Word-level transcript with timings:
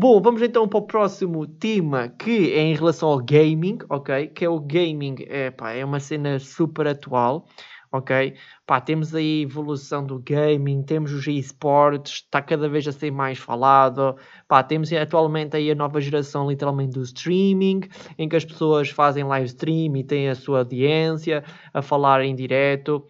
Bom, 0.00 0.22
vamos 0.22 0.40
então 0.42 0.68
para 0.68 0.78
o 0.78 0.86
próximo 0.86 1.44
tema 1.44 2.08
que 2.08 2.52
é 2.52 2.60
em 2.60 2.72
relação 2.72 3.08
ao 3.08 3.18
gaming, 3.18 3.78
ok? 3.90 4.28
Que 4.28 4.44
é 4.44 4.48
o 4.48 4.60
gaming, 4.60 5.16
é, 5.26 5.50
pá, 5.50 5.72
é 5.72 5.84
uma 5.84 5.98
cena 5.98 6.38
super 6.38 6.86
atual, 6.86 7.48
ok? 7.90 8.36
Pá, 8.64 8.80
temos 8.80 9.12
a 9.12 9.20
evolução 9.20 10.06
do 10.06 10.20
gaming, 10.20 10.84
temos 10.84 11.12
os 11.12 11.26
esportes, 11.26 12.22
está 12.22 12.40
cada 12.40 12.68
vez 12.68 12.86
a 12.86 12.92
ser 12.92 13.10
mais 13.10 13.38
falado, 13.38 14.16
pá, 14.46 14.62
temos 14.62 14.92
atualmente 14.92 15.56
aí 15.56 15.68
a 15.68 15.74
nova 15.74 16.00
geração 16.00 16.48
literalmente 16.48 16.92
do 16.92 17.02
streaming, 17.02 17.80
em 18.16 18.28
que 18.28 18.36
as 18.36 18.44
pessoas 18.44 18.90
fazem 18.90 19.24
live 19.24 19.46
stream 19.46 19.96
e 19.96 20.04
têm 20.04 20.28
a 20.28 20.36
sua 20.36 20.60
audiência 20.60 21.42
a 21.74 21.82
falar 21.82 22.22
em 22.22 22.36
direto, 22.36 23.04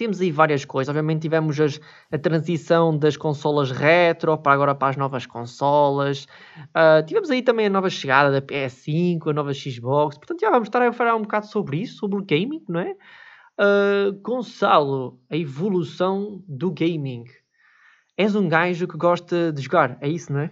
temos 0.00 0.20
aí 0.20 0.32
várias 0.32 0.64
coisas. 0.64 0.88
Obviamente 0.88 1.20
tivemos 1.22 1.60
as, 1.60 1.78
a 2.10 2.16
transição 2.16 2.96
das 2.96 3.18
consolas 3.18 3.70
retro 3.70 4.36
para 4.38 4.52
agora 4.52 4.74
para 4.74 4.88
as 4.88 4.96
novas 4.96 5.26
consolas. 5.26 6.26
Uh, 6.68 7.04
tivemos 7.06 7.30
aí 7.30 7.42
também 7.42 7.66
a 7.66 7.70
nova 7.70 7.90
chegada 7.90 8.30
da 8.30 8.40
PS5, 8.40 9.28
a 9.28 9.32
nova 9.34 9.52
Xbox. 9.52 10.16
Portanto, 10.16 10.40
já 10.40 10.50
vamos 10.50 10.68
estar 10.68 10.80
a 10.80 10.92
falar 10.92 11.14
um 11.16 11.22
bocado 11.22 11.46
sobre 11.46 11.82
isso, 11.82 11.98
sobre 11.98 12.18
o 12.18 12.24
gaming, 12.24 12.64
não 12.66 12.80
é? 12.80 12.96
Uh, 13.60 14.12
Gonçalo, 14.22 15.20
a 15.28 15.36
evolução 15.36 16.42
do 16.48 16.70
gaming. 16.70 17.24
És 18.16 18.34
um 18.34 18.48
gajo 18.48 18.88
que 18.88 18.96
gosta 18.96 19.52
de 19.52 19.60
jogar, 19.60 19.98
é 20.00 20.08
isso, 20.08 20.32
não 20.32 20.40
é? 20.40 20.50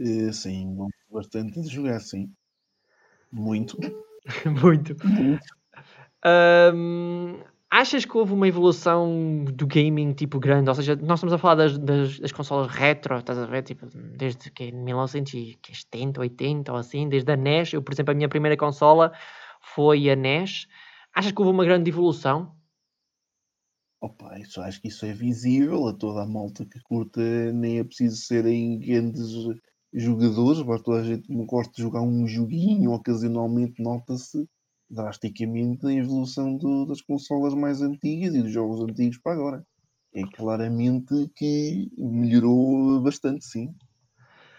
é 0.00 0.32
sim, 0.32 0.74
gosto 0.74 0.96
bastante 1.10 1.60
de 1.60 1.68
jogar, 1.68 2.00
sim. 2.00 2.32
Muito. 3.30 3.76
Muito. 4.62 4.96
Muito. 5.06 5.44
Um, 6.24 7.40
Achas 7.78 8.06
que 8.06 8.16
houve 8.16 8.32
uma 8.32 8.48
evolução 8.48 9.44
do 9.52 9.66
gaming 9.66 10.14
tipo 10.14 10.40
grande? 10.40 10.70
Ou 10.70 10.74
seja, 10.74 10.96
nós 10.96 11.18
estamos 11.18 11.34
a 11.34 11.36
falar 11.36 11.56
das, 11.56 11.76
das, 11.76 12.18
das 12.18 12.32
consolas 12.32 12.72
retro, 12.72 13.18
estás 13.18 13.36
a 13.36 13.44
ver? 13.44 13.64
Tipo, 13.64 13.86
desde 14.16 14.50
que 14.50 14.72
1970, 14.72 16.18
80 16.18 16.72
ou 16.72 16.78
assim, 16.78 17.06
desde 17.06 17.30
a 17.30 17.36
NES. 17.36 17.74
Eu, 17.74 17.82
por 17.82 17.92
exemplo, 17.92 18.12
a 18.12 18.14
minha 18.14 18.30
primeira 18.30 18.56
consola 18.56 19.12
foi 19.60 20.08
a 20.08 20.16
NES. 20.16 20.66
Achas 21.14 21.32
que 21.32 21.38
houve 21.38 21.52
uma 21.52 21.66
grande 21.66 21.90
evolução? 21.90 22.56
Opa, 24.00 24.38
isso, 24.38 24.62
acho 24.62 24.80
que 24.80 24.88
isso 24.88 25.04
é 25.04 25.12
visível 25.12 25.86
a 25.86 25.92
toda 25.92 26.22
a 26.22 26.26
malta 26.26 26.64
que 26.64 26.80
curta, 26.80 27.20
nem 27.52 27.80
é 27.80 27.84
preciso 27.84 28.16
serem 28.16 28.78
grandes 28.78 29.28
jogadores, 29.92 30.62
mas 30.62 30.80
toda 30.80 31.00
a 31.00 31.04
gente 31.04 31.26
que 31.26 31.34
gosta 31.44 31.74
de 31.74 31.82
jogar 31.82 32.00
um 32.00 32.26
joguinho, 32.26 32.92
ocasionalmente 32.92 33.82
nota-se 33.82 34.48
drasticamente 34.88 35.86
a 35.86 35.92
evolução 35.92 36.56
do, 36.56 36.86
das 36.86 37.00
consolas 37.00 37.54
mais 37.54 37.82
antigas 37.82 38.34
e 38.34 38.42
dos 38.42 38.52
jogos 38.52 38.80
antigos 38.80 39.18
para 39.18 39.32
agora. 39.32 39.66
É 40.14 40.22
claramente 40.34 41.30
que 41.36 41.90
melhorou 41.98 43.00
bastante, 43.00 43.44
sim. 43.44 43.74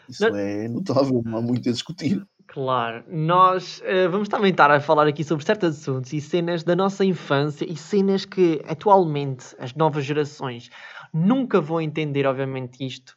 Isso 0.07 0.29
não... 0.29 0.37
é 0.37 0.67
notável, 0.67 1.21
não 1.25 1.37
há 1.37 1.41
muito 1.41 1.67
a 1.67 1.71
discutir. 1.71 2.25
Claro, 2.47 3.03
nós 3.09 3.81
uh, 3.81 4.09
vamos 4.09 4.29
também 4.29 4.51
estar 4.51 4.71
a 4.71 4.79
falar 4.79 5.05
aqui 5.05 5.23
sobre 5.23 5.43
certos 5.43 5.79
assuntos 5.79 6.13
e 6.13 6.21
cenas 6.21 6.63
da 6.63 6.75
nossa 6.77 7.03
infância 7.03 7.69
e 7.69 7.75
cenas 7.75 8.23
que 8.23 8.61
atualmente 8.65 9.53
as 9.59 9.73
novas 9.73 10.05
gerações 10.05 10.69
nunca 11.13 11.59
vão 11.59 11.81
entender, 11.81 12.25
obviamente, 12.25 12.85
isto 12.85 13.16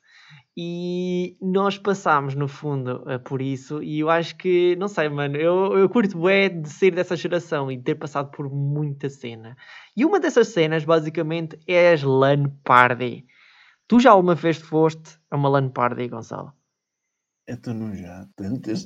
e 0.62 1.39
nós 1.41 1.78
passámos 1.78 2.34
no 2.34 2.47
fundo 2.47 3.03
uh, 3.06 3.19
por 3.19 3.41
isso 3.41 3.83
e 3.83 4.00
eu 4.00 4.11
acho 4.11 4.36
que, 4.36 4.77
não 4.77 4.89
sei 4.89 5.08
mano, 5.08 5.39
eu, 5.39 5.78
eu 5.78 5.89
curto 5.89 6.20
bem 6.20 6.61
de 6.61 6.69
ser 6.69 6.94
dessa 6.94 7.16
geração 7.16 7.72
e 7.72 7.78
de 7.78 7.83
ter 7.83 7.94
passado 7.94 8.30
por 8.30 8.50
muita 8.50 9.08
cena. 9.08 9.56
E 9.97 10.05
uma 10.05 10.20
dessas 10.20 10.48
cenas 10.48 10.84
basicamente 10.84 11.58
é 11.66 11.94
as 11.94 12.03
LAN 12.03 12.50
Party. 12.62 13.25
Tu 13.88 14.00
já 14.00 14.11
alguma 14.11 14.34
vez 14.34 14.58
foste 14.58 15.19
a 15.31 15.36
uma 15.38 15.48
LAN 15.48 15.70
Party, 15.70 16.08
Gonçalo? 16.08 16.53
Então 17.48 17.72
não 17.72 17.97
já, 17.97 18.28
tantas, 18.36 18.84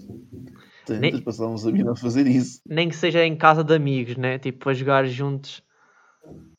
tantas 0.87 1.01
nem, 1.01 1.21
passávamos 1.23 1.67
a 1.67 1.73
vida 1.73 1.91
a 1.91 1.97
fazer 1.97 2.29
isso. 2.29 2.61
Nem 2.65 2.89
que 2.89 2.95
seja 2.95 3.27
em 3.27 3.37
casa 3.37 3.65
de 3.65 3.75
amigos, 3.75 4.17
né? 4.17 4.39
Tipo, 4.39 4.71
a 4.71 4.75
jogar 4.75 5.05
juntos 5.07 5.61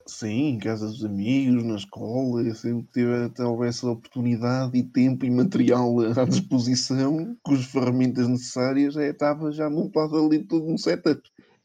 Sim, 0.08 0.50
em 0.50 0.60
casa 0.60 0.86
dos 0.86 1.04
amigos, 1.04 1.64
na 1.64 1.76
escola, 1.76 2.44
sempre 2.54 2.88
tive 2.94 3.30
talvez 3.30 3.78
essa 3.78 3.90
oportunidade 3.90 4.78
e 4.78 4.84
tempo 4.84 5.26
e 5.26 5.32
material 5.32 5.96
à 6.16 6.26
disposição, 6.26 7.36
com 7.42 7.54
as 7.54 7.66
ferramentas 7.66 8.28
necessárias, 8.28 8.96
é, 8.98 9.10
estava 9.10 9.52
já 9.52 9.68
montado 9.68 10.16
ali 10.16 10.44
todo 10.44 10.68
um 10.68 10.78
setup. 10.78 11.22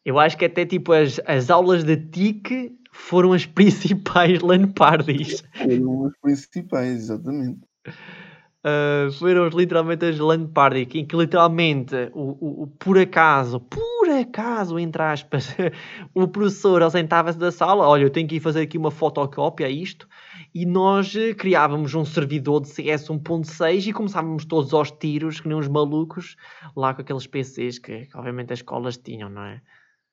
Eu 0.07 0.19
acho 0.19 0.39
que 0.39 0.47
até 0.47 0.65
tipo 0.65 0.93
as, 0.93 1.21
as 1.27 1.51
aulas 1.51 1.85
de 1.85 1.97
TIC 1.99 2.73
foram 2.93 3.35
as 3.35 3.45
principais 3.47 4.41
LAN 4.41 4.69
parties. 4.73 5.45
Foram 5.55 6.07
as 6.07 6.17
principais, 6.23 6.97
exatamente. 6.97 7.61
Uh, 8.65 9.13
foram 9.19 9.49
literalmente 9.49 10.07
as 10.07 10.19
LAN 10.19 10.47
party, 10.47 10.89
em 10.95 11.05
que 11.07 11.15
literalmente 11.15 11.95
o, 12.15 12.39
o, 12.41 12.63
o, 12.63 12.67
por 12.67 12.99
acaso, 12.99 13.61
por 13.61 13.90
acaso, 14.11 14.79
entre 14.79 15.03
aspas, 15.03 15.55
o 16.15 16.27
professor 16.29 16.83
ausentava-se 16.83 17.39
da 17.39 17.51
sala, 17.53 17.87
olha, 17.87 18.05
eu 18.05 18.11
tenho 18.11 18.29
que 18.29 18.37
ir 18.37 18.41
fazer 18.41 18.63
aqui 18.63 18.77
uma 18.77 18.91
fotocópia 18.91 19.67
a 19.67 19.71
isto, 19.71 20.09
e 20.55 20.67
nós 20.67 21.15
eh, 21.15 21.35
criávamos 21.35 21.95
um 21.95 22.05
servidor 22.05 22.61
de 22.61 22.69
CS 22.69 23.09
1.6 23.09 23.87
e 23.87 23.93
começávamos 23.93 24.45
todos 24.45 24.75
aos 24.75 24.91
tiros, 24.91 25.41
que 25.41 25.49
nem 25.49 25.57
uns 25.57 25.69
malucos, 25.69 26.37
lá 26.77 26.93
com 26.95 27.03
aqueles 27.03 27.27
PCs 27.27 27.79
que, 27.79 28.09
obviamente 28.15 28.53
as 28.53 28.59
escolas 28.61 28.97
tinham, 28.97 29.29
não 29.29 29.43
é? 29.43 29.63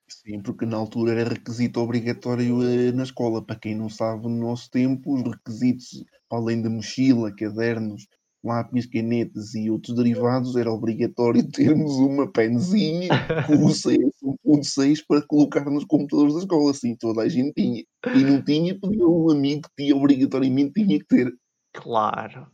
Sim, 0.09 0.41
porque 0.41 0.66
na 0.66 0.78
altura 0.78 1.19
era 1.19 1.29
requisito 1.29 1.81
obrigatório 1.81 2.64
eh, 2.64 2.91
na 2.94 3.03
escola. 3.03 3.44
Para 3.44 3.58
quem 3.58 3.75
não 3.75 3.90
sabe, 3.90 4.24
no 4.24 4.29
nosso 4.29 4.72
tempo, 4.72 5.14
os 5.14 5.24
requisitos, 5.24 6.03
além 6.29 6.62
da 6.62 6.69
mochila, 6.69 7.34
cadernos, 7.35 8.08
lápis, 8.47 8.85
canetas 8.85 9.53
e 9.53 9.69
outros 9.69 9.96
derivados, 9.96 10.56
era 10.56 10.72
obrigatório 10.72 11.44
termos 11.52 11.94
uma 11.97 12.31
penzinha 12.31 13.09
com 13.46 13.66
o 13.66 13.74
CS 13.74 14.13
1.6 14.46 15.03
para 15.08 15.22
colocar 15.28 15.66
nos 15.66 15.85
computadores 15.85 16.34
da 16.34 16.40
escola. 16.40 16.72
Assim, 16.72 16.96
toda 16.96 17.22
a 17.22 17.30
gente 17.30 17.53
tinha. 17.53 17.84
E 18.16 18.24
não 18.24 18.41
tinha, 18.41 18.80
porque 18.80 19.03
um 19.03 19.30
amigo 19.30 19.62
que 19.63 19.84
tinha, 19.84 19.96
obrigatoriamente 19.96 20.74
tinha 20.74 21.00
que 21.00 21.06
ter. 21.06 21.34
Claro. 21.74 22.47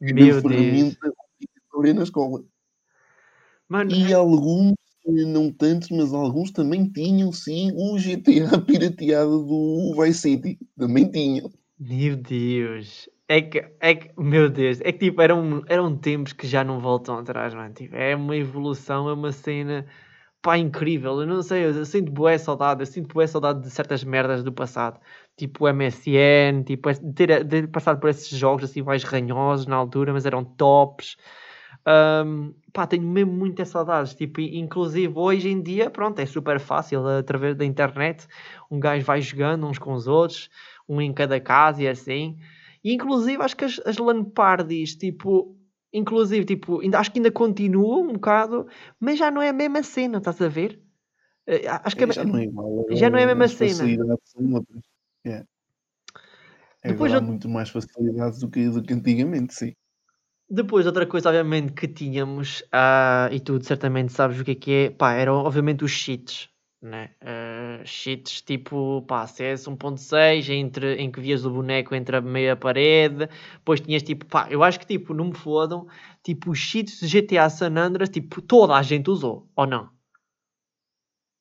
Meu 0.00 0.40
ferramenta 0.42 1.12
obrigatória 1.38 1.94
na 1.94 2.02
escola. 2.02 2.44
Mano, 3.68 3.90
e 3.90 4.12
alguns, 4.12 4.74
não 5.06 5.50
tantos, 5.50 5.88
mas 5.90 6.12
alguns 6.12 6.50
também 6.52 6.90
tinham 6.90 7.32
sim 7.32 7.72
o 7.74 7.96
GTA 7.96 8.60
pirateado 8.60 9.44
do 9.44 9.94
Vice 9.98 10.20
City. 10.20 10.58
Também 10.76 11.10
tinham. 11.10 11.50
Meu 11.86 12.16
Deus. 12.16 13.10
É 13.28 13.42
que, 13.42 13.62
é 13.80 13.94
que, 13.94 14.10
meu 14.18 14.48
Deus, 14.48 14.80
é 14.80 14.90
que 14.92 14.98
tipo, 15.06 15.20
eram, 15.20 15.62
eram 15.66 15.94
tempos 15.96 16.32
que 16.32 16.46
já 16.46 16.64
não 16.64 16.80
voltam 16.80 17.18
atrás, 17.18 17.54
mano. 17.54 17.74
Tipo, 17.74 17.94
é 17.96 18.16
uma 18.16 18.34
evolução, 18.36 19.08
é 19.08 19.12
uma 19.12 19.32
cena, 19.32 19.86
pá, 20.42 20.56
incrível. 20.58 21.20
Eu 21.20 21.26
não 21.26 21.42
sei, 21.42 21.66
eu, 21.66 21.84
sinto 21.84 22.10
boa 22.10 22.38
saudade, 22.38 22.80
eu 22.82 22.86
sinto 22.86 23.12
boa 23.12 23.26
saudade 23.26 23.62
de 23.62 23.70
certas 23.70 24.02
merdas 24.02 24.42
do 24.42 24.52
passado. 24.52 24.98
Tipo 25.36 25.66
o 25.66 25.68
MSN, 25.68 26.64
tipo, 26.64 26.88
ter, 27.14 27.46
ter 27.46 27.68
passado 27.68 28.00
por 28.00 28.08
esses 28.10 28.28
jogos 28.30 28.64
assim 28.64 28.82
mais 28.82 29.04
ranhosos 29.04 29.66
na 29.66 29.76
altura, 29.76 30.12
mas 30.12 30.24
eram 30.26 30.42
tops. 30.44 31.16
Um, 31.86 32.54
pá, 32.72 32.86
tenho 32.86 33.02
mesmo 33.02 33.32
muitas 33.32 33.68
saudades. 33.68 34.14
Tipo, 34.14 34.40
inclusive 34.40 35.12
hoje 35.16 35.50
em 35.50 35.62
dia, 35.62 35.90
pronto, 35.90 36.18
é 36.18 36.26
super 36.26 36.58
fácil 36.58 37.06
através 37.06 37.56
da 37.56 37.64
internet. 37.64 38.26
Um 38.70 38.80
gajo 38.80 39.04
vai 39.04 39.20
jogando 39.20 39.66
uns 39.66 39.78
com 39.78 39.92
os 39.92 40.06
outros, 40.06 40.50
um 40.88 41.00
em 41.00 41.12
cada 41.12 41.40
casa 41.40 41.82
e 41.82 41.88
assim. 41.88 42.36
E 42.82 42.92
inclusive 42.92 43.42
acho 43.42 43.56
que 43.56 43.64
as, 43.64 43.80
as 43.84 43.96
LAN 43.98 44.24
parties, 44.24 44.94
tipo, 44.94 45.56
inclusive, 45.92 46.44
tipo, 46.44 46.80
ainda, 46.80 46.98
acho 46.98 47.10
que 47.10 47.18
ainda 47.18 47.30
continuam 47.30 48.08
um 48.08 48.12
bocado, 48.12 48.66
mas 49.00 49.18
já 49.18 49.30
não 49.30 49.40
é 49.40 49.48
a 49.48 49.52
mesma 49.52 49.82
cena, 49.82 50.18
estás 50.18 50.40
a 50.42 50.48
ver? 50.48 50.80
Eh, 51.46 51.66
acho 51.66 51.96
que 51.96 52.04
é, 52.04 52.12
já 52.12 52.24
não 52.24 52.36
é 52.36 52.44
igual. 52.44 52.86
Já 52.90 53.08
não 53.08 53.18
é 53.18 53.24
a 53.24 53.34
mesma 53.34 53.48
cena. 53.48 54.18
É. 55.24 55.44
Depois 56.84 57.14
há 57.14 57.20
muito 57.20 57.48
mais 57.48 57.70
facilidades 57.70 58.40
do 58.40 58.50
que, 58.50 58.68
do 58.68 58.82
que 58.82 58.92
antigamente, 58.92 59.54
sim. 59.54 59.72
Depois, 60.50 60.84
outra 60.84 61.06
coisa, 61.06 61.30
obviamente, 61.30 61.72
que 61.72 61.88
tínhamos, 61.88 62.60
uh, 62.60 63.32
e 63.32 63.40
tu 63.40 63.62
certamente 63.64 64.12
sabes 64.12 64.38
o 64.38 64.44
que 64.44 64.50
é 64.50 64.54
que 64.54 64.72
é, 64.72 64.90
pá, 64.90 65.14
eram 65.14 65.36
obviamente 65.36 65.82
os 65.82 65.90
cheats 65.90 66.50
né? 66.84 67.10
Uh, 67.22 67.86
cheats 67.86 68.42
tipo 68.42 69.02
pá, 69.02 69.26
CS 69.26 69.66
1.6 69.66 70.50
entre, 70.50 70.96
em 70.96 71.10
que 71.10 71.20
vias 71.20 71.44
o 71.44 71.50
boneco 71.50 71.94
entre 71.94 72.16
a 72.16 72.20
meia 72.20 72.54
parede, 72.54 73.28
depois 73.54 73.80
tinhas 73.80 74.02
tipo, 74.02 74.26
pá, 74.26 74.46
eu 74.50 74.62
acho 74.62 74.78
que 74.78 74.86
tipo, 74.86 75.14
não 75.14 75.26
me 75.26 75.34
fodam, 75.34 75.86
tipo, 76.22 76.50
os 76.50 76.58
cheats 76.58 77.00
de 77.00 77.22
GTA 77.22 77.48
San 77.48 77.76
Andreas, 77.76 78.10
tipo, 78.10 78.42
toda 78.42 78.74
a 78.74 78.82
gente 78.82 79.10
usou, 79.10 79.48
ou 79.56 79.66
não? 79.66 79.88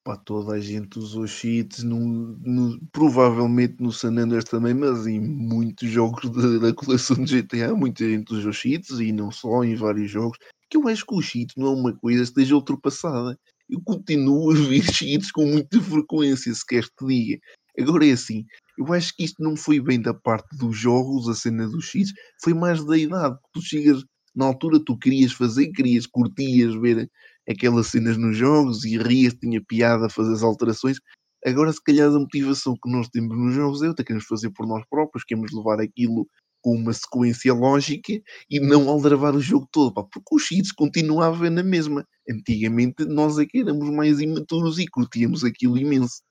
Pá, 0.06 0.18
toda 0.18 0.54
a 0.54 0.60
gente 0.60 0.98
usou 0.98 1.28
cheats, 1.28 1.84
no, 1.84 2.00
no, 2.00 2.80
provavelmente 2.92 3.76
no 3.82 3.92
San 3.92 4.18
Andreas 4.18 4.46
também, 4.46 4.74
mas 4.74 5.06
em 5.08 5.20
muitos 5.20 5.90
jogos 5.90 6.30
de, 6.32 6.60
da 6.60 6.74
coleção 6.74 7.18
de 7.24 7.42
GTA, 7.42 7.76
muita 7.76 8.10
gente 8.10 8.34
usou 8.34 8.54
cheats 8.54 9.00
e 9.00 9.12
não 9.12 9.30
só, 9.30 9.64
em 9.64 9.76
vários 9.76 10.10
jogos, 10.10 10.38
que 10.70 10.78
eu 10.78 10.88
acho 10.88 11.06
que 11.06 11.16
o 11.16 11.22
cheat 11.22 11.54
não 11.58 11.68
é 11.68 11.76
uma 11.76 11.94
coisa 11.94 12.20
que 12.20 12.30
esteja 12.30 12.56
ultrapassada 12.56 13.38
eu 13.70 13.82
continuo 13.84 14.52
a 14.52 14.56
ver 14.56 14.84
cheats 14.94 15.32
com 15.32 15.46
muita 15.46 15.82
frequência, 15.82 16.54
se 16.54 16.66
queres 16.66 16.90
te 16.90 17.06
diga. 17.06 17.40
Agora 17.80 18.08
é 18.08 18.12
assim, 18.12 18.46
eu 18.78 18.94
acho 18.94 19.16
que 19.16 19.24
isto 19.24 19.42
não 19.42 19.56
foi 19.56 19.80
bem 19.80 20.02
da 20.02 20.14
parte 20.14 20.56
dos 20.58 20.78
jogos, 20.78 21.28
a 21.28 21.34
cena 21.34 21.68
dos 21.68 21.86
cheats, 21.86 22.14
foi 22.44 22.54
mais 22.54 22.84
da 22.86 22.98
idade. 22.98 23.38
Tu 23.54 23.62
chegas, 23.62 24.04
Na 24.36 24.46
altura 24.46 24.80
tu 24.84 24.98
querias 24.98 25.34
fazer, 25.34 25.72
querias, 25.72 26.08
curtias 26.08 26.76
ver 26.76 27.10
aquelas 27.50 27.88
cenas 27.88 28.18
nos 28.18 28.38
jogos 28.38 28.84
e 28.86 28.98
rias, 28.98 29.34
tinha 29.36 29.62
piada 29.64 30.10
fazer 30.10 30.34
as 30.34 30.44
alterações. 30.44 30.98
Agora, 31.46 31.72
se 31.74 31.84
calhar, 31.84 32.10
a 32.10 32.20
motivação 32.20 32.74
que 32.82 32.90
nós 32.92 33.10
temos 33.10 33.38
nos 33.38 33.54
jogos 33.54 33.82
é 33.84 33.88
outra, 33.90 34.06
queremos 34.06 34.26
fazer 34.26 34.50
por 34.52 34.66
nós 34.68 34.84
próprios, 34.90 35.26
queremos 35.26 35.52
levar 35.52 35.80
aquilo 35.82 36.28
uma 36.72 36.94
sequência 36.94 37.54
lógica 37.54 38.14
e 38.50 38.60
não 38.60 38.90
aldravar 38.90 39.36
o 39.36 39.42
jogo 39.42 39.68
todo, 39.72 39.94
pá, 39.94 40.04
porque 40.04 40.36
os 40.36 40.44
cheats 40.44 40.72
continuavam 40.72 41.50
na 41.50 41.64
mesma. 41.64 42.06
Antigamente 42.30 43.06
nós 43.06 43.38
aqui 43.38 43.60
é 43.60 43.62
éramos 43.62 43.90
mais 43.90 44.20
imaturos 44.20 44.80
e 44.80 44.88
curtíamos 44.88 45.44
aquilo 45.44 45.78
imenso. 45.78 46.22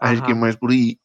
Acho 0.00 0.22
que 0.24 0.32
é 0.32 0.34
mais 0.34 0.56
por 0.56 0.70
aí. 0.70 0.96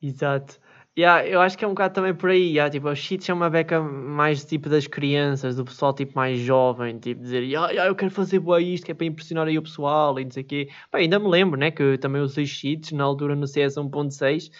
Exato. 0.00 0.58
Yeah, 0.96 1.26
eu 1.26 1.40
acho 1.40 1.58
que 1.58 1.64
é 1.64 1.66
um 1.66 1.72
bocado 1.72 1.94
também 1.94 2.14
por 2.14 2.30
aí, 2.30 2.52
yeah, 2.52 2.70
tipo, 2.70 2.88
os 2.88 2.98
cheats 3.00 3.28
é 3.28 3.34
uma 3.34 3.50
beca 3.50 3.80
mais 3.82 4.44
tipo 4.44 4.68
das 4.68 4.86
crianças, 4.86 5.56
do 5.56 5.64
pessoal 5.64 5.92
tipo 5.92 6.12
mais 6.14 6.38
jovem, 6.38 7.00
tipo, 7.00 7.20
dizer, 7.20 7.42
yeah, 7.42 7.68
yeah, 7.72 7.90
eu 7.90 7.96
quero 7.96 8.12
fazer 8.12 8.38
boa 8.38 8.62
isto, 8.62 8.84
que 8.84 8.92
é 8.92 8.94
para 8.94 9.04
impressionar 9.06 9.48
aí 9.48 9.58
o 9.58 9.62
pessoal 9.62 10.20
e 10.20 10.24
não 10.24 10.30
sei 10.30 10.44
o 10.44 10.46
quê. 10.46 10.68
Pá, 10.92 10.98
ainda 10.98 11.18
me 11.18 11.26
lembro, 11.28 11.58
né, 11.58 11.72
que 11.72 11.82
eu 11.82 11.98
também 11.98 12.22
usei 12.22 12.46
cheats 12.46 12.92
na 12.92 13.02
altura 13.02 13.34
no 13.34 13.44
CS 13.44 13.74
1.6 13.74 14.50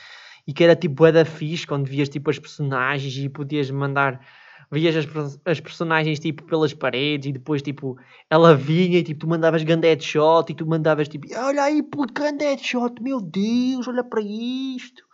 e 0.46 0.52
que 0.52 0.62
era 0.64 0.76
tipo 0.76 1.11
da 1.11 1.25
fixe, 1.25 1.67
quando 1.67 1.87
vias 1.87 2.08
tipo 2.08 2.31
as 2.31 2.38
personagens 2.38 3.17
e 3.17 3.29
podias 3.29 3.70
mandar 3.70 4.20
vias 4.70 4.96
as, 4.96 5.41
as, 5.44 5.61
personagens 5.61 6.19
tipo 6.19 6.43
pelas 6.44 6.75
paredes 6.75 7.29
e 7.29 7.32
depois 7.32 7.62
tipo 7.62 7.96
ela 8.29 8.55
vinha 8.55 8.99
e 8.99 9.02
tipo 9.02 9.20
tu 9.20 9.29
mandavas 9.29 9.62
grande 9.62 9.87
headshot 9.87 10.50
e 10.50 10.55
tu 10.55 10.67
mandavas 10.67 11.08
tipo 11.08 11.26
olha 11.37 11.62
aí 11.62 11.82
puto 11.82 12.12
grande 12.12 12.44
headshot 12.44 13.00
meu 13.00 13.20
Deus 13.20 13.87
olha 13.87 14.02
para 14.02 14.20
isto 14.20 15.05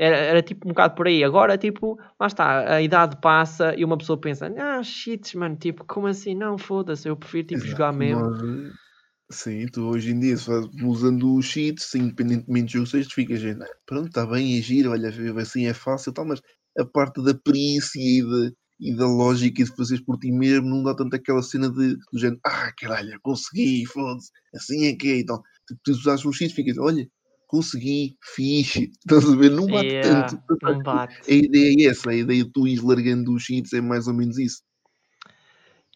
era, 0.00 0.16
era 0.16 0.42
tipo 0.42 0.66
um 0.66 0.70
bocado 0.70 0.94
por 0.94 1.06
aí. 1.06 1.22
Agora, 1.22 1.58
tipo, 1.58 1.98
lá 2.18 2.26
está, 2.26 2.76
a 2.76 2.80
idade 2.80 3.18
passa 3.20 3.74
e 3.76 3.84
uma 3.84 3.98
pessoa 3.98 4.18
pensa, 4.18 4.50
ah, 4.58 4.82
shit, 4.82 5.36
mano, 5.36 5.56
tipo, 5.56 5.84
como 5.84 6.06
assim? 6.06 6.34
Não, 6.34 6.56
foda-se, 6.56 7.06
eu 7.06 7.14
prefiro 7.14 7.48
tipo, 7.48 7.60
Exato. 7.60 7.70
jogar 7.72 7.92
mesmo. 7.92 8.30
Mas, 8.30 8.72
sim, 9.30 9.66
tu 9.66 9.82
hoje 9.82 10.10
em 10.12 10.20
dia, 10.20 10.34
usando 10.84 11.34
os 11.36 11.46
cheats, 11.46 11.94
independentemente 11.94 12.78
do 12.78 12.86
jogo, 12.86 13.04
tu 13.08 13.14
ficas, 13.14 13.42
ah, 13.44 13.66
pronto, 13.86 14.08
está 14.08 14.26
bem, 14.26 14.58
é 14.58 14.62
giro, 14.62 14.90
olha, 14.90 15.08
assim 15.40 15.66
é 15.66 15.74
fácil 15.74 16.12
tal, 16.12 16.26
mas 16.26 16.40
a 16.78 16.84
parte 16.84 17.22
da 17.22 17.34
perícia 17.34 18.00
e, 18.00 18.22
de, 18.22 18.54
e 18.80 18.96
da 18.96 19.06
lógica 19.06 19.62
e 19.62 19.64
de 19.64 19.76
fazeres 19.76 20.04
por 20.04 20.18
ti 20.18 20.32
mesmo 20.32 20.68
não 20.68 20.82
dá 20.82 20.94
tanto 20.94 21.14
aquela 21.14 21.42
cena 21.42 21.70
de, 21.70 21.96
do 22.12 22.18
género, 22.18 22.40
ah, 22.44 22.72
caralho, 22.78 23.18
consegui, 23.22 23.86
foda-se, 23.86 24.30
assim 24.54 24.86
é 24.86 24.96
que 24.96 25.08
é, 25.08 25.18
então, 25.20 25.40
tu, 25.66 25.76
tu 25.84 25.92
usas 25.92 26.24
os 26.24 26.36
cheats, 26.36 26.54
ficas, 26.54 26.78
olha, 26.78 27.08
consegui, 27.50 28.16
fixe, 28.34 28.90
estás 29.04 29.24
a 29.24 29.36
ver? 29.36 29.50
Não 29.50 29.66
bate 29.66 29.90
yeah, 29.90 30.26
tanto. 30.26 30.42
Não 30.62 30.82
bate. 30.82 31.16
A 31.28 31.34
ideia 31.34 31.88
é 31.88 31.90
essa, 31.90 32.10
a 32.10 32.14
ideia 32.14 32.44
de 32.44 32.52
tu 32.52 32.66
ires 32.66 32.82
largando 32.82 33.34
os 33.34 33.42
cheats 33.42 33.72
é 33.72 33.80
mais 33.80 34.06
ou 34.06 34.14
menos 34.14 34.38
isso. 34.38 34.62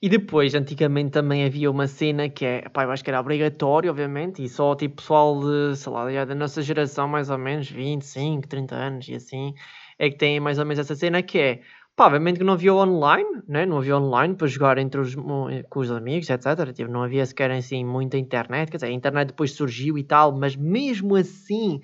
E 0.05 0.09
depois, 0.11 0.55
antigamente 0.55 1.13
também 1.13 1.47
havia 1.47 1.71
uma 1.71 1.87
cena 1.87 2.29
que 2.29 2.45
é, 2.45 2.69
pá, 2.69 2.85
eu 2.85 2.91
acho 2.91 3.03
que 3.03 3.09
era 3.09 3.19
obrigatório, 3.19 3.89
obviamente, 3.89 4.45
e 4.45 4.51
só 4.51 4.75
tipo 4.75 4.97
pessoal 4.97 5.41
de, 5.41 5.75
sei 5.79 5.91
lá, 5.91 6.25
da 6.27 6.35
nossa 6.35 6.61
geração, 6.61 7.09
mais 7.09 7.31
ou 7.31 7.39
menos, 7.39 7.71
25, 7.71 8.47
30 8.47 8.75
anos 8.75 9.09
e 9.09 9.15
assim, 9.15 9.55
é 9.99 10.11
que 10.11 10.19
tem 10.19 10.39
mais 10.39 10.59
ou 10.59 10.67
menos 10.67 10.79
essa 10.79 10.95
cena 10.95 11.23
que 11.23 11.39
é, 11.39 11.61
Pá, 11.97 12.09
obviamente 12.09 12.37
que 12.37 12.45
não 12.45 12.53
havia 12.53 12.75
online, 12.75 13.43
né? 13.49 13.65
não 13.65 13.79
havia 13.79 13.97
online 13.97 14.35
para 14.35 14.47
jogar 14.47 14.77
entre 14.77 15.01
os, 15.01 15.15
com 15.15 15.81
os 15.81 15.91
amigos, 15.91 16.29
etc. 16.29 16.71
Tipo, 16.75 16.91
não 16.91 17.03
havia 17.03 17.25
sequer 17.25 17.51
assim 17.53 17.83
muita 17.83 18.19
internet, 18.19 18.71
quer 18.71 18.77
dizer, 18.77 18.89
a 18.89 18.91
internet 18.91 19.29
depois 19.29 19.53
surgiu 19.53 19.97
e 19.97 20.05
tal, 20.05 20.37
mas 20.37 20.55
mesmo 20.55 21.17
assim, 21.17 21.81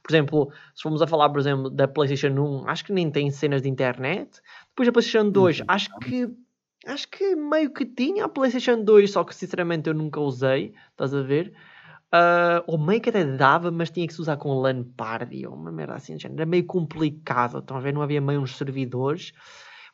por 0.00 0.12
exemplo, 0.12 0.52
se 0.76 0.82
formos 0.82 1.02
a 1.02 1.08
falar, 1.08 1.28
por 1.28 1.40
exemplo, 1.40 1.70
da 1.70 1.88
PlayStation 1.88 2.38
1, 2.40 2.68
acho 2.68 2.84
que 2.84 2.92
nem 2.92 3.10
tem 3.10 3.30
cenas 3.32 3.62
de 3.62 3.68
internet. 3.68 4.40
Depois 4.68 4.86
da 4.86 4.92
PlayStation 4.92 5.28
2, 5.28 5.58
uhum. 5.58 5.64
acho 5.66 5.98
que 5.98 6.28
acho 6.86 7.08
que 7.08 7.34
meio 7.34 7.72
que 7.72 7.84
tinha 7.84 8.24
a 8.24 8.28
PlayStation 8.28 8.82
2, 8.82 9.10
só 9.10 9.24
que 9.24 9.34
sinceramente 9.34 9.88
eu 9.88 9.94
nunca 9.94 10.20
usei, 10.20 10.74
estás 10.90 11.14
a 11.14 11.22
ver? 11.22 11.54
Uh, 12.14 12.62
ou 12.68 12.78
meio 12.78 13.00
que 13.00 13.10
até 13.10 13.24
dava, 13.24 13.72
mas 13.72 13.90
tinha 13.90 14.06
que 14.06 14.14
se 14.14 14.20
usar 14.20 14.36
com 14.36 14.54
LAN 14.54 14.84
party 14.96 15.46
ou 15.46 15.54
uma 15.54 15.72
merda 15.72 15.94
assim. 15.94 16.16
Era 16.22 16.46
meio 16.46 16.64
complicado. 16.64 17.58
Estão 17.58 17.76
a 17.76 17.80
ver? 17.80 17.92
Não 17.92 18.02
havia 18.02 18.20
meio 18.20 18.40
uns 18.40 18.56
servidores. 18.56 19.32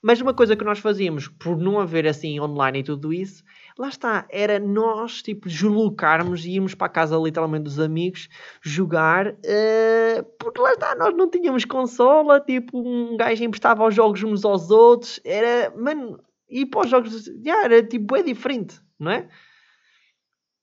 Mas 0.03 0.21
uma 0.21 0.35
coisa 0.35 0.57
que 0.57 0.65
nós 0.65 0.79
fazíamos, 0.79 1.29
por 1.29 1.57
não 1.59 1.79
haver 1.79 2.07
assim 2.07 2.41
online 2.41 2.81
e 2.81 2.83
tudo 2.83 3.13
isso, 3.13 3.45
lá 3.79 3.89
está, 3.89 4.27
era 4.31 4.59
nós, 4.59 5.23
tipo, 5.23 5.47
deslocarmos 5.47 6.45
e 6.47 6.53
irmos 6.53 6.75
para 6.75 6.87
a 6.87 6.91
casa 6.91 7.19
literalmente 7.19 7.65
dos 7.65 7.79
amigos 7.79 8.29
jogar, 8.63 9.29
uh, 9.29 10.25
porque 10.39 10.59
lá 10.59 10.73
está, 10.73 10.95
nós 10.95 11.15
não 11.15 11.29
tínhamos 11.29 11.67
consola, 11.67 12.41
tipo, 12.41 12.79
um 12.79 13.15
gajo 13.15 13.45
emprestava 13.45 13.87
os 13.87 13.95
jogos 13.95 14.23
uns 14.23 14.43
aos 14.43 14.71
outros, 14.71 15.21
era, 15.23 15.71
mano, 15.77 16.19
e 16.51 16.67
para 16.67 16.81
os 16.81 16.91
jogos, 16.91 17.25
já, 17.45 17.65
era 17.65 17.83
tipo, 17.83 18.17
é 18.17 18.23
diferente, 18.23 18.81
não 18.99 19.13
é? 19.13 19.29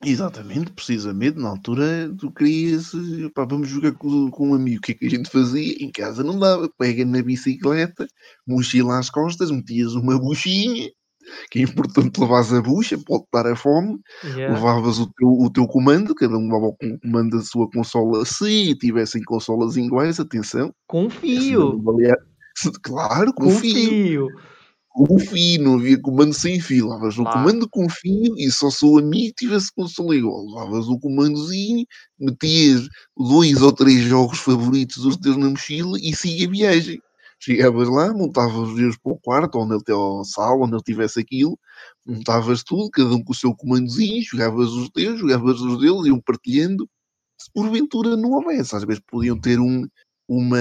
Exatamente, 0.05 0.71
precisamente, 0.73 1.39
na 1.39 1.49
altura 1.49 2.13
tu 2.19 2.31
querias, 2.31 2.91
pá, 3.33 3.45
vamos 3.45 3.67
jogar 3.67 3.93
com, 3.93 4.29
com 4.29 4.49
um 4.49 4.53
amigo, 4.53 4.77
o 4.77 4.81
que 4.81 4.91
é 4.91 4.95
que 4.95 5.07
a 5.07 5.09
gente 5.09 5.29
fazia? 5.29 5.75
Em 5.79 5.91
casa 5.91 6.23
não 6.23 6.37
dava, 6.37 6.69
pega 6.77 7.03
na 7.03 7.21
bicicleta, 7.23 8.05
mochila 8.45 8.99
às 8.99 9.09
costas, 9.09 9.49
metias 9.49 9.95
uma 9.95 10.19
buchinha, 10.19 10.87
que 11.49 11.59
é 11.59 11.61
importante 11.63 12.19
levares 12.19 12.53
a 12.53 12.61
bucha, 12.61 12.95
pode 13.07 13.23
dar 13.33 13.47
a 13.47 13.55
fome, 13.55 13.99
yeah. 14.23 14.53
levavas 14.53 14.99
o 14.99 15.11
teu, 15.13 15.29
o 15.29 15.49
teu 15.49 15.65
comando, 15.65 16.13
cada 16.13 16.37
um 16.37 16.43
levava 16.43 16.67
o 16.67 16.99
comando 16.99 17.37
da 17.37 17.43
sua 17.43 17.67
consola, 17.71 18.23
se 18.23 18.75
tivessem 18.75 19.23
consolas 19.23 19.77
iguais, 19.77 20.19
atenção. 20.19 20.71
Com 20.85 21.09
fio. 21.09 21.81
Claro, 22.81 23.31
com, 23.35 23.43
com 23.43 23.51
fio. 23.51 23.71
fio 23.71 24.56
com 25.05 25.19
fio, 25.19 25.61
não 25.61 25.75
havia 25.75 26.01
comando 26.01 26.33
sem 26.33 26.59
fio. 26.59 26.89
Levavas 26.89 27.19
o 27.19 27.23
comando 27.23 27.69
com 27.69 27.87
fio 27.87 28.35
e 28.35 28.49
só 28.51 28.71
se 28.71 28.83
o 28.83 28.97
amigo 28.97 29.33
tivesse 29.37 29.71
consola 29.71 30.15
igual. 30.15 30.43
Levavas 30.47 30.87
o 30.87 30.99
comandozinho, 30.99 31.85
metias 32.19 32.87
dois 33.15 33.61
ou 33.61 33.71
três 33.71 34.01
jogos 34.01 34.39
favoritos 34.39 35.03
dos 35.03 35.15
teus 35.17 35.37
na 35.37 35.51
mochila 35.51 35.99
e 36.01 36.15
seguia 36.15 36.47
a 36.47 36.51
viagem. 36.51 36.99
Chegavas 37.39 37.87
lá, 37.87 38.11
montavas 38.11 38.69
os 38.69 38.75
teus 38.75 38.97
para 38.97 39.11
o 39.11 39.19
quarto, 39.19 39.59
onde 39.59 39.83
tem 39.83 39.93
a 39.93 40.23
sala, 40.23 40.65
onde 40.65 40.73
ele 40.73 40.81
tivesse 40.83 41.19
aquilo, 41.19 41.59
montavas 42.03 42.63
tudo, 42.63 42.89
cada 42.89 43.13
um 43.13 43.23
com 43.23 43.31
o 43.31 43.35
seu 43.35 43.53
comandozinho, 43.55 44.23
jogavas 44.23 44.69
os 44.69 44.89
teus, 44.89 45.19
jogavas 45.19 45.61
os 45.61 45.79
deles, 45.79 46.07
iam 46.07 46.19
partilhando. 46.19 46.89
Se 47.39 47.51
porventura 47.53 48.17
não 48.17 48.31
houvesse, 48.31 48.75
às 48.75 48.83
vezes 48.83 49.03
podiam 49.07 49.39
ter 49.39 49.59
um, 49.59 49.85
uma, 50.27 50.57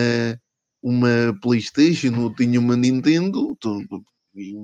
uma 0.83 1.35
Playstation 1.41 2.21
ou 2.21 2.35
tinha 2.35 2.61
uma 2.61 2.77
Nintendo, 2.77 3.56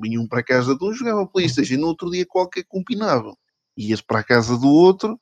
vinham 0.01 0.27
para 0.29 0.41
a 0.41 0.45
casa 0.45 0.77
de 0.77 0.85
um, 0.85 0.93
jogava 0.93 1.27
Playstation, 1.27 1.77
no 1.77 1.89
outro 1.89 2.11
dia 2.11 2.27
qualquer 2.27 2.65
combinavam. 2.69 3.37
Ias 3.77 4.01
para 4.01 4.21
a 4.21 4.25
casa 4.25 4.59
do 4.59 4.69
outro 4.69 5.19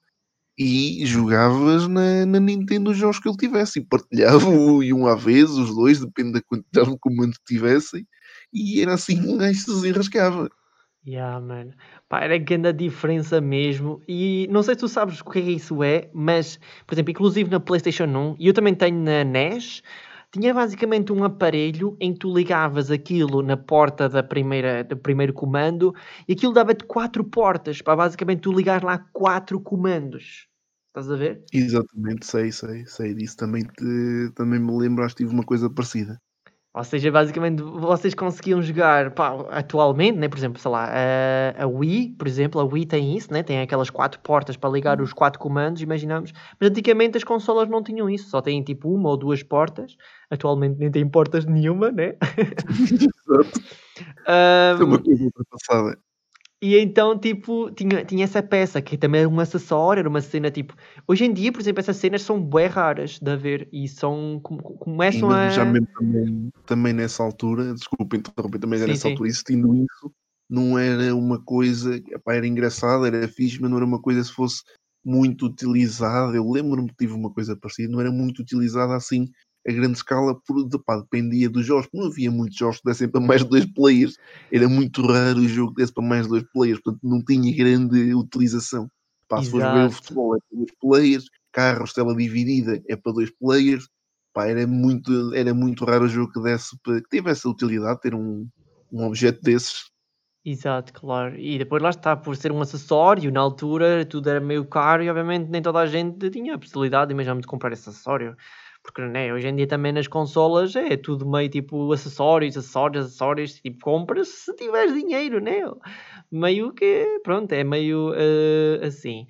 e 0.59 1.07
jogavas 1.07 1.89
na, 1.89 2.27
na 2.27 2.39
Nintendo 2.39 2.91
os 2.91 2.97
jogos 2.97 3.19
que 3.19 3.29
ele 3.29 3.37
tivesse 3.37 3.79
e 3.79 3.85
partilhavam 3.85 4.83
e 4.85 4.93
um 4.93 5.07
à 5.07 5.15
vez, 5.15 5.51
os 5.51 5.75
dois, 5.75 6.01
depende 6.01 6.33
da 6.33 6.43
quantidade 6.43 6.91
de 6.91 6.99
comando 6.99 7.33
que 7.33 7.55
tivessem, 7.55 8.07
e 8.53 8.83
era 8.83 8.95
assim 8.95 9.23
que 9.23 9.29
um 9.29 9.39
gajo 9.39 9.59
se 9.59 9.67
desenrascava. 9.67 10.51
Yeah, 11.07 11.41
man. 11.41 11.71
Pá, 12.11 12.21
era 12.21 12.37
grande 12.37 12.75
diferença 12.75 13.41
mesmo. 13.41 14.03
E 14.07 14.47
não 14.51 14.63
sei 14.63 14.75
se 14.75 14.81
tu 14.81 14.89
sabes 14.89 15.21
o 15.21 15.25
que 15.25 15.39
é 15.39 15.43
que 15.43 15.51
isso 15.53 15.83
é, 15.83 16.11
mas, 16.13 16.61
por 16.87 16.95
exemplo, 16.95 17.11
inclusive 17.11 17.51
na 17.51 17.59
PlayStation 17.59 18.05
1, 18.05 18.37
e 18.39 18.47
eu 18.47 18.53
também 18.53 18.75
tenho 18.75 18.99
na 18.99 19.25
NES, 19.25 19.83
tinha 20.33 20.55
basicamente 20.55 21.13
um 21.13 21.25
aparelho 21.25 21.97
em 22.01 22.13
que 22.13 22.21
tu 22.21 22.33
ligavas 22.33 22.91
aquilo 22.91 23.43
na 23.43 23.57
porta 23.57 24.09
da 24.09 24.23
primeira, 24.23 24.85
do 24.85 24.97
primeiro 24.97 25.33
comando 25.33 25.93
e 26.29 26.33
aquilo 26.33 26.53
dava-te 26.53 26.85
quatro 26.85 27.25
portas 27.25 27.83
para 27.83 27.97
basicamente 27.97 28.43
tu 28.43 28.53
ligar 28.53 28.85
lá 28.85 28.99
quatro 29.13 29.61
comandos. 29.61 30.47
Estás 30.89 31.11
a 31.11 31.17
ver? 31.17 31.45
Exatamente, 31.53 32.27
sei, 32.27 32.51
sei, 32.51 32.85
sei 32.87 33.15
disso. 33.15 33.37
Também, 33.37 33.63
te, 33.63 34.33
também 34.35 34.59
me 34.59 34.77
lembro, 34.77 35.05
acho 35.05 35.15
que 35.15 35.25
tive 35.25 35.35
uma 35.35 35.45
coisa 35.45 35.71
parecida. 35.71 36.21
Ou 36.73 36.85
seja, 36.85 37.11
basicamente 37.11 37.61
vocês 37.63 38.15
conseguiam 38.15 38.63
jogar 38.63 39.11
pá, 39.11 39.33
atualmente, 39.51 40.17
né? 40.19 40.29
por 40.29 40.39
exemplo, 40.39 40.61
sei 40.61 40.71
lá, 40.71 40.85
a, 40.85 41.65
a, 41.65 41.67
Wii, 41.67 42.15
por 42.17 42.29
exemplo, 42.29 42.61
a 42.61 42.65
Wii 42.65 42.87
tem 42.87 43.17
isso, 43.17 43.33
né? 43.33 43.43
tem 43.43 43.61
aquelas 43.61 43.91
quatro 43.91 44.21
portas 44.21 44.57
para 44.57 44.71
ligar 44.71 45.01
os 45.01 45.13
quatro 45.13 45.41
comandos, 45.41 45.83
imaginamos, 45.83 46.33
mas 46.61 46.71
antigamente 46.71 47.17
as 47.17 47.25
consolas 47.25 47.69
não 47.69 47.83
tinham 47.83 48.09
isso, 48.09 48.31
só 48.31 48.41
têm 48.41 48.63
tipo 48.63 48.89
uma 48.89 49.09
ou 49.09 49.17
duas 49.17 49.43
portas, 49.43 49.97
atualmente 50.31 50.79
nem 50.79 50.93
têm 50.93 51.09
portas 51.09 51.45
nenhuma, 51.45 51.91
né? 51.91 52.15
Exato. 52.81 53.61
um, 54.29 54.83
é 54.83 54.85
uma 54.85 55.03
coisa 55.03 55.25
ultrapassada. 55.25 55.99
E 56.63 56.79
então, 56.79 57.19
tipo, 57.19 57.71
tinha, 57.71 58.05
tinha 58.05 58.25
essa 58.25 58.43
peça 58.43 58.83
que 58.83 58.99
também 58.99 59.23
era 59.23 59.31
um 59.31 59.41
acessório, 59.41 60.01
era 60.01 60.09
uma 60.09 60.21
cena 60.21 60.51
tipo. 60.51 60.75
Hoje 61.09 61.25
em 61.25 61.33
dia, 61.33 61.51
por 61.51 61.61
exemplo, 61.61 61.81
essas 61.81 61.97
cenas 61.97 62.21
são 62.21 62.39
bem 62.39 62.67
raras 62.67 63.19
de 63.19 63.31
haver 63.31 63.67
e 63.73 63.89
são. 63.89 64.39
começam 64.43 65.31
a. 65.31 65.49
Já 65.49 65.65
mesmo 65.65 65.89
também, 65.95 66.51
também 66.67 66.93
nessa 66.93 67.23
altura, 67.23 67.73
desculpa 67.73 68.17
interromper, 68.17 68.59
também 68.59 68.79
sim, 68.79 68.87
nessa 68.89 69.03
sim. 69.03 69.09
altura, 69.09 69.29
existindo 69.31 69.75
isso, 69.75 70.13
não 70.51 70.79
era 70.79 71.17
uma 71.17 71.43
coisa. 71.43 71.97
Epá, 71.97 72.35
era 72.35 72.47
engraçado, 72.47 73.07
era 73.07 73.27
fixe, 73.27 73.59
mas 73.59 73.71
não 73.71 73.79
era 73.79 73.87
uma 73.87 74.01
coisa 74.01 74.23
se 74.23 74.33
fosse 74.33 74.63
muito 75.03 75.47
utilizada. 75.47 76.37
Eu 76.37 76.51
lembro-me 76.51 76.89
que 76.91 76.97
tive 76.97 77.15
uma 77.15 77.33
coisa 77.33 77.57
parecida, 77.57 77.91
não 77.91 78.03
era 78.03 78.13
muito 78.13 78.41
utilizada 78.43 78.95
assim 78.95 79.31
a 79.67 79.73
grande 79.73 79.97
escala 79.97 80.35
por, 80.47 80.69
pá, 80.85 80.97
dependia 80.99 81.49
dos 81.49 81.67
jogos. 81.67 81.89
Não 81.93 82.07
havia 82.07 82.31
muitos 82.31 82.57
jogos 82.57 82.79
que 82.79 82.85
dessem 82.87 83.09
para 83.09 83.21
mais 83.21 83.43
de 83.43 83.51
dois 83.51 83.67
players. 83.67 84.17
Era 84.51 84.69
muito 84.69 85.03
raro 85.03 85.39
o 85.41 85.49
jogo 85.49 85.75
que 85.75 85.83
desse 85.83 85.93
para 85.93 86.05
mais 86.05 86.25
de 86.25 86.31
dois 86.31 86.45
players, 86.53 86.81
portanto 86.81 87.01
não 87.03 87.23
tinha 87.23 87.57
grande 87.57 88.15
utilização. 88.15 88.91
Pá, 89.29 89.43
se 89.43 89.51
fores 89.51 89.73
ver 89.73 89.87
o 89.87 89.91
futebol 89.91 90.37
é 90.37 90.39
para 90.39 90.59
dois 90.59 90.73
players, 90.81 91.25
carros, 91.53 91.93
tela 91.93 92.17
dividida 92.17 92.83
é 92.89 92.97
para 92.97 93.13
dois 93.13 93.31
players. 93.31 93.89
Pá, 94.33 94.47
era 94.47 94.67
muito, 94.67 95.35
era 95.35 95.53
muito 95.53 95.85
raro 95.85 96.05
o 96.05 96.09
jogo 96.09 96.33
que 96.33 96.41
desse 96.41 96.77
para, 96.83 97.01
que 97.01 97.09
tivesse 97.09 97.47
a 97.47 97.51
utilidade, 97.51 98.01
ter 98.01 98.15
um, 98.15 98.49
um 98.93 99.05
objeto 99.05 99.41
desses 99.43 99.91
Exato, 100.43 100.93
claro. 100.95 101.39
E 101.39 101.59
depois 101.59 101.83
lá 101.83 101.91
está, 101.91 102.17
por 102.17 102.35
ser 102.35 102.51
um 102.51 102.63
acessório, 102.63 103.31
na 103.31 103.41
altura 103.41 104.07
tudo 104.07 104.31
era 104.31 104.41
meio 104.41 104.65
caro 104.65 105.03
e 105.03 105.11
obviamente 105.11 105.51
nem 105.51 105.61
toda 105.61 105.81
a 105.81 105.87
gente 105.87 106.31
tinha 106.31 106.55
a 106.55 106.59
possibilidade, 106.59 107.13
imagina 107.13 107.41
de 107.41 107.47
comprar 107.47 107.73
esse 107.73 107.89
acessório. 107.89 108.35
Porque 108.93 109.03
né, 109.03 109.33
hoje 109.33 109.47
em 109.47 109.55
dia 109.55 109.69
também 109.69 109.93
nas 109.93 110.09
consolas 110.09 110.75
é 110.75 110.97
tudo 110.97 111.25
meio 111.25 111.49
tipo 111.49 111.93
acessórios, 111.93 112.57
acessórios, 112.57 113.07
acessórios, 113.07 113.55
tipo 113.61 113.85
compras 113.85 114.29
se 114.29 114.55
tiveres 114.57 114.93
dinheiro, 114.93 115.41
né? 115.41 115.61
Meio 116.31 116.73
que, 116.73 117.21
pronto, 117.23 117.53
é 117.53 117.63
meio 117.63 118.11
uh, 118.11 118.85
assim. 118.85 119.29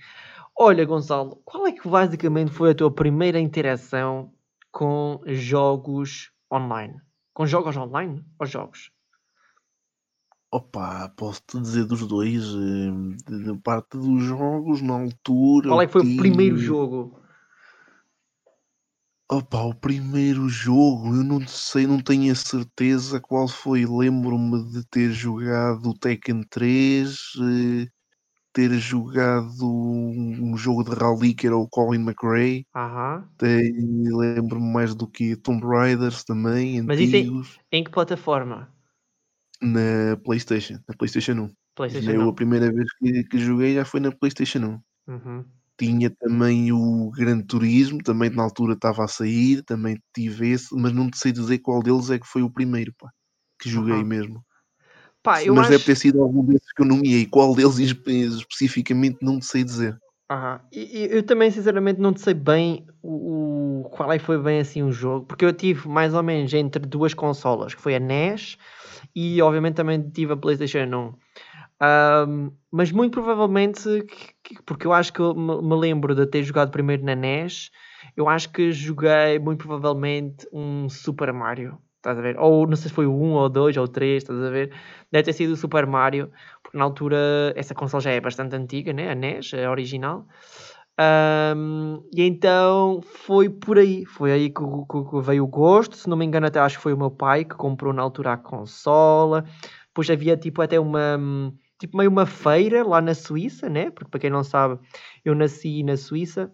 Olha, 0.59 0.85
Gonçalo, 0.87 1.37
qual 1.45 1.67
é 1.67 1.73
que 1.73 1.87
basicamente 1.87 2.51
foi 2.51 2.71
a 2.71 2.75
tua 2.75 2.91
primeira 2.91 3.39
interação 3.39 4.33
com 4.73 5.21
jogos 5.27 6.31
online? 6.51 6.95
Com 7.35 7.45
jogos 7.45 7.77
online 7.77 8.25
ou 8.39 8.47
jogos? 8.47 8.91
Opa, 10.51 11.13
posso-te 11.17 11.61
dizer 11.61 11.85
dos 11.85 12.07
dois, 12.07 12.43
eh, 12.45 13.45
da 13.45 13.55
parte 13.63 13.97
dos 13.97 14.23
jogos, 14.25 14.83
na 14.83 14.95
altura. 14.95 15.69
Qual 15.69 15.83
é 15.83 15.87
que 15.87 15.93
foi 15.93 16.03
o 16.03 16.17
primeiro 16.17 16.57
jogo? 16.57 17.20
Opa, 19.33 19.63
o 19.63 19.73
primeiro 19.73 20.49
jogo, 20.49 21.15
eu 21.15 21.23
não 21.23 21.47
sei, 21.47 21.87
não 21.87 22.01
tenho 22.01 22.33
a 22.33 22.35
certeza 22.35 23.21
qual 23.21 23.47
foi. 23.47 23.87
Lembro-me 23.87 24.69
de 24.73 24.85
ter 24.89 25.13
jogado 25.13 25.91
o 25.91 25.95
Tekken 25.97 26.43
3, 26.51 27.17
eh, 27.41 27.87
ter 28.53 28.73
jogado 28.81 29.65
um 29.65 30.57
jogo 30.57 30.83
de 30.83 30.97
rally 30.97 31.33
que 31.33 31.47
era 31.47 31.57
o 31.57 31.69
Colin 31.69 32.01
McRae. 32.03 32.67
Aham. 32.75 33.29
Lembro-me 33.41 34.73
mais 34.73 34.97
do 34.97 35.07
que 35.07 35.37
Tomb 35.37 35.65
Raiders 35.65 36.25
também, 36.25 36.83
Mas 36.83 36.99
isso 36.99 37.15
em, 37.15 37.31
em 37.71 37.85
que 37.85 37.91
plataforma? 37.91 38.69
Na 39.63 40.17
PlayStation, 40.25 40.81
na 40.89 40.95
PlayStation 40.97 41.33
1. 41.35 41.51
PlayStation 41.77 42.11
Eu, 42.11 42.23
1. 42.23 42.29
a 42.31 42.35
primeira 42.35 42.73
vez 42.73 42.93
que, 42.95 43.25
que 43.25 43.39
joguei 43.39 43.75
já 43.75 43.85
foi 43.85 44.01
na 44.01 44.11
PlayStation 44.11 44.59
1. 44.59 44.81
Uhum. 45.07 45.45
Tinha 45.81 46.11
também 46.11 46.71
o 46.73 47.11
Gran 47.11 47.41
Turismo, 47.41 48.03
também 48.03 48.29
na 48.29 48.43
altura 48.43 48.75
estava 48.75 49.03
a 49.03 49.09
sair, 49.09 49.63
também 49.63 49.99
tive 50.15 50.51
esse, 50.51 50.69
mas 50.77 50.93
não 50.93 51.11
te 51.11 51.17
sei 51.17 51.33
dizer 51.33 51.59
qual 51.61 51.83
deles 51.83 52.11
é 52.11 52.19
que 52.19 52.27
foi 52.27 52.43
o 52.43 52.51
primeiro, 52.51 52.93
pá, 52.99 53.09
que 53.59 53.71
joguei 53.71 53.97
Uhum. 53.97 54.05
mesmo. 54.05 54.45
Pá, 55.23 55.33
mas 55.33 55.59
acho... 55.61 55.71
deve 55.71 55.85
ter 55.85 55.97
sido 55.97 56.23
algum 56.23 56.45
desses 56.45 56.71
que 56.73 56.83
eu 56.83 56.87
nomeei. 56.87 57.25
Qual 57.25 57.55
deles 57.55 57.79
espe- 57.79 58.27
especificamente 58.27 59.19
não 59.23 59.39
te 59.39 59.47
sei 59.47 59.65
dizer. 59.65 59.97
Aham. 60.31 60.61
E- 60.71 61.09
Eu 61.11 61.23
também, 61.23 61.51
sinceramente, 61.51 61.99
não 61.99 62.13
te 62.13 62.21
sei 62.21 62.35
bem 62.35 62.87
o, 63.03 63.81
o- 63.81 63.91
qual 63.91 64.13
é 64.13 64.19
foi 64.19 64.39
bem 64.39 64.61
assim 64.61 64.83
o 64.83 64.93
jogo, 64.93 65.27
porque 65.27 65.45
eu 65.45 65.53
tive 65.53 65.89
mais 65.89 66.15
ou 66.15 66.23
menos 66.23 66.53
entre 66.53 66.87
duas 66.87 67.15
consolas, 67.15 67.75
que 67.75 67.81
foi 67.81 67.95
a 67.95 68.01
NES 68.01 68.59
e 69.15 69.41
obviamente 69.43 69.75
também 69.77 70.01
tive 70.11 70.35
a 70.35 70.37
PlayStation 70.37 70.85
1. 70.95 71.15
Ahm, 71.81 72.51
mas 72.71 72.93
muito 72.93 73.13
provavelmente, 73.15 73.83
que- 74.05 74.35
que- 74.57 74.63
porque 74.65 74.87
eu 74.87 74.93
acho 74.93 75.13
que 75.13 75.21
eu 75.21 75.35
me, 75.35 75.75
lembro 75.77 76.15
de 76.15 76.27
ter 76.27 76.43
jogado 76.43 76.71
primeiro 76.71 77.05
na 77.05 77.13
NES, 77.13 77.71
eu 78.17 78.29
acho 78.29 78.51
que 78.53 78.71
joguei 78.73 79.39
muito 79.39 79.67
provavelmente 79.67 80.47
um 80.53 80.89
Super 80.89 81.33
Mario. 81.33 81.79
Estás 81.97 82.19
a 82.19 82.23
ver? 82.23 82.39
Ou 82.39 82.67
não 82.67 82.77
sei 82.77 82.89
se 82.89 82.95
foi 82.95 83.07
o 83.07 83.13
1 83.15 83.33
ou 83.35 83.49
2 83.49 83.77
ou 83.77 83.87
3, 83.89 84.23
estás 84.23 84.39
a 84.43 84.51
ver? 84.51 84.73
Deve 85.13 85.25
ter 85.25 85.33
sido 85.35 85.53
o 85.53 85.57
Super 85.57 85.87
Mario, 85.87 86.31
porque 86.63 86.77
na 86.79 86.85
altura 86.85 87.53
essa 87.57 87.75
console 87.75 88.03
já 88.05 88.11
é 88.11 88.21
bastante 88.21 88.57
antiga, 88.57 88.93
né? 88.93 89.11
A 89.11 89.15
NES, 89.15 89.55
a 89.55 89.71
original. 89.71 90.27
Ahm, 90.99 92.03
e 92.15 92.23
então 92.23 93.01
foi 93.03 93.49
por 93.49 93.79
aí, 93.79 94.05
foi 94.05 94.33
aí 94.33 94.51
que, 94.51 94.61
que- 94.63 95.11
que 95.11 95.21
veio 95.23 95.45
o 95.45 95.47
gosto. 95.47 95.97
Se 95.97 96.09
não 96.09 96.17
me 96.17 96.25
engano, 96.27 96.47
até 96.47 96.59
acho 96.61 96.77
que 96.77 96.83
foi 96.83 96.93
o 96.93 96.99
meu 96.99 97.11
pai 97.11 97.45
que 97.45 97.55
comprou 97.55 97.93
na 97.93 98.03
altura 98.03 98.33
a 98.35 98.37
consola. 98.37 99.45
Depois 99.89 100.11
havia 100.11 100.37
tipo 100.37 100.61
até 100.63 100.79
uma 100.79 101.17
hum, 101.19 101.53
tipo 101.81 101.97
meio 101.97 102.11
uma 102.11 102.27
feira 102.27 102.87
lá 102.87 103.01
na 103.01 103.15
Suíça, 103.15 103.69
né? 103.69 103.91
Porque 103.91 104.11
para 104.11 104.21
quem 104.21 104.31
não 104.31 104.45
sabe, 104.45 104.79
eu 105.25 105.35
nasci 105.35 105.83
na 105.83 105.97
Suíça. 105.97 106.53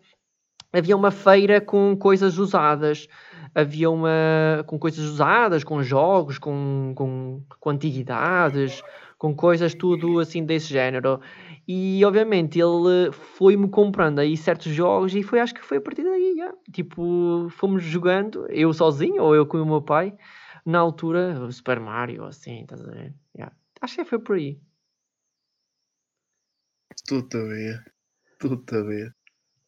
Havia 0.72 0.96
uma 0.96 1.10
feira 1.10 1.60
com 1.60 1.96
coisas 1.96 2.38
usadas, 2.38 3.08
havia 3.54 3.90
uma 3.90 4.64
com 4.66 4.78
coisas 4.78 5.04
usadas, 5.04 5.64
com 5.64 5.82
jogos, 5.82 6.38
com, 6.38 6.92
com, 6.94 7.42
com 7.58 7.70
antiguidades, 7.70 8.82
com 9.18 9.34
coisas 9.34 9.74
tudo 9.74 10.18
assim 10.20 10.44
desse 10.44 10.68
género. 10.68 11.20
E 11.66 12.04
obviamente 12.04 12.60
ele 12.60 13.10
foi-me 13.10 13.68
comprando 13.68 14.20
aí 14.20 14.36
certos 14.36 14.72
jogos 14.72 15.14
e 15.14 15.22
foi, 15.22 15.40
acho 15.40 15.54
que 15.54 15.64
foi 15.64 15.78
a 15.78 15.80
partir 15.80 16.04
daí, 16.04 16.34
já. 16.36 16.52
Tipo, 16.72 17.48
fomos 17.50 17.82
jogando, 17.82 18.46
eu 18.50 18.72
sozinho 18.72 19.22
ou 19.22 19.34
eu 19.34 19.46
com 19.46 19.58
o 19.58 19.66
meu 19.66 19.82
pai, 19.82 20.14
na 20.64 20.78
altura, 20.78 21.40
o 21.44 21.50
Super 21.50 21.80
Mario, 21.80 22.24
assim, 22.24 22.62
estás 22.62 22.80
a 22.86 22.90
ver? 22.90 23.14
Já. 23.36 23.52
Acho 23.80 23.96
que 23.96 24.04
foi 24.04 24.18
por 24.18 24.36
aí. 24.36 24.60
Estou-te 27.06 27.36
a 27.36 28.82
ver. 28.82 29.12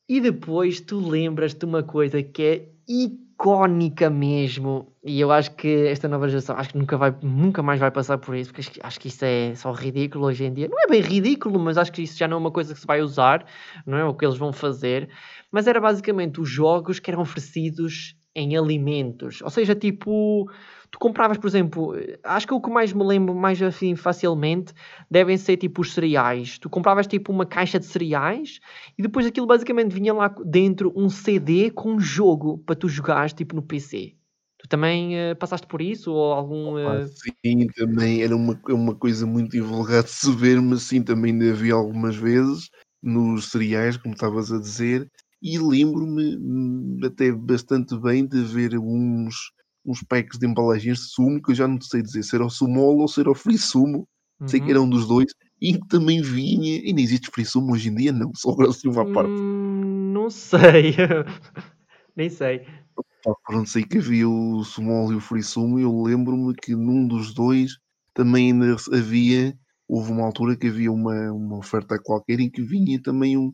E 0.08 0.20
depois 0.20 0.80
tu 0.80 0.98
lembras-te 0.98 1.64
uma 1.64 1.84
coisa 1.84 2.20
que 2.20 2.42
é 2.42 2.68
icónica 2.88 4.10
mesmo, 4.10 4.92
e 5.04 5.20
eu 5.20 5.30
acho 5.30 5.54
que 5.54 5.86
esta 5.86 6.08
nova 6.08 6.28
geração 6.28 6.56
acho 6.56 6.70
que 6.70 6.78
nunca, 6.78 6.96
vai, 6.96 7.14
nunca 7.22 7.62
mais 7.62 7.78
vai 7.78 7.92
passar 7.92 8.18
por 8.18 8.34
isso, 8.34 8.50
porque 8.50 8.62
acho 8.62 8.72
que, 8.72 8.80
acho 8.82 9.00
que 9.00 9.08
isso 9.08 9.24
é 9.24 9.54
só 9.54 9.70
ridículo 9.70 10.26
hoje 10.26 10.46
em 10.46 10.52
dia. 10.52 10.66
Não 10.66 10.82
é 10.82 10.88
bem 10.88 11.00
ridículo, 11.00 11.60
mas 11.60 11.78
acho 11.78 11.92
que 11.92 12.02
isso 12.02 12.18
já 12.18 12.26
não 12.26 12.38
é 12.38 12.40
uma 12.40 12.50
coisa 12.50 12.74
que 12.74 12.80
se 12.80 12.86
vai 12.86 13.00
usar, 13.00 13.46
não 13.86 13.96
é 13.96 14.04
o 14.04 14.14
que 14.14 14.26
eles 14.26 14.36
vão 14.36 14.52
fazer. 14.52 15.08
Mas 15.52 15.68
era 15.68 15.80
basicamente 15.80 16.40
os 16.40 16.48
jogos 16.48 16.98
que 16.98 17.08
eram 17.08 17.22
oferecidos 17.22 18.16
em 18.38 18.56
alimentos, 18.56 19.42
ou 19.42 19.50
seja, 19.50 19.74
tipo, 19.74 20.48
tu 20.90 20.98
compravas, 20.98 21.38
por 21.38 21.46
exemplo, 21.46 21.94
acho 22.22 22.46
que 22.46 22.54
o 22.54 22.60
que 22.60 22.70
mais 22.70 22.92
me 22.92 23.04
lembro 23.04 23.34
mais 23.34 23.60
assim 23.60 23.96
facilmente 23.96 24.72
devem 25.10 25.36
ser 25.36 25.56
tipo 25.56 25.82
os 25.82 25.92
cereais. 25.92 26.58
Tu 26.58 26.70
compravas 26.70 27.06
tipo 27.06 27.32
uma 27.32 27.44
caixa 27.44 27.78
de 27.78 27.86
cereais 27.86 28.60
e 28.96 29.02
depois 29.02 29.26
aquilo 29.26 29.46
basicamente 29.46 29.92
vinha 29.92 30.14
lá 30.14 30.28
dentro 30.44 30.92
um 30.96 31.08
CD 31.08 31.70
com 31.70 31.94
um 31.94 32.00
jogo 32.00 32.58
para 32.58 32.76
tu 32.76 32.88
jogares 32.88 33.32
tipo 33.32 33.54
no 33.54 33.62
PC. 33.62 34.14
Tu 34.58 34.68
também 34.68 35.16
eh, 35.16 35.34
passaste 35.34 35.66
por 35.66 35.80
isso 35.80 36.12
ou 36.12 36.32
algum 36.32 36.74
Pá, 36.74 36.96
eh, 36.96 37.06
sim, 37.44 37.66
também 37.76 38.22
era 38.22 38.34
uma, 38.34 38.60
uma 38.68 38.94
coisa 38.94 39.24
muito 39.26 39.50
divulgada 39.50 40.02
de 40.02 40.10
se 40.10 40.30
ver, 40.32 40.60
mas 40.60 40.82
sim, 40.82 41.02
também 41.02 41.32
ainda 41.32 41.52
vi 41.54 41.70
algumas 41.70 42.16
vezes 42.16 42.68
nos 43.00 43.50
cereais, 43.50 43.96
como 43.96 44.14
estavas 44.14 44.50
a 44.50 44.58
dizer, 44.58 45.08
e 45.42 45.58
lembro-me 45.58 46.36
hum, 46.36 46.98
até 47.04 47.32
bastante 47.32 47.96
bem 47.98 48.26
de 48.26 48.42
ver 48.42 48.78
uns, 48.78 49.52
uns 49.84 50.02
packs 50.02 50.38
de 50.38 50.46
embalagens 50.46 50.98
de 50.98 51.04
sumo, 51.04 51.42
que 51.42 51.52
eu 51.52 51.54
já 51.54 51.68
não 51.68 51.80
sei 51.80 52.02
dizer 52.02 52.22
se 52.22 52.34
era 52.34 52.44
o 52.44 52.50
sumol 52.50 52.98
ou 52.98 53.08
se 53.08 53.20
era 53.20 53.30
o 53.30 53.34
free 53.34 53.58
sumo, 53.58 54.08
sei 54.46 54.60
que 54.60 54.66
uhum. 54.66 54.70
era 54.70 54.82
um 54.82 54.90
dos 54.90 55.06
dois, 55.06 55.32
e 55.60 55.74
que 55.74 55.88
também 55.88 56.22
vinha, 56.22 56.80
e 56.82 56.92
não 56.92 57.00
existe 57.00 57.30
free 57.30 57.44
sumo 57.44 57.72
hoje 57.72 57.88
em 57.88 57.94
dia, 57.94 58.12
não, 58.12 58.32
só 58.34 58.50
agora 58.50 58.70
assim 58.70 58.88
uma 58.88 59.10
parte. 59.12 59.30
Hum, 59.30 60.12
não 60.12 60.30
sei. 60.30 60.94
Nem 62.16 62.28
sei. 62.28 62.66
Pronto, 63.44 63.68
sei 63.68 63.84
que 63.84 63.98
havia 63.98 64.28
o 64.28 64.64
Sumol 64.64 65.12
e 65.12 65.16
o 65.16 65.20
Free 65.20 65.42
Sumo, 65.42 65.78
e 65.78 65.82
eu 65.82 66.02
lembro-me 66.02 66.54
que 66.54 66.74
num 66.74 67.06
dos 67.06 67.32
dois 67.32 67.78
também 68.14 68.52
ainda 68.52 68.76
havia, 68.92 69.56
houve 69.86 70.10
uma 70.10 70.24
altura 70.24 70.56
que 70.56 70.66
havia 70.66 70.90
uma, 70.90 71.32
uma 71.32 71.58
oferta 71.58 71.96
qualquer 72.02 72.40
em 72.40 72.50
que 72.50 72.62
vinha 72.62 73.00
também 73.00 73.36
um, 73.36 73.52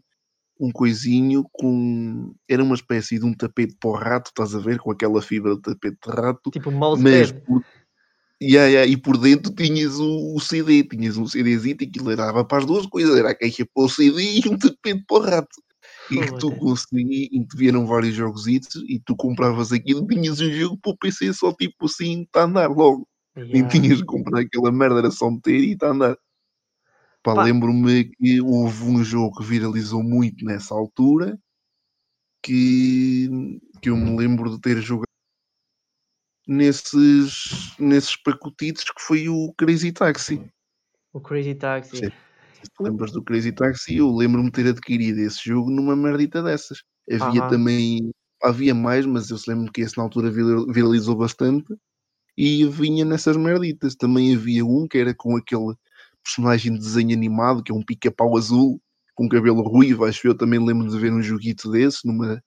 um 0.60 0.70
coisinho 0.72 1.44
com. 1.52 2.34
Era 2.48 2.62
uma 2.62 2.74
espécie 2.74 3.18
de 3.18 3.24
um 3.24 3.34
tapete 3.34 3.76
para 3.80 3.90
o 3.90 3.94
rato, 3.94 4.28
estás 4.28 4.54
a 4.54 4.58
ver? 4.60 4.78
Com 4.78 4.90
aquela 4.92 5.20
fibra 5.22 5.54
de 5.56 5.62
tapete 5.62 5.98
de 6.06 6.10
rato, 6.12 6.52
Tipo 6.52 6.70
um 6.70 6.78
mas 6.94 7.32
mousepad. 7.32 7.42
por, 7.44 7.64
Yeah, 8.42 8.68
yeah, 8.68 8.86
e 8.90 8.96
por 8.96 9.16
dentro 9.16 9.54
tinhas 9.54 9.98
o, 9.98 10.34
o 10.36 10.40
CD, 10.40 10.84
tinhas 10.84 11.16
um 11.16 11.26
CDzinho 11.26 11.76
que 11.78 11.84
aquilo 11.86 12.14
dava 12.16 12.44
para 12.44 12.58
as 12.58 12.66
duas 12.66 12.84
coisas, 12.86 13.16
era 13.16 13.30
a 13.30 13.34
caixa 13.34 13.64
para 13.72 13.84
o 13.84 13.88
CD 13.88 14.40
e 14.40 14.48
um 14.48 14.58
tapete 14.58 15.04
para 15.06 15.16
o 15.16 15.20
rato. 15.20 15.62
E 16.10 16.18
que 16.20 16.36
tu 16.36 16.54
conseguias, 16.56 17.28
e 17.32 17.46
te 17.46 17.56
vieram 17.56 17.86
vários 17.86 18.14
jogos 18.14 18.46
e 18.46 18.60
tu 19.06 19.16
compravas 19.16 19.72
aquilo, 19.72 20.06
tinhas 20.06 20.40
um 20.40 20.50
jogo 20.52 20.78
para 20.82 20.92
o 20.92 20.98
PC 20.98 21.32
só 21.32 21.52
tipo 21.54 21.86
assim, 21.86 22.22
está 22.22 22.42
a 22.42 22.44
andar 22.44 22.68
logo. 22.70 23.08
Nem 23.52 23.62
Yeah. 23.62 23.68
tinhas 23.68 23.98
de 23.98 24.04
comprar 24.04 24.40
aquela 24.40 24.70
merda, 24.72 24.98
era 24.98 25.10
só 25.10 25.30
meter 25.30 25.60
e 25.60 25.72
está 25.72 25.88
a 25.88 25.90
andar. 25.92 26.18
Pá, 27.24 27.34
Pá. 27.34 27.42
lembro-me 27.42 28.04
que 28.04 28.38
houve 28.42 28.84
um 28.84 29.02
jogo 29.02 29.38
que 29.38 29.44
viralizou 29.44 30.02
muito 30.02 30.44
nessa 30.44 30.74
altura 30.74 31.38
que, 32.42 33.30
que 33.80 33.88
eu 33.88 33.96
me 33.96 34.14
lembro 34.14 34.50
de 34.50 34.60
ter 34.60 34.78
jogado 34.82 35.08
nesses, 36.46 37.74
nesses 37.78 38.14
pacotitos 38.14 38.84
que 38.84 39.00
foi 39.00 39.26
o 39.30 39.54
Crazy 39.56 39.90
Taxi. 39.90 40.46
O 41.14 41.20
Crazy 41.20 41.54
Taxi. 41.54 41.96
Sim. 41.96 42.12
Lembras 42.78 43.12
do 43.12 43.24
Crazy 43.24 43.52
Taxi, 43.52 43.96
eu 43.96 44.14
lembro-me 44.14 44.50
de 44.50 44.52
ter 44.52 44.68
adquirido 44.68 45.18
esse 45.20 45.40
jogo 45.42 45.70
numa 45.70 45.96
merdita 45.96 46.42
dessas. 46.42 46.82
Havia 47.10 47.48
também, 47.48 48.12
havia 48.42 48.74
mais, 48.74 49.06
mas 49.06 49.30
eu 49.30 49.38
se 49.38 49.50
lembro 49.50 49.72
que 49.72 49.80
esse 49.80 49.96
na 49.96 50.02
altura 50.02 50.30
viralizou 50.30 51.16
bastante 51.16 51.74
e 52.36 52.66
vinha 52.66 53.06
nessas 53.06 53.38
merditas. 53.38 53.94
Também 53.94 54.34
havia 54.34 54.64
um 54.66 54.86
que 54.86 54.98
era 54.98 55.14
com 55.14 55.36
aquele 55.36 55.74
personagem 56.24 56.72
de 56.72 56.78
desenho 56.78 57.14
animado, 57.14 57.62
que 57.62 57.70
é 57.70 57.74
um 57.74 57.82
pica-pau 57.82 58.36
azul, 58.36 58.80
com 59.14 59.28
cabelo 59.28 59.62
ruivo, 59.62 60.04
acho 60.04 60.26
eu 60.26 60.36
também 60.36 60.58
lembro 60.58 60.88
de 60.88 60.98
ver 60.98 61.12
um 61.12 61.22
joguito 61.22 61.70
desse 61.70 62.06
numa, 62.06 62.42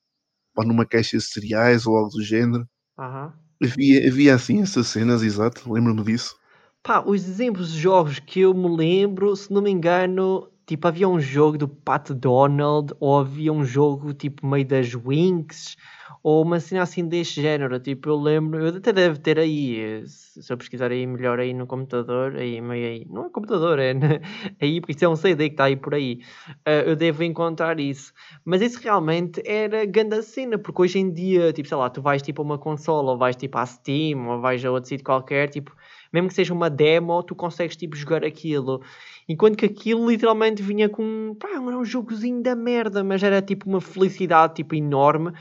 numa 0.66 0.86
caixa 0.86 1.18
de 1.18 1.24
cereais 1.24 1.86
ou 1.88 1.96
algo 1.96 2.10
do 2.10 2.24
género. 2.24 2.68
Aham. 2.98 3.34
Havia, 3.64 4.08
havia 4.08 4.36
assim 4.36 4.62
essas 4.62 4.88
cenas, 4.88 5.24
exato, 5.24 5.72
lembro-me 5.72 6.04
disso. 6.04 6.36
Pá, 6.84 7.04
os 7.06 7.28
exemplos 7.28 7.72
de 7.72 7.80
jogos 7.80 8.20
que 8.20 8.42
eu 8.42 8.54
me 8.54 8.76
lembro, 8.76 9.36
se 9.36 9.52
não 9.52 9.62
me 9.62 9.72
engano, 9.72 10.50
tipo, 10.68 10.86
havia 10.86 11.08
um 11.08 11.20
jogo 11.20 11.58
do 11.58 11.68
Pat 11.68 12.12
Donald, 12.12 12.94
ou 13.00 13.18
havia 13.18 13.54
um 13.54 13.64
jogo 13.64 14.14
tipo 14.14 14.46
meio 14.46 14.68
das 14.68 14.94
Winx, 14.94 15.78
ou 16.22 16.44
uma 16.44 16.60
cena 16.60 16.82
assim 16.84 17.08
deste 17.08 17.42
género. 17.42 17.80
Tipo, 17.80 18.10
eu 18.10 18.18
lembro, 18.18 18.60
eu 18.60 18.76
até 18.76 18.92
deve 18.92 19.18
ter 19.18 19.40
aí, 19.40 20.04
se 20.06 20.52
eu 20.52 20.58
pesquisar 20.58 20.92
aí 20.92 21.08
melhor 21.08 21.40
aí 21.40 21.54
no 21.54 21.66
computador, 21.66 22.36
aí 22.36 22.60
meio 22.60 22.86
aí, 22.86 23.08
não 23.10 23.28
é 23.28 23.30
computador, 23.30 23.80
é 23.80 23.94
aí, 24.62 24.82
porque 24.82 24.92
isso 24.92 25.06
é 25.06 25.10
um 25.10 25.16
CD 25.16 25.48
que 25.48 25.54
está 25.54 25.66
aí 25.66 25.78
por 25.78 25.96
aí. 25.96 26.20
Uh, 26.68 26.90
eu 26.90 26.96
devo 26.98 27.24
encontrar 27.24 27.80
isso. 27.80 28.12
Mas 28.44 28.62
isso 28.62 28.80
realmente 28.84 29.42
era 29.46 29.86
grande 29.86 30.22
cena, 30.22 30.58
porque 30.58 30.82
hoje 30.82 31.00
em 31.00 31.12
dia, 31.12 31.54
tipo, 31.54 31.70
sei 31.70 31.78
lá, 31.78 31.90
tu 31.90 32.02
vais 32.02 32.22
tipo 32.22 32.42
a 32.42 32.46
uma 32.46 32.58
consola, 32.58 33.12
ou 33.12 33.18
vais 33.18 33.38
tipo 33.38 33.58
à 33.58 33.66
Steam, 33.66 34.28
ou 34.28 34.42
vais 34.42 34.64
a 34.66 34.70
outro 34.70 34.90
sítio 34.90 35.06
qualquer, 35.06 35.48
tipo, 35.48 35.74
mesmo 36.12 36.30
que 36.30 36.36
seja 36.36 36.54
uma 36.54 36.70
demo, 36.70 37.22
tu 37.24 37.36
consegues 37.36 37.76
tipo 37.76 37.96
jogar 37.96 38.26
aquilo. 38.26 38.82
Enquanto 39.30 39.58
que 39.58 39.66
aquilo 39.66 40.10
literalmente 40.10 40.62
vinha 40.62 40.88
com. 40.88 41.36
Pá, 41.38 41.50
era 41.50 41.78
um 41.78 41.84
jogozinho 41.84 42.42
da 42.42 42.56
merda, 42.56 43.04
mas 43.04 43.22
era 43.22 43.42
tipo 43.42 43.70
uma 43.70 43.82
felicidade 43.82 44.56
tipo 44.56 44.74
enorme. 44.74 45.34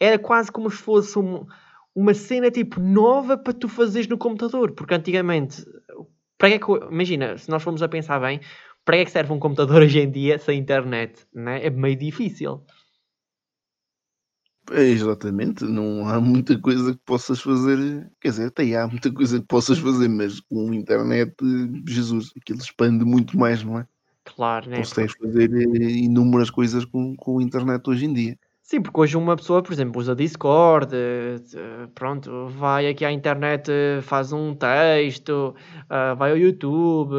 Era 0.00 0.18
quase 0.18 0.50
como 0.50 0.70
se 0.70 0.78
fosse 0.78 1.18
um, 1.18 1.44
uma 1.94 2.14
cena 2.14 2.50
tipo 2.50 2.80
nova 2.80 3.36
para 3.36 3.52
tu 3.52 3.68
fazeres 3.68 4.08
no 4.08 4.16
computador. 4.16 4.72
Porque 4.72 4.94
antigamente, 4.94 5.62
para 6.38 6.48
que 6.48 6.54
é 6.54 6.58
que, 6.58 6.86
imagina, 6.90 7.36
se 7.36 7.50
nós 7.50 7.62
formos 7.62 7.82
a 7.82 7.88
pensar 7.88 8.18
bem, 8.18 8.40
para 8.84 8.96
que 8.96 9.02
é 9.02 9.04
que 9.04 9.10
serve 9.10 9.32
um 9.32 9.38
computador 9.38 9.82
hoje 9.82 10.00
em 10.00 10.10
dia 10.10 10.38
sem 10.38 10.58
internet? 10.58 11.26
Né? 11.34 11.66
É 11.66 11.70
meio 11.70 11.96
difícil. 11.96 12.62
É, 14.70 14.82
exatamente, 14.82 15.64
não 15.64 16.08
há 16.08 16.18
muita 16.20 16.58
coisa 16.58 16.92
que 16.92 17.00
possas 17.04 17.40
fazer, 17.40 18.10
quer 18.20 18.28
dizer, 18.30 18.46
até 18.46 18.74
há 18.76 18.86
muita 18.86 19.12
coisa 19.12 19.38
que 19.38 19.46
possas 19.46 19.78
fazer, 19.78 20.08
mas 20.08 20.40
com 20.40 20.70
a 20.70 20.74
internet, 20.74 21.34
Jesus, 21.86 22.32
aquilo 22.40 22.60
expande 22.60 23.04
muito 23.04 23.38
mais, 23.38 23.62
não 23.62 23.78
é? 23.78 23.86
Claro, 24.24 24.70
né? 24.70 24.78
Consegues 24.78 25.14
fazer 25.20 25.52
eh, 25.52 25.90
inúmeras 25.90 26.48
coisas 26.48 26.84
com, 26.86 27.14
com 27.14 27.38
a 27.38 27.42
internet 27.42 27.88
hoje 27.88 28.06
em 28.06 28.12
dia. 28.14 28.38
Sim, 28.62 28.80
porque 28.80 28.98
hoje 28.98 29.16
uma 29.18 29.36
pessoa, 29.36 29.62
por 29.62 29.74
exemplo, 29.74 30.00
usa 30.00 30.16
Discord, 30.16 30.94
eh, 30.94 31.86
pronto, 31.94 32.48
vai 32.48 32.88
aqui 32.88 33.04
à 33.04 33.12
internet, 33.12 33.70
eh, 33.70 34.00
faz 34.00 34.32
um 34.32 34.54
texto, 34.54 35.54
vai 36.16 36.30
ao 36.30 36.38
YouTube, 36.38 37.14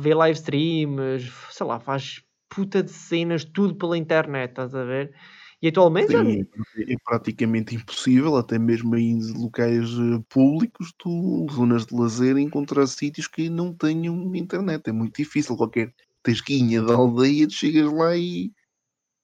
vê 0.00 0.12
live 0.12 0.36
streams, 0.36 1.30
sei 1.50 1.66
lá, 1.66 1.78
faz 1.78 2.20
puta 2.48 2.82
de 2.82 2.90
cenas, 2.90 3.44
tudo 3.44 3.76
pela 3.76 3.96
internet, 3.96 4.50
estás 4.50 4.74
a 4.74 4.82
ver? 4.82 5.12
E 5.60 5.68
atualmente 5.68 6.12
Sim, 6.12 6.46
é 6.76 6.94
praticamente 7.04 7.74
impossível, 7.74 8.36
até 8.36 8.58
mesmo 8.58 8.96
em 8.96 9.20
locais 9.32 9.88
eh, 9.90 10.22
públicos, 10.28 10.92
tu, 10.96 11.46
zonas 11.50 11.84
de 11.86 11.94
lazer, 11.94 12.38
encontrar 12.38 12.86
sítios 12.86 13.26
que 13.26 13.50
não 13.50 13.74
tenham 13.74 14.34
internet. 14.34 14.88
É 14.88 14.92
muito 14.92 15.16
difícil. 15.16 15.56
Qualquer 15.56 15.92
tasquinha 16.22 16.80
da 16.82 16.94
aldeia, 16.94 17.46
tu 17.48 17.54
chegas 17.54 17.92
lá 17.92 18.16
e 18.16 18.52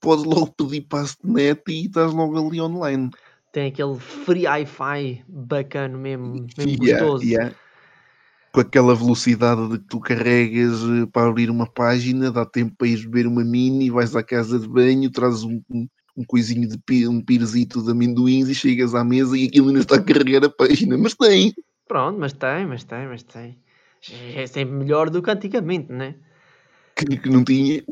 podes 0.00 0.24
logo 0.24 0.52
pedir 0.52 0.82
passo 0.82 1.16
de 1.24 1.30
net 1.32 1.62
e 1.68 1.86
estás 1.86 2.12
logo 2.12 2.36
ali 2.48 2.60
online. 2.60 3.10
tem 3.52 3.68
aquele 3.68 3.96
free 3.98 4.46
Wi-Fi 4.46 5.24
bacana 5.28 5.96
mesmo, 5.96 6.46
mesmo 6.58 6.76
Yeah, 6.76 6.76
gostoso. 6.76 7.24
yeah. 7.24 7.54
Com 8.52 8.60
aquela 8.60 8.94
velocidade 8.94 9.68
de 9.68 9.78
que 9.78 9.84
tu 9.86 10.00
carregas 10.00 10.80
eh, 10.82 11.06
para 11.12 11.28
abrir 11.28 11.50
uma 11.50 11.66
página, 11.66 12.30
dá 12.30 12.44
tempo 12.44 12.74
para 12.76 12.88
ir 12.88 12.98
beber 13.04 13.26
uma 13.26 13.44
mini, 13.44 13.90
vais 13.90 14.14
à 14.14 14.22
casa 14.22 14.58
de 14.58 14.68
banho, 14.68 15.10
trazes 15.10 15.42
um, 15.44 15.60
um- 15.70 15.88
um 16.16 16.24
coisinho 16.24 16.68
de 16.68 17.08
um 17.08 17.20
pirzito 17.20 17.82
de 17.82 17.90
amendoins 17.90 18.48
e 18.48 18.54
chegas 18.54 18.94
à 18.94 19.04
mesa 19.04 19.36
e 19.36 19.46
aquilo 19.46 19.68
ainda 19.68 19.80
está 19.80 19.96
a 19.96 20.02
carregar 20.02 20.44
a 20.44 20.48
página, 20.50 20.96
mas 20.96 21.14
tem. 21.14 21.52
Pronto, 21.86 22.18
mas 22.18 22.32
tem, 22.32 22.66
mas 22.66 22.84
tem, 22.84 23.06
mas 23.06 23.22
tem. 23.22 23.58
É 24.34 24.46
sempre 24.46 24.74
melhor 24.74 25.10
do 25.10 25.22
que 25.22 25.30
antigamente, 25.30 25.92
né? 25.92 26.14
Que, 26.96 27.16
que 27.16 27.28
não 27.28 27.42
tinha. 27.42 27.82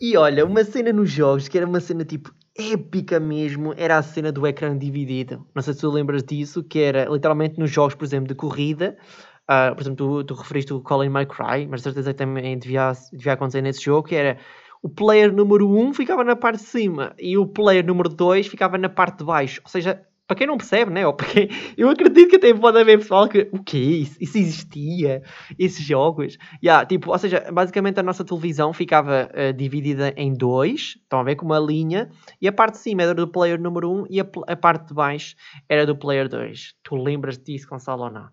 E 0.00 0.16
olha, 0.16 0.44
uma 0.44 0.64
cena 0.64 0.92
nos 0.92 1.10
jogos 1.10 1.48
que 1.48 1.56
era 1.56 1.66
uma 1.66 1.80
cena 1.80 2.04
tipo 2.04 2.34
épica 2.56 3.18
mesmo, 3.18 3.74
era 3.76 3.98
a 3.98 4.02
cena 4.02 4.30
do 4.30 4.46
ecrã 4.46 4.76
dividido. 4.76 5.46
Não 5.54 5.62
sei 5.62 5.74
se 5.74 5.80
tu 5.80 5.90
lembras 5.90 6.22
disso, 6.22 6.62
que 6.62 6.80
era 6.80 7.04
literalmente 7.06 7.58
nos 7.58 7.70
jogos, 7.70 7.94
por 7.94 8.04
exemplo, 8.04 8.28
de 8.28 8.34
corrida. 8.34 8.96
Uh, 9.44 9.74
por 9.74 9.82
exemplo, 9.82 9.96
tu, 9.96 10.24
tu 10.24 10.34
referiste 10.34 10.72
o 10.72 10.80
Colin 10.80 11.10
McRae, 11.10 11.66
mas 11.66 11.82
certeza 11.82 12.12
que 12.12 12.18
também 12.18 12.58
devia, 12.58 12.92
devia 13.12 13.34
acontecer 13.34 13.60
nesse 13.60 13.82
jogo, 13.82 14.08
que 14.08 14.14
era 14.14 14.38
o 14.84 14.88
player 14.90 15.32
número 15.32 15.66
1 15.66 15.94
ficava 15.94 16.22
na 16.22 16.36
parte 16.36 16.58
de 16.58 16.66
cima 16.66 17.14
e 17.18 17.38
o 17.38 17.46
player 17.46 17.84
número 17.84 18.06
2 18.06 18.46
ficava 18.46 18.76
na 18.76 18.90
parte 18.90 19.20
de 19.20 19.24
baixo. 19.24 19.62
Ou 19.64 19.70
seja, 19.70 20.06
para 20.26 20.36
quem 20.36 20.46
não 20.46 20.58
percebe, 20.58 20.92
né? 20.92 21.06
Ou 21.06 21.14
porque 21.14 21.48
eu 21.74 21.88
acredito 21.88 22.28
que 22.28 22.36
até 22.36 22.52
pode 22.52 22.78
haver 22.78 22.98
pessoal 22.98 23.26
que 23.26 23.48
o 23.50 23.62
que 23.62 23.78
isso? 23.78 24.18
Isso 24.20 24.36
existia? 24.36 25.22
Esses 25.58 25.82
jogos? 25.82 26.36
Yeah, 26.62 26.84
tipo, 26.84 27.10
ou 27.10 27.18
seja, 27.18 27.50
basicamente 27.50 27.98
a 27.98 28.02
nossa 28.02 28.26
televisão 28.26 28.74
ficava 28.74 29.30
uh, 29.32 29.54
dividida 29.54 30.12
em 30.18 30.34
dois, 30.34 30.98
estão 31.02 31.20
a 31.20 31.24
ver 31.24 31.36
com 31.36 31.46
uma 31.46 31.58
linha, 31.58 32.10
e 32.38 32.46
a 32.46 32.52
parte 32.52 32.74
de 32.74 32.80
cima 32.80 33.04
era 33.04 33.14
do 33.14 33.26
player 33.26 33.58
número 33.58 33.90
1 33.90 34.04
e 34.10 34.20
a, 34.20 34.26
a 34.48 34.54
parte 34.54 34.88
de 34.88 34.94
baixo 34.94 35.34
era 35.66 35.86
do 35.86 35.96
player 35.96 36.28
2. 36.28 36.74
Tu 36.82 36.94
lembras 36.94 37.38
disso, 37.38 37.66
Gonçalo, 37.66 38.04
ou 38.04 38.10
não? 38.10 38.28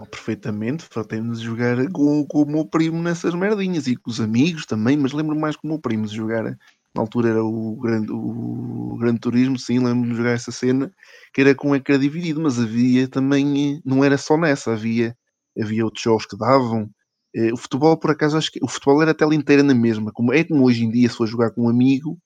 Oh, 0.00 0.06
perfeitamente, 0.06 0.84
fartei-me 0.84 1.34
de 1.34 1.42
jogar 1.42 1.76
com, 1.90 2.24
com, 2.24 2.42
o 2.42 2.46
meu 2.46 2.64
primo 2.64 3.02
nessas 3.02 3.34
merdinhas 3.34 3.88
e 3.88 3.96
com 3.96 4.08
os 4.08 4.20
amigos 4.20 4.64
também, 4.64 4.96
mas 4.96 5.12
lembro 5.12 5.34
mais 5.36 5.56
com 5.56 5.66
o 5.66 5.70
meu 5.70 5.80
primo 5.80 6.06
de 6.06 6.14
jogar. 6.14 6.56
Na 6.94 7.02
altura 7.02 7.30
era 7.30 7.44
o 7.44 7.74
grande, 7.76 8.12
o 8.12 8.96
grande 8.96 9.18
turismo, 9.18 9.58
sim, 9.58 9.80
lembro-me 9.80 10.10
de 10.10 10.16
jogar 10.16 10.30
essa 10.30 10.52
cena, 10.52 10.92
que 11.34 11.40
era 11.40 11.52
com 11.52 11.74
ecrã 11.74 11.98
dividido, 11.98 12.40
mas 12.40 12.60
havia 12.60 13.08
também, 13.08 13.82
não 13.84 14.04
era 14.04 14.16
só 14.16 14.36
nessa, 14.36 14.72
havia, 14.72 15.16
havia 15.60 15.84
outros 15.84 16.04
jogos 16.04 16.26
que 16.26 16.38
davam. 16.38 16.88
Eh, 17.34 17.52
o 17.52 17.56
futebol, 17.56 17.98
por 17.98 18.12
acaso, 18.12 18.36
acho 18.38 18.52
que 18.52 18.60
o 18.62 18.68
futebol 18.68 19.02
era 19.02 19.10
a 19.10 19.14
tela 19.14 19.34
inteira 19.34 19.64
na 19.64 19.74
mesma, 19.74 20.12
como, 20.12 20.32
é 20.32 20.44
como 20.44 20.64
hoje 20.64 20.84
em 20.84 20.90
dia, 20.92 21.08
se 21.08 21.16
for 21.16 21.26
jogar 21.26 21.50
com 21.50 21.62
um 21.62 21.68
amigo, 21.68 22.16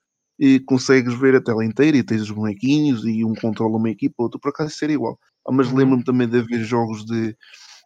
eh, 0.40 0.60
consegues 0.66 1.14
ver 1.14 1.36
a 1.36 1.42
tela 1.42 1.64
inteira 1.64 1.96
e 1.96 2.02
tens 2.02 2.22
os 2.22 2.30
bonequinhos 2.30 3.04
e 3.06 3.24
um 3.24 3.34
controla 3.34 3.78
uma 3.78 3.90
equipa, 3.90 4.14
outro 4.18 4.38
por 4.40 4.50
acaso 4.50 4.74
seria 4.74 4.94
igual. 4.94 5.18
Ah, 5.46 5.52
mas 5.52 5.68
uhum. 5.68 5.76
lembro-me 5.76 6.04
também 6.04 6.28
de 6.28 6.38
haver 6.38 6.62
jogos 6.64 7.04
de, 7.04 7.36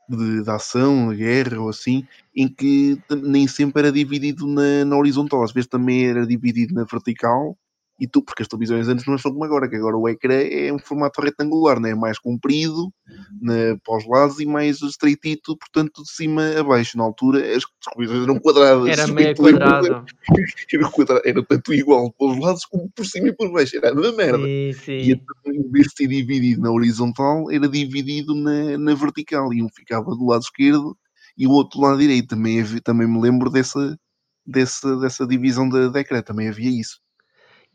de, 0.09 0.43
de, 0.43 0.51
ação, 0.51 1.09
guerra 1.15 1.61
ou 1.61 1.69
assim, 1.69 2.07
em 2.35 2.49
que 2.49 2.99
nem 3.23 3.47
sempre 3.47 3.83
era 3.83 3.93
dividido 3.93 4.47
na, 4.47 4.85
na, 4.85 4.97
horizontal, 4.97 5.43
às 5.43 5.53
vezes 5.53 5.69
também 5.69 6.07
era 6.07 6.27
dividido 6.27 6.75
na 6.75 6.85
vertical 6.85 7.57
e 7.99 8.07
tu, 8.07 8.23
porque 8.23 8.43
as 8.43 8.49
televisões 8.49 8.89
antes 8.89 9.07
não 9.07 9.17
são 9.17 9.33
como 9.33 9.45
agora, 9.45 9.69
que 9.69 9.77
agora 9.77 9.97
o 9.97 10.07
ecrã 10.09 10.35
é 10.35 10.71
um 10.71 10.79
formato 10.79 11.21
retangular, 11.21 11.81
né? 11.81 11.95
mais 11.95 12.19
comprido 12.19 12.93
na, 13.41 13.77
para 13.83 13.97
os 13.97 14.07
lados 14.07 14.39
e 14.39 14.45
mais 14.45 14.83
estreitito, 14.83 15.57
portanto, 15.57 16.03
de 16.03 16.11
cima 16.11 16.43
a 16.59 16.63
baixo. 16.63 16.99
Na 16.99 17.05
altura 17.05 17.39
as 17.57 17.65
televisões 17.93 18.25
eram 18.25 18.39
quadradas. 18.39 18.89
Era 18.89 19.07
meio 19.13 19.35
quadrado. 19.35 20.05
Era, 20.73 20.91
quadrado. 20.91 21.23
era 21.25 21.43
tanto 21.45 21.73
igual 21.73 22.13
para 22.13 22.27
os 22.27 22.39
lados 22.39 22.65
como 22.67 22.91
por 22.91 23.07
cima 23.07 23.29
e 23.29 23.33
por 23.33 23.51
baixo. 23.51 23.77
Era 23.77 23.95
uma 23.95 24.13
merda. 24.13 24.45
Sim, 24.45 24.73
sim. 24.73 24.93
E 24.93 25.13
em 25.47 25.71
vez 25.71 25.87
de 25.87 25.97
ser 25.97 26.07
dividido 26.09 26.61
na 26.61 26.71
horizontal, 26.71 27.51
era 27.51 27.69
dividido 27.69 28.35
na, 28.35 28.77
na 28.77 28.95
vertical. 28.95 29.53
E 29.55 29.63
um 29.63 29.69
ficava 29.69 30.11
do 30.11 30.27
lado 30.27 30.43
esquerdo 30.43 30.97
e 31.39 31.47
o 31.47 31.51
outro 31.51 31.79
do 31.79 31.87
lado 31.87 31.99
direito. 31.99 32.29
Também, 32.29 32.61
havia, 32.61 32.81
também 32.81 33.09
me 33.09 33.21
lembro 33.21 33.49
dessa, 33.49 33.97
dessa, 34.45 34.97
dessa 34.99 35.27
divisão 35.27 35.69
da, 35.69 35.89
da 35.89 36.01
ecrã. 36.01 36.21
Também 36.21 36.49
havia 36.49 36.71
isso. 36.71 37.01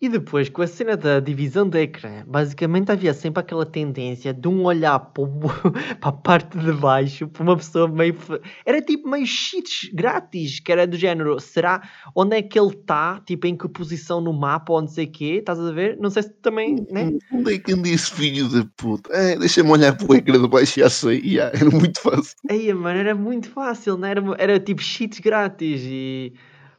E 0.02 0.10
depois, 0.10 0.50
com 0.50 0.64
a 0.64 0.68
cena 0.68 0.98
da 0.98 1.20
divisão 1.20 1.70
de 1.70 1.80
ecrã, 1.80 2.24
basicamente 2.26 2.92
havia 2.92 3.14
sempre 3.14 3.40
aquela 3.40 3.68
tendência 3.68 4.34
de 4.34 4.48
um 4.48 4.64
olhar 4.64 5.00
para, 5.00 5.22
o, 5.22 5.30
para 6.02 6.10
a 6.10 6.12
parte 6.12 6.58
de 6.58 6.72
baixo, 6.74 7.28
para 7.28 7.44
uma 7.44 7.56
pessoa 7.56 7.88
meio. 7.88 8.18
Era 8.66 8.82
tipo 8.82 9.08
meio 9.08 9.28
cheats 9.28 9.92
grátis, 9.94 10.60
que 10.60 10.72
era 10.72 10.88
do 10.88 10.98
género: 10.98 11.40
será 11.40 11.88
onde 12.16 12.36
é 12.36 12.42
que 12.42 12.60
ele 12.60 12.70
está? 12.70 13.22
Tipo, 13.28 13.46
em 13.46 13.56
que 13.56 13.70
posição 13.70 14.20
no 14.20 14.34
mapa 14.34 14.74
ou 14.74 14.82
não 14.82 14.88
sei 14.88 15.06
o 15.06 15.12
quê? 15.12 15.36
Estás 15.38 15.60
a 15.60 15.72
ver? 15.72 15.96
Não 16.00 16.10
sei 16.10 16.24
se 16.24 16.34
também. 16.42 16.84
Né? 16.90 17.20
Onde 17.32 17.54
é 17.54 17.60
que 17.60 17.72
anda 17.72 17.88
esse 17.88 18.10
filho 18.12 18.50
de 18.50 18.66
puta? 18.76 19.14
É, 19.14 19.38
Deixa-me 19.38 19.70
olhar 19.70 19.96
para 19.96 20.12
o 20.12 20.16
ecrã 20.16 20.42
de 20.42 20.48
baixo 20.48 20.80
e 20.80 20.82
já 20.82 20.90
sei. 20.90 21.22
Yeah, 21.24 21.54
era 21.62 21.70
muito 21.70 22.02
fácil. 22.02 22.36
Aí, 22.50 22.74
mano, 22.74 23.00
era 23.00 23.14
muito 23.14 23.52
fácil, 23.52 24.00
né? 24.00 24.10
era, 24.10 24.24
era 24.40 24.60
tipo 24.60 24.82
cheats 24.82 25.20
grátis 25.20 25.82
e. 25.84 26.34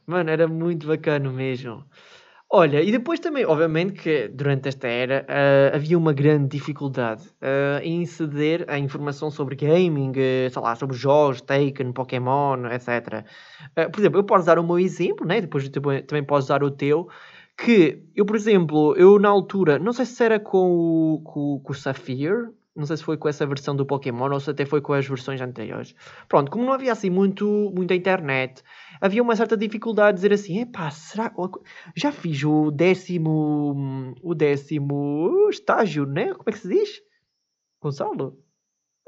Mano, 0.05 0.29
era 0.29 0.45
muito 0.45 0.85
bacana 0.85 1.31
mesmo. 1.31 1.85
Olha, 2.55 2.83
e 2.83 2.91
depois 2.91 3.19
também, 3.19 3.43
obviamente, 3.47 3.93
que 3.93 4.27
durante 4.27 4.69
esta 4.69 4.87
era 4.87 5.25
uh, 5.27 5.75
havia 5.75 5.97
uma 5.97 6.13
grande 6.13 6.49
dificuldade 6.49 7.27
uh, 7.41 7.81
em 7.81 8.05
ceder 8.05 8.63
a 8.67 8.77
informação 8.77 9.31
sobre 9.31 9.55
gaming, 9.55 10.11
uh, 10.11 10.51
sei 10.51 10.61
lá, 10.61 10.75
sobre 10.75 10.95
jogos, 10.95 11.41
Taken, 11.41 11.91
Pokémon, 11.91 12.67
etc. 12.67 13.25
por 13.91 13.99
exemplo, 13.99 14.19
eu 14.19 14.23
posso 14.23 14.45
dar 14.45 14.59
o 14.59 14.63
meu 14.63 14.77
exemplo, 14.77 15.25
né? 15.25 15.41
depois 15.41 15.67
também 15.67 16.23
posso 16.23 16.47
dar 16.47 16.63
o 16.63 16.69
teu, 16.69 17.09
que 17.57 18.03
eu, 18.15 18.23
por 18.23 18.35
exemplo, 18.35 18.95
eu 18.97 19.17
na 19.17 19.29
altura, 19.29 19.79
não 19.79 19.91
sei 19.91 20.05
se 20.05 20.23
era 20.23 20.39
com 20.39 21.15
o, 21.15 21.21
com, 21.23 21.59
com 21.59 21.71
o 21.71 21.75
Saphir, 21.75 22.51
não 22.75 22.85
sei 22.85 22.97
se 22.97 23.03
foi 23.03 23.17
com 23.17 23.29
essa 23.29 23.45
versão 23.45 23.75
do 23.75 23.85
Pokémon 23.85 24.31
ou 24.31 24.39
se 24.39 24.49
até 24.49 24.65
foi 24.65 24.81
com 24.81 24.93
as 24.93 25.07
versões 25.07 25.39
anteriores. 25.41 25.93
Pronto, 26.27 26.51
como 26.51 26.65
não 26.65 26.73
havia 26.73 26.91
assim 26.91 27.09
muito, 27.09 27.71
muita 27.75 27.93
internet, 27.93 28.63
havia 28.99 29.21
uma 29.21 29.35
certa 29.35 29.55
dificuldade 29.55 30.17
de 30.17 30.23
dizer 30.23 30.33
assim: 30.33 30.59
epá, 30.59 30.89
será. 30.89 31.31
Já 31.95 32.11
fiz 32.11 32.43
o 32.43 32.71
décimo. 32.71 34.15
O 34.21 34.33
décimo 34.33 35.49
estágio, 35.49 36.05
né? 36.05 36.33
Como 36.33 36.45
é 36.47 36.51
que 36.51 36.59
se 36.59 36.67
diz? 36.67 37.01
Gonçalo? 37.81 38.39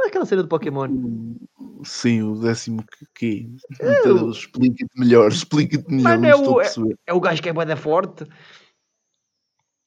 É 0.02 0.08
aquela 0.08 0.26
cena 0.26 0.44
do 0.44 0.50
Pokémon? 0.50 0.90
Sim, 1.84 2.22
o 2.22 2.36
décimo 2.36 2.84
que. 3.16 3.50
Então, 3.82 4.30
explica-te 4.30 5.00
melhor, 5.00 5.32
explica-te 5.32 5.90
melhor. 5.90 6.20
Mano, 6.20 6.26
é, 6.26 6.36
o, 6.36 6.62
é, 6.62 6.68
é, 7.08 7.14
o 7.14 7.20
gajo 7.20 7.42
que 7.42 7.50
é 7.50 7.54
boeda 7.54 7.78
forte. 7.78 8.26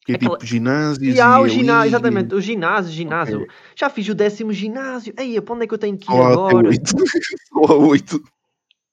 Que 0.09 0.13
é 0.13 0.15
Aquela... 0.15 0.39
tipo 0.39 0.47
ginásio. 0.47 1.05
Yeah, 1.05 1.39
o 1.39 1.47
ginásio, 1.47 1.91
exatamente, 1.91 2.35
o 2.35 2.41
ginásio, 2.41 2.91
ginásio. 2.91 3.43
Okay. 3.43 3.55
Já 3.77 3.91
fiz 3.91 4.09
o 4.09 4.15
décimo 4.15 4.55
ginásio. 4.55 5.13
Aí, 5.19 5.39
para 5.39 5.55
onde 5.55 5.65
é 5.65 5.69
que 5.69 5.75
eu 5.75 5.79
tenho 5.79 5.99
que 5.99 6.11
ir 6.11 6.17
agora? 6.17 6.71
Só 7.53 7.73
a 7.75 7.77
oito. 7.77 8.23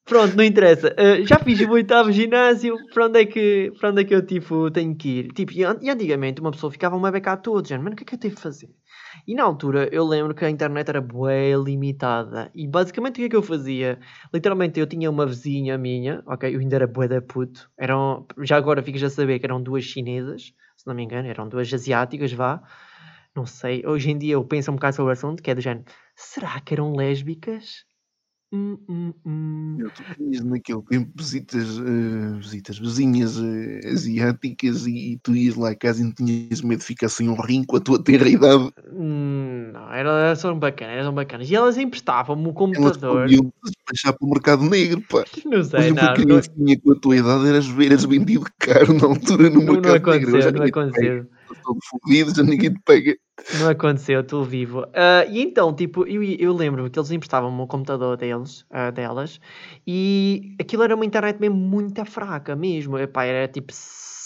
Pronto, 0.04 0.36
não 0.36 0.44
interessa. 0.44 0.88
Uh, 0.88 1.26
já 1.26 1.38
fiz 1.38 1.58
o 1.62 1.70
oitavo 1.70 2.12
ginásio. 2.12 2.76
Para 2.92 3.06
onde, 3.06 3.22
é 3.22 3.24
que, 3.24 3.72
para 3.80 3.90
onde 3.90 4.02
é 4.02 4.04
que 4.04 4.14
eu 4.14 4.26
tipo, 4.26 4.70
tenho 4.70 4.94
que 4.94 5.08
ir? 5.08 5.28
Tipo, 5.32 5.52
e 5.54 5.64
antigamente 5.64 6.38
uma 6.38 6.50
pessoa 6.50 6.70
ficava 6.70 6.94
uma 6.94 7.10
beca 7.10 7.32
a 7.32 7.36
todos. 7.38 7.70
Mano, 7.70 7.92
o 7.92 7.96
que 7.96 8.02
é 8.02 8.06
que 8.06 8.14
eu 8.14 8.18
tenho 8.18 8.34
que 8.34 8.40
fazer? 8.42 8.68
E 9.26 9.34
na 9.34 9.42
altura 9.42 9.88
eu 9.90 10.04
lembro 10.04 10.34
que 10.34 10.44
a 10.44 10.50
internet 10.50 10.86
era 10.86 11.00
bué 11.00 11.56
limitada. 11.56 12.50
E 12.54 12.68
basicamente 12.68 13.14
o 13.14 13.16
que 13.16 13.24
é 13.24 13.28
que 13.30 13.36
eu 13.36 13.42
fazia? 13.42 13.98
Literalmente 14.34 14.78
eu 14.78 14.86
tinha 14.86 15.10
uma 15.10 15.24
vizinha 15.24 15.78
minha, 15.78 16.22
ok? 16.26 16.54
Eu 16.54 16.60
ainda 16.60 16.76
era 16.76 16.86
bué 16.86 17.08
da 17.08 17.22
puto. 17.22 17.70
Eram, 17.78 18.26
já 18.42 18.58
agora 18.58 18.82
ficas 18.82 19.02
a 19.02 19.08
saber 19.08 19.38
que 19.38 19.46
eram 19.46 19.62
duas 19.62 19.82
chinesas 19.82 20.52
se 20.86 20.88
não 20.88 20.94
me 20.96 21.02
engano, 21.04 21.28
eram 21.28 21.48
duas 21.48 21.72
asiáticas, 21.72 22.32
vá. 22.32 22.62
Não 23.36 23.46
sei, 23.46 23.86
hoje 23.86 24.10
em 24.10 24.18
dia 24.18 24.34
eu 24.34 24.44
penso 24.46 24.70
um 24.72 24.76
bocado 24.76 24.96
sobre 24.96 25.10
o 25.10 25.14
assunto, 25.14 25.42
que 25.42 25.50
é 25.50 25.56
do 25.56 25.62
género, 25.62 25.86
será 26.16 26.60
que 26.60 26.74
eram 26.74 26.94
lésbicas? 26.96 27.85
Hum, 28.56 28.78
hum, 28.88 29.12
hum. 29.26 29.76
Eu, 29.78 29.90
tinhas 30.16 30.44
naquele 30.44 30.82
tempo 30.82 31.10
visitas, 31.14 31.78
uh, 31.78 32.38
visitas 32.38 32.78
vizinhas 32.78 33.36
uh, 33.38 33.88
asiáticas 33.92 34.86
e, 34.86 35.12
e, 35.12 35.18
tu 35.18 35.36
ias 35.36 35.56
lá 35.56 35.70
a 35.70 35.74
casa 35.74 36.00
e 36.00 36.04
não 36.04 36.12
tinhas 36.12 36.62
medo 36.62 36.78
de 36.78 36.86
ficar 36.86 37.10
sem 37.10 37.28
um 37.28 37.38
rim 37.38 37.64
com 37.64 37.76
a 37.76 37.80
tua 37.80 38.02
terra 38.02 38.26
idade. 38.26 38.70
Hum, 38.90 39.70
não, 39.74 39.92
eram, 39.92 40.36
são 40.36 40.58
bacanas, 40.58 40.96
eram 40.96 41.12
bacanas. 41.12 41.50
E 41.50 41.54
elas 41.54 41.76
emprestavam-me 41.76 42.48
o 42.48 42.52
computador. 42.54 43.28
Elas 43.30 43.40
deixar 43.88 44.12
para 44.14 44.26
o 44.26 44.30
mercado 44.30 44.62
negro, 44.64 45.02
pá. 45.02 45.24
Não 45.44 45.62
sei, 45.62 45.92
não. 45.92 46.06
Porque 46.06 46.24
não... 46.24 46.40
tinha 46.40 46.80
com 46.80 46.92
a 46.92 46.96
tua 46.96 47.16
idade 47.16 47.48
eras, 47.48 47.66
eras 47.78 48.04
vendido 48.04 48.46
caro 48.58 48.94
na 48.94 49.06
altura 49.06 49.50
no 49.50 49.62
não, 49.62 49.74
mercado 49.74 49.86
não 49.86 49.94
aconteceu, 49.94 50.32
negro. 50.32 50.58
Não 50.58 50.66
aconteceu, 50.66 51.26
Todo 51.62 51.78
fodido, 51.88 52.34
já 52.34 52.42
ninguém 52.42 52.72
te 52.72 52.80
pega. 52.84 53.16
Não 53.60 53.68
aconteceu, 53.68 54.20
estou 54.20 54.44
vivo. 54.44 54.80
Uh, 54.82 55.30
e 55.30 55.42
então, 55.42 55.74
tipo, 55.74 56.06
eu, 56.06 56.22
eu 56.22 56.52
lembro-me 56.52 56.88
que 56.88 56.98
eles 56.98 57.10
emprestavam-me 57.10 57.60
o 57.60 57.66
computador 57.66 58.16
deles, 58.16 58.62
uh, 58.62 58.90
delas, 58.92 59.40
e 59.86 60.56
aquilo 60.60 60.82
era 60.82 60.94
uma 60.94 61.04
internet 61.04 61.38
mesmo 61.38 61.56
muito 61.56 62.04
fraca, 62.04 62.56
mesmo. 62.56 62.98
Epá, 62.98 63.24
era 63.24 63.46
tipo 63.46 63.72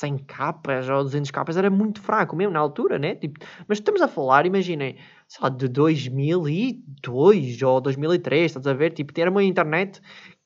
100 0.00 0.18
capas 0.18 0.88
ou 0.88 1.02
200 1.02 1.30
capas, 1.30 1.56
era 1.56 1.68
muito 1.68 2.00
fraco 2.00 2.34
mesmo 2.34 2.52
na 2.52 2.60
altura, 2.60 2.98
né? 2.98 3.14
Tipo, 3.14 3.44
mas 3.68 3.78
estamos 3.78 4.00
a 4.00 4.08
falar, 4.08 4.46
imaginem, 4.46 4.96
sei 5.28 5.42
lá, 5.42 5.48
de 5.50 5.68
2002 5.68 7.62
ou 7.62 7.80
2003, 7.80 8.44
estás 8.50 8.66
a 8.66 8.72
ver? 8.72 8.92
Tipo, 8.92 9.12
era 9.20 9.30
uma 9.30 9.44
internet 9.44 10.00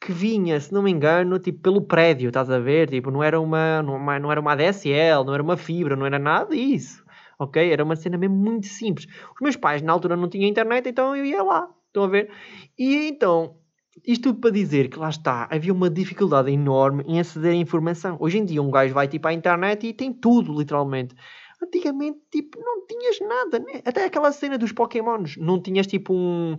que 0.04 0.12
vinha, 0.12 0.60
se 0.60 0.70
não 0.70 0.82
me 0.82 0.90
engano, 0.90 1.38
tipo, 1.38 1.60
pelo 1.60 1.80
prédio, 1.80 2.28
estás 2.28 2.50
a 2.50 2.58
ver? 2.58 2.90
Tipo, 2.90 3.10
não 3.10 3.22
era 3.22 3.40
uma, 3.40 3.82
não, 3.82 3.98
não 4.20 4.30
era 4.30 4.38
uma 4.38 4.52
ADSL, 4.52 5.24
não 5.24 5.32
era 5.32 5.42
uma 5.42 5.56
fibra, 5.56 5.96
não 5.96 6.04
era 6.04 6.18
nada 6.18 6.54
disso, 6.54 7.02
ok? 7.38 7.72
Era 7.72 7.82
uma 7.82 7.96
cena 7.96 8.18
mesmo 8.18 8.36
muito 8.36 8.66
simples. 8.66 9.06
Os 9.06 9.40
meus 9.40 9.56
pais, 9.56 9.80
na 9.80 9.92
altura, 9.92 10.14
não 10.14 10.28
tinham 10.28 10.46
internet, 10.46 10.86
então 10.86 11.16
eu 11.16 11.24
ia 11.24 11.42
lá, 11.42 11.70
estão 11.86 12.04
a 12.04 12.06
ver? 12.06 12.30
E 12.78 13.08
então, 13.08 13.56
isto 14.06 14.24
tudo 14.24 14.40
para 14.40 14.50
dizer 14.50 14.90
que 14.90 14.98
lá 14.98 15.08
está, 15.08 15.48
havia 15.50 15.72
uma 15.72 15.88
dificuldade 15.88 16.52
enorme 16.52 17.02
em 17.06 17.18
aceder 17.18 17.52
à 17.52 17.56
informação. 17.56 18.18
Hoje 18.20 18.36
em 18.36 18.44
dia, 18.44 18.60
um 18.60 18.70
gajo 18.70 18.92
vai 18.92 19.08
tipo 19.08 19.26
à 19.26 19.32
internet 19.32 19.86
e 19.86 19.94
tem 19.94 20.12
tudo, 20.12 20.52
literalmente. 20.52 21.14
Antigamente, 21.62 22.18
tipo, 22.30 22.60
não 22.60 22.86
tinhas 22.86 23.18
nada, 23.20 23.58
né? 23.58 23.80
Até 23.86 24.04
aquela 24.04 24.30
cena 24.32 24.58
dos 24.58 24.70
Pokémons, 24.70 25.38
não 25.38 25.62
tinhas 25.62 25.86
tipo 25.86 26.12
um, 26.12 26.56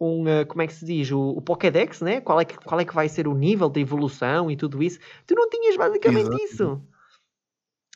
um, 0.00 0.22
uh, 0.22 0.46
como 0.46 0.62
é 0.62 0.66
que 0.66 0.74
se 0.74 0.84
diz, 0.84 1.10
o, 1.10 1.30
o, 1.30 1.42
Pokédex, 1.42 2.00
né? 2.00 2.20
Qual 2.20 2.40
é, 2.40 2.44
que, 2.44 2.56
qual 2.56 2.80
é 2.80 2.84
que 2.84 2.94
vai 2.94 3.08
ser 3.08 3.26
o 3.26 3.34
nível 3.34 3.68
de 3.68 3.80
evolução 3.80 4.50
e 4.50 4.56
tudo 4.56 4.82
isso. 4.82 4.98
Tu 5.26 5.34
não 5.34 5.48
tinhas 5.48 5.76
basicamente 5.76 6.28
Exato. 6.28 6.44
isso. 6.44 6.82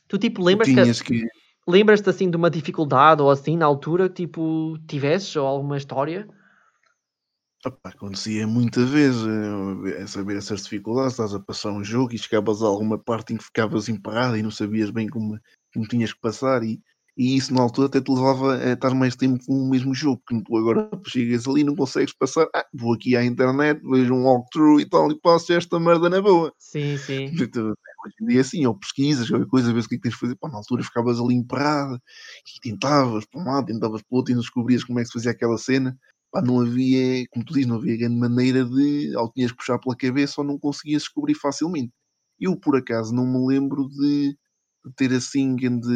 Tu 0.08 0.18
tipo 0.18 0.42
lembras-te 0.42 1.04
que... 1.04 1.26
lembras-te 1.66 2.10
assim 2.10 2.28
de 2.28 2.36
uma 2.36 2.50
dificuldade 2.50 3.22
ou 3.22 3.30
assim 3.30 3.56
na 3.56 3.66
altura 3.66 4.08
tipo 4.08 4.76
tivesses 4.86 5.34
ou 5.36 5.46
alguma 5.46 5.76
história? 5.76 6.28
Opa, 7.64 7.90
acontecia 7.90 8.44
muita 8.44 8.84
vez 8.84 9.14
é 9.96 10.06
saber 10.08 10.36
essas 10.36 10.64
dificuldades, 10.64 11.12
estás 11.12 11.32
a 11.32 11.38
passar 11.38 11.70
um 11.70 11.84
jogo 11.84 12.12
e 12.12 12.18
chegavas 12.18 12.60
a 12.60 12.66
alguma 12.66 12.98
parte 12.98 13.32
em 13.32 13.36
que 13.36 13.44
ficavas 13.44 13.88
emparrado 13.88 14.36
e 14.36 14.42
não 14.42 14.50
sabias 14.50 14.90
bem 14.90 15.08
como, 15.08 15.38
como 15.72 15.86
tinhas 15.86 16.12
que 16.12 16.20
passar 16.20 16.64
e 16.64 16.82
e 17.16 17.36
isso 17.36 17.52
na 17.52 17.62
altura 17.62 17.88
até 17.88 18.00
te 18.00 18.10
levava 18.10 18.56
a 18.56 18.72
estar 18.72 18.94
mais 18.94 19.14
tempo 19.14 19.44
com 19.44 19.52
o 19.54 19.70
mesmo 19.70 19.94
jogo, 19.94 20.22
que 20.26 20.42
tu 20.42 20.56
agora 20.56 20.88
chegas 21.06 21.46
ali 21.46 21.60
e 21.60 21.64
não 21.64 21.76
consegues 21.76 22.14
passar, 22.14 22.46
ah, 22.54 22.64
vou 22.72 22.94
aqui 22.94 23.14
à 23.16 23.24
internet, 23.24 23.80
vejo 23.84 24.14
um 24.14 24.24
walkthrough 24.24 24.80
e 24.80 24.88
tal, 24.88 25.10
e 25.10 25.20
passo 25.20 25.52
esta 25.52 25.78
merda 25.78 26.08
na 26.08 26.22
boa. 26.22 26.52
Sim, 26.58 26.96
sim. 26.96 27.30
Hoje 28.04 28.14
em 28.20 28.26
dia 28.26 28.40
assim, 28.40 28.66
ou 28.66 28.74
pesquisas, 28.76 29.28
qualquer 29.28 29.46
coisa, 29.46 29.72
vês 29.72 29.84
o 29.84 29.88
que 29.88 29.94
é 29.94 29.98
que 29.98 30.02
tens 30.02 30.14
de 30.14 30.18
fazer, 30.18 30.36
pá, 30.36 30.48
na 30.48 30.56
altura 30.56 30.82
ficavas 30.82 31.20
ali 31.20 31.34
emperrado, 31.34 32.00
e 32.56 32.60
tentavas 32.70 33.24
para 33.26 33.40
um 33.40 33.44
lado, 33.44 33.66
tentavas 33.66 34.02
para 34.02 34.14
o 34.14 34.16
outro, 34.16 34.32
e 34.32 34.34
não 34.34 34.40
descobrias 34.42 34.82
como 34.82 34.98
é 34.98 35.02
que 35.02 35.08
se 35.08 35.12
fazia 35.12 35.30
aquela 35.30 35.56
cena, 35.56 35.96
pá, 36.32 36.42
não 36.42 36.60
havia, 36.60 37.24
como 37.30 37.44
tu 37.44 37.52
dizes, 37.54 37.68
não 37.68 37.76
havia 37.76 37.96
grande 37.96 38.16
maneira 38.16 38.64
de, 38.64 39.16
ou 39.16 39.30
tinhas 39.32 39.52
que 39.52 39.58
puxar 39.58 39.78
pela 39.78 39.96
cabeça, 39.96 40.40
ou 40.40 40.46
não 40.46 40.58
conseguias 40.58 41.02
descobrir 41.02 41.34
facilmente. 41.34 41.92
Eu, 42.40 42.56
por 42.58 42.76
acaso, 42.76 43.14
não 43.14 43.24
me 43.24 43.46
lembro 43.46 43.88
de 43.88 44.36
ter 44.96 45.12
assim 45.12 45.56
grande 45.56 45.88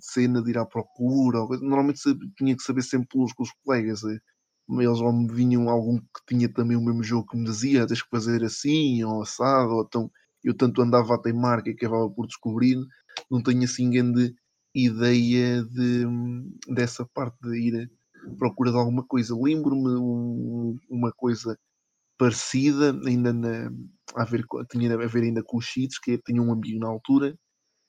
cena 0.00 0.42
de 0.42 0.50
ir 0.50 0.58
à 0.58 0.64
procura. 0.66 1.40
Normalmente 1.60 2.00
tinha 2.36 2.56
que 2.56 2.62
saber 2.62 2.82
sempre 2.82 3.08
pelos 3.08 3.32
com 3.32 3.42
os 3.42 3.52
colegas. 3.64 4.02
Eh, 4.04 4.18
eles 4.80 5.00
ou 5.00 5.12
me 5.12 5.32
vinham 5.32 5.68
algum 5.68 5.98
que 5.98 6.22
tinha 6.28 6.48
também 6.52 6.76
o 6.76 6.84
mesmo 6.84 7.02
jogo 7.02 7.26
que 7.28 7.36
me 7.36 7.44
dizia, 7.44 7.86
tens 7.86 8.02
que 8.02 8.10
fazer 8.10 8.44
assim, 8.44 9.02
ou 9.04 9.22
assado, 9.22 9.72
ou 9.72 9.84
então 9.84 10.10
eu 10.44 10.56
tanto 10.56 10.80
andava 10.82 11.14
a 11.14 11.18
teimar 11.18 11.62
que 11.62 11.70
acabava 11.70 12.08
por 12.10 12.26
descobrir, 12.26 12.76
não 13.30 13.42
tenho 13.42 13.64
assim 13.64 13.90
grande 13.90 14.34
ideia 14.74 15.62
de, 15.64 16.06
dessa 16.74 17.04
parte 17.12 17.36
de 17.42 17.58
ir 17.58 17.90
à 18.32 18.36
procura 18.36 18.70
de 18.70 18.76
alguma 18.78 19.04
coisa. 19.04 19.34
Lembro-me 19.36 19.90
um, 19.98 20.76
uma 20.88 21.12
coisa 21.12 21.58
parecida, 22.18 22.92
ainda 23.06 23.32
na, 23.32 23.70
a 24.16 24.24
ver, 24.24 24.44
tinha 24.70 24.94
a 24.94 25.06
ver 25.06 25.24
ainda 25.24 25.42
com 25.44 25.58
os 25.58 25.64
cheats, 25.64 25.98
que 25.98 26.18
tinha 26.18 26.42
um 26.42 26.52
amigo 26.52 26.78
na 26.78 26.88
altura 26.88 27.36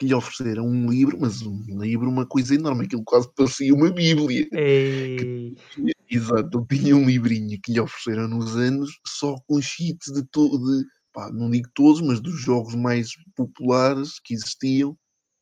que 0.02 0.08
lhe 0.08 0.16
ofereceram 0.16 0.68
um 0.68 0.90
livro, 0.90 1.16
mas 1.22 1.44
um 1.44 1.64
livro, 1.80 2.10
uma 2.10 2.26
coisa 2.26 2.56
enorme, 2.56 2.86
aquilo 2.86 3.04
quase 3.04 3.30
parecia 3.36 3.72
uma 3.72 3.92
Bíblia. 3.92 4.50
Que, 4.50 5.54
exato, 6.10 6.66
ele 6.72 6.80
tinha 6.82 6.98
um 6.98 7.06
livrinho 7.06 7.60
que 7.62 7.72
lhe 7.72 7.80
ofereceram 7.80 8.28
nos 8.28 8.56
anos 8.56 8.90
só 9.06 9.36
com 9.46 9.62
cheats 9.62 10.12
de 10.12 10.24
todo, 10.32 10.60
não 11.34 11.52
digo 11.52 11.70
todos, 11.76 12.02
mas 12.02 12.20
dos 12.20 12.42
jogos 12.42 12.74
mais 12.74 13.12
populares 13.36 14.20
que 14.24 14.34
existiam, 14.34 14.98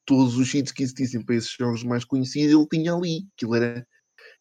todos 0.05 0.35
os 0.35 0.49
cheats 0.49 0.73
que 0.73 0.83
existissem 0.83 1.23
para 1.23 1.35
esses 1.35 1.55
jogos 1.57 1.85
mais 1.85 2.03
conhecidos, 2.03 2.53
ele 2.53 2.67
tinha 2.69 2.93
ali. 2.93 3.21
Aquilo 3.37 3.55
era, 3.55 3.87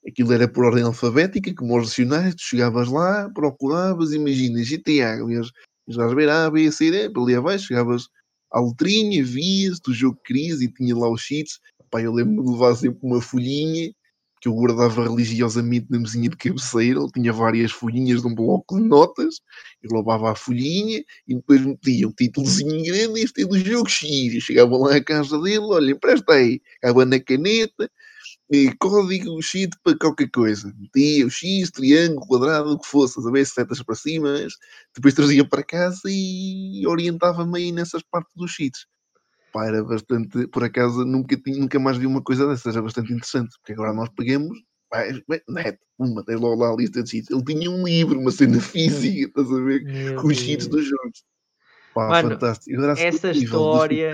aquilo 0.05 0.33
era 0.33 0.49
por 0.49 0.65
ordem 0.65 0.83
alfabética, 0.83 1.55
como 1.55 1.79
os 1.79 1.91
dicionários, 1.91 2.35
tu 2.35 2.43
chegavas 2.43 2.89
lá, 2.89 3.31
procuravas, 3.33 4.13
imagina, 4.13 4.65
GTA, 4.65 5.21
ias, 5.31 5.49
ias 5.87 6.13
ver 6.13 6.29
A, 6.29 6.51
B, 6.51 6.73
C, 6.73 6.91
D, 6.91 7.09
para 7.09 7.23
ali 7.23 7.37
abaixo, 7.37 7.67
chegavas 7.67 8.09
à 8.53 8.61
letrinha, 8.61 9.25
vias 9.25 9.81
do 9.81 9.93
jogo 9.93 10.19
querias 10.25 10.61
e 10.61 10.73
tinha 10.73 10.97
lá 10.97 11.11
os 11.11 11.21
cheats. 11.23 11.59
Pá, 11.91 12.03
eu 12.03 12.13
lembro-me 12.13 12.45
de 12.45 12.53
levar 12.53 12.75
sempre 12.75 12.99
uma 13.03 13.21
folhinha 13.21 13.93
que 14.41 14.49
eu 14.49 14.55
guardava 14.55 15.09
religiosamente 15.09 15.87
na 15.91 15.99
mesinha 15.99 16.29
de 16.29 16.37
cabeceira. 16.37 17.01
Ele 17.01 17.11
tinha 17.13 17.33
várias 17.33 17.73
folhinhas 17.73 18.23
de 18.23 18.29
um 18.29 18.35
bloco 18.35 18.77
de 18.77 18.85
notas. 18.87 19.37
Eu 19.83 19.97
levava 19.97 20.33
a 20.33 20.35
folhinha 20.35 21.03
e 21.27 21.35
depois 21.35 21.65
metia 21.65 22.09
um 22.09 22.13
títulozinho 22.13 22.85
grande. 22.85 23.21
Este 23.21 23.43
é 23.43 23.47
do 23.47 23.59
jogo 23.59 23.89
X. 23.89 24.35
Eu 24.35 24.41
chegava 24.41 24.77
lá 24.77 24.97
à 24.97 25.03
casa 25.03 25.41
dele, 25.41 25.61
olha, 25.61 25.93
empresta 25.93 26.35
aí. 26.35 26.61
Acaba 26.83 27.05
na 27.05 27.19
caneta 27.19 27.91
e 28.51 28.75
código 28.77 29.43
X 29.43 29.69
para 29.83 29.99
qualquer 29.99 30.31
coisa. 30.31 30.73
Metia 30.79 31.27
o 31.27 31.31
X, 31.31 31.71
triângulo, 31.71 32.27
quadrado, 32.27 32.73
o 32.73 32.79
que 32.79 32.87
fosse, 32.87 33.21
a 33.21 33.23
saber, 33.23 33.45
setas 33.45 33.83
para 33.83 33.95
cima, 33.95 34.35
depois 34.95 35.15
trazia 35.15 35.47
para 35.47 35.63
casa 35.63 36.01
e 36.07 36.87
orientava-me 36.87 37.59
aí 37.59 37.73
nessas 37.73 38.03
partes 38.03 38.35
dos 38.35 38.51
cheats. 38.51 38.87
Pá, 39.53 39.67
era 39.67 39.83
bastante, 39.83 40.47
por 40.49 40.65
acaso, 40.65 41.05
nunca, 41.05 41.37
tinha, 41.37 41.59
nunca 41.59 41.79
mais 41.79 41.97
vi 41.97 42.07
uma 42.07 42.23
coisa 42.23 42.47
dessas, 42.47 42.75
era 42.75 42.83
bastante 42.83 43.13
interessante, 43.13 43.51
porque 43.59 43.73
agora 43.73 43.93
nós 43.93 44.09
pegamos, 44.11 44.59
pá, 44.91 45.05
net, 45.49 45.79
uma, 45.99 46.25
tens 46.25 46.41
logo 46.41 46.63
lá 46.63 46.73
a 46.73 46.77
lista 46.77 47.03
de 47.03 47.11
cheats. 47.11 47.31
Ele 47.31 47.45
tinha 47.45 47.71
um 47.71 47.85
livro, 47.85 48.19
uma 48.19 48.31
cena 48.31 48.61
física, 48.61 49.29
estás 49.29 49.51
a 49.51 49.61
ver, 49.63 49.83
Meu 49.85 50.17
com 50.17 50.29
os 50.29 50.37
cheats 50.37 50.67
dos 50.67 50.87
jogos. 50.87 51.23
Pá, 51.95 52.09
Mano, 52.09 52.31
fantástico. 52.31 52.81
Essa 52.83 53.31
história 53.33 54.13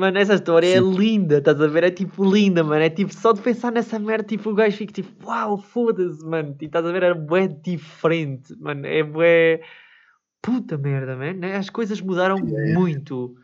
Mano, 0.00 0.16
essa 0.16 0.32
história 0.34 0.66
é 0.66 0.80
Sim. 0.80 0.94
linda, 0.96 1.38
estás 1.38 1.60
a 1.60 1.66
ver? 1.66 1.84
É 1.84 1.90
tipo 1.90 2.24
linda, 2.24 2.64
mano. 2.64 2.82
É 2.82 2.88
tipo, 2.88 3.12
só 3.12 3.32
de 3.32 3.42
pensar 3.42 3.70
nessa 3.70 3.98
merda, 3.98 4.24
tipo, 4.24 4.48
o 4.48 4.54
gajo 4.54 4.74
fica 4.74 4.94
tipo, 4.94 5.26
uau, 5.26 5.58
foda-se, 5.58 6.24
mano. 6.24 6.56
E 6.58 6.64
estás 6.64 6.86
a 6.86 6.90
ver? 6.90 7.02
É 7.02 7.12
bué 7.12 7.46
diferente, 7.48 8.56
mano. 8.58 8.86
É 8.86 9.02
bué. 9.02 9.60
Puta 10.40 10.78
merda, 10.78 11.14
mano. 11.16 11.44
As 11.54 11.68
coisas 11.68 12.00
mudaram 12.00 12.38
É. 12.38 12.72
muito. 12.72 13.36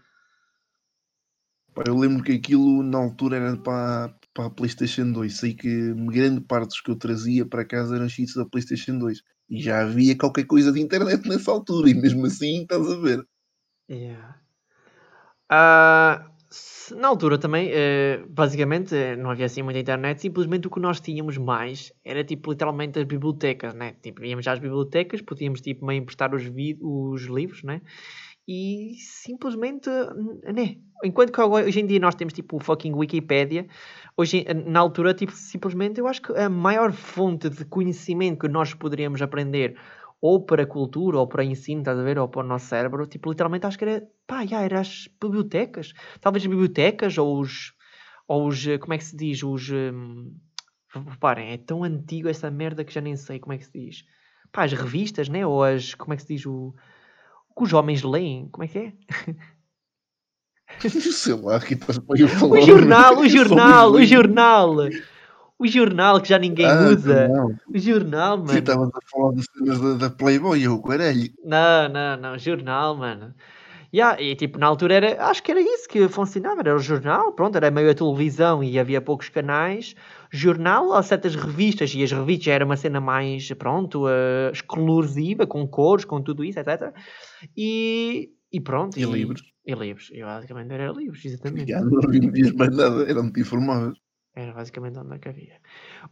Pá, 1.75 1.83
eu 1.87 1.95
lembro 1.95 2.25
que 2.25 2.33
aquilo 2.33 2.83
na 2.83 2.97
altura 2.97 3.37
era 3.37 3.57
para, 3.59 4.15
para 4.33 4.47
a 4.47 4.51
PlayStation 4.51 5.13
2. 5.13 5.37
Sei 5.37 5.53
que 5.53 5.93
grande 6.07 6.41
parte 6.41 6.69
dos 6.69 6.81
que 6.81 6.91
eu 6.91 6.97
trazia 6.97 7.45
para 7.45 7.67
casa 7.67 7.97
eram 7.97 8.09
cheats 8.09 8.35
da 8.35 8.47
PlayStation 8.47 8.97
2. 8.99 9.23
E 9.51 9.61
já 9.63 9.83
havia 9.83 10.17
qualquer 10.17 10.47
coisa 10.47 10.73
de 10.73 10.81
internet 10.81 11.29
nessa 11.29 11.51
altura. 11.51 11.91
E 11.91 11.95
mesmo 11.95 12.25
assim, 12.25 12.63
estás 12.63 12.91
a 12.91 12.97
ver. 12.97 13.23
Yeah. 13.91 14.41
Ah, 15.49 16.27
se- 16.36 16.36
na 16.97 17.09
altura 17.09 17.39
também, 17.39 17.71
eh, 17.73 18.25
basicamente, 18.29 18.95
eh, 18.95 19.17
não 19.17 19.31
havia 19.31 19.47
assim 19.47 19.63
muita 19.63 19.81
internet, 19.81 20.21
simplesmente 20.21 20.67
o 20.67 20.71
que 20.71 20.79
nós 20.81 21.01
tínhamos 21.01 21.37
mais 21.39 21.93
era 22.05 22.23
tipo 22.25 22.51
literalmente 22.51 22.99
as 22.99 23.05
bibliotecas, 23.05 23.75
né? 23.75 23.95
Tipo, 24.03 24.25
íamos 24.25 24.47
às 24.47 24.59
bibliotecas, 24.59 25.21
podíamos 25.21 25.61
tipo 25.61 25.85
meio 25.85 25.99
emprestar 26.03 26.35
os, 26.35 26.43
os 26.81 27.23
livros, 27.25 27.63
né? 27.65 27.81
E 28.49 28.95
simplesmente, 29.01 29.91
né? 30.55 30.77
Enquanto 31.05 31.33
que 31.33 31.41
hoje 31.41 31.81
em 31.81 31.87
dia 31.87 31.99
nós 31.99 32.15
temos 32.15 32.33
tipo 32.33 32.57
o 32.57 32.61
fucking 32.61 32.93
Wikipedia, 32.95 33.67
hoje, 34.17 34.39
em- 34.49 34.71
na 34.71 34.81
altura, 34.81 35.13
tipo, 35.15 35.33
simplesmente 35.33 36.01
eu 36.01 36.07
acho 36.07 36.23
que 36.23 36.33
a 36.33 36.49
maior 36.49 36.93
fonte 36.93 37.51
de 37.51 37.65
conhecimento 37.65 38.39
que 38.41 38.49
nós 38.49 38.73
poderíamos 38.75 39.21
aprender 39.21 39.77
ou 40.27 40.45
para 40.45 40.65
a 40.65 40.67
cultura, 40.67 41.19
ou 41.19 41.27
para 41.29 41.45
ensino, 41.45 41.81
estás 41.81 41.99
a 41.99 42.03
ver, 42.03 42.19
ou 42.19 42.29
para 42.29 42.41
o 42.41 42.47
nosso 42.47 42.67
cérebro, 42.67 43.07
tipo, 43.07 43.31
literalmente 43.31 43.65
acho 43.65 43.79
que 43.79 43.85
era, 43.85 44.09
pá, 44.27 44.45
já, 44.45 44.61
era 44.61 44.81
as 44.81 45.09
bibliotecas. 45.23 45.93
Talvez 46.21 46.43
as 46.43 46.51
bibliotecas, 46.51 47.17
ou 47.17 47.41
os, 47.41 47.73
ou 48.27 48.49
os, 48.49 48.67
eh, 48.67 48.77
como 48.79 48.95
é 48.95 48.99
que 48.99 49.05
se 49.05 49.17
diz, 49.17 49.43
os, 49.45 49.71
hum, 49.71 50.35
reparem, 50.93 51.53
é 51.53 51.57
tão 51.57 51.85
antigo 51.85 52.29
essa 52.29 52.51
merda 52.51 52.85
que 52.85 52.93
já 52.93 53.01
nem 53.01 53.17
sei 53.17 53.39
como 53.39 53.53
é 53.53 53.59
que 53.59 53.67
se 53.67 53.73
diz. 53.73 54.05
Pá, 54.51 54.65
as 54.65 54.73
revistas, 54.73 55.29
né, 55.29 55.47
ou 55.47 55.63
as, 55.63 55.95
como 55.95 56.13
é 56.13 56.17
que 56.17 56.23
se 56.23 56.35
diz, 56.35 56.45
o, 56.45 56.75
o 57.49 57.55
que 57.55 57.63
os 57.63 57.73
homens 57.73 58.03
leem, 58.03 58.49
como 58.49 58.65
é 58.65 58.69
que 58.69 58.79
é? 58.79 58.93
Sei 60.91 61.35
lá, 61.35 61.61
que 61.61 61.75
estás 61.75 61.99
para 61.99 62.21
eu 62.21 62.27
falar. 62.27 62.59
O 62.59 62.63
jornal, 62.63 63.19
o 63.19 63.29
jornal, 63.31 63.93
o 63.93 64.05
jornal. 64.05 64.75
O 65.59 65.67
jornal 65.67 66.21
que 66.21 66.29
já 66.29 66.39
ninguém 66.39 66.67
Ah, 66.67 66.89
usa. 66.91 67.29
não. 67.29 67.55
O 67.69 67.79
jornal, 67.79 68.37
Sim, 68.39 68.45
mano. 68.45 68.59
estavas 68.59 68.89
a 68.89 69.11
falar 69.11 69.33
das 69.33 69.47
cenas 69.47 69.81
da, 69.81 70.09
da 70.09 70.11
Playboy, 70.11 70.63
eu, 70.63 70.81
caralho. 70.83 71.31
Não, 71.45 71.89
não, 71.89 72.17
não, 72.17 72.39
jornal, 72.39 72.97
mano. 72.97 73.35
Yeah, 73.95 74.21
e 74.21 74.35
tipo, 74.35 74.59
na 74.59 74.67
altura 74.67 74.95
era, 74.95 75.25
acho 75.27 75.43
que 75.43 75.51
era 75.51 75.61
isso 75.61 75.89
que 75.89 76.07
funcionava, 76.09 76.61
era 76.61 76.75
o 76.75 76.79
jornal, 76.79 77.33
pronto, 77.33 77.57
era 77.57 77.71
meio 77.71 77.91
a 77.91 77.95
televisão 77.95 78.63
e 78.63 78.79
havia 78.79 79.01
poucos 79.01 79.29
canais, 79.31 79.95
jornal, 80.31 80.93
há 80.93 81.03
certas 81.03 81.35
revistas, 81.35 81.95
e 81.95 82.03
as 82.03 82.13
revistas 82.13 82.49
era 82.49 82.65
uma 82.65 82.77
cena 82.77 83.01
mais, 83.01 83.51
pronto, 83.53 84.07
eh, 84.09 84.51
exclusiva, 84.53 85.47
com 85.47 85.67
cores, 85.67 86.05
com 86.05 86.21
tudo 86.21 86.45
isso, 86.45 86.59
etc. 86.59 86.93
E, 87.57 88.33
e 88.53 88.61
pronto. 88.61 88.99
E 88.99 89.05
livros. 89.05 89.43
E 89.65 89.75
livros, 89.75 90.11
e 90.13 90.21
basicamente 90.21 90.73
era 90.73 90.93
livros, 90.93 91.25
exatamente. 91.25 91.71
Já 91.71 91.81
não 91.81 92.01
vendias 92.11 92.53
mais 92.53 92.77
nada, 92.77 93.09
eram-te 93.09 93.41
informadas. 93.41 93.97
Era 94.37 94.53
basicamente 94.53 94.99
onde 94.99 95.15
é 95.15 95.19
que 95.19 95.29
havia. 95.31 95.57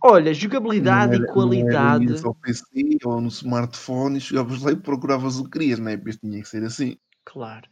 Olha, 0.02 0.32
jogabilidade 0.32 1.08
Não 1.08 1.12
e 1.12 1.16
era- 1.18 1.26
não 1.26 1.34
qualidade. 1.34 2.14
Era 2.14 2.26
ao 2.26 2.34
PC 2.34 2.64
ou 3.04 3.20
no 3.20 3.28
smartphone 3.28 4.16
e 4.16 4.20
chegavas 4.20 4.62
lá 4.62 4.72
e 4.72 4.76
procuravas 4.76 5.38
o 5.38 5.44
que 5.44 5.50
querias, 5.50 5.78
não 5.78 5.90
é? 5.90 5.96
Porque 5.98 6.16
tinha 6.16 6.40
que 6.40 6.48
ser 6.48 6.64
assim. 6.64 6.96
Claro. 7.26 7.68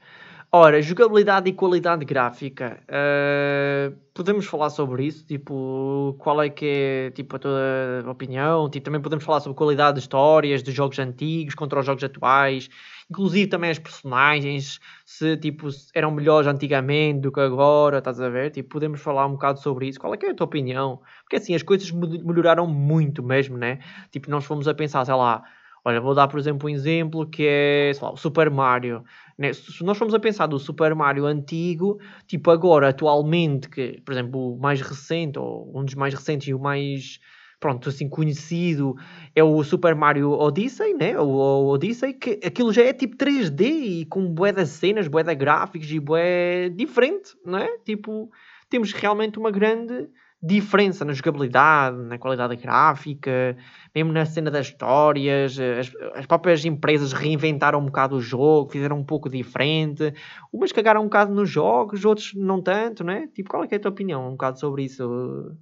Ora, 0.55 0.83
jogabilidade 0.83 1.49
e 1.49 1.53
qualidade 1.55 2.05
gráfica. 2.05 2.83
eh, 2.87 3.91
podemos 4.13 4.45
falar 4.45 4.69
sobre 4.69 5.07
isso? 5.07 5.25
Tipo, 5.25 6.15
qual 6.19 6.43
é 6.43 6.51
que 6.51 6.67
é 7.09 7.11
tipo, 7.13 7.37
a 7.37 7.39
tua 7.39 8.05
opinião? 8.11 8.69
Tipo, 8.69 8.85
também 8.85 9.01
podemos 9.01 9.25
falar 9.25 9.41
sobre 9.41 9.57
qualidade 9.57 9.95
de 9.95 10.01
histórias, 10.03 10.63
de 10.63 10.71
jogos 10.71 10.99
antigos 10.99 11.55
contra 11.55 11.81
os 11.81 11.87
jogos 11.87 12.05
atuais. 12.05 12.69
Inclusive 13.11 13.47
também 13.49 13.71
as 13.71 13.79
personagens, 13.79 14.79
se 15.07 15.39
tipo, 15.39 15.69
eram 15.95 16.11
melhores 16.11 16.47
antigamente 16.47 17.21
do 17.21 17.33
que 17.33 17.41
agora, 17.41 17.97
estás 17.99 18.21
a 18.21 18.29
ver? 18.29 18.51
Tipo, 18.51 18.69
podemos 18.71 19.01
falar 19.01 19.27
um 19.27 19.33
bocado 19.33 19.59
sobre 19.59 19.89
isso. 19.89 19.99
Qual 19.99 20.13
é 20.13 20.19
que 20.19 20.27
é 20.27 20.31
a 20.33 20.35
tua 20.35 20.45
opinião? 20.47 21.01
Porque 21.23 21.37
assim, 21.37 21.55
as 21.55 21.63
coisas 21.63 21.91
melhoraram 21.91 22.67
muito 22.67 23.23
mesmo, 23.23 23.57
né? 23.57 23.79
Tipo, 24.11 24.31
nós 24.31 24.45
fomos 24.45 24.69
a 24.69 24.75
pensar, 24.75 25.03
sei 25.07 25.15
lá, 25.15 25.43
olha, 25.85 26.01
vou 26.01 26.15
dar 26.15 26.29
por 26.29 26.39
exemplo 26.39 26.69
um 26.69 26.71
exemplo 26.73 27.27
que 27.29 27.45
é, 27.47 27.93
sei 27.95 28.05
lá, 28.07 28.13
o 28.13 28.17
Super 28.17 28.51
Mario 28.51 29.03
né? 29.43 29.53
Se 29.53 29.83
nós 29.83 29.99
formos 29.99 30.15
a 30.15 30.21
pensar 30.21 30.47
do 30.47 30.57
Super 30.57 30.95
Mario 30.95 31.27
antigo, 31.27 31.99
tipo 32.29 32.49
agora, 32.49 32.91
atualmente, 32.91 33.69
que, 33.69 34.01
por 34.05 34.13
exemplo, 34.13 34.55
o 34.55 34.59
mais 34.59 34.81
recente, 34.81 35.37
ou 35.37 35.69
um 35.77 35.85
dos 35.85 35.97
mais 35.97 36.15
recentes 36.15 36.47
e 36.47 36.55
o 36.55 36.61
mais, 36.61 37.19
pronto, 37.59 37.89
assim, 37.89 38.09
conhecido, 38.09 38.95
é 39.35 39.43
o 39.43 39.65
Super 39.65 39.97
Mario 39.97 40.31
Odyssey, 40.31 40.95
né? 40.95 41.19
O, 41.19 41.27
o 41.27 41.67
Odyssey, 41.71 42.15
que 42.15 42.39
aquilo 42.45 42.73
já 42.73 42.85
é 42.85 42.93
tipo 42.93 43.17
3D 43.17 43.61
e 43.63 44.07
com 44.07 44.33
bué 44.33 44.53
das 44.53 44.69
cenas, 44.69 45.09
bué 45.09 45.25
de 45.25 45.35
gráficos 45.35 45.91
e 45.91 45.99
bué 45.99 46.69
diferente, 46.69 47.37
não 47.45 47.59
é? 47.59 47.79
Tipo, 47.79 48.31
temos 48.71 48.93
realmente 48.93 49.41
uma 49.41 49.51
grande 49.51 50.09
diferença 50.43 51.05
na 51.05 51.13
jogabilidade, 51.13 51.97
na 51.99 52.19
qualidade 52.19 52.57
gráfica, 52.57 53.57
mesmo 53.95 54.13
na 54.13 54.27
cena 54.27 54.51
das 54.51 54.67
histórias, 54.67 55.57
as, 55.59 55.93
as 56.17 56.27
próprias 56.27 56.65
empresas 56.65 57.13
reinventaram 57.13 57.79
um 57.79 57.87
bocado 57.87 58.17
o 58.17 58.21
jogo, 58.21 58.73
fizeram 58.73 58.99
um 58.99 59.05
pouco 59.05 59.31
diferente. 59.31 60.13
Umas 60.53 60.73
cagaram 60.73 61.03
um 61.03 61.05
bocado 61.05 61.33
nos 61.33 61.49
jogos, 61.49 62.05
outros 62.05 62.33
não 62.35 62.61
tanto, 62.61 63.05
né? 63.05 63.29
Tipo, 63.29 63.51
qual 63.51 63.63
é, 63.63 63.69
é 63.71 63.77
a 63.77 63.81
tua 63.81 63.93
opinião 63.93 64.27
um 64.27 64.33
bocado 64.33 64.59
sobre 64.59 64.85
isso? 64.85 65.57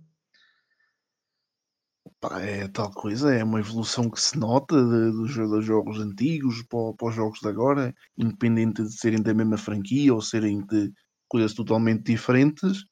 É 2.41 2.69
tal 2.69 2.91
coisa, 2.91 3.35
é 3.35 3.45
uma 3.45 3.61
evolução 3.61 4.11
que 4.11 4.21
se 4.21 4.39
nota 4.39 4.75
dos, 4.75 5.35
dos 5.35 5.65
jogos 5.65 5.99
antigos 5.99 6.63
para, 6.63 6.93
para 6.95 7.09
os 7.09 7.15
jogos 7.15 7.41
de 7.41 7.49
agora, 7.49 7.95
independente 8.17 8.83
de 8.83 8.93
serem 8.93 9.23
da 9.23 9.35
mesma 9.35 9.57
franquia 9.57 10.13
ou 10.15 10.21
serem 10.21 10.61
de 10.67 10.91
coisas 11.29 11.55
totalmente 11.55 12.03
diferentes. 12.03 12.85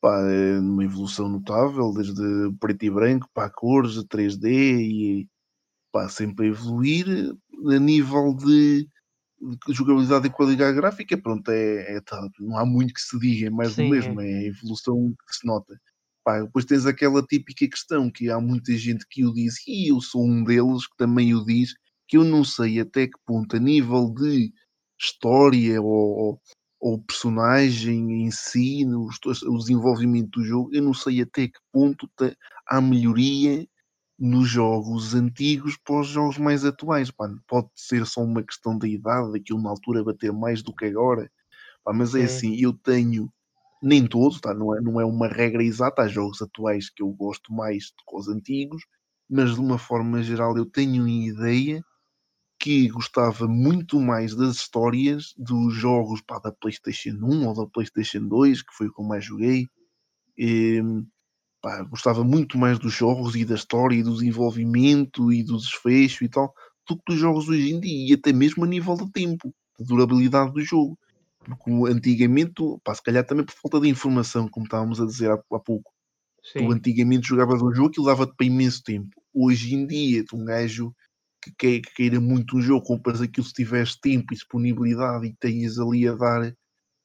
Pá, 0.00 0.20
é 0.30 0.60
uma 0.60 0.84
evolução 0.84 1.28
notável, 1.28 1.92
desde 1.92 2.22
preto 2.60 2.84
e 2.84 2.90
branco 2.90 3.28
para 3.34 3.50
cores, 3.50 3.96
3D 4.04 4.46
e 4.46 5.28
pá, 5.92 6.08
sempre 6.08 6.46
a 6.46 6.48
evoluir 6.50 7.06
a 7.66 7.78
nível 7.78 8.34
de, 8.34 8.88
de 9.66 9.72
jogabilidade 9.74 10.28
e 10.28 10.30
qualidade 10.30 10.76
gráfica. 10.76 11.18
Pronto, 11.18 11.50
é, 11.50 11.96
é 11.96 12.00
tal, 12.00 12.28
não 12.38 12.56
há 12.58 12.64
muito 12.64 12.94
que 12.94 13.00
se 13.00 13.18
diga, 13.18 13.48
é 13.48 13.50
mais 13.50 13.72
Sim, 13.74 13.84
do 13.84 13.90
mesmo, 13.90 14.20
é 14.20 14.32
a 14.38 14.44
evolução 14.44 15.14
que 15.26 15.36
se 15.36 15.46
nota. 15.46 15.80
Pá, 16.24 16.42
depois 16.42 16.64
tens 16.64 16.86
aquela 16.86 17.22
típica 17.22 17.68
questão 17.68 18.10
que 18.10 18.30
há 18.30 18.40
muita 18.40 18.76
gente 18.76 19.06
que 19.08 19.24
o 19.24 19.32
diz, 19.32 19.56
e 19.66 19.90
eu 19.90 20.00
sou 20.00 20.24
um 20.24 20.44
deles 20.44 20.86
que 20.86 20.96
também 20.96 21.34
o 21.34 21.44
diz, 21.44 21.74
que 22.06 22.16
eu 22.16 22.24
não 22.24 22.44
sei 22.44 22.80
até 22.80 23.06
que 23.06 23.18
ponto, 23.26 23.56
a 23.56 23.58
nível 23.58 24.12
de 24.14 24.52
história 25.00 25.80
ou, 25.80 25.88
ou 25.88 26.40
personagem 27.06 28.24
em 28.26 28.30
si, 28.30 28.84
no, 28.84 29.08
o 29.08 29.58
desenvolvimento 29.58 30.40
do 30.40 30.44
jogo, 30.44 30.70
eu 30.72 30.82
não 30.82 30.94
sei 30.94 31.22
até 31.22 31.48
que 31.48 31.58
ponto 31.72 32.08
te- 32.16 32.36
há 32.66 32.80
melhoria 32.80 33.66
nos 34.18 34.48
jogos 34.48 35.14
antigos 35.14 35.76
para 35.84 36.00
os 36.00 36.08
jogos 36.08 36.38
mais 36.38 36.64
atuais. 36.64 37.10
Pá, 37.10 37.28
pode 37.48 37.68
ser 37.76 38.06
só 38.06 38.22
uma 38.22 38.42
questão 38.42 38.78
da 38.78 38.88
idade, 38.88 39.32
daquilo 39.32 39.62
na 39.62 39.70
altura 39.70 40.04
bater 40.04 40.32
mais 40.32 40.62
do 40.62 40.74
que 40.74 40.86
agora. 40.86 41.30
Pá, 41.84 41.92
mas 41.92 42.14
é 42.14 42.22
Sim. 42.22 42.24
assim, 42.24 42.56
eu 42.60 42.72
tenho 42.72 43.32
nem 43.82 44.06
todos, 44.06 44.40
tá? 44.40 44.54
não, 44.54 44.74
é, 44.76 44.80
não 44.80 45.00
é 45.00 45.04
uma 45.04 45.28
regra 45.28 45.62
exata. 45.64 46.02
Há 46.02 46.08
jogos 46.08 46.42
atuais 46.42 46.90
que 46.90 47.02
eu 47.02 47.10
gosto 47.10 47.52
mais 47.52 47.86
do 47.92 48.04
que 48.08 48.16
os 48.16 48.28
antigos, 48.28 48.82
mas 49.30 49.54
de 49.54 49.60
uma 49.60 49.78
forma 49.78 50.22
geral 50.22 50.56
eu 50.56 50.66
tenho 50.66 51.04
a 51.04 51.10
ideia 51.10 51.84
que 52.68 52.86
gostava 52.88 53.48
muito 53.48 53.98
mais 53.98 54.34
das 54.34 54.56
histórias 54.56 55.32
dos 55.38 55.72
jogos 55.72 56.20
pá, 56.20 56.38
da 56.38 56.52
PlayStation 56.52 57.12
1 57.12 57.46
ou 57.46 57.54
da 57.54 57.66
PlayStation 57.66 58.28
2, 58.28 58.60
que 58.60 58.74
foi 58.74 58.88
o 58.88 58.92
que 58.92 59.00
eu 59.00 59.06
mais 59.06 59.24
joguei. 59.24 59.66
Em, 60.36 61.06
pá, 61.62 61.82
gostava 61.84 62.22
muito 62.22 62.58
mais 62.58 62.78
dos 62.78 62.92
jogos 62.92 63.34
e 63.36 63.46
da 63.46 63.54
história 63.54 63.96
e 63.96 64.02
do 64.02 64.12
desenvolvimento 64.12 65.32
e 65.32 65.42
do 65.42 65.56
desfecho 65.56 66.24
e 66.24 66.28
tal, 66.28 66.52
do 66.86 66.98
que 66.98 67.02
dos 67.06 67.18
jogos 67.18 67.48
hoje 67.48 67.72
em 67.72 67.80
dia, 67.80 68.10
e 68.10 68.12
até 68.12 68.34
mesmo 68.34 68.64
a 68.64 68.66
nível 68.66 68.96
de 68.96 69.10
tempo, 69.12 69.50
de 69.80 69.86
durabilidade 69.86 70.52
do 70.52 70.60
jogo. 70.60 70.98
Porque 71.42 71.70
antigamente, 71.90 72.62
pá, 72.84 72.94
se 72.94 73.02
calhar 73.02 73.24
também 73.24 73.46
por 73.46 73.54
falta 73.54 73.80
de 73.80 73.88
informação, 73.88 74.46
como 74.46 74.66
estávamos 74.66 75.00
a 75.00 75.06
dizer 75.06 75.30
há, 75.30 75.36
há 75.36 75.58
pouco, 75.58 75.90
tu 76.54 76.58
Sim, 76.58 76.70
antigamente 76.70 77.28
jogavas 77.28 77.62
um 77.62 77.74
jogo 77.74 77.94
e 77.98 78.04
dava-te 78.04 78.36
para 78.36 78.46
imenso 78.46 78.82
tempo. 78.82 79.08
Hoje 79.32 79.74
em 79.74 79.86
dia, 79.86 80.22
tu 80.22 80.36
um 80.36 80.44
gajo 80.44 80.94
que, 81.50 81.54
quer, 81.58 81.80
que 81.82 81.94
queira 81.94 82.20
muito 82.20 82.56
um 82.56 82.62
jogo, 82.62 82.84
compras 82.86 83.20
aquilo 83.20 83.46
se 83.46 83.52
tiveres 83.54 83.96
tempo 83.98 84.32
e 84.32 84.36
disponibilidade 84.36 85.26
e 85.26 85.36
tens 85.40 85.78
ali 85.78 86.08
a 86.08 86.14
dar 86.14 86.54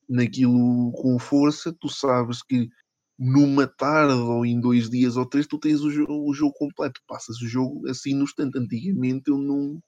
naquilo 0.10 0.92
com 0.94 1.18
força, 1.20 1.76
tu 1.80 1.90
sabes 1.90 2.44
que 2.44 2.70
numa 3.18 3.68
tarde 3.68 4.14
ou 4.16 4.46
em 4.46 4.60
dois 4.60 4.90
dias 4.90 5.16
ou 5.18 5.26
três 5.28 5.48
tu 5.48 5.60
tens 5.60 5.82
o, 5.82 5.92
jo- 5.92 6.08
o 6.10 6.34
jogo 6.34 6.54
completo, 6.56 7.02
passas 7.08 7.42
o 7.42 7.48
jogo 7.48 7.88
assim 7.90 8.14
no 8.16 8.24
instante. 8.24 8.58
Antigamente 8.58 9.30
eu 9.30 9.38
não, 9.38 9.80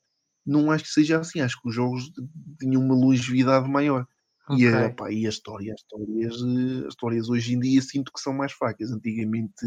não 0.46 0.72
acho 0.72 0.86
que 0.86 0.92
seja 0.92 1.20
assim, 1.20 1.42
acho 1.42 1.62
que 1.62 1.70
os 1.70 1.76
jogos 1.76 2.12
tinham 2.60 2.82
uma 2.84 2.96
longevidade 2.96 3.70
maior. 3.70 4.08
E, 4.50 4.68
Ok. 4.68 4.68
a, 4.68 4.90
pá, 4.92 5.12
e 5.12 5.26
a 5.26 5.30
história, 5.30 5.74
as 5.74 5.82
histórias, 5.82 6.36
eh, 6.36 6.88
as 6.88 6.94
histórias 6.94 7.30
hoje 7.30 7.56
em 7.56 7.60
dia 7.60 7.82
sinto 7.82 8.12
que 8.14 8.22
são 8.22 8.34
mais 8.34 8.52
fracas. 8.54 8.92
Antigamente 8.92 9.66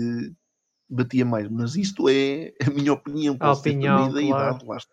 batia 0.89 1.25
mais, 1.25 1.49
mas 1.49 1.77
isto 1.77 2.09
é 2.09 2.53
a 2.67 2.71
minha 2.71 2.93
opinião. 2.93 3.37
A 3.41 3.55
ser 3.55 3.71
opinião, 3.71 4.13
da 4.13 4.21
claro. 4.23 4.23
idade, 4.23 4.67
lá 4.67 4.77
está. 4.77 4.93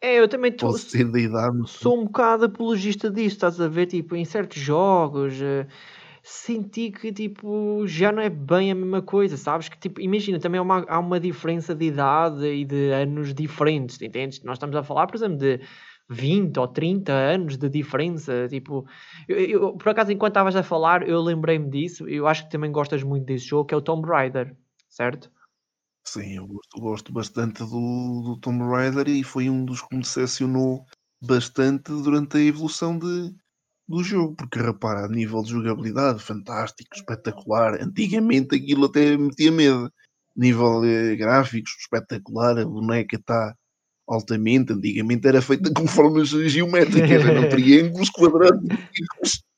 É, 0.00 0.20
eu 0.20 0.28
também 0.28 0.52
tô- 0.52 0.72
ser 0.76 1.10
da 1.10 1.18
idade, 1.18 1.56
mas 1.58 1.70
sou 1.70 1.98
um 1.98 2.04
bocado 2.04 2.44
apologista 2.44 3.10
disto, 3.10 3.36
estás 3.36 3.60
a 3.60 3.66
ver? 3.68 3.86
Tipo, 3.86 4.14
em 4.14 4.24
certos 4.24 4.60
jogos, 4.60 5.40
eh, 5.40 5.66
senti 6.22 6.90
que, 6.90 7.12
tipo, 7.12 7.86
já 7.86 8.12
não 8.12 8.22
é 8.22 8.28
bem 8.28 8.70
a 8.70 8.74
mesma 8.74 9.00
coisa, 9.00 9.36
sabes? 9.36 9.68
Que, 9.68 9.78
tipo, 9.78 10.00
imagina, 10.00 10.38
também 10.38 10.58
há 10.58 10.62
uma, 10.62 10.84
há 10.88 10.98
uma 10.98 11.18
diferença 11.18 11.74
de 11.74 11.86
idade 11.86 12.44
e 12.46 12.64
de 12.64 12.90
anos 12.92 13.32
diferentes, 13.32 14.00
entendes? 14.02 14.42
Nós 14.42 14.56
estamos 14.56 14.76
a 14.76 14.82
falar, 14.82 15.06
por 15.06 15.16
exemplo, 15.16 15.38
de 15.38 15.60
20 16.08 16.58
ou 16.58 16.68
30 16.68 17.12
anos 17.12 17.56
de 17.56 17.68
diferença, 17.68 18.46
tipo... 18.48 18.86
Eu, 19.28 19.38
eu- 19.38 19.72
por 19.76 19.88
acaso, 19.88 20.12
enquanto 20.12 20.32
estavas 20.32 20.56
a 20.56 20.62
falar, 20.62 21.08
eu 21.08 21.20
lembrei-me 21.22 21.68
disso, 21.70 22.08
eu 22.08 22.26
acho 22.26 22.44
que 22.44 22.50
também 22.50 22.70
gostas 22.70 23.02
muito 23.02 23.24
desse 23.24 23.46
jogo, 23.46 23.64
que 23.66 23.74
é 23.74 23.76
o 23.76 23.80
Tomb 23.82 24.06
Raider, 24.08 24.54
certo? 24.96 25.30
Sim, 26.04 26.36
eu 26.36 26.46
gosto, 26.46 26.80
gosto 26.80 27.12
bastante 27.12 27.58
do, 27.58 28.22
do 28.22 28.38
Tomb 28.40 28.64
Raider 28.64 29.08
e 29.08 29.22
foi 29.22 29.50
um 29.50 29.64
dos 29.64 29.82
que 29.82 29.94
me 29.94 30.02
decepcionou 30.02 30.86
bastante 31.20 31.90
durante 31.90 32.36
a 32.36 32.40
evolução 32.40 32.98
de, 32.98 33.34
do 33.88 34.02
jogo, 34.02 34.34
porque 34.36 34.58
repara, 34.58 35.04
a 35.04 35.08
nível 35.08 35.42
de 35.42 35.50
jogabilidade, 35.50 36.22
fantástico, 36.22 36.94
espetacular. 36.94 37.74
Antigamente 37.82 38.56
aquilo 38.56 38.86
até 38.86 39.16
metia 39.16 39.52
medo. 39.52 39.92
Nível 40.34 40.84
eh, 40.84 41.16
gráficos, 41.16 41.72
espetacular, 41.80 42.58
a 42.58 42.64
boneca 42.64 43.16
está 43.16 43.54
altamente. 44.06 44.72
Antigamente 44.72 45.26
era 45.26 45.42
feita 45.42 45.70
com 45.74 45.86
formas 45.86 46.28
geométricas, 46.28 47.24
eram 47.24 47.48
triângulos, 47.50 48.10
quadrados. 48.10 48.68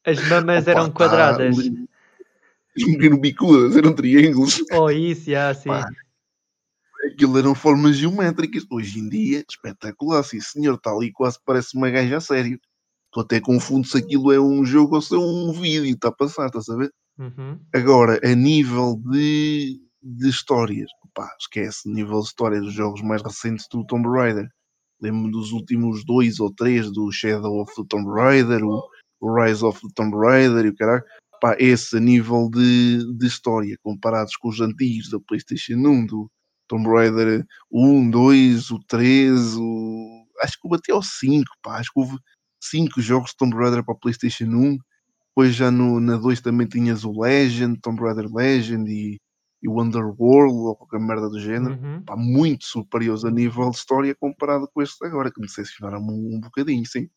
As 0.05 0.29
mamas 0.29 0.63
Opa, 0.63 0.71
eram 0.71 0.87
tá 0.87 0.93
quadradas. 0.93 1.59
ali- 1.59 1.89
Eram 3.03 3.19
bicudas, 3.19 3.77
eram 3.77 3.95
triângulos. 3.95 4.63
Oh, 4.73 4.91
isso, 4.91 5.31
já, 5.31 5.55
sim. 5.55 5.69
Pá, 5.69 5.89
Aquilo 7.07 7.39
eram 7.39 7.55
formas 7.55 7.97
geométricas. 7.97 8.65
Hoje 8.71 8.99
em 8.99 9.09
dia, 9.09 9.45
espetacular. 9.49 10.23
Sim, 10.25 10.41
senhor, 10.41 10.75
está 10.75 10.91
ali 10.91 11.13
quase 11.13 11.39
parece 11.45 11.77
uma 11.77 11.91
gaja 11.91 12.17
a 12.17 12.21
sério. 12.21 12.61
Tu 13.13 13.21
até 13.21 13.41
confundes 13.41 13.93
se 13.93 13.99
aquilo 13.99 14.33
é 14.33 14.41
um 14.41 14.65
jogo 14.65 14.97
ou 14.97 15.03
se 15.03 15.15
é 15.15 15.19
um 15.19 15.53
vídeo. 15.53 15.95
Está 15.95 16.09
a 16.09 16.13
passar, 16.13 16.47
estás 16.47 16.69
a 16.69 16.77
ver? 16.77 16.91
Uhum. 17.19 17.59
Agora, 17.75 18.21
a 18.23 18.35
nível 18.35 19.01
de, 19.11 19.81
de 20.03 20.29
histórias, 20.29 20.91
pá, 21.15 21.29
esquece. 21.41 21.89
Nível 21.89 22.21
de 22.21 22.27
história 22.27 22.61
dos 22.61 22.73
jogos 22.73 23.01
mais 23.03 23.23
recentes 23.23 23.67
do 23.71 23.87
Tomb 23.87 24.09
Raider. 24.09 24.49
Lembro-me 25.01 25.31
dos 25.31 25.53
últimos 25.53 26.05
dois 26.05 26.41
ou 26.41 26.53
três 26.53 26.91
do 26.91 27.11
Shadow 27.13 27.63
of 27.63 27.73
the 27.77 27.85
Tomb 27.89 28.11
Raider, 28.11 28.65
o, 28.65 28.83
o 29.21 29.35
Rise 29.35 29.65
of 29.65 29.81
the 29.81 29.89
Tomb 29.95 30.17
Raider 30.17 30.67
e 30.67 30.69
o 30.71 30.77
caralho. 30.77 31.05
Pá, 31.41 31.57
esse 31.59 31.97
a 31.97 32.01
nível 32.01 32.51
de, 32.51 33.17
de 33.17 33.27
história, 33.27 33.77
comparados 33.83 34.37
com 34.37 34.49
os 34.49 34.61
antigos 34.61 35.11
da 35.11 35.21
PlayStation 35.21 35.75
1, 35.75 36.07
do 36.07 36.31
Tomb 36.69 36.89
Raider 36.89 37.47
1, 37.73 38.11
2, 38.11 38.71
o 38.71 38.79
3, 38.87 39.57
o... 39.57 40.27
acho 40.43 40.53
que 40.61 40.69
houve 40.69 40.77
até 40.77 40.93
ao 40.93 41.03
5, 41.03 41.45
pá, 41.63 41.79
acho 41.79 41.91
que 41.93 42.01
houve 42.01 42.17
5 42.63 43.01
jogos 43.01 43.31
de 43.31 43.37
Tomb 43.39 43.57
Raider 43.57 43.85
para 43.85 43.95
a 43.95 43.99
PlayStation 43.99 44.47
1. 44.47 44.79
Depois 45.31 45.55
já 45.55 45.71
no, 45.71 46.01
na 46.01 46.17
2 46.17 46.41
também 46.41 46.67
tinhas 46.67 47.05
o 47.05 47.21
Legend, 47.21 47.79
Tomb 47.81 48.01
Raider 48.03 48.27
Legend 48.33 48.91
e, 48.91 49.21
e 49.63 49.69
o 49.69 49.81
Underworld 49.81 50.55
ou 50.55 50.77
qualquer 50.77 51.01
merda 51.01 51.29
do 51.29 51.41
género. 51.41 51.75
Uhum. 51.75 52.03
Pá, 52.05 52.17
muito 52.17 52.67
superiores 52.67 53.25
a 53.25 53.31
nível 53.31 53.71
de 53.71 53.77
história 53.77 54.15
comparado 54.19 54.69
com 54.73 54.83
este 54.83 55.05
agora, 55.07 55.31
que 55.33 55.41
me 55.41 55.47
decepcionaram 55.47 56.01
um, 56.01 56.37
um 56.37 56.41
bocadinho, 56.41 56.85
sim. 56.87 57.09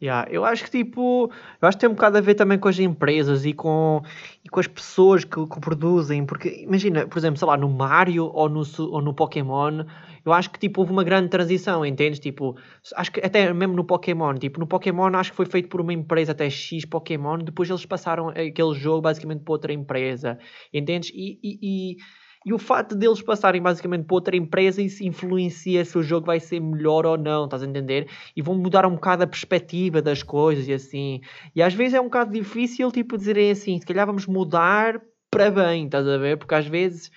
Yeah, 0.00 0.28
eu 0.30 0.44
acho 0.44 0.62
que 0.62 0.70
tipo, 0.70 1.28
eu 1.60 1.66
acho 1.68 1.76
que 1.76 1.80
tem 1.80 1.90
um 1.90 1.94
bocado 1.94 2.18
a 2.18 2.20
ver 2.20 2.34
também 2.36 2.56
com 2.56 2.68
as 2.68 2.78
empresas 2.78 3.44
e 3.44 3.52
com, 3.52 4.00
e 4.44 4.48
com 4.48 4.60
as 4.60 4.68
pessoas 4.68 5.24
que, 5.24 5.44
que 5.44 5.60
produzem, 5.60 6.24
porque 6.24 6.62
imagina, 6.62 7.04
por 7.08 7.18
exemplo, 7.18 7.36
sei 7.36 7.48
lá, 7.48 7.56
no 7.56 7.68
Mario 7.68 8.26
ou 8.32 8.48
no, 8.48 8.62
ou 8.78 9.02
no 9.02 9.12
Pokémon, 9.12 9.82
eu 10.24 10.32
acho 10.32 10.50
que 10.50 10.58
tipo 10.60 10.80
houve 10.80 10.92
uma 10.92 11.02
grande 11.02 11.28
transição, 11.28 11.84
entendes? 11.84 12.20
Tipo, 12.20 12.56
acho 12.94 13.10
que 13.10 13.18
até 13.26 13.52
mesmo 13.52 13.74
no 13.74 13.82
Pokémon, 13.82 14.34
tipo, 14.34 14.60
no 14.60 14.68
Pokémon 14.68 15.08
acho 15.16 15.32
que 15.32 15.36
foi 15.36 15.46
feito 15.46 15.68
por 15.68 15.80
uma 15.80 15.92
empresa 15.92 16.30
até 16.30 16.48
X 16.48 16.84
Pokémon, 16.84 17.38
depois 17.38 17.68
eles 17.68 17.84
passaram 17.84 18.28
aquele 18.28 18.74
jogo 18.74 19.00
basicamente 19.02 19.42
para 19.42 19.52
outra 19.52 19.72
empresa, 19.72 20.38
entendes? 20.72 21.10
E, 21.12 21.40
e, 21.42 21.58
e, 21.60 21.96
e 22.44 22.52
o 22.52 22.58
facto 22.58 22.94
deles 22.94 23.20
passarem 23.20 23.60
basicamente 23.60 24.04
para 24.04 24.14
outra 24.14 24.36
empresa, 24.36 24.80
isso 24.80 25.04
influencia 25.04 25.84
se 25.84 25.98
o 25.98 26.02
jogo 26.02 26.26
vai 26.26 26.40
ser 26.40 26.60
melhor 26.60 27.04
ou 27.04 27.16
não, 27.16 27.44
estás 27.44 27.62
a 27.62 27.66
entender? 27.66 28.08
e 28.36 28.42
vão 28.42 28.54
mudar 28.54 28.86
um 28.86 28.94
bocado 28.94 29.24
a 29.24 29.26
perspectiva 29.26 30.00
das 30.00 30.22
coisas 30.22 30.68
e 30.68 30.72
assim. 30.72 31.20
E 31.54 31.62
às 31.62 31.74
vezes 31.74 31.94
é 31.94 32.00
um 32.00 32.04
bocado 32.04 32.32
difícil, 32.32 32.90
tipo, 32.92 33.16
dizerem 33.16 33.50
assim, 33.50 33.78
se 33.78 33.86
calhar 33.86 34.06
vamos 34.06 34.26
mudar 34.26 35.00
para 35.30 35.50
bem, 35.50 35.86
estás 35.86 36.06
a 36.06 36.16
ver? 36.18 36.38
Porque 36.38 36.54
às 36.54 36.66
vezes 36.66 37.10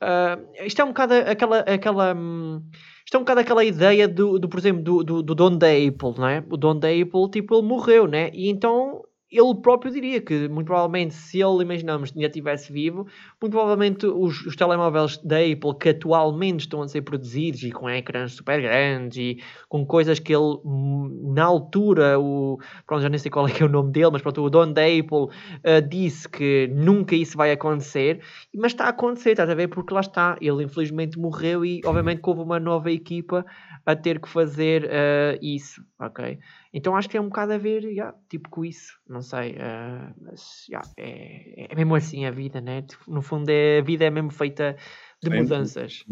ah, 0.00 0.38
isto 0.64 0.80
é 0.80 0.84
um 0.84 0.88
bocado 0.88 1.14
aquela. 1.14 1.60
aquela 1.60 2.14
hum, 2.14 2.62
isto 3.04 3.14
é 3.14 3.18
um 3.18 3.22
bocado 3.22 3.40
aquela 3.40 3.64
ideia 3.64 4.08
do, 4.08 4.36
do 4.38 4.48
por 4.48 4.58
exemplo, 4.58 4.82
do, 4.82 5.04
do, 5.04 5.22
do 5.22 5.34
Don 5.34 5.56
da 5.56 5.68
Apple, 5.68 6.14
não 6.18 6.26
é? 6.26 6.44
O 6.50 6.56
Don 6.56 6.76
da 6.76 6.88
Apple, 6.88 7.30
tipo, 7.30 7.54
ele 7.54 7.66
morreu, 7.66 8.08
né? 8.08 8.30
E 8.34 8.50
então 8.50 9.02
ele 9.30 9.54
próprio 9.60 9.92
diria 9.92 10.20
que, 10.20 10.48
muito 10.48 10.66
provavelmente, 10.66 11.14
se 11.14 11.40
ele, 11.42 11.62
imaginamos, 11.62 12.12
ainda 12.14 12.26
estivesse 12.26 12.72
vivo, 12.72 13.06
muito 13.40 13.52
provavelmente 13.52 14.06
os, 14.06 14.46
os 14.46 14.54
telemóveis 14.54 15.18
da 15.18 15.38
Apple 15.38 15.76
que 15.80 15.88
atualmente 15.88 16.60
estão 16.60 16.80
a 16.80 16.88
ser 16.88 17.02
produzidos 17.02 17.62
e 17.64 17.72
com 17.72 17.90
ecrãs 17.90 18.32
super 18.32 18.62
grandes 18.62 19.18
e 19.18 19.42
com 19.68 19.84
coisas 19.84 20.20
que 20.20 20.32
ele, 20.32 20.60
hum, 20.64 21.32
na 21.34 21.44
altura, 21.44 22.18
o, 22.20 22.58
pronto, 22.86 23.02
já 23.02 23.08
nem 23.08 23.18
sei 23.18 23.30
qual 23.30 23.48
é 23.48 23.50
que 23.50 23.62
é 23.62 23.66
o 23.66 23.68
nome 23.68 23.90
dele, 23.90 24.10
mas 24.12 24.22
pronto, 24.22 24.42
o 24.42 24.50
dono 24.50 24.72
da 24.72 24.82
Apple 24.82 25.28
ah, 25.64 25.80
disse 25.80 26.28
que 26.28 26.70
nunca 26.72 27.16
isso 27.16 27.36
vai 27.36 27.50
acontecer, 27.50 28.20
mas 28.54 28.72
está 28.72 28.84
a 28.84 28.88
acontecer, 28.90 29.30
estás 29.30 29.50
a 29.50 29.54
ver? 29.54 29.68
Porque 29.68 29.92
lá 29.92 30.00
está, 30.00 30.36
ele 30.40 30.62
infelizmente 30.62 31.18
morreu 31.18 31.64
e 31.64 31.80
obviamente 31.84 32.20
houve 32.22 32.42
uma 32.42 32.60
nova 32.60 32.90
equipa 32.92 33.44
a 33.84 33.96
ter 33.96 34.20
que 34.20 34.28
fazer 34.28 34.88
ah, 34.90 35.36
isso, 35.42 35.82
ok? 35.98 36.38
Então 36.76 36.94
acho 36.94 37.08
que 37.08 37.12
tem 37.12 37.20
um 37.22 37.28
bocado 37.30 37.54
a 37.54 37.58
ver, 37.58 37.84
yeah, 37.84 38.14
tipo, 38.28 38.50
com 38.50 38.62
isso, 38.62 39.00
não 39.08 39.22
sei, 39.22 39.56
ah, 39.58 40.12
mas 40.20 40.66
yeah, 40.68 40.86
é, 40.98 41.72
é 41.72 41.74
mesmo 41.74 41.94
assim 41.94 42.26
a 42.26 42.30
vida, 42.30 42.60
né? 42.60 42.82
Tipo, 42.82 43.10
No 43.10 43.22
fundo, 43.22 43.48
é, 43.48 43.78
a 43.78 43.82
vida 43.82 44.04
é 44.04 44.10
mesmo 44.10 44.30
feita 44.30 44.76
de 45.22 45.30
mudanças. 45.30 46.04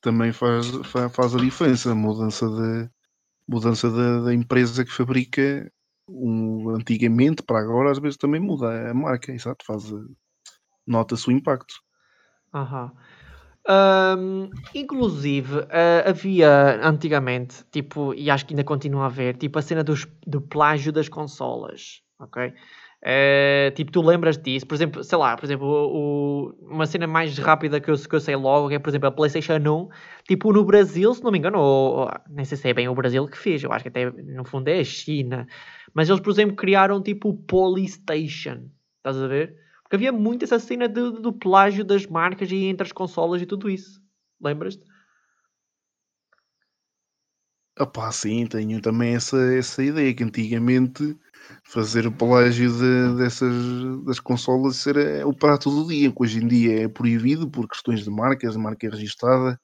Também, 0.00 0.32
faz, 0.32 0.66
fa- 0.86 1.08
faz 1.08 1.32
a 1.36 1.38
diferença 1.38 1.92
a 1.92 1.94
mudança, 1.94 2.48
de, 2.48 2.90
mudança 3.48 3.90
da, 3.90 4.22
da 4.22 4.34
empresa 4.34 4.84
que 4.84 4.92
fabrica 4.92 5.70
um, 6.08 6.70
antigamente 6.70 7.42
para 7.42 7.60
agora, 7.60 7.92
às 7.92 8.00
vezes 8.00 8.16
também 8.16 8.40
muda 8.40 8.90
a 8.90 8.94
marca, 8.94 9.32
exato, 9.32 9.64
faz, 9.64 9.84
nota-se 10.86 11.28
o 11.28 11.32
impacto. 11.32 11.74
Aham. 12.52 12.92
Ahm, 13.68 14.50
inclusive, 14.74 15.66
ah, 15.70 16.08
havia 16.10 16.80
antigamente, 16.86 17.64
tipo, 17.70 18.12
e 18.14 18.28
acho 18.30 18.44
que 18.46 18.54
ainda 18.54 18.64
continua 18.64 19.04
a 19.04 19.06
haver, 19.06 19.36
tipo, 19.36 19.58
a 19.58 19.62
cena 19.62 19.84
dos, 19.84 20.06
do 20.26 20.40
plágio 20.40 20.92
das 20.92 21.08
consolas, 21.08 22.02
ok? 22.18 22.52
Eh, 23.04 23.72
tipo, 23.76 23.90
tu 23.92 24.00
lembras 24.02 24.36
disso? 24.38 24.66
Por 24.66 24.74
exemplo, 24.74 25.02
sei 25.04 25.18
lá, 25.18 25.36
por 25.36 25.44
exemplo, 25.44 25.66
o- 25.66 26.48
o- 26.50 26.54
uma 26.74 26.86
cena 26.86 27.06
mais 27.06 27.36
rápida 27.38 27.80
que 27.80 27.90
eu, 27.90 27.96
que 27.96 28.14
eu 28.14 28.20
sei 28.20 28.36
logo 28.36 28.70
é, 28.70 28.78
por 28.78 28.90
exemplo, 28.90 29.08
a 29.08 29.12
PlayStation 29.12 29.54
1, 29.58 29.88
tipo, 30.28 30.52
no 30.52 30.64
Brasil, 30.64 31.12
se 31.14 31.22
não 31.22 31.30
me 31.32 31.38
engano, 31.38 31.58
ou, 31.58 31.98
ou- 32.00 32.10
nem 32.30 32.44
sei 32.44 32.56
se 32.56 32.68
é 32.68 32.74
bem 32.74 32.88
o 32.88 32.94
Brasil 32.94 33.26
que 33.28 33.36
fez, 33.38 33.62
eu 33.62 33.72
acho 33.72 33.82
que 33.84 33.88
até, 33.88 34.10
no 34.10 34.44
fundo, 34.44 34.68
é 34.68 34.78
a 34.80 34.84
China, 34.84 35.46
mas 35.94 36.08
eles, 36.08 36.20
por 36.20 36.30
exemplo, 36.30 36.54
criaram, 36.56 37.02
tipo, 37.02 37.28
o 37.30 37.36
Polystation, 37.36 38.68
estás 38.98 39.16
a 39.20 39.26
ver? 39.28 39.56
Porque 39.92 40.06
havia 40.06 40.10
muito 40.18 40.42
essa 40.42 40.58
cena 40.58 40.88
do, 40.88 41.20
do 41.20 41.30
plágio 41.34 41.84
das 41.84 42.06
marcas 42.06 42.50
e 42.50 42.64
entre 42.64 42.86
as 42.86 42.92
consolas 42.92 43.42
e 43.42 43.46
tudo 43.46 43.68
isso. 43.68 44.00
Lembras-te? 44.40 44.86
Opá, 47.78 48.10
sim, 48.10 48.46
tenho 48.46 48.80
também 48.80 49.14
essa, 49.14 49.36
essa 49.54 49.82
ideia 49.82 50.14
que 50.14 50.24
antigamente 50.24 51.14
fazer 51.64 52.06
o 52.06 52.12
plágio 52.12 52.70
de- 52.72 53.16
dessas 53.18 53.52
das 54.06 54.18
consolas 54.18 54.86
era 54.86 55.28
o 55.28 55.36
prato 55.36 55.68
do 55.70 55.86
dia, 55.86 56.10
que 56.10 56.22
hoje 56.22 56.42
em 56.42 56.48
dia 56.48 56.84
é 56.84 56.88
proibido 56.88 57.50
por 57.50 57.68
questões 57.68 58.02
de 58.02 58.10
marcas, 58.10 58.52
de 58.54 58.58
marca 58.58 58.88
registada, 58.88 59.60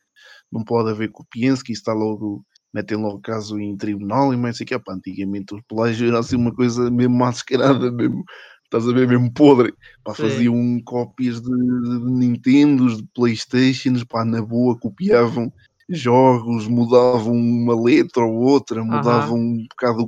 não 0.52 0.62
pode 0.64 0.90
haver 0.90 1.10
copiense, 1.10 1.64
que 1.64 1.72
isso 1.72 1.80
está 1.82 1.94
logo, 1.94 2.44
metem 2.74 2.98
logo 2.98 3.20
caso 3.22 3.58
em 3.58 3.76
tribunal 3.78 4.34
e 4.34 4.36
mais 4.36 4.58
sei 4.58 4.66
que, 4.66 4.74
opá, 4.74 4.92
antigamente 4.94 5.54
o 5.54 5.62
plágio 5.68 6.08
era 6.08 6.18
assim 6.18 6.36
uma 6.36 6.54
coisa 6.54 6.90
mesmo 6.90 7.16
mascarada, 7.16 7.90
mesmo, 7.90 8.22
estás 8.68 8.86
a 8.86 8.92
ver, 8.92 9.08
mesmo 9.08 9.32
podre, 9.32 9.74
pá, 10.04 10.14
Sim. 10.14 10.22
faziam 10.22 10.80
cópias 10.84 11.40
de, 11.40 11.50
de 11.50 12.10
Nintendos, 12.10 12.98
de 12.98 13.08
Playstations, 13.14 14.04
pá, 14.04 14.24
na 14.24 14.42
boa, 14.42 14.78
copiavam 14.78 15.52
jogos, 15.88 16.68
mudavam 16.68 17.32
uma 17.32 17.80
letra 17.80 18.22
ou 18.22 18.34
outra, 18.34 18.84
mudavam 18.84 19.38
um 19.38 19.66
bocado 19.68 20.06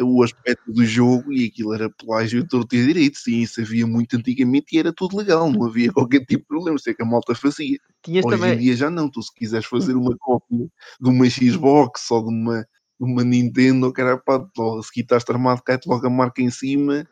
o 0.00 0.24
aspecto 0.24 0.72
do 0.72 0.84
jogo 0.84 1.32
e 1.32 1.46
aquilo 1.46 1.72
era 1.72 1.88
plágio 1.88 2.42
de 2.42 2.48
torto 2.48 2.74
e 2.74 2.84
direito. 2.84 3.16
Sim, 3.16 3.42
isso 3.42 3.60
havia 3.60 3.86
muito 3.86 4.16
antigamente 4.16 4.74
e 4.74 4.78
era 4.78 4.92
tudo 4.92 5.16
legal, 5.16 5.50
não 5.50 5.66
havia 5.66 5.92
qualquer 5.94 6.20
tipo 6.26 6.42
de 6.42 6.48
problema, 6.48 6.76
isso 6.76 6.90
é 6.90 6.94
que 6.94 7.02
a 7.02 7.06
malta 7.06 7.34
fazia. 7.34 7.78
Tinhas 8.02 8.24
Hoje 8.26 8.36
também. 8.36 8.54
em 8.54 8.58
dia 8.58 8.76
já 8.76 8.90
não, 8.90 9.08
tu 9.08 9.22
se 9.22 9.32
quiseres 9.32 9.66
fazer 9.66 9.94
uma 9.94 10.16
cópia 10.18 10.66
de 11.00 11.08
uma 11.08 11.30
Xbox 11.30 12.10
ou 12.10 12.22
de 12.22 12.34
uma, 12.34 12.66
uma 12.98 13.22
Nintendo, 13.22 13.92
cara, 13.92 14.18
pá, 14.18 14.44
logo, 14.58 14.82
se 14.82 15.00
estás 15.00 15.22
tramado, 15.22 15.62
cai-te 15.62 15.88
logo 15.88 16.04
a 16.06 16.10
marca 16.10 16.42
em 16.42 16.50
cima, 16.50 17.06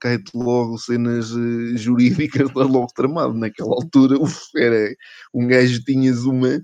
cai-te 0.00 0.30
logo 0.34 0.78
cenas 0.78 1.30
uh, 1.32 1.76
jurídicas, 1.76 2.48
estás 2.48 2.68
logo 2.68 2.88
tramado. 2.94 3.34
Naquela 3.34 3.74
altura, 3.74 4.18
uf, 4.20 4.36
era 4.56 4.94
um 5.34 5.46
gajo 5.46 5.82
tinhas 5.84 6.24
uma 6.24 6.62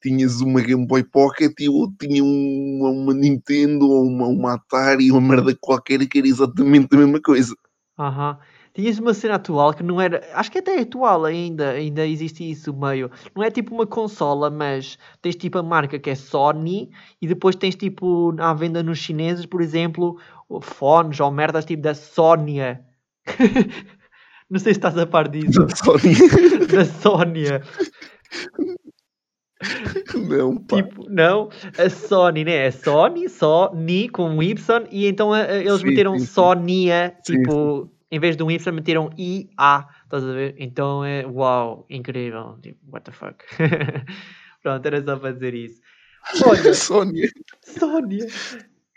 tinhas 0.00 0.40
uma 0.40 0.60
Game 0.60 0.86
Boy 0.86 1.02
Pocket 1.02 1.52
e 1.58 1.68
o 1.68 1.74
outro 1.74 1.96
tinha 1.98 2.22
uma, 2.22 2.90
uma 2.90 3.14
Nintendo 3.14 3.88
ou 3.88 4.06
uma, 4.06 4.26
uma 4.28 4.54
Atari, 4.54 5.10
uma 5.10 5.20
merda 5.20 5.56
qualquer 5.60 6.06
que 6.06 6.18
era 6.18 6.28
exatamente 6.28 6.94
a 6.94 6.98
mesma 6.98 7.20
coisa. 7.20 7.54
Aham. 7.98 8.38
Tinhas 8.78 8.96
uma 9.00 9.12
cena 9.12 9.34
atual 9.34 9.74
que 9.74 9.82
não 9.82 10.00
era. 10.00 10.22
Acho 10.34 10.52
que 10.52 10.58
até 10.58 10.76
é 10.76 10.82
atual 10.82 11.24
ainda. 11.24 11.70
Ainda 11.70 12.06
existe 12.06 12.48
isso 12.48 12.72
meio. 12.72 13.10
Não 13.34 13.42
é 13.42 13.50
tipo 13.50 13.74
uma 13.74 13.84
consola, 13.84 14.48
mas 14.50 14.96
tens 15.20 15.34
tipo 15.34 15.58
a 15.58 15.64
marca 15.64 15.98
que 15.98 16.08
é 16.10 16.14
Sony 16.14 16.88
e 17.20 17.26
depois 17.26 17.56
tens 17.56 17.74
tipo 17.74 18.32
à 18.38 18.54
venda 18.54 18.80
nos 18.80 18.98
chineses, 18.98 19.46
por 19.46 19.60
exemplo, 19.60 20.16
fones 20.62 21.18
ou 21.18 21.28
merdas 21.32 21.64
tipo 21.64 21.82
da 21.82 21.92
Sónia. 21.92 22.80
não 24.48 24.60
sei 24.60 24.72
se 24.74 24.78
estás 24.78 24.96
a 24.96 25.04
par 25.04 25.26
disso. 25.26 25.58
Da 25.58 25.74
Sony. 25.74 26.14
da 26.70 26.84
Sónia. 26.84 27.62
Não, 30.14 30.56
pá. 30.56 30.76
Tipo, 30.76 31.10
não, 31.10 31.48
a 31.76 31.90
Sony, 31.90 32.44
né? 32.44 32.66
É 32.66 32.70
Sony, 32.70 33.28
só 33.28 33.72
Ni 33.74 34.08
com 34.08 34.30
um 34.30 34.40
Y, 34.40 34.86
e 34.92 35.08
então 35.08 35.32
a- 35.32 35.38
a- 35.42 35.56
eles 35.56 35.80
Sim, 35.80 35.86
meteram 35.88 36.12
sim, 36.12 36.20
sim. 36.20 36.26
Sonia, 36.26 37.16
Sim, 37.24 37.38
tipo, 37.42 37.90
em 38.10 38.18
vez 38.18 38.36
de 38.36 38.42
um 38.42 38.50
Y 38.50 38.72
meteram 38.72 39.10
IA, 39.16 39.86
estás 40.04 40.24
a 40.24 40.32
ver? 40.32 40.54
Então 40.58 41.04
é 41.04 41.26
uau, 41.26 41.86
incrível, 41.90 42.58
tipo, 42.62 42.78
what 42.90 43.04
the 43.04 43.12
fuck. 43.12 43.44
Pronto, 44.62 44.86
era 44.86 45.02
só 45.02 45.16
para 45.16 45.32
dizer 45.32 45.54
isso. 45.54 45.80
Olha, 46.44 46.72
Sónia. 46.74 47.28
Sónia. 47.62 48.26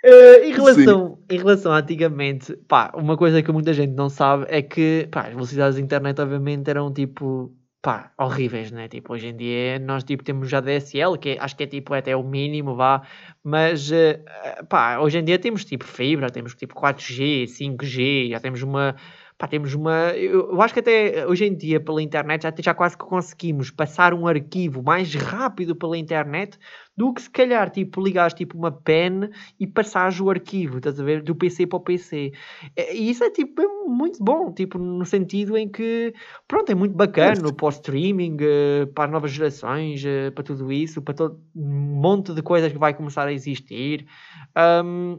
Eh, 0.03 0.47
em, 0.47 0.53
relação, 0.53 1.19
em 1.29 1.37
relação 1.37 1.71
a 1.71 1.77
antigamente, 1.77 2.55
pá, 2.67 2.91
uma 2.95 3.15
coisa 3.15 3.43
que 3.43 3.51
muita 3.51 3.71
gente 3.71 3.93
não 3.93 4.09
sabe 4.09 4.45
é 4.49 4.61
que 4.61 5.07
pá, 5.11 5.27
as 5.27 5.33
velocidades 5.33 5.75
da 5.75 5.81
internet 5.81 6.19
obviamente 6.19 6.69
eram 6.69 6.91
tipo 6.91 7.53
pá, 7.81 8.11
horríveis, 8.17 8.71
né? 8.71 8.87
Tipo, 8.87 9.13
hoje 9.13 9.27
em 9.27 9.35
dia 9.35 9.79
nós 9.79 10.03
tipo, 10.03 10.23
temos 10.23 10.49
já 10.49 10.59
DSL, 10.61 11.17
que 11.17 11.29
é- 11.31 11.39
acho 11.39 11.55
que 11.55 11.63
é 11.63 11.67
tipo 11.67 11.93
até 11.93 12.15
o 12.15 12.23
mínimo, 12.23 12.75
vá, 12.75 13.01
mas 13.43 13.91
eh, 13.91 14.23
pá, 14.69 14.99
hoje 14.99 15.17
em 15.19 15.23
dia 15.25 15.39
temos 15.39 15.65
tipo 15.65 15.83
fibra, 15.85 16.29
temos 16.29 16.53
tipo 16.55 16.75
4G, 16.75 17.47
5G, 17.47 18.29
já 18.29 18.39
temos 18.39 18.61
uma. 18.61 18.95
Pá, 19.41 19.47
temos 19.47 19.73
uma. 19.73 20.11
Eu, 20.11 20.51
eu 20.51 20.61
acho 20.61 20.71
que 20.71 20.81
até 20.81 21.25
hoje 21.25 21.45
em 21.45 21.55
dia 21.55 21.79
pela 21.79 21.99
internet 21.99 22.43
já, 22.43 22.53
já 22.59 22.73
quase 22.75 22.95
que 22.95 23.03
conseguimos 23.03 23.71
passar 23.71 24.13
um 24.13 24.27
arquivo 24.27 24.83
mais 24.83 25.15
rápido 25.15 25.75
pela 25.75 25.97
internet 25.97 26.59
do 26.95 27.11
que 27.11 27.23
se 27.23 27.29
calhar 27.31 27.71
tipo 27.71 27.99
ligares 28.03 28.35
tipo 28.35 28.55
uma 28.55 28.71
pen 28.71 29.31
e 29.59 29.65
passares 29.65 30.19
o 30.19 30.29
arquivo, 30.29 30.77
estás 30.77 30.99
a 30.99 31.03
ver, 31.03 31.23
do 31.23 31.33
PC 31.33 31.65
para 31.65 31.77
o 31.77 31.79
PC. 31.79 32.31
É, 32.75 32.95
E 32.95 33.09
isso 33.09 33.23
é 33.23 33.31
tipo 33.31 33.63
é 33.63 33.67
muito 33.87 34.23
bom, 34.23 34.53
tipo 34.53 34.77
no 34.77 35.07
sentido 35.07 35.57
em 35.57 35.67
que 35.67 36.13
pronto, 36.47 36.71
é 36.71 36.75
muito 36.75 36.95
bacana 36.95 37.51
para 37.51 37.65
o 37.65 37.69
streaming, 37.69 38.37
eh, 38.39 38.85
para 38.93 39.05
as 39.05 39.11
novas 39.11 39.31
gerações, 39.31 40.05
eh, 40.05 40.29
para 40.29 40.43
tudo 40.43 40.71
isso, 40.71 41.01
para 41.01 41.15
todo 41.15 41.41
um 41.55 41.99
monte 41.99 42.31
de 42.31 42.43
coisas 42.43 42.71
que 42.71 42.77
vai 42.77 42.93
começar 42.93 43.27
a 43.27 43.33
existir. 43.33 44.05
Ahm, 44.53 45.17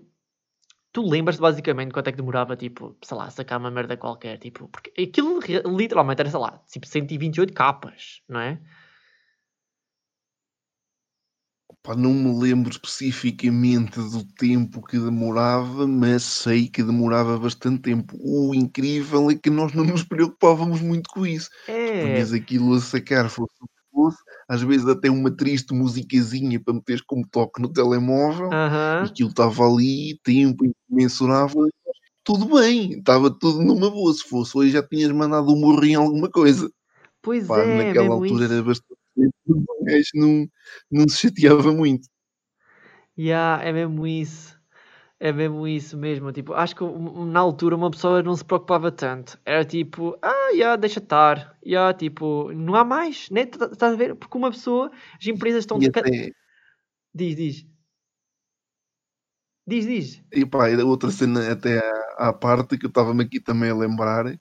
tu 0.93 1.09
lembras 1.09 1.38
basicamente 1.38 1.93
quanto 1.93 2.09
é 2.09 2.12
que 2.12 2.18
demorava, 2.18 2.57
tipo, 2.57 2.97
sei 3.03 3.16
lá, 3.16 3.30
sacar 3.30 3.59
uma 3.59 3.70
merda 3.70 3.97
qualquer, 3.97 4.38
tipo, 4.38 4.68
porque 4.68 4.93
aquilo 5.03 5.40
literalmente 5.76 6.20
era, 6.20 6.30
sei 6.30 6.38
lá, 6.38 6.62
tipo 6.70 6.86
128 6.86 7.53
capas, 7.53 8.20
não 8.28 8.40
é? 8.40 8.61
Pá, 11.82 11.97
não 11.97 12.12
me 12.12 12.40
lembro 12.40 12.70
especificamente 12.70 13.99
do 13.99 14.24
tempo 14.34 14.80
que 14.82 14.97
demorava, 14.99 15.84
mas 15.84 16.22
sei 16.22 16.68
que 16.68 16.80
demorava 16.80 17.36
bastante 17.36 17.82
tempo. 17.82 18.16
O 18.20 18.55
incrível 18.55 19.28
é 19.30 19.34
que 19.34 19.51
nós 19.51 19.72
não 19.72 19.84
nos 19.84 20.05
preocupávamos 20.05 20.80
muito 20.80 21.11
com 21.11 21.26
isso. 21.26 21.51
É, 21.66 22.03
Punhas 22.03 22.32
aquilo 22.32 22.74
a 22.74 22.80
sacar, 22.80 23.28
fosse 23.28 23.55
o 23.61 23.66
que 23.66 23.90
fosse, 23.90 24.18
às 24.53 24.61
vezes 24.62 24.86
até 24.86 25.11
uma 25.11 25.30
triste 25.34 25.72
musicazinha 25.72 26.61
para 26.62 26.74
meteres 26.74 27.00
como 27.00 27.26
toque 27.26 27.61
no 27.62 27.72
telemóvel, 27.72 28.50
e 28.50 28.55
aham. 28.55 29.07
aquilo 29.07 29.30
estava 29.30 29.66
ali, 29.66 30.18
tempo 30.22 30.66
incomensurável, 30.66 31.68
tudo 32.22 32.44
bem, 32.55 32.98
estava 32.98 33.30
tudo 33.30 33.62
numa 33.62 33.90
boa. 33.90 34.12
Se 34.12 34.22
fosse 34.28 34.57
hoje 34.59 34.72
já 34.72 34.82
tinhas 34.86 35.11
mandado 35.11 35.50
um 35.50 35.59
morro 35.59 35.82
em 35.86 35.94
alguma 35.94 36.30
coisa. 36.30 36.70
Pois 37.22 37.48
Pá, 37.48 37.62
é, 37.62 37.76
naquela 37.86 38.14
altura 38.14 38.44
isso. 38.44 38.53
era 38.53 38.62
bastante. 38.62 39.00
Gajo 39.84 40.11
não, 40.14 40.46
não 40.90 41.09
se 41.09 41.16
chateava 41.18 41.72
muito. 41.72 42.07
Yeah, 43.16 43.64
é 43.64 43.72
mesmo 43.72 44.07
isso. 44.07 44.62
É 45.25 45.33
mesmo 45.33 45.68
isso 45.68 45.97
mesmo. 45.97 46.33
Tipo, 46.33 46.53
acho 46.53 46.75
que 46.75 46.83
na 46.83 47.39
altura 47.39 47.77
uma 47.77 47.93
pessoa 47.93 48.25
não 48.25 48.35
se 48.35 48.45
preocupava 48.45 48.91
tanto. 48.91 49.39
Era 49.45 49.64
tipo, 49.64 50.18
ah, 50.20 50.49
yeah, 50.51 50.75
deixa 50.75 50.99
estar. 50.99 51.57
Yeah, 51.64 51.97
tipo, 51.97 52.51
não 52.53 52.75
há 52.75 52.83
mais, 52.83 53.31
né? 53.31 53.47
Tá- 53.47 53.68
Estás 53.70 53.93
a 53.93 53.97
ver? 53.97 54.16
Porque 54.16 54.37
uma 54.37 54.51
pessoa, 54.51 54.91
as 55.16 55.25
empresas 55.25 55.61
estão. 55.61 55.81
E 55.81 55.87
até, 55.87 56.33
Diz, 57.14 57.37
diz. 57.37 57.66
Diz, 59.64 59.87
diz. 59.87 60.25
e 60.33 60.45
pá, 60.45 60.68
outra 60.85 61.12
cena 61.12 61.53
até 61.53 61.79
à, 62.18 62.31
à 62.31 62.33
parte 62.33 62.77
que 62.77 62.87
eu 62.87 62.89
estava-me 62.89 63.23
aqui 63.23 63.39
também 63.39 63.70
a 63.70 63.77
lembrar, 63.77 64.37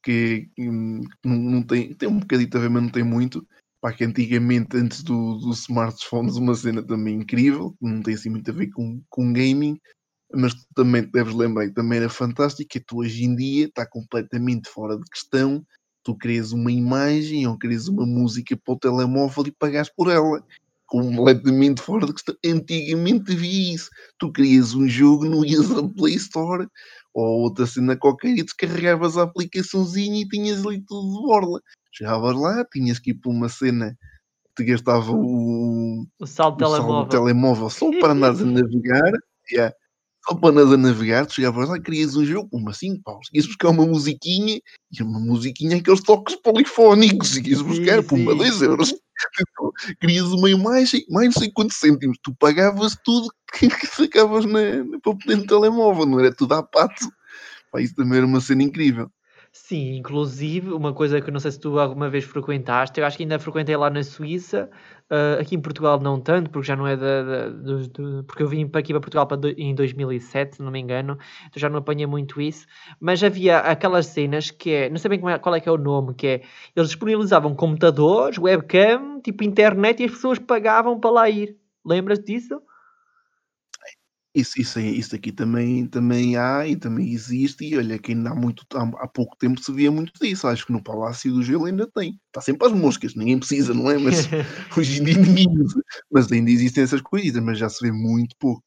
que, 0.00 0.48
que 0.54 0.64
não, 1.24 1.36
não 1.36 1.62
tem, 1.64 1.92
tem 1.92 2.08
um 2.08 2.20
bocadinho 2.20 2.50
a 2.54 2.58
ver, 2.60 2.70
mas 2.70 2.82
não 2.84 2.90
tem 2.90 3.02
muito. 3.02 3.44
Pá, 3.80 3.92
que 3.92 4.04
antigamente, 4.04 4.76
antes 4.76 5.02
do, 5.02 5.38
dos 5.38 5.62
smartphones, 5.62 6.36
uma 6.36 6.54
cena 6.54 6.84
também 6.84 7.16
incrível, 7.16 7.72
que 7.72 7.84
não 7.84 8.00
tem 8.00 8.14
assim 8.14 8.30
muito 8.30 8.48
a 8.48 8.54
ver 8.54 8.68
com, 8.68 9.02
com 9.08 9.32
gaming, 9.32 9.76
mas 10.34 10.54
tu 10.54 10.64
também 10.74 11.02
deves 11.02 11.34
lembrar 11.34 11.66
que 11.66 11.74
também 11.74 11.98
era 11.98 12.08
fantástico, 12.08 12.68
que 12.70 12.80
tu 12.80 12.98
hoje 12.98 13.24
em 13.24 13.34
dia 13.34 13.66
está 13.66 13.86
completamente 13.86 14.68
fora 14.68 14.96
de 14.96 15.04
questão, 15.10 15.64
tu 16.02 16.16
crias 16.16 16.52
uma 16.52 16.70
imagem 16.70 17.46
ou 17.46 17.58
crias 17.58 17.88
uma 17.88 18.06
música 18.06 18.56
para 18.56 18.74
o 18.74 18.78
telemóvel 18.78 19.44
e 19.46 19.52
pagas 19.52 19.88
por 19.88 20.10
ela. 20.10 20.44
Completamente 20.86 21.80
fora 21.80 22.06
de 22.06 22.12
questão. 22.12 22.34
Antigamente 22.44 23.32
havia 23.32 23.74
isso. 23.74 23.88
Tu 24.18 24.32
crias 24.32 24.74
um 24.74 24.88
jogo, 24.88 25.24
não 25.24 25.44
ias 25.44 25.70
à 25.70 25.88
Play 25.88 26.14
Store 26.14 26.66
ou 27.14 27.42
outra 27.42 27.66
cena 27.66 27.96
qualquer 27.96 28.36
e 28.36 28.42
descarregavas 28.42 29.16
a 29.16 29.22
aplicaçãozinha 29.22 30.22
e 30.22 30.28
tinhas 30.28 30.66
ali 30.66 30.82
tudo 30.86 31.16
de 31.16 31.26
borla. 31.26 31.60
Chegavas 31.92 32.36
lá, 32.36 32.64
tinhas 32.72 32.98
que 32.98 33.10
ir 33.10 33.14
para 33.14 33.30
uma 33.30 33.48
cena 33.48 33.96
que 34.56 34.64
te 34.64 34.70
gastava 34.72 35.12
o, 35.12 36.06
O 36.18 36.26
saldo 36.26 36.64
o 36.64 36.68
saldo 36.68 36.82
telemóvel. 36.82 37.04
do 37.04 37.08
telemóvel 37.08 37.70
só 37.70 37.90
para 38.00 38.12
andares 38.12 38.40
a 38.40 38.44
navegar. 38.46 39.12
yeah, 39.52 39.74
Só 40.28 40.34
para 40.34 40.60
a 40.60 40.76
navegar, 40.76 41.26
tu 41.26 41.34
chegavas 41.34 41.68
lá, 41.68 41.80
querias 41.80 42.14
um 42.14 42.24
jogo, 42.24 42.48
como 42.50 42.68
assim, 42.68 43.00
paus? 43.00 43.26
Ias 43.32 43.46
buscar 43.46 43.70
uma 43.70 43.86
musiquinha, 43.86 44.60
e 44.92 45.02
uma 45.02 45.18
musiquinha 45.18 45.78
aqueles 45.78 46.02
toques 46.02 46.36
polifónicos, 46.36 47.36
e 47.36 47.48
ias 47.48 47.62
buscar, 47.62 48.02
Sim, 48.02 48.06
pumba, 48.08 48.32
sim. 48.32 48.38
2 48.38 48.62
euros. 48.62 48.94
Querias 50.00 50.26
uma 50.26 50.50
imagem, 50.50 51.04
mais 51.10 51.34
não 51.34 51.40
sei 51.42 51.50
quantos 51.52 51.76
cêntimos, 51.78 52.18
tu 52.22 52.34
pagavas 52.36 52.96
tudo 53.04 53.28
que, 53.52 53.68
que 53.68 53.86
sacavas 53.86 54.44
na, 54.44 54.84
na, 54.84 54.98
para 55.00 55.16
poder 55.16 55.36
no 55.36 55.46
telemóvel, 55.46 56.06
não 56.06 56.20
era 56.20 56.34
tudo 56.34 56.54
à 56.54 56.62
pato. 56.62 57.10
Pá, 57.72 57.80
isso 57.80 57.94
também 57.94 58.18
era 58.18 58.26
uma 58.26 58.40
cena 58.40 58.62
incrível. 58.62 59.10
Sim, 59.52 59.96
inclusive, 59.96 60.72
uma 60.72 60.94
coisa 60.94 61.20
que 61.20 61.28
não 61.30 61.40
sei 61.40 61.50
se 61.50 61.58
tu 61.58 61.76
alguma 61.80 62.08
vez 62.08 62.22
frequentaste, 62.24 63.00
eu 63.00 63.06
acho 63.06 63.16
que 63.16 63.24
ainda 63.24 63.36
frequentei 63.38 63.76
lá 63.76 63.90
na 63.90 64.02
Suíça, 64.04 64.70
ah, 65.10 65.38
aqui 65.40 65.56
em 65.56 65.60
Portugal 65.60 65.98
não 66.00 66.20
tanto, 66.20 66.50
porque 66.50 66.68
já 66.68 66.76
não 66.76 66.86
é 66.86 66.96
da, 66.96 67.22
da- 67.24 67.48
dos- 67.48 67.88
do- 67.88 68.22
porque 68.24 68.44
eu 68.44 68.48
vim 68.48 68.68
para 68.68 68.78
aqui 68.80 68.92
para 68.92 69.00
Portugal 69.00 69.26
para 69.26 69.36
do- 69.38 69.48
em 69.48 69.74
2007, 69.74 70.56
se 70.56 70.62
não 70.62 70.70
me 70.70 70.78
engano, 70.78 71.18
então 71.48 71.60
já 71.60 71.68
não 71.68 71.78
apanhei 71.78 72.06
muito 72.06 72.40
isso, 72.40 72.64
mas 73.00 73.22
havia 73.24 73.58
aquelas 73.58 74.06
cenas 74.06 74.52
que 74.52 74.70
é, 74.70 74.88
não 74.88 74.98
sei 74.98 75.08
bem 75.10 75.20
é- 75.28 75.38
qual 75.38 75.54
é 75.56 75.60
que 75.60 75.68
é 75.68 75.72
o 75.72 75.76
nome, 75.78 76.14
que 76.14 76.26
é, 76.28 76.42
eles 76.76 76.88
disponibilizavam 76.90 77.52
computadores, 77.54 78.38
webcam, 78.38 79.20
tipo 79.20 79.42
internet 79.42 80.00
e 80.00 80.04
as 80.06 80.12
pessoas 80.12 80.38
pagavam 80.38 80.98
para 81.00 81.10
lá 81.10 81.28
ir. 81.30 81.56
Lembras 81.84 82.20
disso? 82.20 82.62
Isso, 84.32 84.60
isso, 84.60 84.78
é- 84.78 84.82
isso 84.82 85.14
aqui 85.16 85.32
também, 85.32 85.86
também 85.86 86.36
há 86.36 86.64
e 86.66 86.76
também 86.76 87.12
existe, 87.12 87.64
e 87.64 87.76
olha 87.76 87.98
que 87.98 88.12
ainda 88.12 88.30
há, 88.30 88.34
muito, 88.34 88.64
há, 88.74 88.82
há 89.02 89.08
pouco 89.08 89.36
tempo 89.36 89.60
se 89.60 89.72
via 89.72 89.90
muito 89.90 90.12
disso. 90.20 90.46
Acho 90.46 90.66
que 90.66 90.72
no 90.72 90.82
Palácio 90.82 91.32
do 91.32 91.42
Gelo 91.42 91.64
ainda 91.64 91.86
tem. 91.90 92.18
Está 92.28 92.40
sempre 92.40 92.66
às 92.68 92.72
moscas, 92.72 93.14
ninguém 93.16 93.38
precisa, 93.38 93.74
não 93.74 93.90
é? 93.90 93.98
Mas 93.98 94.28
hoje 94.78 95.00
em 95.00 95.04
dia 95.04 95.16
ninguém 95.20 95.48
usa. 95.58 95.82
Mas 96.10 96.30
ainda 96.30 96.50
existem 96.50 96.84
essas 96.84 97.00
coisas, 97.00 97.42
mas 97.42 97.58
já 97.58 97.68
se 97.68 97.84
vê 97.84 97.90
muito 97.90 98.36
pouco. 98.38 98.62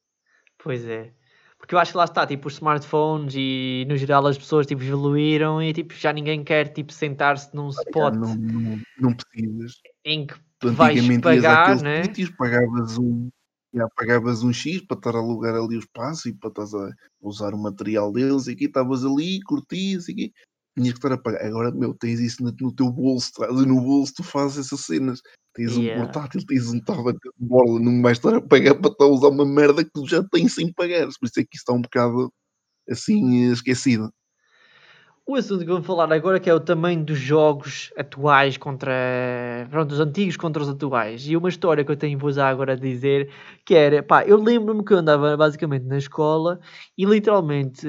Pois 0.61 0.83
é. 0.85 1.13
Porque 1.57 1.75
eu 1.75 1.79
acho 1.79 1.91
que 1.91 1.97
lá 1.97 2.03
está, 2.03 2.27
tipo, 2.27 2.49
os 2.49 2.55
smartphones 2.55 3.33
e 3.37 3.85
no 3.87 3.95
geral 3.95 4.27
as 4.27 4.37
pessoas 4.37 4.67
tipo, 4.67 4.83
evoluíram 4.83 5.63
e 5.63 5.71
tipo, 5.71 5.93
já 5.93 6.11
ninguém 6.11 6.43
quer 6.43 6.67
tipo, 6.73 6.91
sentar-se 6.91 7.55
num 7.55 7.71
Já 7.71 7.81
spot 7.83 8.15
não, 8.15 8.35
não, 8.35 8.81
não 8.97 9.13
precisas. 9.13 9.75
em 10.03 10.27
que 10.27 10.35
Tu 10.59 10.73
vais 10.73 10.97
antigamente 10.97 11.27
ias 11.29 11.43
pagar, 11.43 11.61
àqueles 11.61 11.81
né? 11.83 12.03
sítios, 12.03 12.29
pagavas 12.31 12.97
um, 12.97 13.29
já, 13.73 13.87
pagavas 13.95 14.43
um 14.43 14.53
X 14.53 14.81
para 14.85 14.97
estar 14.97 15.15
a 15.15 15.19
alugar 15.19 15.55
ali 15.55 15.75
o 15.75 15.79
espaço 15.79 16.29
e 16.29 16.33
para 16.33 16.49
estás 16.49 16.73
a 16.73 16.89
usar 17.21 17.53
o 17.53 17.57
material 17.57 18.11
deles 18.11 18.47
e 18.47 18.51
aqui 18.51 18.65
estavas 18.65 19.03
ali, 19.03 19.41
curtias 19.43 20.07
e 20.07 20.11
aqui. 20.11 20.33
tinhas 20.75 20.93
que 20.93 20.99
estar 20.99 21.13
a 21.13 21.17
pagar. 21.17 21.45
Agora, 21.45 21.71
meu, 21.71 21.93
tens 21.93 22.19
isso 22.19 22.43
no, 22.43 22.51
teu 22.73 22.91
bolso, 22.91 23.31
trazes 23.33 23.65
no 23.65 23.81
bolso, 23.81 24.13
tu 24.15 24.23
fazes 24.23 24.65
essas 24.65 24.81
cenas. 24.81 25.21
Tens 25.55 25.77
Yeah. 25.77 26.01
um 26.01 26.05
portátil, 26.05 26.45
tens 26.47 26.67
um 26.69 26.79
tablet 26.79 27.15
de 27.15 27.31
borla, 27.37 27.79
não 27.79 28.01
vais 28.01 28.17
estar 28.17 28.33
a 28.35 28.41
pagar 28.41 28.75
para 28.75 28.91
estar 28.91 29.05
a 29.05 29.07
usar 29.07 29.29
uma 29.29 29.45
merda 29.45 29.83
que 29.83 29.91
tu 29.91 30.07
já 30.07 30.23
tens 30.23 30.55
sem 30.55 30.73
pagar. 30.73 31.05
Por 31.19 31.27
isso 31.27 31.39
é 31.39 31.43
que 31.43 31.55
isso 31.55 31.61
está 31.61 31.73
um 31.73 31.81
bocado 31.81 32.33
assim 32.89 33.51
esquecido. 33.51 34.11
O 35.25 35.35
assunto 35.35 35.61
que 35.61 35.71
vamos 35.71 35.87
falar 35.87 36.11
agora 36.11 36.37
que 36.37 36.49
é 36.49 36.53
o 36.53 36.59
tamanho 36.59 37.01
dos 37.01 37.17
jogos 37.17 37.93
atuais 37.97 38.57
contra. 38.57 38.91
Pronto, 39.71 39.93
os 39.93 39.99
antigos 40.01 40.35
contra 40.35 40.61
os 40.61 40.67
atuais. 40.67 41.25
E 41.25 41.37
uma 41.37 41.47
história 41.47 41.85
que 41.85 41.89
eu 41.89 41.95
tenho 41.95 42.19
vos 42.19 42.37
agora 42.37 42.73
a 42.73 42.75
dizer 42.75 43.29
que 43.63 43.73
era, 43.73 44.03
pá, 44.03 44.25
eu 44.25 44.35
lembro-me 44.35 44.83
que 44.83 44.91
eu 44.91 44.97
andava 44.97 45.37
basicamente 45.37 45.85
na 45.85 45.97
escola 45.97 46.59
e 46.97 47.05
literalmente, 47.05 47.87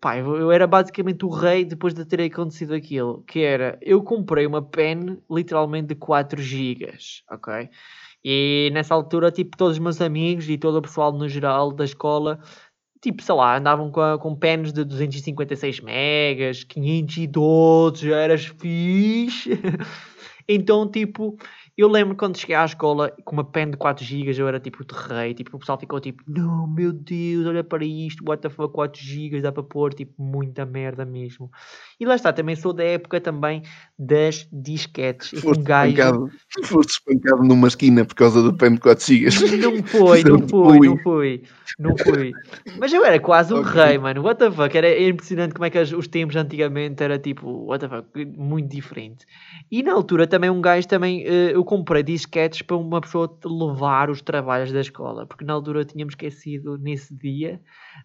pá, 0.00 0.18
eu, 0.18 0.50
era 0.50 0.66
basicamente 0.66 1.24
o 1.24 1.28
rei 1.28 1.64
depois 1.64 1.94
de 1.94 2.04
ter 2.04 2.20
acontecido 2.22 2.74
aquilo. 2.74 3.22
Que 3.22 3.40
era, 3.44 3.78
eu 3.80 4.02
comprei 4.02 4.44
uma 4.44 4.60
pen 4.60 5.16
literalmente 5.30 5.88
de 5.88 5.94
4 5.94 6.42
GB, 6.42 6.92
ok? 7.30 7.70
E 8.24 8.70
nessa 8.74 8.94
altura, 8.94 9.30
tipo, 9.30 9.56
todos 9.56 9.74
os 9.74 9.78
meus 9.78 10.00
amigos 10.00 10.48
e 10.48 10.58
todo 10.58 10.78
o 10.78 10.82
pessoal 10.82 11.12
no 11.12 11.28
geral 11.28 11.70
da 11.70 11.84
escola 11.84 12.40
tipo, 13.00 13.22
sei 13.22 13.34
lá, 13.34 13.56
andavam 13.56 13.90
com, 13.90 14.18
com 14.18 14.34
pens 14.34 14.72
de 14.72 14.84
256 14.84 15.80
megas, 15.80 16.64
512, 16.64 18.08
já 18.08 18.16
eras 18.16 18.46
fixe. 18.46 19.50
então, 20.48 20.90
tipo, 20.90 21.36
eu 21.78 21.88
lembro 21.88 22.16
quando 22.16 22.36
cheguei 22.36 22.56
à 22.56 22.64
escola 22.64 23.12
com 23.24 23.36
uma 23.36 23.44
pen 23.44 23.70
de 23.70 23.76
4 23.76 24.04
GB, 24.04 24.32
eu 24.36 24.48
era 24.48 24.58
tipo 24.58 24.84
de 24.84 24.92
rei, 24.92 25.32
tipo, 25.32 25.56
o 25.56 25.60
pessoal 25.60 25.78
ficou 25.78 26.00
tipo, 26.00 26.24
não, 26.26 26.66
meu 26.66 26.92
Deus, 26.92 27.46
olha 27.46 27.62
para 27.62 27.84
isto, 27.84 28.24
what 28.26 28.42
the 28.42 28.48
fuck, 28.48 28.74
4 28.74 29.00
GB, 29.00 29.40
dá 29.40 29.52
para 29.52 29.62
pôr, 29.62 29.94
tipo, 29.94 30.12
muita 30.20 30.66
merda 30.66 31.04
mesmo. 31.04 31.48
E 32.00 32.04
lá 32.04 32.16
está, 32.16 32.32
também 32.32 32.56
sou 32.56 32.72
da 32.72 32.82
época 32.82 33.20
também 33.20 33.62
das 33.96 34.48
disquetes. 34.52 35.40
Foste 35.40 35.60
um 35.60 35.64
gajo... 35.64 35.90
espancado, 35.90 36.30
foste 36.64 36.90
espancado 36.90 37.44
numa 37.44 37.68
esquina 37.68 38.04
por 38.04 38.16
causa 38.16 38.42
do 38.42 38.52
pen 38.56 38.74
de 38.74 38.80
4 38.80 39.06
gigas. 39.06 39.40
Não 39.40 39.80
foi, 39.84 40.24
não 40.24 40.38
foi, 40.40 40.48
bullying. 40.48 40.88
não 40.88 40.98
foi, 40.98 41.42
não 41.78 41.96
foi. 41.96 42.32
Mas 42.76 42.92
eu 42.92 43.04
era 43.04 43.20
quase 43.20 43.54
um 43.54 43.58
Ok. 43.60 43.72
rei, 43.72 43.98
mano. 43.98 44.22
What 44.22 44.40
the 44.40 44.50
fuck? 44.50 44.76
Era 44.76 45.00
impressionante 45.00 45.54
como 45.54 45.64
é 45.64 45.70
que 45.70 45.78
os 45.78 46.08
tempos 46.08 46.34
antigamente 46.34 47.04
era 47.04 47.20
tipo, 47.20 47.66
what 47.66 47.86
the 47.86 47.88
fuck, 47.88 48.24
muito 48.36 48.68
diferente. 48.68 49.24
E 49.70 49.80
na 49.80 49.92
altura 49.92 50.26
também 50.26 50.50
um 50.50 50.60
gajo 50.60 50.88
também, 50.88 51.22
eu 51.22 51.67
comprei 51.68 52.02
disquetes 52.02 52.62
para 52.62 52.78
uma 52.78 52.98
pessoa 52.98 53.38
levar 53.44 54.08
os 54.08 54.22
trabalhos 54.22 54.72
da 54.72 54.80
escola, 54.80 55.26
porque 55.26 55.44
na 55.44 55.52
altura 55.52 55.84
tínhamos 55.84 56.12
esquecido 56.12 56.78
nesse 56.78 57.14
dia 57.14 57.60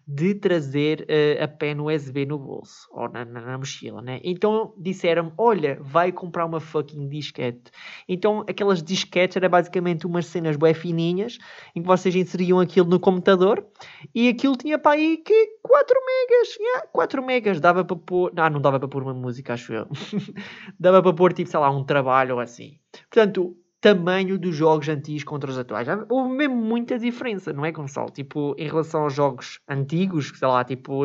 de 0.06 0.34
trazer 0.34 1.06
eh, 1.08 1.42
a 1.42 1.48
pen 1.48 1.80
USB 1.80 2.26
no 2.26 2.38
bolso, 2.38 2.86
ou 2.92 3.08
na, 3.08 3.24
na- 3.24 3.40
na 3.40 3.56
mochila, 3.56 4.02
né? 4.02 4.20
Então 4.22 4.74
disseram 4.76 5.32
olha, 5.38 5.78
vai 5.80 6.12
comprar 6.12 6.44
uma 6.44 6.60
fucking 6.60 7.08
disquete. 7.08 7.70
Então 8.06 8.44
aquelas 8.46 8.82
disquetes 8.82 9.34
era 9.38 9.48
basicamente 9.48 10.06
umas 10.06 10.26
cenas 10.26 10.56
bué 10.56 10.74
fininhas, 10.74 11.38
em 11.74 11.80
que 11.80 11.86
vocês 11.88 12.14
inseriam 12.14 12.60
aquilo 12.60 12.86
no 12.90 13.00
computador, 13.00 13.66
e 14.14 14.28
aquilo 14.28 14.56
tinha 14.58 14.78
para 14.78 14.92
aí 14.92 15.16
que 15.16 15.56
4 15.62 15.96
megas, 16.04 16.54
yeah, 16.58 16.86
4 16.92 17.24
megas, 17.24 17.60
dava 17.60 17.82
para 17.82 17.96
pôr, 17.96 18.30
ah, 18.36 18.50
não 18.50 18.60
dava 18.60 18.78
para 18.78 18.88
pôr 18.88 19.02
uma 19.02 19.14
música, 19.14 19.54
acho 19.54 19.72
eu, 19.72 19.86
dava 20.78 21.02
para 21.02 21.14
pôr 21.14 21.32
tipo, 21.32 21.48
sei 21.48 21.58
lá, 21.60 21.70
um 21.70 21.82
trabalho 21.82 22.34
ou 22.34 22.40
assim. 22.40 22.78
Portanto, 23.10 23.56
tamanho 23.84 24.38
dos 24.38 24.56
jogos 24.56 24.88
antigos 24.88 25.24
contra 25.24 25.50
os 25.50 25.58
atuais. 25.58 25.86
Houve 26.08 26.34
mesmo 26.34 26.56
muita 26.56 26.98
diferença, 26.98 27.52
não 27.52 27.66
é, 27.66 27.70
Gonçalo? 27.70 28.08
Tipo, 28.08 28.54
em 28.56 28.66
relação 28.66 29.02
aos 29.02 29.12
jogos 29.12 29.60
antigos, 29.68 30.32
sei 30.34 30.48
lá, 30.48 30.64
tipo, 30.64 31.02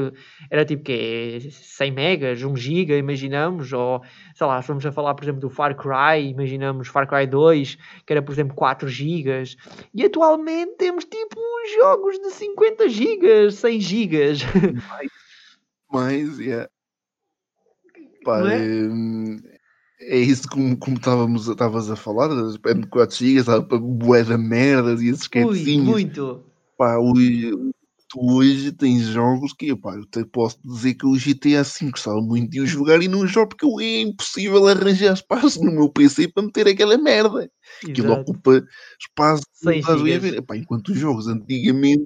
era 0.49 0.63
tipo 0.63 0.83
que 0.83 1.49
100 1.51 1.91
megas, 1.91 2.41
1 2.41 2.55
giga, 2.55 2.95
imaginamos, 2.95 3.73
ou 3.73 4.01
sei 4.33 4.47
lá, 4.47 4.61
se 4.61 4.69
vamos 4.69 4.85
a 4.85 4.93
falar, 4.93 5.13
por 5.13 5.25
exemplo, 5.25 5.41
do 5.41 5.49
Far 5.49 5.75
Cry, 5.75 6.29
imaginamos 6.29 6.87
Far 6.87 7.05
Cry 7.05 7.27
2, 7.27 7.77
que 8.05 8.13
era, 8.13 8.21
por 8.21 8.31
exemplo, 8.31 8.55
4 8.55 8.87
gigas, 8.87 9.57
e 9.93 10.05
atualmente 10.05 10.77
temos 10.77 11.03
tipo 11.03 11.37
jogos 11.81 12.17
de 12.17 12.31
50 12.31 12.87
gigas, 12.87 13.55
100 13.55 13.79
gigas. 13.81 14.39
Mas, 15.91 16.39
yeah. 16.39 16.69
Pá, 18.23 18.39
Não 18.39 18.47
é? 18.47 19.58
É? 19.99 20.17
é 20.17 20.19
isso 20.19 20.47
como, 20.49 20.77
como 20.77 20.97
estávamos, 20.97 21.47
estavas 21.47 21.89
a 21.89 21.95
falar, 21.95 22.29
de 22.29 22.87
4 22.87 23.17
GB, 23.17 23.39
estava 23.39 23.63
para 23.63 23.77
bué 23.77 24.23
da 24.23 24.37
merdas 24.37 25.01
e 25.01 25.09
esses 25.09 25.23
Ui, 25.23 25.29
quietinhos. 25.29 25.87
muito. 25.87 26.43
Pá, 26.77 26.97
hoje, 26.97 27.51
tu 28.09 28.19
hoje 28.21 28.71
tens 28.71 29.03
jogos 29.03 29.53
que, 29.53 29.75
pá, 29.75 29.95
eu 29.95 30.05
te 30.05 30.25
posso 30.25 30.59
dizer 30.63 30.95
que 30.95 31.05
o 31.05 31.13
GTA 31.13 31.63
V 31.63 31.91
gostava 31.91 32.21
muito 32.21 32.49
de 32.49 32.61
o 32.61 32.65
jogar 32.65 33.01
e 33.01 33.07
não 33.07 33.27
jogo 33.27 33.49
porque 33.49 33.83
é 33.83 34.01
impossível 34.01 34.67
arranjar 34.67 35.13
espaço 35.13 35.63
no 35.63 35.71
meu 35.71 35.89
PC 35.89 36.29
para 36.29 36.43
meter 36.43 36.67
aquela 36.67 36.97
merda. 36.97 37.51
Aquilo 37.87 38.13
ocupa 38.13 38.63
espaço. 38.99 39.43
100 39.53 39.79
estás 39.79 39.99
a 39.99 40.03
ver? 40.03 40.21
gigas. 40.21 40.37
Epá, 40.37 40.57
enquanto 40.57 40.89
os 40.89 40.97
jogos 40.97 41.27
antigamente 41.27 42.05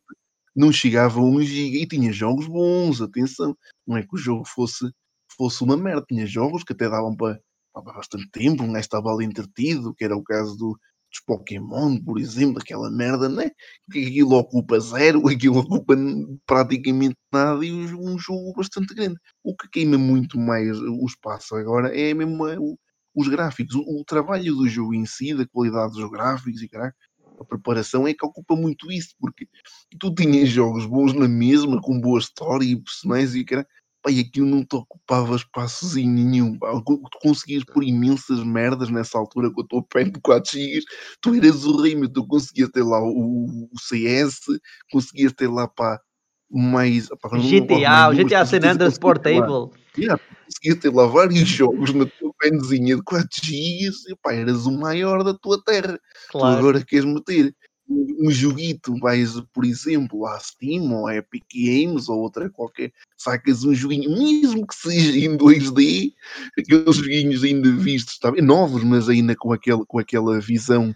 não 0.56 0.72
chegavam 0.72 1.24
a 1.26 1.30
1 1.30 1.41
GB 1.41 1.78
e 1.82 1.88
tinha 1.88 2.12
jogos 2.12 2.48
bons, 2.48 3.02
atenção. 3.02 3.56
Não 3.88 3.98
é 3.98 4.04
que 4.04 4.14
o 4.14 4.18
jogo 4.18 4.46
fosse, 4.46 4.91
fosse 5.38 5.64
uma 5.64 5.78
merda, 5.78 6.06
tinha 6.08 6.26
jogos 6.26 6.64
que 6.64 6.74
até 6.74 6.89
davam 6.89 7.16
para, 7.16 7.39
para 7.82 7.94
bastante 7.94 8.30
tempo, 8.32 8.64
um 8.64 8.68
gajo 8.74 8.80
estava 8.82 9.10
ali 9.12 9.26
entretido, 9.26 9.94
que 9.94 10.04
era 10.04 10.16
o 10.16 10.24
caso 10.24 10.56
do, 10.58 10.70
dos 11.12 11.20
Pokémon, 11.26 11.98
por 12.04 12.20
exemplo, 12.20 12.60
aquela 12.62 12.90
merda, 12.92 13.30
né? 13.30 13.52
Que 13.92 14.06
aquilo 14.08 14.34
ocupa 14.36 14.80
zero, 14.80 15.22
aquilo 15.30 15.60
ocupa 15.60 15.96
praticamente 16.46 17.16
nada 17.32 17.66
e 17.66 17.72
um, 17.72 18.18
jogo 18.18 18.54
bastante 18.56 18.94
grande. 18.94 19.18
O 19.44 19.56
que 19.56 19.68
queima 19.70 19.98
muito 19.98 20.40
mais 20.40 20.78
o 20.80 21.06
espaço 21.06 21.56
agora 21.56 21.96
é 21.98 22.14
mesmo 22.14 22.46
a- 22.46 22.58
o- 22.60 22.78
os 23.16 23.28
gráficos, 23.28 23.76
o, 23.76 23.82
o 24.02 24.04
trabalho 24.06 24.56
do 24.56 24.68
jogo 24.68 24.94
em 24.96 25.06
si, 25.06 25.34
da 25.34 25.46
qualidade 25.48 25.94
dos 25.94 26.10
gráficos 26.10 26.62
e 26.62 26.68
caralho, 26.70 26.94
a 27.40 27.46
preparação 27.46 28.08
é 28.08 28.14
que 28.14 28.26
ocupa 28.26 28.56
muito 28.56 28.92
isso, 28.92 29.16
porque 29.20 29.48
tu 30.00 30.14
tinhas 30.14 30.50
jogos 30.50 30.86
bons 30.86 31.14
na 31.14 31.28
mesma, 31.28 31.82
com 31.82 32.00
boa 32.00 32.20
história 32.20 32.66
e 32.66 32.76
personagens 32.82 33.36
e 33.36 33.44
caralho, 33.44 33.68
pá, 34.04 34.12
e 34.12 34.20
aquilo 34.20 34.45
não 34.47 34.64
te 34.64 34.76
ocupava 34.76 35.36
espaços 35.36 35.95
em 35.95 36.08
nenhum, 36.08 36.60
pá. 36.60 36.70
Tu 36.86 37.20
conseguias 37.22 37.64
pôr 37.64 37.84
imensas 37.84 38.43
merdas 38.43 38.89
nessa 38.89 39.18
altura 39.18 39.49
com 39.51 39.62
a 39.62 39.68
tua 39.68 39.84
pen 39.84 40.12
de 40.12 40.20
4 40.20 40.51
GB, 40.51 40.82
tu 41.22 41.34
eras 41.34 41.64
o 41.66 41.82
rei, 41.82 41.95
tu 42.10 42.28
conseguias 42.28 42.70
ter 42.70 42.84
lá 42.84 43.01
o, 43.01 43.70
o 43.72 43.80
CS, 43.80 44.41
conseguias 44.91 45.32
ter 45.34 45.47
lá, 45.49 45.68
pá, 45.68 45.99
mais... 46.51 47.08
Pá, 47.22 47.30
GTA, 47.39 48.10
o 48.10 48.14
GTA 48.14 48.45
San 48.45 48.58
Andreas 48.58 48.78
conseguias 48.99 49.20
ter 49.24 49.39
lá- 49.39 49.47
Portable. 49.47 49.84
Yeah, 49.95 50.20
conseguias 50.45 50.80
ter 50.80 50.89
lá 50.91 51.06
vários 51.06 51.47
jogos 51.47 51.93
na 51.93 52.06
tua 52.18 52.34
penzinha 52.39 52.95
de 52.95 53.04
4 53.04 53.45
GB 53.45 53.93
eras 54.26 54.66
o 54.66 54.72
maior 54.72 55.24
da 55.24 55.34
tua 55.38 55.64
terra. 55.64 55.93
Tu 55.93 55.99
Claro. 56.32 56.58
agora 56.58 56.84
queres 56.84 57.06
meter 57.06 57.56
um 58.20 58.32
joguito, 58.32 58.98
vais, 59.00 59.39
por 59.54 59.66
exemplo, 59.66 60.26
à 60.26 60.39
Steam 60.39 60.91
ou 60.94 61.08
à 61.08 61.16
Epic 61.16 61.44
Games 61.54 62.10
ou 62.10 62.20
outra 62.20 62.50
qualquer, 62.50 62.91
sacas 63.18 63.64
um 63.64 63.74
joguinho, 63.74 64.12
mesmo 64.12 64.66
que 64.66 64.76
seja 64.76 65.18
em 65.18 65.38
2D, 65.38 66.14
aqueles 66.58 66.96
joguinhos 66.96 67.44
ainda 67.44 67.72
vistos, 67.72 68.18
tá 68.18 68.32
novos, 68.41 68.84
mas 68.84 69.10
ainda 69.10 69.36
com, 69.36 69.54
aquele, 69.54 69.86
com 69.86 70.00
aquela 70.00 70.39
visão 70.39 70.94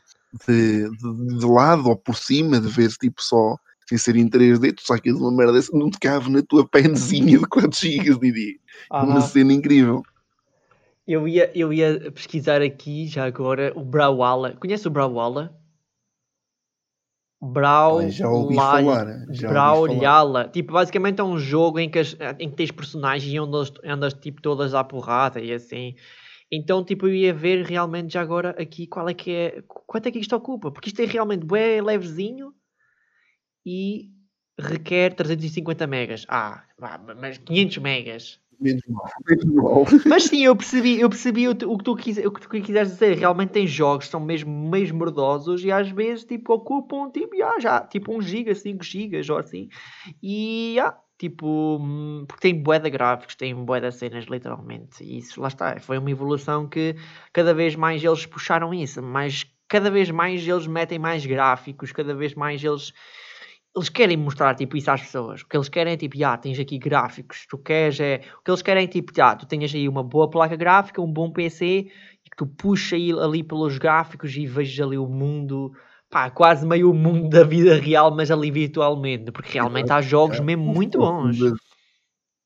de, 0.47 0.89
de, 0.89 1.37
de 1.37 1.45
lado 1.45 1.89
ou 1.89 1.95
por 1.95 2.17
cima, 2.17 2.59
de 2.59 2.67
ver 2.67 2.89
tipo 2.89 3.21
só 3.21 3.57
sem 3.87 3.97
ser 3.97 4.17
em 4.17 4.29
3D, 4.29 4.75
tu 4.75 4.81
sacas 4.85 5.13
uma 5.13 5.31
merda 5.31 5.53
dessa, 5.53 5.75
não 5.75 5.89
te 5.89 5.97
cabe 5.97 6.29
na 6.29 6.41
tua 6.41 6.67
penzinha 6.67 7.39
de 7.39 7.45
4 7.47 7.79
GB, 7.79 8.31
diria. 8.31 8.59
Uma 8.91 9.13
Aham. 9.13 9.21
cena 9.21 9.53
incrível. 9.53 10.03
Eu 11.07 11.25
ia, 11.25 11.49
eu 11.55 11.71
ia 11.71 12.11
pesquisar 12.11 12.61
aqui 12.61 13.07
já 13.07 13.23
agora 13.23 13.71
o 13.77 13.85
Brawlhalla. 13.85 14.57
Conhece 14.59 14.89
o 14.89 14.91
Brawlhalla? 17.41 18.03
Pá, 18.05 18.11
já 18.11 18.29
ouvi 18.29 18.55
falar. 18.55 19.05
Já 19.29 19.47
ouvi 19.73 19.93
falar. 20.05 20.49
Tipo, 20.49 20.73
basicamente 20.73 21.19
é 21.21 21.23
um 21.23 21.37
jogo 21.37 21.79
em 21.79 21.89
que, 21.89 21.99
as- 21.99 22.17
em 22.39 22.49
que 22.49 22.55
tens 22.55 22.71
personagens 22.71 23.31
e 23.31 23.37
andas, 23.37 23.71
andas 23.85 24.13
tipo 24.13 24.41
todas 24.41 24.73
à 24.73 24.83
porrada 24.83 25.39
e 25.39 25.53
assim. 25.53 25.95
Então, 26.51 26.83
tipo, 26.83 27.07
eu 27.07 27.13
ia 27.13 27.33
ver 27.33 27.65
realmente 27.65 28.13
já 28.13 28.21
agora 28.21 28.51
aqui 28.59 28.87
qual 28.87 29.07
é 29.09 29.13
que 29.13 29.31
é. 29.31 29.63
Quanto 29.67 30.07
é 30.07 30.11
que 30.11 30.19
isto 30.19 30.35
ocupa? 30.35 30.71
Porque 30.71 30.89
isto 30.89 31.01
é 31.01 31.05
realmente 31.05 31.45
bem 31.45 31.81
levezinho 31.81 32.53
e 33.65 34.09
requer 34.59 35.13
350 35.13 35.85
megas. 35.85 36.25
Ah, 36.27 36.63
mas 37.19 37.37
500 37.37 37.77
megas. 37.77 38.39
Menos 38.59 38.81
mal. 38.87 39.05
Mas 40.07 40.23
sim, 40.23 40.43
eu 40.43 40.55
percebi, 40.55 40.99
eu 40.99 41.09
percebi 41.09 41.47
o, 41.47 41.51
o 41.51 41.77
que 41.77 41.83
tu 41.83 41.95
quis, 41.95 42.17
o 42.17 42.31
que 42.31 42.41
tu 42.41 42.49
quiseres 42.49 42.91
dizer. 42.91 43.15
Realmente 43.17 43.51
tem 43.51 43.67
jogos 43.67 44.05
que 44.05 44.11
são 44.11 44.19
mesmo 44.19 44.51
meio 44.69 44.93
mordosos 44.95 45.63
e 45.63 45.71
às 45.71 45.89
vezes 45.89 46.25
tipo 46.25 46.53
ocupam 46.53 47.09
tipo, 47.11 47.35
já, 47.37 47.59
já, 47.59 47.81
tipo 47.81 48.15
1 48.15 48.21
giga, 48.21 48.55
5 48.55 48.83
gigas 48.83 49.29
ou 49.29 49.37
assim. 49.37 49.69
E 50.23 50.73
já, 50.75 50.97
tipo, 51.17 51.77
hum, 51.79 52.25
porque 52.27 52.41
tem 52.41 52.61
bué 52.61 52.79
de 52.79 52.89
gráficos, 52.89 53.35
tem 53.35 53.53
bué 53.53 53.79
de 53.79 53.91
cenas 53.91 54.25
literalmente. 54.25 55.03
E 55.03 55.19
isso 55.19 55.39
lá 55.39 55.49
está, 55.49 55.79
foi 55.79 55.97
uma 55.97 56.09
evolução 56.11 56.67
que 56.67 56.95
cada 57.31 57.53
vez 57.53 57.75
mais 57.75 58.03
eles 58.03 58.25
puxaram 58.25 58.73
isso, 58.73 59.03
mas 59.03 59.45
cada 59.67 59.91
vez 59.91 60.09
mais 60.09 60.47
eles 60.47 60.65
metem 60.65 60.97
mais 60.97 61.25
gráficos, 61.25 61.91
cada 61.91 62.15
vez 62.15 62.33
mais 62.33 62.63
eles 62.63 62.93
eles 63.77 63.89
querem 63.89 64.17
mostrar 64.17 64.55
tipo 64.55 64.75
isso 64.75 64.89
às 64.89 65.01
pessoas. 65.01 65.41
O 65.41 65.47
que 65.47 65.55
eles 65.55 65.69
querem 65.69 65.93
é 65.93 65.97
tipo, 65.97 66.15
ah, 66.25 66.37
tens 66.37 66.59
aqui 66.59 66.79
gráficos, 66.79 67.45
tu 67.47 67.57
queres 67.57 67.99
é. 67.99 68.21
O 68.39 68.43
que 68.43 68.49
eles 68.49 68.61
querem 68.61 68.83
é 68.83 68.87
tipo, 68.87 69.11
ah, 69.21 69.35
tu 69.35 69.45
tens 69.45 69.73
aí 69.73 69.87
uma 69.87 70.03
boa 70.03 70.29
placa 70.29 70.55
gráfica, 70.55 71.01
um 71.01 71.11
bom 71.11 71.31
PC 71.31 71.65
e 71.65 72.29
que 72.29 72.35
tu 72.35 72.47
puxa 72.47 72.95
aí, 72.95 73.11
ali 73.11 73.43
pelos 73.43 73.77
gráficos 73.77 74.35
e 74.35 74.47
vejas 74.47 74.85
ali 74.85 74.97
o 74.97 75.07
mundo, 75.07 75.71
pá, 76.09 76.29
quase 76.29 76.65
meio 76.65 76.89
o 76.89 76.93
mundo 76.93 77.29
da 77.29 77.43
vida 77.43 77.75
real, 77.75 78.13
mas 78.13 78.31
ali 78.31 78.49
virtualmente, 78.49 79.31
porque 79.31 79.53
realmente 79.53 79.91
há 79.91 80.01
jogos 80.01 80.39
mesmo 80.39 80.63
muito 80.63 80.97
bons. 80.97 81.37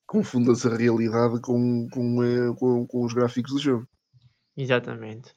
Confunda-se 0.05 0.67
a 0.67 0.75
realidade 0.75 1.39
com, 1.39 1.87
com, 1.89 2.23
eh, 2.23 2.53
com, 2.59 2.85
com 2.85 3.05
os 3.05 3.13
gráficos 3.13 3.53
do 3.53 3.59
jogo. 3.59 3.87
Exatamente. 4.57 5.33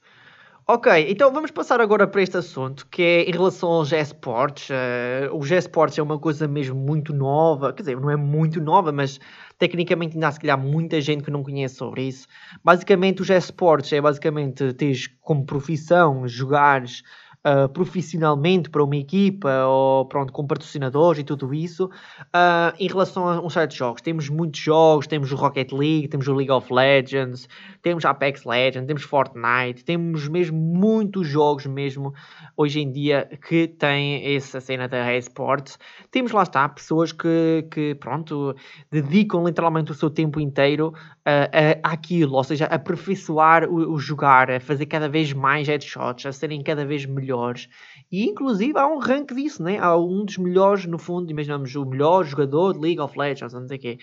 Ok, 0.66 0.90
então 1.10 1.30
vamos 1.30 1.50
passar 1.50 1.78
agora 1.78 2.06
para 2.06 2.22
este 2.22 2.38
assunto 2.38 2.86
que 2.90 3.02
é 3.02 3.28
em 3.28 3.32
relação 3.32 3.68
aos 3.68 3.92
esportes. 3.92 4.70
Uh, 4.70 5.36
os 5.36 5.50
esportes 5.50 5.98
é 5.98 6.02
uma 6.02 6.18
coisa 6.18 6.48
mesmo 6.48 6.74
muito 6.74 7.12
nova, 7.12 7.70
quer 7.70 7.82
dizer, 7.82 8.00
não 8.00 8.10
é 8.10 8.16
muito 8.16 8.62
nova, 8.62 8.90
mas 8.90 9.20
tecnicamente 9.58 10.14
ainda 10.16 10.28
há 10.28 10.32
se 10.32 10.40
calhar 10.40 10.58
muita 10.58 11.02
gente 11.02 11.22
que 11.22 11.30
não 11.30 11.42
conhece 11.42 11.74
sobre 11.74 12.04
isso. 12.04 12.26
Basicamente, 12.64 13.20
os 13.20 13.28
esportes 13.28 13.92
é 13.92 14.00
basicamente 14.00 14.72
teres 14.72 15.06
como 15.20 15.44
profissão 15.44 16.26
jogares 16.26 17.02
uh, 17.44 17.68
profissionalmente 17.68 18.70
para 18.70 18.82
uma 18.82 18.96
equipa 18.96 19.64
ou 19.66 20.06
pronto, 20.06 20.32
com 20.32 20.46
patrocinadores 20.46 21.20
e 21.20 21.24
tudo 21.24 21.52
isso, 21.52 21.86
uh, 21.86 22.74
em 22.78 22.88
relação 22.88 23.28
a 23.28 23.40
um 23.40 23.50
certo 23.50 23.74
jogos. 23.74 24.00
Temos 24.00 24.28
muitos 24.28 24.60
jogos, 24.60 25.06
temos 25.06 25.30
o 25.32 25.36
Rocket 25.36 25.72
League, 25.72 26.08
temos 26.08 26.26
o 26.26 26.34
League 26.34 26.50
of 26.50 26.72
Legends, 26.72 27.48
temos 27.82 28.04
Apex 28.04 28.44
Legends, 28.44 28.86
temos 28.86 29.02
Fortnite, 29.02 29.84
temos 29.84 30.28
mesmo 30.28 30.58
muitos 30.58 31.28
jogos 31.28 31.66
mesmo 31.66 32.14
hoje 32.56 32.80
em 32.80 32.90
dia 32.90 33.28
que 33.46 33.68
têm 33.68 34.34
essa 34.34 34.60
cena 34.60 34.88
da 34.88 35.14
esportes. 35.14 35.78
Temos 36.10 36.32
lá 36.32 36.42
está 36.42 36.68
pessoas 36.68 37.12
que, 37.12 37.66
que 37.70 37.94
pronto, 37.96 38.54
dedicam 38.90 39.44
literalmente 39.44 39.92
o 39.92 39.94
seu 39.94 40.10
tempo 40.10 40.40
inteiro 40.40 40.92
uh, 41.26 42.32
ou 42.34 42.44
seja, 42.44 42.66
aperfeiçoar 42.66 43.68
o, 43.68 43.92
o 43.92 43.98
jogar, 43.98 44.50
a 44.50 44.60
fazer 44.60 44.86
cada 44.86 45.08
vez 45.08 45.32
mais 45.32 45.66
headshots, 45.66 46.26
a 46.26 46.32
serem 46.32 46.62
cada 46.62 46.84
vez 46.84 47.06
melhores. 47.06 47.68
E 48.10 48.24
inclusive 48.24 48.78
há 48.78 48.86
um 48.86 48.98
rank 48.98 49.32
disso, 49.32 49.62
né? 49.62 49.78
há 49.78 49.96
um 49.96 50.24
dos 50.24 50.38
melhores, 50.38 50.86
no 50.86 50.98
fundo, 50.98 51.30
imaginamos 51.30 51.74
o 51.74 51.84
melhor 51.84 52.24
jogador 52.24 52.74
de 52.74 52.80
League 52.80 53.00
of 53.00 53.18
Legends, 53.18 53.54
não 53.54 53.66
sei 53.66 53.76
o 53.76 53.80
quê. 53.80 53.98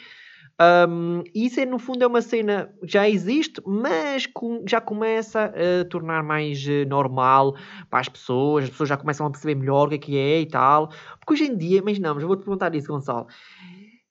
Um, 0.62 1.24
isso 1.34 1.60
é, 1.60 1.66
no 1.66 1.80
fundo 1.80 2.04
é 2.04 2.08
uma 2.08 2.22
cena 2.22 2.72
que 2.82 2.92
já 2.92 3.10
existe, 3.10 3.60
mas 3.66 4.28
com, 4.28 4.64
já 4.68 4.80
começa 4.80 5.46
a 5.46 5.86
tornar 5.86 6.22
mais 6.24 6.64
uh, 6.68 6.88
normal 6.88 7.56
para 7.90 8.00
as 8.00 8.08
pessoas, 8.08 8.66
as 8.66 8.70
pessoas 8.70 8.90
já 8.90 8.98
começam 8.98 9.26
a 9.26 9.32
perceber 9.32 9.56
melhor 9.56 9.88
o 9.88 9.90
que 9.90 9.96
é 9.96 9.98
que 9.98 10.18
é 10.18 10.42
e 10.42 10.46
tal. 10.46 10.90
Porque 11.20 11.34
hoje 11.34 11.52
em 11.52 11.58
dia, 11.58 11.80
imaginamos, 11.80 12.24
vou-te 12.24 12.44
perguntar 12.44 12.76
isso, 12.76 12.90
Gonçalo. 12.90 13.26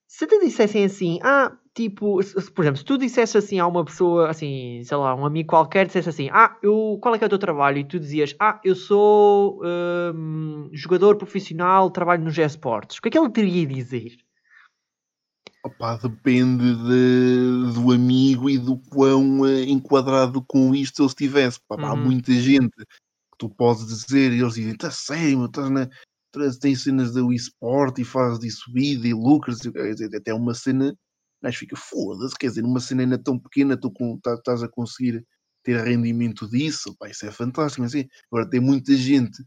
Se 0.09 0.27
te 0.27 0.41
dissessem 0.41 0.85
assim, 0.85 1.21
ah, 1.23 1.53
tipo, 1.75 2.23
se, 2.23 2.51
por 2.51 2.65
exemplo, 2.65 2.79
se 2.79 2.85
tu 2.85 2.99
dissesse 2.99 3.39
assim 3.39 3.59
a 3.59 3.67
uma 3.67 3.85
pessoa, 3.85 4.29
assim, 4.31 4.83
sei 4.85 4.97
lá, 4.97 5.15
um 5.15 5.25
amigo 5.25 5.49
qualquer, 5.49 5.87
dissesse 5.87 6.09
assim, 6.09 6.29
ah, 6.33 6.57
eu, 6.63 6.99
qual 7.01 7.15
é 7.15 7.19
que 7.19 7.25
é 7.25 7.27
o 7.27 7.31
teu 7.31 7.39
trabalho? 7.39 7.79
E 7.79 7.85
tu 7.85 7.99
dizias, 7.99 8.35
ah, 8.41 8.61
eu 8.65 8.75
sou 8.75 9.61
um, 9.65 10.69
jogador 10.73 11.17
profissional, 11.17 11.91
trabalho 11.91 12.25
nos 12.25 12.37
esportes. 12.39 12.99
O 12.99 13.03
que 13.03 13.09
é 13.09 13.11
que 13.11 13.19
ele 13.19 13.31
teria 13.31 13.65
a 13.65 13.73
dizer? 13.73 14.17
Opa, 15.63 15.97
depende 15.97 16.75
de, 16.75 17.75
do 17.75 17.93
amigo 17.93 18.49
e 18.49 18.57
do 18.57 18.79
quão 18.79 19.41
uh, 19.41 19.63
enquadrado 19.63 20.43
com 20.43 20.75
isto 20.75 21.03
ele 21.03 21.09
estivesse. 21.09 21.61
Uhum. 21.71 21.85
Há 21.85 21.95
muita 21.95 22.33
gente 22.33 22.75
que 22.75 23.39
tu 23.39 23.49
podes 23.51 23.87
dizer 23.87 24.33
e 24.33 24.41
eles 24.41 24.55
dizem: 24.55 24.73
Está 24.73 24.91
sério, 24.91 25.45
estás 25.45 25.69
na. 25.69 25.87
Tens 26.61 26.85
cenas 26.85 27.13
do 27.13 27.33
eSport 27.33 27.99
e 27.99 28.05
fazes 28.05 28.39
disso 28.39 28.73
vida 28.73 29.07
e 29.07 29.13
lucras, 29.13 29.59
até 30.15 30.33
uma 30.33 30.55
cena, 30.55 30.95
mas 31.43 31.57
fica 31.57 31.77
foda-se, 31.77 32.37
quer 32.39 32.49
dizer, 32.49 32.63
numa 32.63 32.81
cena 32.81 33.03
ainda 33.03 33.19
tão 33.19 33.39
pequena, 33.39 33.77
tu 33.77 33.93
tá, 34.23 34.35
estás 34.35 34.63
a 34.63 34.69
conseguir 34.69 35.25
ter 35.63 35.83
rendimento 35.83 36.49
disso, 36.49 36.95
pá, 36.99 37.09
isso 37.09 37.27
é 37.27 37.31
fantástico. 37.31 37.85
Assim, 37.85 38.07
agora 38.31 38.49
tem 38.49 38.61
muita 38.61 38.95
gente, 38.97 39.43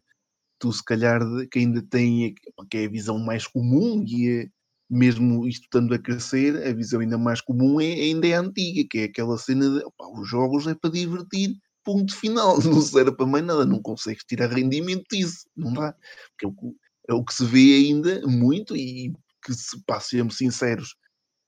tu 0.60 0.72
se 0.72 0.84
calhar 0.84 1.22
que 1.52 1.60
ainda 1.60 1.82
tem 1.82 2.34
que 2.70 2.78
é 2.78 2.86
a 2.86 2.89
visão 2.89 3.18
mais 3.20 3.48
comum 3.48 4.04
e 4.08 4.30
é, 4.30 4.48
mesmo 4.89 5.48
isto 5.48 5.64
estando 5.64 5.94
a 5.94 6.00
crescer, 6.00 6.68
a 6.68 6.74
visão 6.74 7.00
ainda 7.00 7.18
mais 7.18 7.41
comum 7.41 7.82
é, 7.82 7.94
ainda 7.94 8.28
é 8.28 8.34
antiga, 8.34 8.88
que 8.89 9.00
é 9.00 9.04
aquela 9.06 9.38
cena 9.38 9.70
de 9.70 9.84
opa, 9.86 10.08
os 10.20 10.30
jogos 10.30 10.68
é 10.68 10.76
para 10.76 10.91
divertir, 10.91 11.58
ponto 11.84 12.16
final, 12.16 12.58
não 12.64 12.82
serve 12.82 13.12
para 13.12 13.26
mais 13.26 13.46
nada, 13.46 13.66
não 13.66 13.82
consegues 13.82 14.24
tirar 14.24 14.52
rendimento 14.52 15.04
disso, 15.12 15.48
não 15.56 15.74
dá, 15.74 15.94
porque 16.30 16.46
é 16.46 16.48
o, 16.48 16.54
que, 16.54 16.78
é 17.10 17.14
o 17.14 17.24
que 17.24 17.34
se 17.34 17.46
vê 17.46 17.76
ainda 17.76 18.22
muito 18.28 18.76
e 18.76 19.14
que, 19.44 19.54
se 19.54 19.82
pá, 19.86 20.00
sejamos 20.00 20.38
sinceros, 20.38 20.96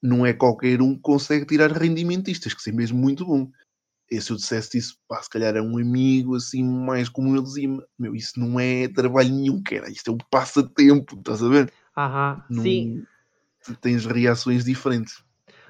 não 0.06 0.26
é 0.26 0.34
qualquer 0.34 0.82
um 0.82 0.96
que 0.96 1.02
consegue 1.02 1.46
tirar 1.46 1.72
rendimento 1.72 2.26
disto, 2.26 2.44
tens 2.44 2.54
que 2.54 2.62
ser 2.62 2.74
mesmo 2.74 2.98
muito 2.98 3.26
bom. 3.26 3.50
E 4.12 4.22
se 4.22 4.32
eu 4.32 4.36
dissesse 4.36 4.78
isso, 4.78 4.98
pá, 5.08 5.22
se 5.22 5.30
calhar 5.30 5.56
é 5.56 5.62
um 5.62 5.80
amigo 5.80 6.36
assim, 6.36 6.64
mais 6.64 7.10
como 7.10 7.36
eu 7.36 7.42
dizia, 7.42 7.68
meu, 7.98 8.16
isso 8.16 8.40
não 8.40 8.60
é 8.60 8.88
trabalho 8.88 9.34
nenhum, 9.34 9.62
era, 9.72 9.90
isto 9.90 10.12
é 10.12 10.14
um 10.14 10.18
passatempo, 10.30 11.18
estás 11.18 11.42
a 11.42 11.50
ver? 11.50 11.74
Aham, 11.98 12.44
sim 12.52 13.04
tens 13.74 14.06
reações 14.06 14.64
diferentes. 14.64 15.24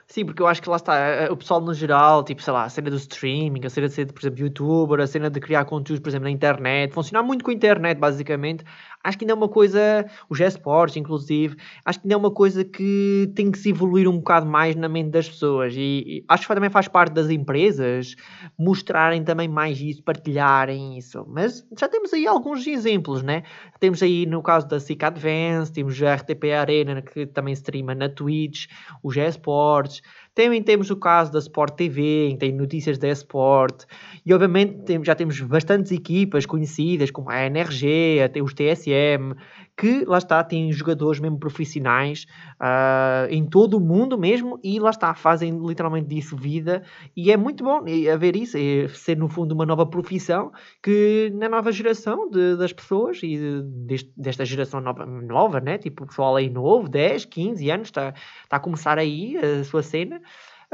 Sim, 0.08 0.24
porque 0.24 0.42
eu 0.42 0.46
acho 0.46 0.62
que 0.62 0.70
lá 0.70 0.76
está, 0.76 0.96
eh, 0.98 1.32
o 1.32 1.38
pessoal 1.38 1.60
no 1.60 1.74
geral, 1.74 2.24
tipo, 2.24 2.40
sei 2.42 2.54
lá, 2.54 2.66
a 2.66 2.70
cena 2.70 2.92
do 2.92 2.96
streaming, 2.96 3.66
a 3.66 3.70
cena 3.72 3.88
de 3.88 3.94
ser, 3.94 4.12
por 4.12 4.22
exemplo, 4.22 4.40
youtuber, 4.42 5.00
a 5.00 5.08
cena 5.08 5.32
de 5.32 5.40
criar 5.40 5.66
conteúdos, 5.66 6.00
por 6.00 6.10
exemplo, 6.10 6.26
na 6.26 6.32
internet, 6.32 6.94
funcionar 6.94 7.24
muito 7.24 7.44
com 7.44 7.50
a 7.50 7.54
internet, 7.54 7.98
basicamente, 7.98 8.64
acho 9.06 9.18
que 9.18 9.24
ainda 9.24 9.34
é 9.34 9.36
uma 9.36 9.48
coisa, 9.48 10.06
os 10.28 10.40
esportes, 10.40 10.98
inclusive, 10.98 11.56
acho 11.86 12.00
que 12.00 12.08
ainda 12.08 12.16
é 12.16 12.18
uma 12.18 12.32
coisa 12.32 12.66
que 12.66 13.32
tem 13.36 13.52
que 13.52 13.60
se 13.60 13.70
evoluir 13.70 14.10
um 14.10 14.18
bocado 14.18 14.48
mais 14.48 14.76
na 14.76 14.90
mente 14.90 15.12
das 15.12 15.30
pessoas 15.30 15.74
e, 15.76 16.04
e 16.06 16.26
acho 16.28 16.48
que 16.48 16.54
também 16.54 16.70
faz 16.70 16.88
parte 16.88 17.14
das 17.14 17.30
empresas 17.30 18.16
mostrarem 18.58 19.24
também 19.24 19.48
mais 19.48 19.80
isso, 19.80 20.02
partilharem 20.04 20.98
isso. 20.98 21.24
Mas 21.28 21.66
já 21.78 21.88
temos 21.88 22.12
aí 22.14 22.26
alguns 22.26 22.66
exemplos, 22.66 23.22
né? 23.22 23.44
Temos 23.80 24.02
aí 24.02 24.26
no 24.26 24.42
caso 24.42 24.68
da 24.68 24.80
SIC 24.80 25.04
Advance, 25.04 25.72
temos 25.72 26.02
a 26.02 26.16
RTP 26.16 26.52
Arena 26.52 27.02
que 27.02 27.28
também 27.28 27.54
streama 27.54 27.94
na 27.94 28.10
Twitch, 28.10 28.68
os 29.04 29.16
esportes. 29.16 30.02
Também 30.36 30.62
temos 30.62 30.92
o 30.92 30.98
caso 30.98 31.32
da 31.32 31.40
Sport 31.40 31.76
TV, 31.76 32.36
tem 32.38 32.52
notícias 32.52 32.98
da 32.98 33.08
Sport, 33.08 33.86
e 34.26 34.34
obviamente 34.34 34.84
já 35.02 35.16
temos 35.16 35.40
bastantes 35.40 35.94
equipas 35.94 36.46
conhecidas, 36.46 37.10
como 37.10 37.30
a 37.30 37.46
NRG, 37.46 38.22
até 38.22 38.42
os 38.42 38.54
TSM, 38.54 39.34
que 39.78 40.06
lá 40.06 40.18
está, 40.18 40.44
têm 40.44 40.72
jogadores 40.72 41.20
mesmo 41.20 41.38
profissionais 41.38 42.26
uh, 42.62 43.28
em 43.30 43.46
todo 43.46 43.78
o 43.78 43.80
mundo 43.80 44.18
mesmo, 44.18 44.60
e 44.64 44.80
lá 44.80 44.90
está, 44.90 45.14
fazem 45.14 45.60
literalmente 45.66 46.08
disso 46.08 46.36
vida, 46.36 46.84
e 47.16 47.32
é 47.32 47.38
muito 47.38 47.64
bom 47.64 47.84
haver 48.12 48.36
isso, 48.36 48.58
é 48.58 48.88
ser 48.88 49.18
no 49.18 49.28
fundo 49.28 49.54
uma 49.54 49.66
nova 49.66 49.86
profissão 49.86 50.52
que 50.82 51.32
na 51.36 51.50
nova 51.50 51.72
geração 51.72 52.30
de, 52.30 52.56
das 52.56 52.72
pessoas 52.72 53.20
e 53.24 53.38
desta 54.16 54.46
geração 54.46 54.80
nova, 54.80 55.06
nova, 55.06 55.60
né? 55.60 55.78
tipo 55.78 56.04
o 56.04 56.08
pessoal 56.08 56.36
aí 56.36 56.50
novo, 56.50 56.88
10, 56.88 57.26
15 57.26 57.70
anos, 57.70 57.88
está, 57.88 58.14
está 58.44 58.58
a 58.58 58.60
começar 58.60 58.98
aí 58.98 59.38
a 59.38 59.64
sua 59.64 59.84
cena. 59.84 60.22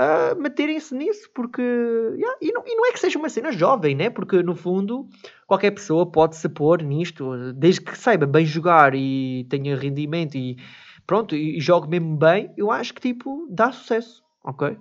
Uh, 0.02 0.42
meterem-se 0.42 0.96
nisso, 0.96 1.30
porque 1.36 1.62
yeah, 1.62 2.38
e, 2.42 2.52
não, 2.52 2.64
e, 2.66 2.76
não, 2.76 2.88
é 2.88 2.92
que 2.92 3.00
seja 3.00 3.20
uma 3.20 3.30
cena 3.30 3.52
jovem, 3.52 3.94
né? 3.94 4.10
Porque 4.10 4.42
no 4.42 4.56
fundo 4.56 5.08
qualquer 5.46 5.70
pessoa 5.70 6.10
pode 6.12 6.38
se 6.38 6.50
pôr 6.50 6.82
nisto, 6.82 7.54
desde 7.54 7.82
que 7.82 7.96
saiba 7.96 8.26
bem 8.26 8.44
jogar 8.44 8.96
e 8.96 9.46
tenha 9.48 9.76
rendimento 9.76 10.36
e 10.36 10.58
pronto, 11.06 11.36
e, 11.36 11.58
e 11.58 11.62
jogue 11.62 11.88
mesmo 11.88 12.18
bem, 12.18 12.52
eu 12.58 12.72
acho 12.72 12.96
que 12.96 13.02
tipo 13.02 13.48
dá 13.52 13.72
sucesso, 13.72 14.24
ok? 14.44 14.76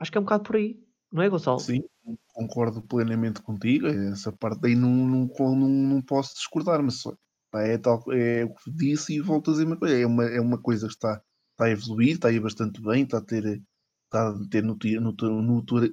Acho 0.00 0.10
que 0.10 0.18
é 0.18 0.20
um 0.20 0.24
bocado 0.24 0.42
por 0.42 0.56
aí, 0.56 0.80
não 1.12 1.22
é, 1.22 1.28
Gonçalo? 1.28 1.60
Sim, 1.60 1.84
concordo 2.32 2.82
plenamente 2.82 3.40
contigo. 3.40 3.86
Essa 3.86 4.32
parte 4.32 4.66
aí 4.66 4.74
não, 4.74 4.90
não, 4.90 5.30
não, 5.38 5.68
não 5.68 6.02
posso 6.02 6.34
discordar, 6.34 6.82
mas 6.82 7.04
é, 7.54 7.78
tal, 7.78 8.02
é 8.10 8.44
o 8.44 8.52
que 8.52 8.68
disse 8.68 9.14
e 9.14 9.20
volto 9.20 9.50
a 9.50 9.52
dizer 9.52 9.66
uma 9.66 9.76
coisa. 9.76 9.96
É 9.96 10.04
uma, 10.04 10.24
é 10.24 10.40
uma 10.40 10.58
coisa 10.58 10.88
que 10.88 10.94
está, 10.94 11.22
está 11.52 11.66
a 11.66 11.70
evoluir, 11.70 12.14
está 12.14 12.28
aí 12.28 12.40
bastante 12.40 12.82
bem, 12.82 13.04
está 13.04 13.18
a 13.18 13.20
ter 13.20 13.62
está 14.12 14.28
a 14.28 14.48
ter 14.50 14.62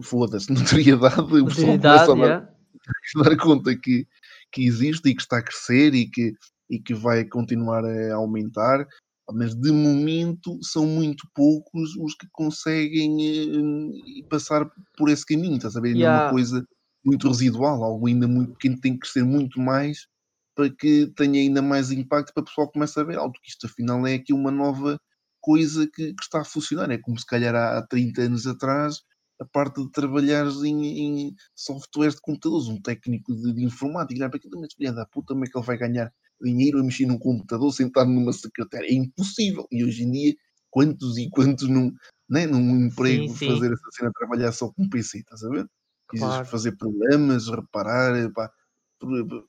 foda-se, 0.03 0.51
notoriedade, 0.53 1.21
o 1.21 1.45
pessoal 1.45 1.79
começa 1.79 2.11
a 2.11 2.15
dar, 2.15 2.53
dar 3.23 3.37
conta 3.37 3.75
que, 3.75 4.05
que 4.51 4.65
existe 4.65 5.09
e 5.09 5.15
que 5.15 5.21
está 5.21 5.37
a 5.37 5.43
crescer 5.43 5.93
e 5.93 6.09
que, 6.09 6.33
e 6.69 6.79
que 6.79 6.93
vai 6.93 7.23
continuar 7.23 7.85
a 7.85 8.15
aumentar, 8.15 8.85
mas 9.31 9.55
de 9.55 9.71
momento 9.71 10.59
são 10.61 10.85
muito 10.85 11.27
poucos 11.33 11.95
os 11.95 12.15
que 12.15 12.27
conseguem 12.31 13.15
uh, 13.57 14.27
passar 14.29 14.69
por 14.97 15.09
esse 15.09 15.25
caminho, 15.25 15.55
estás 15.55 15.75
a 15.75 15.81
ver? 15.81 15.89
Ainda 15.89 15.99
yeah. 15.99 16.21
é 16.21 16.25
uma 16.25 16.31
coisa 16.31 16.65
muito 17.05 17.27
residual, 17.27 17.83
algo 17.83 18.07
ainda 18.07 18.27
muito 18.27 18.53
pequeno, 18.53 18.81
tem 18.81 18.93
que 18.93 18.99
crescer 18.99 19.23
muito 19.23 19.59
mais 19.59 20.07
para 20.55 20.69
que 20.69 21.07
tenha 21.15 21.39
ainda 21.39 21.61
mais 21.61 21.89
impacto 21.89 22.33
para 22.33 22.41
o 22.41 22.45
pessoal 22.45 22.69
comece 22.69 22.99
a 22.99 23.03
ver 23.03 23.17
algo, 23.17 23.33
que 23.41 23.49
isto 23.49 23.65
afinal 23.65 24.05
é 24.05 24.15
aqui 24.15 24.33
uma 24.33 24.51
nova 24.51 24.99
coisa 25.41 25.87
que, 25.87 26.13
que, 26.13 26.23
está 26.23 26.41
a 26.41 26.45
funcionar. 26.45 26.89
É 26.91 26.97
como 26.97 27.19
se 27.19 27.25
calhar 27.25 27.55
há, 27.55 27.77
há 27.77 27.87
30 27.87 28.21
anos 28.23 28.47
atrás 28.47 29.01
a 29.39 29.45
parte 29.45 29.81
de 29.81 29.91
trabalhar 29.91 30.45
em, 30.65 30.85
em 30.85 31.35
softwares 31.55 32.15
de 32.15 32.21
computadores, 32.21 32.67
um 32.67 32.81
técnico 32.81 33.33
de, 33.33 33.53
de 33.53 33.63
informática, 33.63 34.27
para 34.27 34.37
aquilo, 34.37 34.59
mas 34.59 34.73
filha 34.73 34.91
da 34.91 35.05
puta, 35.05 35.33
como 35.33 35.45
é 35.45 35.47
que 35.47 35.57
ele 35.57 35.65
vai 35.65 35.77
ganhar 35.77 36.13
dinheiro 36.41 36.79
a 36.79 36.83
mexer 36.83 37.05
num 37.05 37.17
computador, 37.17 37.71
sentado 37.71 38.09
numa 38.09 38.33
secretária. 38.33 38.87
É 38.87 38.93
impossível. 38.93 39.65
E 39.71 39.83
hoje 39.83 40.03
em 40.03 40.11
dia, 40.11 40.35
quantos 40.69 41.17
e 41.17 41.29
quantos 41.29 41.69
num, 41.69 41.93
né, 42.29 42.45
num 42.45 42.87
emprego 42.87 43.29
sim, 43.29 43.35
sim. 43.35 43.47
fazer 43.47 43.71
essa 43.71 43.91
cena, 43.91 44.11
trabalhar 44.13 44.51
só 44.51 44.69
com 44.71 44.89
PC, 44.89 45.19
estás 45.19 45.43
a 45.43 45.49
ver? 45.49 45.69
Claro. 46.07 46.45
fazer 46.47 46.75
programas, 46.75 47.47
reparar, 47.47 48.31
pá, 48.33 48.51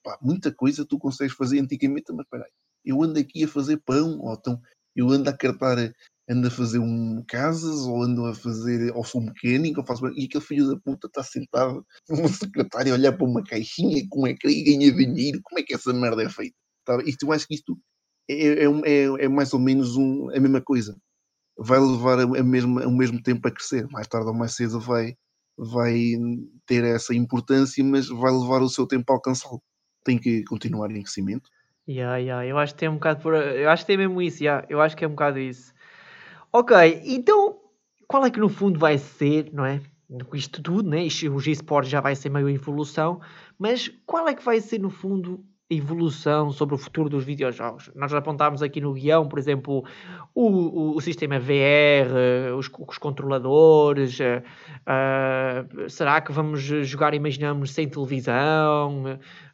pá, 0.02 0.18
muita 0.20 0.52
coisa 0.52 0.84
tu 0.84 0.98
consegues 0.98 1.34
fazer 1.34 1.58
antigamente, 1.58 2.12
mas 2.12 2.26
espera 2.26 2.44
aí, 2.44 2.50
eu 2.84 3.02
ando 3.02 3.18
aqui 3.18 3.44
a 3.44 3.48
fazer 3.48 3.78
pão, 3.78 4.18
ou 4.20 4.34
então 4.34 4.60
eu 5.00 5.10
ando 5.10 5.28
a 5.30 5.36
cartar, 5.36 5.92
ando 6.28 6.48
a 6.48 6.50
fazer 6.50 6.78
um 6.78 7.24
casas, 7.26 7.80
ou 7.86 8.02
ando 8.02 8.26
a 8.26 8.34
fazer, 8.34 8.92
ou 8.94 9.04
sou 9.04 9.20
mecânico, 9.20 9.80
ou 9.80 9.86
faço, 9.86 10.06
e 10.16 10.24
aquele 10.24 10.44
filho 10.44 10.68
da 10.68 10.80
puta 10.80 11.06
está 11.06 11.22
sentado 11.22 11.84
numa 12.08 12.28
secretária 12.28 12.92
a 12.92 12.96
olhar 12.96 13.12
para 13.16 13.26
uma 13.26 13.42
caixinha 13.42 14.02
com 14.08 14.26
é 14.26 14.34
que 14.34 14.62
ganha 14.62 14.92
dinheiro, 14.92 15.40
como 15.42 15.58
é 15.58 15.62
que 15.62 15.74
essa 15.74 15.92
merda 15.92 16.22
é 16.22 16.28
feita? 16.28 16.56
Tá? 16.84 17.02
Isto, 17.04 17.26
eu 17.26 17.32
acho 17.32 17.46
que 17.46 17.54
isto 17.54 17.78
é, 18.28 18.64
é, 18.64 18.66
é, 18.66 19.24
é 19.24 19.28
mais 19.28 19.52
ou 19.52 19.60
menos 19.60 19.96
um, 19.96 20.30
a 20.30 20.40
mesma 20.40 20.60
coisa. 20.60 20.96
Vai 21.58 21.78
levar 21.80 22.20
a 22.20 22.42
mesma, 22.42 22.86
o 22.86 22.96
mesmo 22.96 23.22
tempo 23.22 23.46
a 23.48 23.50
crescer. 23.50 23.86
Mais 23.90 24.06
tarde 24.06 24.28
ou 24.28 24.34
mais 24.34 24.54
cedo 24.54 24.80
vai, 24.80 25.14
vai 25.58 26.16
ter 26.66 26.84
essa 26.84 27.14
importância, 27.14 27.82
mas 27.84 28.08
vai 28.08 28.32
levar 28.32 28.62
o 28.62 28.68
seu 28.68 28.86
tempo 28.86 29.12
a 29.12 29.16
alcançá-lo. 29.16 29.62
Tem 30.04 30.18
que 30.18 30.44
continuar 30.44 30.90
em 30.90 31.02
crescimento. 31.02 31.48
Yeah, 31.90 32.18
yeah. 32.18 32.46
Eu 32.46 32.56
acho 32.56 32.74
que 32.74 32.78
tem 32.78 32.88
um 32.88 32.94
bocado 32.94 33.20
por. 33.20 33.34
Eu 33.34 33.68
acho 33.68 33.82
que 33.82 33.88
tem 33.88 33.96
mesmo 33.96 34.22
isso, 34.22 34.44
yeah. 34.44 34.64
eu 34.68 34.80
acho 34.80 34.96
que 34.96 35.04
é 35.04 35.08
um 35.08 35.10
bocado 35.10 35.40
isso. 35.40 35.74
Ok, 36.52 36.76
então 37.04 37.58
qual 38.06 38.24
é 38.24 38.30
que 38.30 38.38
no 38.38 38.48
fundo 38.48 38.78
vai 38.78 38.96
ser, 38.96 39.50
não 39.52 39.64
é? 39.64 39.80
Isto 40.34 40.62
tudo, 40.62 40.88
né? 40.88 41.08
G-Sport 41.08 41.86
já 41.86 42.00
vai 42.00 42.14
ser 42.14 42.28
meio 42.30 42.48
evolução, 42.48 43.20
mas 43.58 43.88
qual 44.06 44.28
é 44.28 44.34
que 44.34 44.44
vai 44.44 44.60
ser 44.60 44.78
no 44.80 44.90
fundo 44.90 45.44
evolução 45.70 46.50
sobre 46.50 46.74
o 46.74 46.78
futuro 46.78 47.08
dos 47.08 47.22
videojogos. 47.22 47.90
Nós 47.94 48.12
apontámos 48.12 48.60
aqui 48.60 48.80
no 48.80 48.92
guião, 48.92 49.28
por 49.28 49.38
exemplo, 49.38 49.84
o, 50.34 50.48
o, 50.48 50.96
o 50.96 51.00
sistema 51.00 51.38
VR, 51.38 52.56
os, 52.58 52.68
os 52.88 52.98
controladores. 52.98 54.18
Uh, 54.18 55.88
será 55.88 56.20
que 56.20 56.32
vamos 56.32 56.60
jogar, 56.60 57.14
imaginamos, 57.14 57.70
sem 57.70 57.88
televisão? 57.88 59.04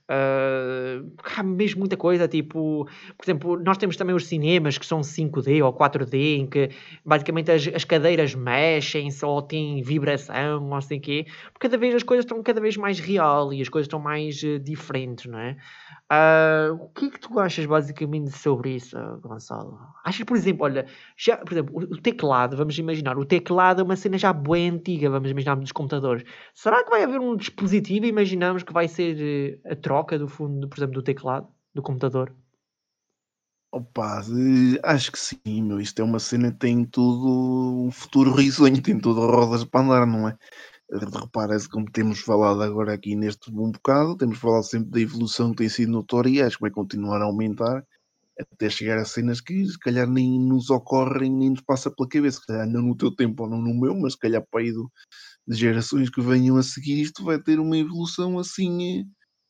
Uh, 0.08 1.12
há 1.36 1.42
mesmo 1.42 1.80
muita 1.80 1.96
coisa, 1.96 2.28
tipo, 2.28 2.88
por 3.18 3.24
exemplo, 3.24 3.58
nós 3.58 3.76
temos 3.76 3.96
também 3.96 4.14
os 4.14 4.26
cinemas 4.26 4.78
que 4.78 4.86
são 4.86 5.00
5D 5.00 5.64
ou 5.64 5.72
4D, 5.72 6.38
em 6.38 6.46
que 6.46 6.70
basicamente 7.04 7.50
as, 7.50 7.66
as 7.74 7.84
cadeiras 7.84 8.32
mexem-se 8.34 9.24
ou 9.24 9.42
têm 9.42 9.82
vibração, 9.82 10.64
ou 10.68 10.74
assim 10.76 11.00
quê, 11.00 11.26
porque 11.52 11.66
cada 11.68 11.76
vez 11.76 11.94
as 11.94 12.04
coisas 12.04 12.24
estão 12.24 12.40
cada 12.40 12.60
vez 12.60 12.76
mais 12.76 13.00
real 13.00 13.52
e 13.52 13.60
as 13.60 13.68
coisas 13.68 13.86
estão 13.86 13.98
mais 13.98 14.40
uh, 14.44 14.60
diferentes, 14.60 15.26
não 15.26 15.40
é? 15.40 15.56
Uh, 16.08 16.74
o 16.74 16.88
que 16.90 17.06
é 17.06 17.10
que 17.10 17.18
tu 17.18 17.40
achas 17.40 17.66
basicamente 17.66 18.30
sobre 18.30 18.76
isso, 18.76 18.96
Gonçalo? 19.22 19.76
Achas, 20.04 20.24
por 20.24 20.36
exemplo, 20.36 20.64
olha, 20.64 20.86
já, 21.16 21.36
por 21.38 21.52
exemplo, 21.52 21.76
o 21.76 22.00
teclado, 22.00 22.56
vamos 22.56 22.78
imaginar, 22.78 23.18
o 23.18 23.24
teclado 23.24 23.80
é 23.80 23.84
uma 23.84 23.96
cena 23.96 24.16
já 24.16 24.32
bem 24.32 24.70
antiga, 24.70 25.10
vamos 25.10 25.28
imaginar 25.28 25.56
dos 25.56 25.72
computadores. 25.72 26.22
Será 26.54 26.84
que 26.84 26.90
vai 26.90 27.02
haver 27.02 27.18
um 27.18 27.34
dispositivo, 27.34 28.06
imaginamos 28.06 28.62
que 28.62 28.72
vai 28.72 28.86
ser 28.86 29.60
uh, 29.64 29.72
a 29.72 29.74
troca 29.96 30.18
do 30.18 30.28
fundo, 30.28 30.68
por 30.68 30.78
exemplo, 30.78 30.94
do 30.94 31.02
teclado, 31.02 31.48
do 31.74 31.82
computador? 31.82 32.34
Opa, 33.72 34.22
acho 34.82 35.10
que 35.12 35.18
sim, 35.18 35.62
meu. 35.62 35.80
Isto 35.80 36.02
é 36.02 36.04
uma 36.04 36.18
cena 36.18 36.52
que 36.52 36.58
tem 36.58 36.84
tudo 36.84 37.86
um 37.86 37.90
futuro 37.90 38.32
risonho, 38.32 38.82
tem 38.82 38.98
tudo 38.98 39.20
rodas 39.20 39.64
para 39.64 39.80
andar, 39.80 40.06
não 40.06 40.28
é? 40.28 40.36
repara-se 40.88 41.68
como 41.68 41.90
temos 41.90 42.20
falado 42.20 42.62
agora 42.62 42.94
aqui 42.94 43.16
neste 43.16 43.50
um 43.50 43.72
bocado, 43.72 44.16
temos 44.16 44.38
falado 44.38 44.62
sempre 44.62 44.90
da 44.90 45.00
evolução 45.00 45.50
que 45.50 45.56
tem 45.56 45.68
sido 45.68 45.90
notória 45.90 46.30
e 46.30 46.40
acho 46.40 46.58
que 46.58 46.62
vai 46.62 46.70
continuar 46.70 47.20
a 47.20 47.24
aumentar 47.24 47.84
até 48.38 48.70
chegar 48.70 48.96
a 48.98 49.04
cenas 49.04 49.40
que 49.40 49.66
se 49.66 49.76
calhar 49.80 50.08
nem 50.08 50.38
nos 50.38 50.70
ocorrem, 50.70 51.32
nem 51.32 51.50
nos 51.50 51.60
passa 51.62 51.90
pela 51.90 52.08
cabeça, 52.08 52.38
se 52.38 52.46
calhar 52.46 52.68
não 52.68 52.82
no 52.82 52.96
teu 52.96 53.10
tempo 53.10 53.42
ou 53.42 53.50
não 53.50 53.60
no 53.60 53.74
meu, 53.74 53.96
mas 53.96 54.12
se 54.12 54.18
calhar 54.20 54.46
para 54.48 54.60
aí 54.60 54.70
de 54.70 55.56
gerações 55.56 56.08
que 56.08 56.20
venham 56.20 56.56
a 56.56 56.62
seguir 56.62 57.00
isto 57.00 57.24
vai 57.24 57.42
ter 57.42 57.58
uma 57.58 57.76
evolução 57.76 58.38
assim 58.38 59.04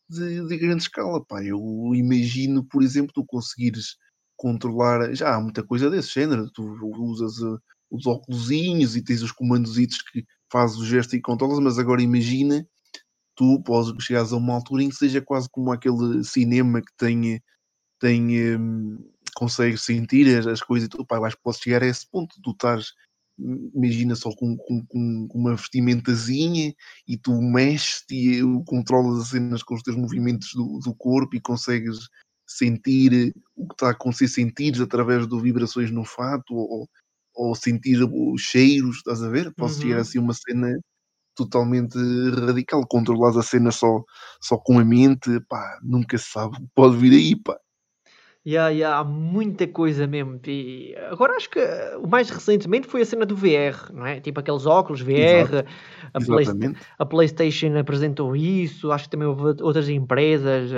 de, 0.09 0.47
de 0.47 0.57
grande 0.57 0.83
escala. 0.83 1.25
Pá. 1.25 1.43
Eu 1.43 1.61
imagino, 1.95 2.65
por 2.65 2.83
exemplo, 2.83 3.13
tu 3.15 3.25
conseguires 3.25 3.97
controlar, 4.37 5.15
já 5.15 5.35
há 5.35 5.41
muita 5.41 5.63
coisa 5.63 5.91
desse 5.91 6.13
género, 6.13 6.51
tu 6.51 6.63
usas 6.99 7.39
uh, 7.39 7.59
os 7.91 8.07
óculos 8.07 8.51
e 8.51 9.03
tens 9.03 9.23
os 9.23 9.33
comandos 9.33 9.77
que 10.13 10.25
fazes 10.53 10.77
o 10.77 10.85
gesto 10.85 11.17
e 11.17 11.21
controlas, 11.21 11.59
mas 11.59 11.79
agora 11.79 12.03
imagina 12.03 12.67
tu 13.35 13.63
podes 13.63 13.93
chegares 14.05 14.33
a 14.33 14.37
uma 14.37 14.55
altura 14.55 14.83
em 14.83 14.89
que 14.89 14.97
seja 14.97 15.21
quase 15.21 15.49
como 15.51 15.71
aquele 15.71 16.25
cinema 16.25 16.81
que 16.81 16.93
tem, 16.97 17.43
tem 18.01 18.57
um, 18.57 18.99
consegue 19.35 19.77
sentir 19.77 20.39
as, 20.39 20.47
as 20.47 20.63
coisas 20.63 20.87
e 20.87 20.89
tu, 20.89 21.05
pá, 21.05 21.21
que 21.31 21.43
podes 21.43 21.61
chegar 21.61 21.83
a 21.83 21.87
esse 21.87 22.11
ponto, 22.11 22.35
tu 22.43 22.51
estás 22.51 22.93
imagina 23.39 24.15
só 24.17 24.31
com, 24.35 24.57
com, 24.57 24.85
com, 24.87 25.29
uma 25.35 25.55
vestimentazinha 25.55 26.75
e 27.07 27.17
tu 27.17 27.41
mexes 27.41 28.05
e 28.11 28.41
controlas 28.67 29.23
as 29.23 29.29
cenas 29.29 29.63
com 29.63 29.75
os 29.75 29.83
teus 29.83 29.97
movimentos 29.97 30.53
do, 30.55 30.79
do 30.79 30.95
corpo 30.95 31.37
e 31.37 31.41
consegues 31.41 32.09
sentir 32.47 33.35
o 33.57 33.67
que 33.67 33.75
está 33.75 33.89
a 33.89 33.91
acontecer, 33.91 34.29
sentires 34.29 34.81
através 34.81 35.27
de 35.27 35.41
vibrações 35.41 35.91
no 35.91 36.05
fato 36.05 36.55
ou, 36.55 36.89
ou 37.35 37.55
sentir 37.55 38.03
os 38.03 38.41
cheiros, 38.41 38.99
estás 38.99 39.23
a 39.23 39.29
ver? 39.29 39.53
Posso 39.55 39.87
uhum. 39.87 39.99
assim 39.99 40.19
uma 40.19 40.33
cena 40.33 40.79
totalmente 41.35 41.99
radical, 42.41 42.87
controlar 42.89 43.39
a 43.39 43.43
cena 43.43 43.71
só, 43.71 44.03
só 44.41 44.57
com 44.57 44.79
a 44.79 44.85
mente, 44.85 45.39
pá, 45.49 45.79
nunca 45.83 46.17
se 46.17 46.31
sabe, 46.31 46.57
pode 46.75 46.97
vir 46.97 47.13
aí, 47.13 47.37
pá. 47.37 47.59
Yeah, 48.47 48.69
yeah, 48.69 49.01
há 49.01 49.03
muita 49.03 49.67
coisa 49.67 50.07
mesmo. 50.07 50.39
E 50.47 50.95
agora 51.11 51.35
acho 51.35 51.51
que 51.51 51.59
o 52.01 52.07
mais 52.07 52.31
recentemente 52.31 52.87
foi 52.87 53.03
a 53.03 53.05
cena 53.05 53.27
do 53.27 53.35
VR, 53.35 53.93
não 53.93 54.07
é? 54.07 54.21
Tipo 54.21 54.39
aqueles 54.39 54.67
óculos 54.67 55.01
VR. 55.01 55.67
A, 56.15 56.21
Play, 56.21 56.47
a, 56.97 57.05
PlayStation 57.05 57.77
apresentou 57.77 58.37
isso, 58.37 58.93
acho 58.93 59.05
que 59.05 59.11
também 59.11 59.27
houve 59.27 59.61
outras 59.61 59.89
empresas. 59.89 60.71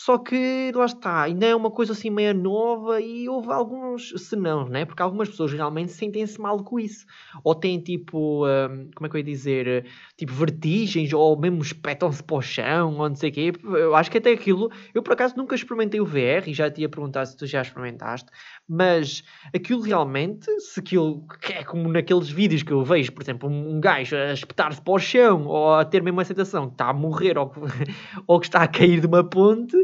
Só 0.00 0.16
que 0.16 0.70
lá 0.76 0.84
está, 0.84 1.22
ainda 1.22 1.44
é 1.44 1.56
uma 1.56 1.72
coisa 1.72 1.92
assim 1.92 2.08
meio 2.08 2.32
nova 2.32 3.00
e 3.00 3.28
houve 3.28 3.50
alguns 3.50 4.14
senão, 4.28 4.68
né? 4.68 4.84
Porque 4.84 5.02
algumas 5.02 5.28
pessoas 5.28 5.52
realmente 5.52 5.90
sentem-se 5.90 6.40
mal 6.40 6.62
com 6.62 6.78
isso. 6.78 7.04
Ou 7.42 7.52
têm 7.52 7.80
tipo, 7.80 8.46
um, 8.46 8.90
como 8.94 9.06
é 9.06 9.10
que 9.10 9.16
eu 9.16 9.18
ia 9.18 9.24
dizer? 9.24 9.86
Tipo 10.16 10.32
vertigens, 10.34 11.12
ou 11.12 11.36
mesmo 11.36 11.60
espetam-se 11.62 12.22
para 12.22 12.36
o 12.36 12.40
chão, 12.40 12.96
ou 12.96 13.08
não 13.08 13.16
sei 13.16 13.30
o 13.30 13.32
quê. 13.32 13.52
Eu 13.60 13.96
acho 13.96 14.08
que 14.08 14.18
até 14.18 14.30
aquilo, 14.30 14.70
eu 14.94 15.02
por 15.02 15.14
acaso 15.14 15.36
nunca 15.36 15.56
experimentei 15.56 16.00
o 16.00 16.06
VR 16.06 16.46
e 16.46 16.54
já 16.54 16.70
te 16.70 16.82
ia 16.82 16.88
perguntar 16.88 17.26
se 17.26 17.36
tu 17.36 17.44
já 17.44 17.60
experimentaste, 17.60 18.30
mas 18.68 19.24
aquilo 19.54 19.80
realmente, 19.80 20.46
se 20.60 20.80
aquilo 20.80 21.24
é 21.50 21.64
como 21.64 21.90
naqueles 21.90 22.28
vídeos 22.28 22.62
que 22.62 22.72
eu 22.72 22.84
vejo, 22.84 23.12
por 23.12 23.22
exemplo, 23.22 23.48
um 23.48 23.80
gajo 23.80 24.14
a 24.14 24.32
espetar-se 24.32 24.80
para 24.82 24.92
o 24.92 24.98
chão, 24.98 25.46
ou 25.46 25.74
a 25.74 25.84
ter 25.84 26.02
mesmo 26.02 26.20
a 26.20 26.24
sensação 26.24 26.66
que 26.66 26.74
está 26.74 26.90
a 26.90 26.92
morrer, 26.92 27.38
ou, 27.38 27.50
ou 28.26 28.38
que 28.38 28.46
está 28.46 28.62
a 28.62 28.68
cair 28.68 29.00
de 29.00 29.06
uma 29.06 29.24
ponte 29.24 29.76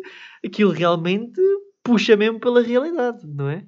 aquilo 0.45 0.71
realmente 0.71 1.41
puxa 1.83 2.17
mesmo 2.17 2.39
pela 2.39 2.63
realidade, 2.63 3.27
não 3.27 3.49
é? 3.49 3.67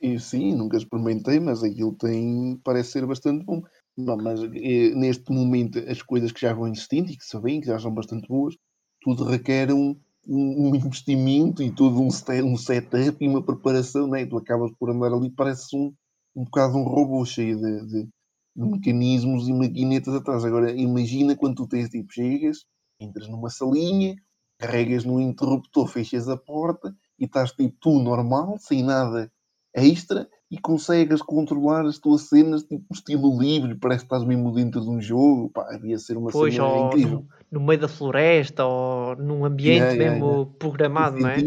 E, 0.00 0.18
sim, 0.18 0.54
nunca 0.54 0.76
experimentei, 0.76 1.40
mas 1.40 1.62
aquilo 1.62 1.94
tem, 1.94 2.60
parece 2.62 2.92
ser 2.92 3.06
bastante 3.06 3.44
bom. 3.44 3.62
Não, 3.96 4.16
mas 4.16 4.40
é, 4.42 4.94
neste 4.94 5.30
momento 5.32 5.78
as 5.78 6.00
coisas 6.00 6.32
que 6.32 6.40
já 6.40 6.54
vão 6.54 6.68
existindo 6.68 7.10
e 7.10 7.16
que 7.16 7.24
se 7.24 7.38
que 7.40 7.66
já 7.66 7.78
são 7.78 7.92
bastante 7.92 8.26
boas, 8.28 8.54
tudo 9.00 9.24
requer 9.24 9.72
um, 9.72 9.96
um, 10.28 10.74
investimento 10.74 11.62
e 11.62 11.70
todo 11.70 12.00
um, 12.00 12.08
um 12.08 12.56
setup 12.56 13.16
e 13.20 13.28
uma 13.28 13.42
preparação, 13.42 14.06
né? 14.06 14.24
tu 14.26 14.36
acabas 14.36 14.70
por 14.78 14.90
andar 14.90 15.12
ali, 15.12 15.30
parece 15.30 15.76
um, 15.76 15.92
um 16.34 16.44
bocado 16.44 16.76
um 16.76 16.84
robô 16.84 17.24
cheio 17.24 17.56
de, 17.56 17.86
de, 17.86 18.08
de 18.56 18.64
mecanismos 18.64 19.48
e 19.48 19.52
maquinetas 19.52 20.14
atrás. 20.14 20.44
Agora 20.44 20.70
imagina 20.70 21.36
quando 21.36 21.56
tu 21.56 21.66
tens 21.66 21.88
tipo, 21.88 22.12
chegas, 22.12 22.64
entras 23.00 23.28
numa 23.28 23.50
salinha, 23.50 24.14
carregas 24.58 25.04
no 25.04 25.20
interruptor, 25.20 25.88
fechas 25.88 26.28
a 26.28 26.36
porta 26.36 26.94
e 27.18 27.24
estás 27.24 27.52
tipo 27.52 27.76
tu 27.80 27.98
normal, 27.98 28.56
sem 28.58 28.82
nada 28.82 29.30
extra 29.74 30.28
e 30.52 30.58
consegues 30.58 31.22
controlar 31.22 31.86
as 31.86 31.98
tuas 31.98 32.28
cenas 32.28 32.62
tipo 32.62 32.84
estilo 32.92 33.40
livre, 33.40 33.74
parece 33.74 34.00
que 34.00 34.14
estás 34.14 34.22
mesmo 34.22 34.52
dentro 34.52 34.82
de 34.82 34.90
um 34.90 35.00
jogo, 35.00 35.48
pá, 35.48 35.66
devia 35.72 35.98
ser 35.98 36.18
uma 36.18 36.30
pois, 36.30 36.52
cena 36.52 36.76
incrível. 36.76 37.24
No, 37.50 37.58
no, 37.58 37.66
meio 37.66 37.80
da 37.80 37.88
floresta 37.88 38.62
ou 38.66 39.16
num 39.16 39.46
ambiente 39.46 39.78
yeah, 39.78 39.94
yeah, 39.94 40.12
mesmo 40.12 40.30
yeah. 40.30 40.50
programado, 40.58 41.18
não 41.18 41.30
é? 41.30 41.38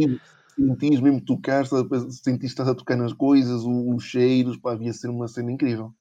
Sentias 0.58 1.01
mesmo 1.01 1.22
tocar, 1.22 1.68
sentiste 1.68 2.39
que 2.39 2.45
estás 2.47 2.68
a 2.68 2.74
tocar 2.74 2.97
nas 2.97 3.14
coisas, 3.14 3.62
os, 3.62 3.95
os 3.95 4.03
cheiros, 4.03 4.58
pá, 4.58 4.74
devia 4.74 4.91
ser 4.91 5.10
uma 5.10 5.28
cena 5.28 5.51
incrível. 5.51 5.93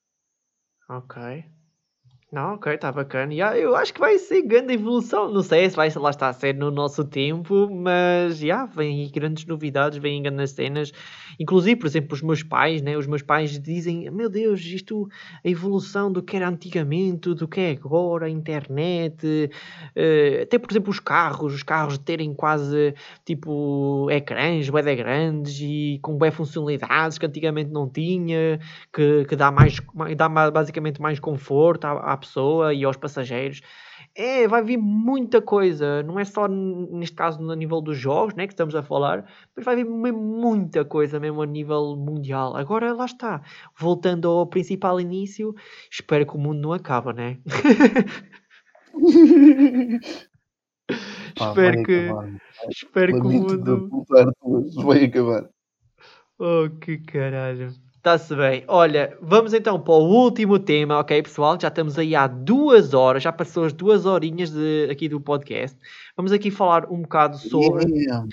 Ok. 0.88 1.44
Não, 2.34 2.54
ok, 2.54 2.74
está 2.74 2.90
bacana. 2.90 3.32
Yeah, 3.32 3.56
eu 3.56 3.76
acho 3.76 3.94
que 3.94 4.00
vai 4.00 4.18
ser 4.18 4.42
grande 4.42 4.72
evolução. 4.74 5.32
Não 5.32 5.40
sei 5.40 5.70
se 5.70 5.76
vai 5.76 5.88
lá 5.94 6.10
está 6.10 6.28
a 6.28 6.32
ser 6.32 6.52
no 6.52 6.68
nosso 6.68 7.04
tempo, 7.04 7.70
mas 7.70 8.38
já 8.38 8.44
yeah, 8.44 8.72
vêm 8.74 9.08
grandes 9.08 9.46
novidades, 9.46 9.98
vêm 9.98 10.20
grandes 10.20 10.50
cenas. 10.50 10.90
Inclusive, 11.38 11.76
por 11.76 11.86
exemplo, 11.86 12.12
os 12.12 12.22
meus 12.22 12.42
pais, 12.42 12.82
né? 12.82 12.96
Os 12.96 13.06
meus 13.06 13.22
pais 13.22 13.56
dizem: 13.60 14.10
Meu 14.10 14.28
Deus, 14.28 14.60
isto, 14.62 15.08
a 15.44 15.48
evolução 15.48 16.10
do 16.10 16.20
que 16.24 16.36
era 16.36 16.48
antigamente, 16.48 17.32
do 17.34 17.46
que 17.46 17.60
é 17.60 17.70
agora, 17.70 18.26
a 18.26 18.30
internet, 18.30 19.24
uh, 19.24 20.42
até 20.42 20.58
por 20.58 20.72
exemplo, 20.72 20.90
os 20.90 20.98
carros, 20.98 21.54
os 21.54 21.62
carros 21.62 21.98
terem 21.98 22.34
quase 22.34 22.94
tipo 23.24 24.08
ecrãs, 24.10 24.68
bem 24.68 24.96
grandes 24.96 25.60
e 25.60 26.00
com 26.02 26.18
bem 26.18 26.32
funcionalidades 26.32 27.16
que 27.16 27.26
antigamente 27.26 27.70
não 27.70 27.88
tinha, 27.88 28.58
que, 28.92 29.24
que 29.24 29.36
dá, 29.36 29.52
mais, 29.52 29.80
dá 30.16 30.28
basicamente 30.28 31.00
mais 31.00 31.20
conforto 31.20 31.84
à, 31.84 32.12
à 32.12 32.16
pessoa 32.24 32.74
e 32.74 32.84
aos 32.84 32.96
passageiros. 32.96 33.60
É, 34.16 34.46
vai 34.46 34.62
vir 34.62 34.76
muita 34.76 35.42
coisa, 35.42 36.00
não 36.04 36.20
é 36.20 36.24
só 36.24 36.46
neste 36.46 37.16
caso 37.16 37.42
no 37.42 37.52
nível 37.54 37.80
dos 37.80 37.98
jogos, 37.98 38.32
né, 38.34 38.46
que 38.46 38.52
estamos 38.52 38.76
a 38.76 38.82
falar, 38.82 39.28
mas 39.56 39.64
vai 39.64 39.74
vir 39.74 39.84
muita 39.84 40.84
coisa 40.84 41.18
mesmo 41.18 41.42
a 41.42 41.46
nível 41.46 41.96
mundial. 41.96 42.56
Agora 42.56 42.92
lá 42.92 43.06
está, 43.06 43.42
voltando 43.76 44.28
ao 44.28 44.46
principal 44.46 45.00
início, 45.00 45.52
espero 45.90 46.24
que 46.26 46.36
o 46.36 46.38
mundo 46.38 46.60
não 46.60 46.72
acabe, 46.72 47.12
né? 47.12 47.38
Pá, 51.36 51.48
espero 51.48 51.82
que, 51.82 52.06
acabar. 52.06 52.40
espero 52.68 53.12
que 53.14 53.20
o 53.20 53.24
mundo. 53.24 54.04
vai 54.84 55.04
acabar. 55.04 55.50
Oh, 56.38 56.70
que 56.80 56.98
caralho. 56.98 57.74
Está-se 58.04 58.36
bem. 58.36 58.62
Olha, 58.68 59.16
vamos 59.18 59.54
então 59.54 59.80
para 59.80 59.94
o 59.94 60.06
último 60.06 60.58
tema, 60.58 60.98
ok, 60.98 61.22
pessoal? 61.22 61.58
Já 61.58 61.68
estamos 61.68 61.98
aí 61.98 62.14
há 62.14 62.26
duas 62.26 62.92
horas, 62.92 63.22
já 63.22 63.32
passou 63.32 63.64
as 63.64 63.72
duas 63.72 64.04
horinhas 64.04 64.50
de, 64.50 64.88
aqui 64.90 65.08
do 65.08 65.18
podcast. 65.18 65.74
Vamos 66.14 66.30
aqui 66.30 66.50
falar 66.50 66.84
um 66.92 67.00
bocado 67.00 67.38
sobre 67.38 67.86
Yeah. 67.86 68.26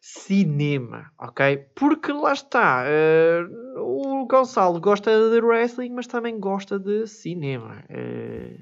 cinema, 0.00 1.12
ok? 1.18 1.58
Porque 1.74 2.10
lá 2.10 2.32
está, 2.32 2.84
eh, 2.86 3.44
o 3.76 4.26
Gonçalo 4.26 4.80
gosta 4.80 5.10
de 5.28 5.42
wrestling, 5.42 5.90
mas 5.90 6.06
também 6.06 6.40
gosta 6.40 6.78
de 6.78 7.06
cinema. 7.06 7.84
eh, 7.90 8.56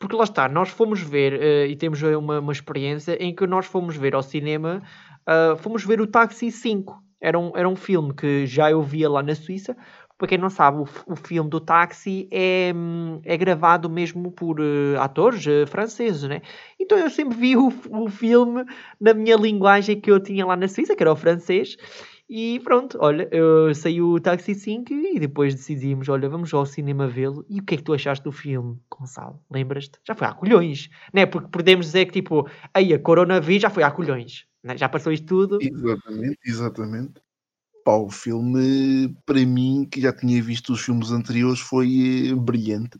porque 0.00 0.16
lá 0.16 0.24
está, 0.24 0.48
nós 0.48 0.70
fomos 0.70 1.00
ver, 1.00 1.40
eh, 1.40 1.68
e 1.68 1.76
temos 1.76 2.02
uma, 2.02 2.40
uma 2.40 2.52
experiência 2.52 3.16
em 3.22 3.32
que 3.32 3.46
nós 3.46 3.66
fomos 3.66 3.96
ver 3.96 4.16
ao 4.16 4.22
cinema, 4.24 4.82
fomos 5.58 5.84
ver 5.84 6.00
o 6.00 6.08
Taxi 6.08 6.50
5. 6.50 7.00
Era 7.22 7.38
um, 7.38 7.52
era 7.54 7.68
um 7.68 7.76
filme 7.76 8.12
que 8.12 8.44
já 8.46 8.68
eu 8.70 8.82
via 8.82 9.08
lá 9.08 9.22
na 9.22 9.34
Suíça. 9.34 9.76
Para 10.18 10.28
quem 10.28 10.38
não 10.38 10.50
sabe, 10.50 10.78
o, 10.78 10.88
o 11.06 11.16
filme 11.16 11.48
do 11.48 11.60
Taxi 11.60 12.28
é, 12.30 12.72
é 13.24 13.36
gravado 13.36 13.88
mesmo 13.88 14.30
por 14.30 14.58
eh, 14.60 14.96
atores 14.98 15.44
eh, 15.46 15.66
franceses, 15.66 16.24
né? 16.24 16.42
Então 16.78 16.96
eu 16.98 17.10
sempre 17.10 17.36
vi 17.36 17.56
o, 17.56 17.72
o 17.90 18.08
filme 18.08 18.64
na 19.00 19.14
minha 19.14 19.36
linguagem 19.36 20.00
que 20.00 20.10
eu 20.10 20.20
tinha 20.20 20.46
lá 20.46 20.54
na 20.56 20.68
Suíça, 20.68 20.94
que 20.94 21.02
era 21.02 21.12
o 21.12 21.16
francês. 21.16 21.76
E 22.28 22.60
pronto, 22.60 22.98
olha, 23.00 23.28
eu 23.30 23.74
saiu 23.74 24.10
o 24.10 24.20
Taxi 24.20 24.54
5 24.54 24.92
e 24.92 25.18
depois 25.20 25.54
decidimos, 25.54 26.08
olha, 26.08 26.28
vamos 26.28 26.52
ao 26.54 26.64
cinema 26.66 27.06
vê-lo. 27.06 27.44
E 27.48 27.60
o 27.60 27.64
que 27.64 27.74
é 27.74 27.76
que 27.76 27.82
tu 27.84 27.92
achaste 27.92 28.24
do 28.24 28.32
filme, 28.32 28.78
Gonçalo? 28.90 29.40
Lembras-te? 29.50 29.98
Já 30.06 30.14
foi 30.14 30.26
a 30.26 30.32
colhões, 30.32 30.88
né? 31.12 31.26
Porque 31.26 31.48
podemos 31.48 31.86
dizer 31.86 32.06
que 32.06 32.12
tipo, 32.12 32.48
aí 32.72 32.94
a 32.94 32.98
coronavírus 32.98 33.62
já 33.62 33.70
foi 33.70 33.82
a 33.82 33.90
colhões? 33.90 34.46
Já 34.76 34.88
passou 34.88 35.12
isto 35.12 35.26
tudo. 35.26 35.58
Exatamente, 35.60 36.38
exatamente. 36.46 37.20
Pá, 37.84 37.96
o 37.96 38.10
filme, 38.10 39.14
para 39.26 39.44
mim, 39.46 39.88
que 39.90 40.00
já 40.00 40.12
tinha 40.12 40.42
visto 40.42 40.72
os 40.72 40.80
filmes 40.82 41.10
anteriores, 41.10 41.60
foi 41.60 42.30
eh, 42.30 42.34
brilhante. 42.34 42.98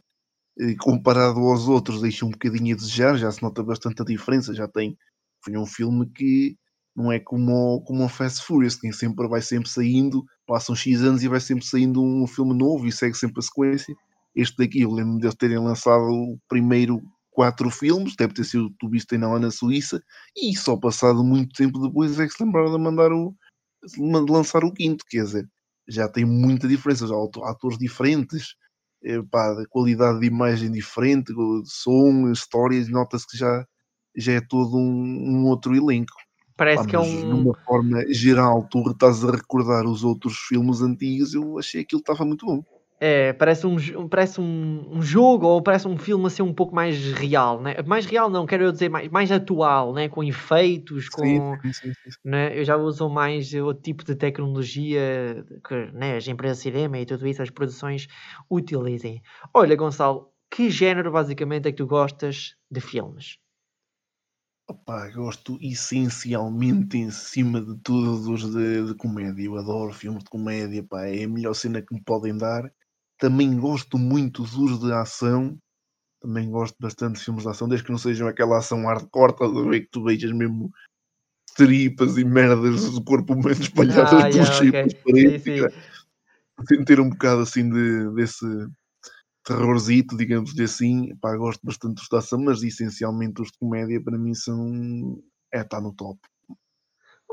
Eh, 0.60 0.74
Comparado 0.80 1.40
aos 1.40 1.68
outros, 1.68 2.02
deixa 2.02 2.26
um 2.26 2.30
bocadinho 2.30 2.74
a 2.74 2.78
desejar, 2.78 3.16
já 3.16 3.30
se 3.30 3.42
nota 3.42 3.62
bastante 3.62 4.02
a 4.02 4.04
diferença. 4.04 4.54
Já 4.54 4.68
tem. 4.68 4.96
Foi 5.44 5.56
um 5.56 5.66
filme 5.66 6.06
que 6.10 6.56
não 6.96 7.12
é 7.12 7.20
como, 7.20 7.82
como 7.84 8.04
o 8.04 8.08
Fast 8.08 8.44
Furious, 8.46 8.76
que 8.76 8.92
sempre 8.92 9.28
vai 9.28 9.42
sempre 9.42 9.68
saindo, 9.70 10.24
passam 10.46 10.74
X 10.74 11.02
anos 11.02 11.22
e 11.22 11.28
vai 11.28 11.40
sempre 11.40 11.64
saindo 11.66 12.02
um 12.02 12.26
filme 12.26 12.54
novo 12.54 12.86
e 12.86 12.92
segue 12.92 13.16
sempre 13.16 13.40
a 13.40 13.42
sequência. 13.42 13.94
Este 14.34 14.56
daqui, 14.58 14.82
eu 14.82 14.90
lembro 14.92 15.18
de 15.18 15.36
terem 15.36 15.58
lançado 15.58 16.02
o 16.04 16.38
primeiro 16.48 17.00
quatro 17.32 17.70
filmes, 17.70 18.14
deve 18.14 18.34
ter 18.34 18.44
sido 18.44 18.70
tu 18.78 18.88
viste 18.88 19.14
ainda 19.14 19.28
lá 19.28 19.38
na 19.38 19.50
Suíça, 19.50 20.00
e 20.36 20.54
só 20.54 20.76
passado 20.76 21.24
muito 21.24 21.54
tempo 21.54 21.80
depois 21.80 22.20
é 22.20 22.26
que 22.26 22.32
se 22.32 22.44
lembraram 22.44 22.70
de 22.72 22.78
mandar 22.78 23.10
o, 23.10 23.34
de 23.84 24.32
lançar 24.32 24.62
o 24.64 24.72
quinto, 24.72 25.04
quer 25.08 25.24
dizer, 25.24 25.48
já 25.88 26.08
tem 26.08 26.24
muita 26.24 26.68
diferença, 26.68 27.06
já 27.06 27.14
há 27.14 27.24
ato- 27.24 27.44
atores 27.44 27.78
diferentes, 27.78 28.54
eh, 29.02 29.20
pá, 29.30 29.54
de 29.54 29.66
qualidade 29.66 30.20
de 30.20 30.26
imagem 30.26 30.70
diferente, 30.70 31.34
de 31.34 31.62
som, 31.64 32.30
histórias, 32.30 32.88
nota-se 32.88 33.26
que 33.26 33.36
já, 33.36 33.66
já 34.14 34.34
é 34.34 34.40
todo 34.40 34.76
um, 34.76 35.40
um 35.40 35.46
outro 35.46 35.74
elenco. 35.74 36.14
Parece 36.56 36.84
Pá, 36.84 36.90
que 36.90 36.96
é 36.96 36.98
um. 37.00 37.24
numa 37.24 37.54
forma 37.64 38.04
geral, 38.12 38.68
tu 38.70 38.88
estás 38.90 39.24
a 39.24 39.30
recordar 39.32 39.86
os 39.86 40.04
outros 40.04 40.36
filmes 40.36 40.82
antigos, 40.82 41.34
eu 41.34 41.58
achei 41.58 41.80
que 41.80 41.96
aquilo 41.96 42.00
estava 42.00 42.24
muito 42.24 42.46
bom. 42.46 42.62
É, 43.04 43.32
parece 43.32 43.66
um, 43.66 44.08
parece 44.08 44.40
um, 44.40 44.98
um 44.98 45.02
jogo 45.02 45.44
ou 45.44 45.60
parece 45.60 45.88
um 45.88 45.98
filme 45.98 46.24
assim 46.26 46.40
um 46.40 46.54
pouco 46.54 46.72
mais 46.72 46.96
real, 47.14 47.60
né? 47.60 47.74
Mais 47.84 48.06
real 48.06 48.30
não, 48.30 48.46
quero 48.46 48.62
eu 48.62 48.70
dizer 48.70 48.88
mais, 48.88 49.08
mais 49.10 49.32
atual, 49.32 49.92
né? 49.92 50.08
Com 50.08 50.22
efeitos, 50.22 51.08
com, 51.08 51.58
Sim, 51.60 51.72
sim, 51.72 51.92
sim, 51.92 52.10
né? 52.24 52.56
Eu 52.58 52.64
já 52.64 52.76
uso 52.76 53.08
mais 53.10 53.52
outro 53.54 53.82
tipo 53.82 54.04
de 54.04 54.14
tecnologia 54.14 55.44
que 55.66 55.74
né, 55.92 56.16
as 56.16 56.28
empresas 56.28 56.58
de 56.58 56.62
cinema 56.64 56.98
e 56.98 57.04
tudo 57.06 57.26
isso, 57.26 57.42
as 57.42 57.50
produções 57.50 58.06
utilizem. 58.50 59.20
Olha, 59.52 59.74
Gonçalo, 59.76 60.32
que 60.50 60.70
género 60.70 61.10
basicamente 61.10 61.68
é 61.68 61.72
que 61.72 61.78
tu 61.78 61.86
gostas 61.86 62.54
de 62.70 62.80
filmes? 62.80 63.38
Opá, 64.68 65.08
gosto 65.10 65.58
essencialmente 65.60 66.96
em 66.96 67.10
cima 67.10 67.60
de 67.60 67.76
tudo 67.78 68.22
dos 68.24 68.50
de, 68.52 68.86
de 68.86 68.94
comédia. 68.96 69.44
Eu 69.44 69.56
adoro 69.56 69.92
filmes 69.92 70.24
de 70.24 70.30
comédia, 70.30 70.82
pá, 70.82 71.04
é 71.06 71.24
a 71.24 71.28
melhor 71.28 71.54
cena 71.54 71.82
que 71.82 71.94
me 71.94 72.02
podem 72.02 72.36
dar. 72.36 72.72
Também 73.22 73.56
gosto 73.56 73.96
muito 73.98 74.42
dos 74.42 74.80
de 74.80 74.92
ação. 74.92 75.56
Também 76.20 76.50
gosto 76.50 76.74
bastante 76.80 77.18
de 77.20 77.24
filmes 77.24 77.44
de 77.44 77.50
ação, 77.50 77.68
desde 77.68 77.86
que 77.86 77.92
não 77.92 77.98
sejam 77.98 78.26
aquela 78.26 78.58
ação 78.58 78.84
hardcore, 78.84 79.36
que 79.80 79.88
tu 79.92 80.02
vejas 80.02 80.32
mesmo 80.32 80.72
tripas 81.54 82.18
e 82.18 82.24
merdas 82.24 82.90
do 82.90 83.04
corpo 83.04 83.34
humano 83.34 83.50
espalhadas 83.62 84.12
Ah, 84.12 84.28
pelos 84.28 84.48
yeah, 84.48 84.56
ok. 84.56 84.72
pelas 84.72 84.92
Sim, 84.92 84.98
paredes. 85.04 86.84
ter 86.84 86.98
um 86.98 87.10
bocado 87.10 87.42
assim 87.42 87.70
de, 87.70 88.12
desse 88.16 88.44
terrorzito, 89.44 90.16
digamos 90.16 90.52
de 90.52 90.64
assim. 90.64 91.14
Pá, 91.20 91.36
gosto 91.36 91.60
bastante 91.64 91.94
dos 91.94 92.08
de 92.08 92.16
ação, 92.16 92.40
mas 92.40 92.60
essencialmente 92.64 93.40
os 93.40 93.52
de 93.52 93.58
comédia 93.60 94.02
para 94.02 94.18
mim 94.18 94.34
são. 94.34 95.22
É, 95.54 95.60
está 95.60 95.80
no 95.80 95.94
top. 95.94 96.18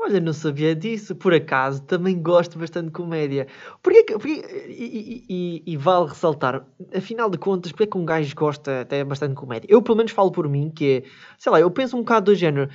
Olha, 0.02 0.18
não 0.18 0.32
sabia 0.32 0.74
disso. 0.74 1.14
Por 1.14 1.34
acaso, 1.34 1.82
também 1.82 2.20
gosto 2.22 2.58
bastante 2.58 2.86
de 2.86 2.92
comédia. 2.92 3.46
Porquê 3.82 4.02
que, 4.04 4.12
porquê- 4.14 4.42
e, 4.68 5.24
e- 5.28 5.62
e- 5.66 5.72
e 5.74 5.76
vale 5.76 6.08
ressaltar, 6.08 6.64
afinal 6.94 7.28
de 7.28 7.36
contas, 7.36 7.70
porque 7.70 7.84
é 7.84 7.86
que 7.86 7.98
um 7.98 8.04
gajo 8.06 8.34
gosta 8.34 8.80
até 8.80 9.04
bastante 9.04 9.30
de 9.30 9.36
comédia? 9.36 9.66
Eu, 9.70 9.82
pelo 9.82 9.98
menos, 9.98 10.12
falo 10.12 10.32
por 10.32 10.48
mim, 10.48 10.70
que 10.70 11.04
é, 11.04 11.10
sei 11.38 11.52
lá, 11.52 11.60
eu 11.60 11.70
penso 11.70 11.96
um 11.96 12.00
bocado 12.00 12.32
do 12.32 12.34
género. 12.34 12.70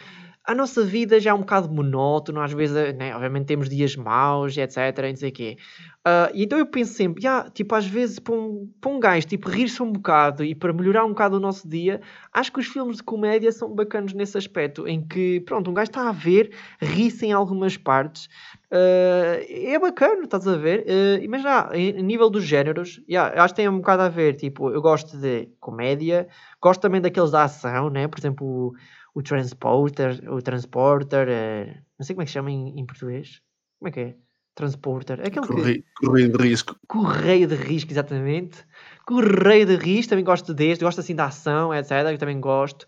A 0.47 0.53
nossa 0.53 0.83
vida 0.85 1.19
já 1.19 1.31
é 1.31 1.33
um 1.33 1.39
bocado 1.39 1.67
monótono, 1.73 2.39
às 2.39 2.51
vezes, 2.53 2.75
né, 2.95 3.15
obviamente 3.15 3.47
temos 3.47 3.67
dias 3.67 3.95
maus, 3.95 4.55
etc, 4.55 4.77
não 5.09 5.15
sei 5.15 5.29
o 5.29 5.33
quê. 5.33 5.57
Ah, 6.05 6.29
e 6.35 6.43
então 6.43 6.59
eu 6.59 6.67
penso 6.67 6.93
sempre, 6.93 7.23
"Ya, 7.23 7.49
tipo, 7.51 7.73
às 7.73 7.87
vezes 7.87 8.19
para 8.19 8.35
um, 8.35 8.69
para 8.79 8.91
um 8.91 8.99
gajo, 8.99 9.25
tipo, 9.25 9.49
rir-se 9.49 9.81
um 9.81 9.91
bocado 9.91 10.43
e 10.43 10.53
para 10.53 10.71
melhorar 10.71 11.03
um 11.03 11.09
bocado 11.09 11.37
o 11.37 11.39
nosso 11.39 11.67
dia, 11.67 11.99
acho 12.31 12.51
que 12.53 12.59
os 12.59 12.67
filmes 12.67 12.97
de 12.97 13.03
comédia 13.03 13.51
são 13.51 13.73
bacanos 13.73 14.13
nesse 14.13 14.37
aspecto, 14.37 14.87
em 14.87 15.01
que, 15.07 15.39
pronto, 15.41 15.71
um 15.71 15.73
gajo 15.73 15.89
está 15.89 16.09
a 16.09 16.11
ver, 16.11 16.51
ri-se 16.79 17.25
em 17.25 17.31
algumas 17.33 17.75
partes, 17.75 18.29
ah, 18.71 19.37
é 19.49 19.79
bacana, 19.79 20.25
estás 20.25 20.47
a 20.47 20.55
ver? 20.57 20.85
Ah, 20.87 21.25
mas 21.27 21.41
já, 21.41 21.69
em- 21.73 21.97
a 21.97 22.01
nível 22.03 22.29
dos 22.29 22.43
géneros, 22.43 23.01
eu 23.07 23.19
acho 23.21 23.53
que 23.53 23.61
tem 23.61 23.69
um 23.69 23.77
bocado 23.77 24.03
a 24.03 24.09
ver, 24.09 24.35
tipo, 24.35 24.69
eu 24.71 24.81
gosto 24.81 25.17
de 25.17 25.47
comédia, 25.59 26.27
gosto 26.61 26.81
também 26.81 27.01
daqueles 27.01 27.31
da 27.31 27.43
ação, 27.45 27.89
né? 27.89 28.07
Por 28.07 28.19
exemplo, 28.19 28.73
o, 29.15 29.23
Transporter, 29.23 30.29
o 30.29 30.41
Transporter, 30.41 31.27
eh, 31.29 31.81
não 31.97 32.05
sei 32.05 32.13
como 32.13 32.23
é 32.23 32.25
que 32.25 32.31
chama 32.31 32.51
em, 32.51 32.77
em 32.77 32.85
português. 32.85 33.41
Como 33.79 33.89
é 33.89 33.91
que 33.91 33.99
é? 34.01 34.15
Transporter. 34.53 35.21
Aquele 35.21 35.47
que... 35.47 35.53
Correio, 35.53 35.83
correio 35.99 36.29
de 36.29 36.43
risco. 36.43 36.75
Correio 36.87 37.47
de 37.47 37.55
risco, 37.55 37.91
exatamente. 37.91 38.65
Correio 39.05 39.65
de 39.65 39.75
risco, 39.77 40.09
também 40.09 40.25
gosto 40.25 40.53
deste, 40.53 40.83
gosto 40.83 40.99
assim 40.99 41.15
da 41.15 41.25
ação, 41.25 41.73
etc. 41.73 41.91
Eu 42.11 42.17
também 42.17 42.39
gosto. 42.39 42.85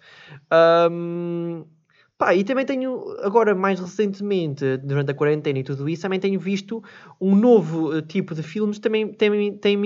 Ahm, 0.52 1.64
pá, 2.18 2.34
e 2.36 2.44
também 2.44 2.66
tenho, 2.66 3.04
agora 3.22 3.54
mais 3.56 3.80
recentemente, 3.80 4.78
durante 4.78 5.12
a 5.12 5.14
quarentena 5.14 5.60
e 5.60 5.64
tudo 5.64 5.88
isso, 5.88 6.02
também 6.02 6.20
tenho 6.20 6.40
visto 6.40 6.84
um 7.22 7.36
novo 7.36 7.96
eh, 7.98 8.02
tipo 8.02 8.34
de 8.36 8.42
filmes 8.44 8.78
que 8.78 8.82
também 8.84 9.14
tem-me 9.14 9.52
tem 9.60 9.78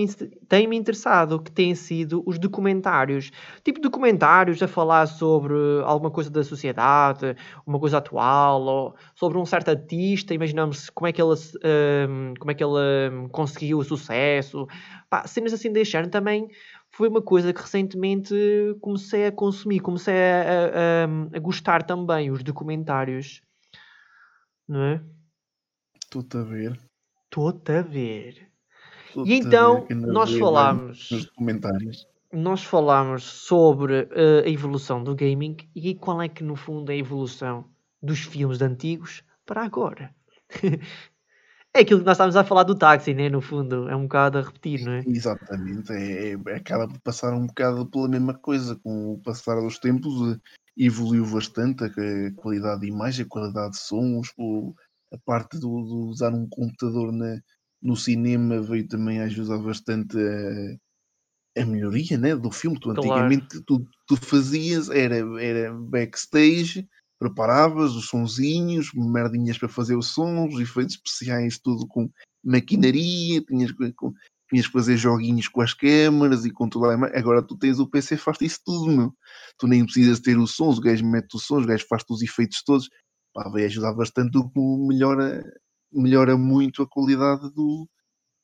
tem 0.48 0.68
-me 0.68 0.78
interessado, 0.78 1.42
que 1.42 1.52
têm 1.52 1.76
sido 1.76 2.24
os 2.26 2.40
documentários. 2.40 3.32
Tipo 3.64 3.80
documentários 3.82 4.62
a 4.64 4.68
falar 4.68 5.08
sobre 5.08 5.54
alguma 5.84 6.10
coisa 6.12 6.30
da 6.30 6.44
sociedade, 6.44 7.36
uma 7.66 7.80
coisa 7.80 7.98
atual, 7.98 8.62
ou 8.64 8.96
sobre 9.16 9.38
um 9.38 9.46
certo 9.46 9.70
artista, 9.70 10.34
imaginamos 10.34 10.90
como 10.90 11.08
é 11.08 11.12
que 11.12 11.22
ele, 11.22 11.34
ahm, 11.64 12.34
como 12.40 12.52
é 12.52 12.54
que 12.54 12.64
ele 12.64 12.74
ahm, 13.10 13.28
conseguiu 13.30 13.78
o 13.80 13.84
sucesso. 13.84 14.68
Pá, 15.10 15.28
cenas 15.28 15.54
assim 15.54 15.72
deste 15.72 15.92
género 15.94 16.10
também 16.12 16.48
foi 16.92 17.08
uma 17.08 17.22
coisa 17.22 17.54
que 17.54 17.62
recentemente 17.62 18.36
comecei 18.82 19.26
a 19.26 19.32
consumir, 19.32 19.80
comecei 19.80 20.14
a, 20.14 21.06
a, 21.34 21.38
a, 21.38 21.40
gostar 21.40 21.84
também, 21.84 22.30
os 22.30 22.44
documentários. 22.44 23.42
Não 24.68 24.82
é? 24.82 25.04
Estou-te 26.04 26.38
a 26.38 26.44
ver. 26.44 26.80
Estou-te 27.26 27.72
a 27.72 27.82
ver. 27.82 28.52
E 29.26 29.34
então, 29.34 29.88
nós 29.90 30.34
falámos, 30.38 31.10
Nos 31.12 31.26
comentários. 31.32 32.08
nós 32.32 32.64
falámos 32.64 33.24
sobre 33.24 34.08
eh, 34.12 34.44
a 34.46 34.50
evolução 34.50 35.04
do 35.04 35.16
gaming 35.16 35.58
e 35.76 35.96
qual 35.96 36.22
é 36.22 36.30
que, 36.30 36.44
no 36.44 36.56
fundo, 36.56 36.92
é 36.92 36.96
a 36.96 36.98
evolução 36.98 37.66
dos 38.02 38.20
filmes 38.20 38.58
de 38.58 38.66
antigos 38.66 39.24
para 39.46 39.64
agora. 39.64 40.14
é 41.74 41.82
aquilo 41.82 42.00
que 42.00 42.06
nós 42.06 42.16
estávamos 42.16 42.36
a 42.36 42.44
falar 42.44 42.64
do 42.64 42.76
táxi, 42.76 43.14
né? 43.14 43.30
No 43.30 43.42
fundo, 43.42 43.90
é 43.90 43.96
um 43.96 44.04
bocado 44.04 44.38
a 44.38 44.42
repetir, 44.42 44.86
não 44.86 44.94
é? 44.94 45.04
Exatamente, 45.06 45.92
é, 45.94 46.32
é- 46.32 46.56
acaba 46.56 46.88
por 46.88 47.00
passar 47.02 47.34
um 47.34 47.48
bocado 47.48 47.86
pela 47.86 48.08
mesma 48.08 48.34
coisa. 48.34 48.76
Com 48.84 49.14
o 49.14 49.20
passar 49.20 49.56
dos 49.62 49.80
tempos, 49.80 50.14
eh, 50.36 50.40
evoluiu 50.78 51.26
bastante 51.26 51.84
a, 51.86 51.90
qualidade 52.36 52.82
de 52.82 52.88
imagem, 52.88 53.26
a 53.26 53.30
qualidade 53.30 53.72
de 53.72 53.80
sons, 53.80 54.34
a 55.14 55.18
parte 55.26 55.60
de 55.60 55.66
usar 55.66 56.34
um 56.34 56.48
computador 56.48 57.12
na- 57.12 57.40
no 57.82 57.96
cinema 57.96 58.62
veio 58.62 58.88
também 58.88 59.20
a 59.22 59.26
ajudar 59.26 59.58
bastante 59.58 60.18
a, 60.18 61.62
a 61.62 61.66
melhoria 61.66 62.18
né, 62.18 62.36
do 62.36 62.52
filme. 62.52 62.80
Tu, 62.80 62.94
Claro. 62.94 63.00
antigamente 63.00 63.62
tu, 63.66 63.86
tu 64.08 64.16
fazias, 64.18 64.90
era, 64.90 65.18
era 65.42 65.74
backstage, 65.74 66.88
preparavas 67.22 67.94
os 67.96 68.08
sonzinhos, 68.08 68.90
merdinhas 68.96 69.56
para 69.60 69.70
fazer 69.70 69.96
os 69.96 70.08
sons, 70.08 70.60
efeitos 70.60 70.96
especiais, 70.96 71.60
tudo 71.60 71.86
com 71.88 72.10
maquinaria, 72.44 73.44
tinhas, 73.44 73.72
com, 73.96 74.12
tinhas 74.50 74.66
que 74.66 74.74
fazer 74.74 74.98
joguinhos 74.98 75.48
com 75.48 75.62
as 75.62 75.72
câmaras 75.76 76.46
e 76.46 76.52
controlar. 76.52 76.94
a 76.94 76.96
ima- 76.96 77.12
Agora 77.14 77.44
tu 77.44 77.56
tens 77.56 77.78
o 77.80 77.88
PC, 77.88 78.18
faz 78.18 78.40
isso 78.42 78.60
tudo, 78.66 78.88
meu. 78.92 79.14
Tu 79.60 79.68
nem 79.68 79.86
precisas 79.86 80.20
ter 80.20 80.36
os 80.40 80.56
sons, 80.56 80.80
o 80.80 80.82
gajo 80.82 81.06
mete 81.06 81.36
os 81.36 81.44
sons, 81.46 81.64
o 81.64 81.68
gajo 81.68 81.86
faz 81.88 82.04
os 82.10 82.24
efeitos 82.24 82.64
todos. 82.66 82.90
Pá, 83.36 83.48
vai 83.50 83.66
ajudar 83.66 83.94
bastante, 83.94 84.38
melhora, 84.88 85.44
melhora 85.94 86.36
muito 86.38 86.82
a 86.82 86.88
qualidade 86.90 87.54
do, 87.54 87.88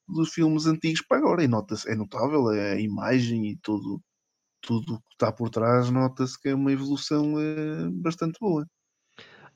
dos 0.07 0.29
filmes 0.33 0.65
antigos 0.67 1.01
para 1.07 1.17
agora. 1.19 1.43
E 1.43 1.47
nota-se, 1.47 1.89
é 1.89 1.95
notável 1.95 2.47
a 2.49 2.79
imagem 2.79 3.51
e 3.51 3.57
tudo, 3.57 4.01
tudo 4.61 4.95
o 4.95 4.99
que 4.99 5.13
está 5.13 5.31
por 5.31 5.49
trás, 5.49 5.89
nota-se 5.89 6.39
que 6.39 6.49
é 6.49 6.55
uma 6.55 6.71
evolução 6.71 7.39
eh, 7.39 7.89
bastante 7.91 8.37
boa. 8.39 8.65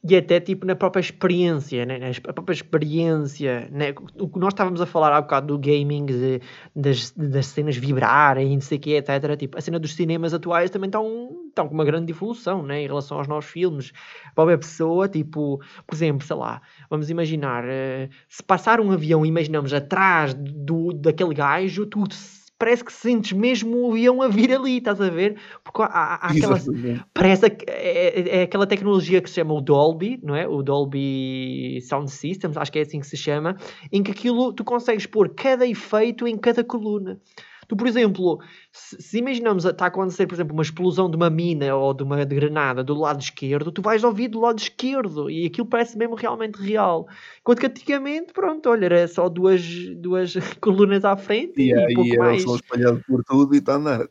E 0.04 0.16
até 0.16 0.40
tipo 0.40 0.66
na 0.66 0.76
própria 0.76 1.00
experiência, 1.00 1.86
né? 1.86 2.00
na 2.00 2.34
própria 2.34 2.56
experiência, 2.56 3.70
né? 3.72 3.94
o 4.20 4.28
que 4.28 4.40
nós 4.40 4.52
estávamos 4.52 4.82
a 4.82 4.88
falar 4.88 5.16
há 5.16 5.22
bocado 5.22 5.46
do 5.46 5.60
gaming, 5.60 6.08
de- 6.08 6.42
das, 6.76 7.12
das 7.12 7.46
cenas 7.46 7.78
vibrarem, 7.78 8.54
não 8.56 8.62
sei 8.62 8.80
o 8.80 8.82
quê, 8.82 8.92
etc. 8.96 9.38
Tipo, 9.38 9.60
a 9.60 9.62
cena 9.62 9.78
dos 9.78 9.94
cinemas 9.94 10.34
atuais 10.34 10.72
também 10.72 10.88
estão, 10.88 11.46
estão 11.50 11.68
com 11.68 11.76
uma 11.76 11.86
grande 11.86 12.12
evolução 12.12 12.64
né? 12.64 12.82
em 12.82 12.88
relação 12.88 13.20
aos 13.20 13.28
novos 13.28 13.46
filmes. 13.46 13.92
A 14.32 14.34
própria 14.34 14.58
pessoa, 14.58 15.08
tipo, 15.08 15.60
por 15.86 15.94
exemplo, 15.96 16.26
sei 16.26 16.36
lá, 16.36 16.64
vamos 16.90 17.12
imaginar, 17.12 17.64
eh, 17.68 18.10
se 18.28 18.42
passar 18.42 18.82
um 18.82 18.92
avião, 18.92 19.24
imaginamos 19.24 19.72
atrás 19.72 20.34
do, 20.34 20.94
daquele 20.94 21.36
gajo, 21.36 21.86
tu 21.86 22.12
se- 22.12 22.41
parece 22.62 22.86
que 22.86 22.94
sentes 22.94 23.32
mesmo 23.34 23.76
o 23.88 23.92
avião 23.92 24.22
a 24.22 24.28
vir 24.28 24.54
ali, 24.54 24.78
estás 24.78 25.02
a 25.02 25.10
ver? 25.10 25.36
Porque 25.64 25.82
há, 25.82 25.86
há- 25.86 26.16
há 26.28 26.32
aquela, 26.32 26.56
Exatamente. 26.58 27.04
Parece 27.12 27.46
é, 27.48 27.58
é- 27.68 28.38
é 28.38 28.42
aquela 28.44 28.68
tecnologia 28.68 29.20
que 29.20 29.28
se 29.30 29.36
chama 29.36 29.54
o 29.56 29.62
Dolby, 29.62 30.20
não 30.22 30.36
é? 30.36 30.48
O 30.48 30.62
Dolby 30.62 31.80
Sound 31.82 32.12
Systems, 32.12 32.58
acho 32.58 32.72
que 32.72 32.78
é 32.78 32.84
assim 32.84 33.00
que 33.00 33.08
se 33.08 33.18
chama, 33.18 33.58
em 33.92 34.04
que 34.04 34.12
aquilo 34.12 34.54
tu 34.54 34.64
consegues 34.64 35.08
pôr 35.08 35.34
cada 35.34 35.66
efeito 35.66 36.28
em 36.28 36.38
cada 36.38 36.64
coluna. 36.64 37.20
Tu, 37.72 37.76
por 37.78 37.88
exemplo, 37.88 38.38
se, 38.70 39.02
se 39.02 39.18
imaginamos 39.20 39.64
está 39.64 39.86
a 39.86 39.88
acontecer, 39.88 40.28
por 40.28 40.34
exemplo, 40.34 40.54
uma 40.54 40.62
explosão 40.62 41.10
de 41.10 41.16
uma 41.16 41.30
mina 41.30 41.74
ou 41.74 41.94
de 41.94 42.04
uma 42.04 42.22
granada 42.26 42.84
do 42.84 42.94
lado 42.94 43.22
esquerdo, 43.22 43.72
tu 43.72 43.82
vais 43.82 44.04
ouvir 44.04 44.28
do 44.28 44.42
lado 44.42 44.60
esquerdo 44.60 45.30
e 45.30 45.46
aquilo 45.46 45.66
parece 45.66 45.98
mesmo 45.98 46.16
realmente 46.16 46.58
real. 46.58 47.08
Enquanto 47.40 47.62
que 47.62 47.68
antigamente, 47.68 48.34
pronto, 48.34 48.70
olha, 48.70 48.88
era 48.88 49.08
só 49.08 49.30
duas, 49.30 49.62
duas 49.96 50.34
colunas 50.60 51.06
à 51.06 51.16
frente 51.16 51.62
E 51.62 51.70
e, 51.70 51.74
aí 51.74 51.94
pouco 51.94 52.14
era 52.14 52.24
mais. 52.26 52.44
por 53.08 53.24
tudo 53.24 53.56
e 53.56 53.60
está 53.60 53.76
a 53.76 53.78
andar. 53.78 54.10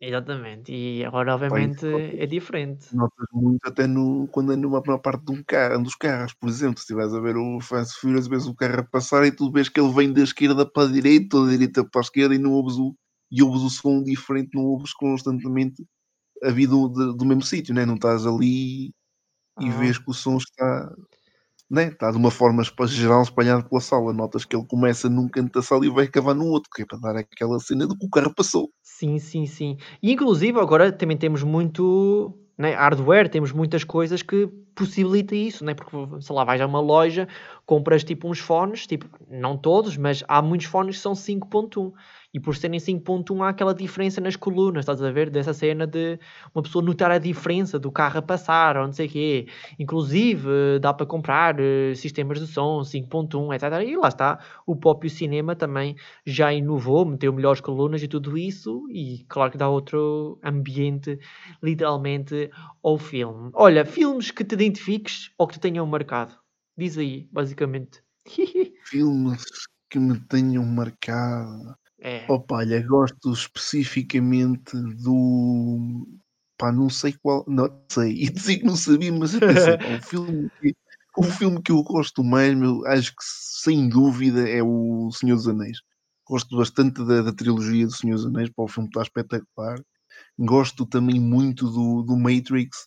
Exatamente. 0.00 0.72
E 0.72 1.04
agora, 1.04 1.34
obviamente, 1.34 1.86
é 1.86 2.26
diferente. 2.26 2.86
notas 2.90 3.26
muito 3.32 3.66
até 3.68 3.86
no, 3.86 4.28
quando 4.28 4.52
é 4.52 4.56
numa 4.56 4.80
primeira 4.82 5.02
parte 5.02 5.24
de 5.24 5.32
um 5.32 5.42
carro, 5.44 5.82
dos 5.82 5.94
carros, 5.96 6.34
por 6.34 6.48
exemplo, 6.48 6.78
se 6.78 6.82
estiveres 6.84 7.12
a 7.14 7.20
ver 7.20 7.36
o 7.36 7.60
Fast 7.60 8.00
Furious, 8.00 8.28
vês 8.28 8.46
o 8.46 8.54
carro 8.54 8.80
a 8.80 8.84
passar 8.84 9.24
e 9.26 9.32
tu 9.32 9.50
vês 9.50 9.68
que 9.68 9.80
ele 9.80 9.92
vem 9.92 10.12
da 10.12 10.22
esquerda 10.22 10.70
para 10.70 10.88
a 10.88 10.92
direita, 10.92 11.36
ou 11.38 11.46
da 11.46 11.52
direita 11.52 11.84
para 11.88 12.00
a 12.00 12.04
esquerda 12.04 12.34
e 12.34 12.38
não 12.38 12.52
ouves 12.52 12.76
o, 12.76 12.94
e 13.30 13.42
ouves 13.42 13.62
o 13.62 13.70
som 13.70 14.02
diferente, 14.02 14.50
não 14.54 14.64
ouves 14.66 14.92
constantemente 14.94 15.84
a 16.44 16.50
vida 16.52 16.72
do, 16.72 17.14
do 17.14 17.26
mesmo 17.26 17.42
sítio, 17.44 17.74
né? 17.74 17.86
não 17.86 17.96
estás 17.96 18.26
ali 18.26 18.92
e 19.58 19.70
Aham. 19.70 19.72
vês 19.72 19.98
que 19.98 20.10
o 20.10 20.14
som 20.14 20.36
está, 20.38 20.92
né? 21.70 21.88
está 21.88 22.10
de 22.10 22.16
uma 22.16 22.30
forma 22.30 22.62
geral 22.86 23.22
espalhado 23.22 23.68
pela 23.68 23.80
sala. 23.80 24.12
Notas 24.12 24.44
que 24.44 24.56
ele 24.56 24.66
começa 24.66 25.08
num 25.08 25.28
canto 25.28 25.52
da 25.52 25.62
sala 25.62 25.84
e 25.84 25.90
vai 25.90 26.04
acabar 26.04 26.34
no 26.34 26.46
outro, 26.46 26.70
que 26.74 26.82
é 26.82 26.86
para 26.86 26.98
dar 26.98 27.16
aquela 27.16 27.58
cena 27.58 27.86
de 27.86 27.96
que 27.96 28.06
o 28.06 28.10
carro 28.10 28.34
passou. 28.34 28.70
Sim, 28.82 29.18
sim, 29.18 29.46
sim. 29.46 29.76
E 30.02 30.12
inclusive 30.12 30.58
agora 30.58 30.92
também 30.92 31.16
temos 31.16 31.42
muito 31.42 32.34
né, 32.56 32.72
hardware, 32.72 33.28
temos 33.28 33.52
muitas 33.52 33.84
coisas 33.84 34.22
que 34.22 34.46
possibilita 34.74 35.34
isso, 35.34 35.64
né? 35.64 35.74
Porque, 35.74 35.96
sei 36.20 36.34
lá, 36.34 36.44
vais 36.44 36.60
a 36.60 36.66
uma 36.66 36.80
loja, 36.80 37.28
compras 37.66 38.02
tipo 38.02 38.28
uns 38.28 38.38
fones, 38.38 38.86
tipo, 38.86 39.06
não 39.28 39.56
todos, 39.56 39.96
mas 39.96 40.24
há 40.26 40.40
muitos 40.40 40.66
fones 40.66 40.96
que 40.96 41.02
são 41.02 41.12
5.1 41.12 41.92
e 42.36 42.40
por 42.40 42.54
serem 42.54 42.78
5.1 42.78 43.42
há 43.42 43.48
aquela 43.48 43.74
diferença 43.74 44.20
nas 44.20 44.36
colunas, 44.36 44.82
estás 44.82 45.02
a 45.02 45.10
ver? 45.10 45.30
Dessa 45.30 45.54
cena 45.54 45.86
de 45.86 46.18
uma 46.54 46.62
pessoa 46.62 46.84
notar 46.84 47.10
a 47.10 47.16
diferença 47.16 47.78
do 47.78 47.90
carro 47.90 48.18
a 48.18 48.22
passar 48.22 48.76
ou 48.76 48.84
não 48.84 48.92
sei 48.92 49.06
o 49.06 49.10
quê. 49.10 49.46
Inclusive, 49.78 50.46
eh, 50.46 50.78
dá 50.78 50.92
para 50.92 51.06
comprar 51.06 51.58
eh, 51.58 51.94
sistemas 51.94 52.38
de 52.38 52.46
som 52.46 52.84
5.1, 52.84 53.54
etc. 53.54 53.88
E 53.88 53.96
lá 53.96 54.08
está, 54.08 54.38
o 54.66 54.76
próprio 54.76 55.08
cinema 55.08 55.56
também 55.56 55.96
já 56.26 56.52
inovou, 56.52 57.06
meteu 57.06 57.32
melhores 57.32 57.62
colunas 57.62 58.02
e 58.02 58.08
tudo 58.08 58.36
isso, 58.36 58.86
e 58.90 59.24
claro 59.30 59.50
que 59.50 59.56
dá 59.56 59.70
outro 59.70 60.38
ambiente, 60.44 61.18
literalmente, 61.62 62.50
ao 62.84 62.98
filme. 62.98 63.48
Olha, 63.54 63.86
filmes 63.86 64.30
que 64.30 64.44
te 64.44 64.54
identifiques 64.54 65.30
ou 65.38 65.46
que 65.46 65.54
te 65.54 65.60
tenham 65.60 65.86
marcado. 65.86 66.34
Diz 66.76 66.98
aí, 66.98 67.30
basicamente. 67.32 68.02
Filmes 68.84 69.42
que 69.88 69.98
me 69.98 70.20
tenham 70.28 70.66
marcado. 70.66 71.74
É. 72.06 72.24
Opa, 72.28 72.56
olha, 72.58 72.80
gosto 72.86 73.32
especificamente 73.32 74.76
do. 75.02 76.06
Pá, 76.56 76.70
não 76.70 76.88
sei 76.88 77.12
qual. 77.20 77.44
Não 77.48 77.68
sei. 77.90 78.12
E 78.12 78.30
dizer 78.30 78.58
que 78.58 78.64
não 78.64 78.76
sabia, 78.76 79.12
mas 79.12 79.34
eu 79.34 79.40
o 79.40 80.00
filme 80.00 80.48
que, 80.60 80.74
o 81.18 81.22
filme 81.24 81.62
que 81.62 81.72
eu 81.72 81.82
gosto 81.82 82.22
mais, 82.22 82.54
meu, 82.54 82.86
acho 82.86 83.10
que 83.10 83.22
sem 83.22 83.88
dúvida 83.88 84.48
é 84.48 84.62
o 84.62 85.10
Senhor 85.10 85.36
dos 85.36 85.48
Anéis. 85.48 85.78
Gosto 86.28 86.56
bastante 86.56 87.04
da, 87.04 87.22
da 87.22 87.32
trilogia 87.32 87.86
do 87.86 87.92
Senhor 87.92 88.16
dos 88.16 88.26
Anéis, 88.26 88.50
pá, 88.50 88.62
o 88.62 88.68
filme 88.68 88.88
está 88.88 89.02
espetacular. 89.02 89.80
Gosto 90.38 90.86
também 90.86 91.20
muito 91.20 91.68
do, 91.70 92.02
do 92.02 92.16
Matrix, 92.16 92.86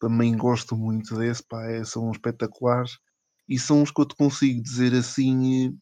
também 0.00 0.36
gosto 0.36 0.76
muito 0.76 1.16
desse, 1.16 1.42
pá, 1.46 1.64
é- 1.66 1.84
são 1.84 2.10
espetaculares. 2.10 2.98
E 3.48 3.58
são 3.58 3.82
os 3.82 3.90
que 3.90 4.00
eu 4.00 4.06
te 4.06 4.14
consigo 4.14 4.62
dizer 4.62 4.94
assim 4.94 5.76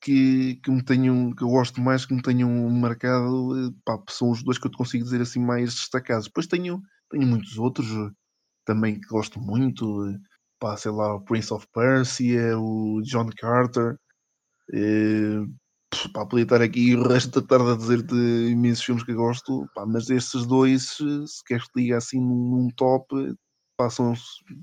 que, 0.00 0.56
que 0.62 0.70
me 0.70 0.82
tenham, 0.84 1.32
que 1.34 1.42
eu 1.44 1.48
gosto 1.48 1.80
mais, 1.80 2.06
que 2.06 2.14
me 2.14 2.22
tenham 2.22 2.50
marcado, 2.70 3.68
eh, 3.68 3.72
pá, 3.84 4.02
são 4.10 4.30
os 4.30 4.42
dois 4.42 4.58
que 4.58 4.66
eu 4.66 4.70
te 4.70 4.76
consigo 4.78 5.04
dizer 5.04 5.20
assim 5.22 5.40
mais 5.40 5.74
destacados. 5.74 6.26
Depois 6.26 6.46
tenho, 6.46 6.80
tenho 7.10 7.26
muitos 7.26 7.58
outros 7.58 7.88
eh, 7.90 8.10
também 8.66 9.00
que 9.00 9.08
gosto 9.08 9.40
muito, 9.40 10.06
eh, 10.08 10.18
pá, 10.60 10.76
sei 10.76 10.92
lá, 10.92 11.14
o 11.16 11.22
Prince 11.24 11.52
of 11.54 11.66
Persia, 11.74 12.58
o 12.58 13.02
John 13.04 13.30
Carter, 13.38 13.98
eh, 14.74 15.44
pá, 16.12 16.26
podia 16.26 16.44
estar 16.44 16.62
aqui 16.62 16.94
o 16.96 17.02
resto 17.08 17.40
da 17.40 17.46
tarde 17.46 17.72
a 17.72 17.76
dizer-te 17.76 18.14
imensos 18.50 18.84
filmes 18.84 19.04
que 19.04 19.14
gosto, 19.14 19.66
pá, 19.74 19.86
mas 19.86 20.10
estes 20.10 20.46
dois, 20.46 20.96
se 20.98 21.44
queres 21.46 21.64
que 21.70 21.80
diga 21.82 21.98
assim 21.98 22.20
num, 22.20 22.68
top, 22.76 23.06
pá, 23.76 23.90
são, 23.90 24.14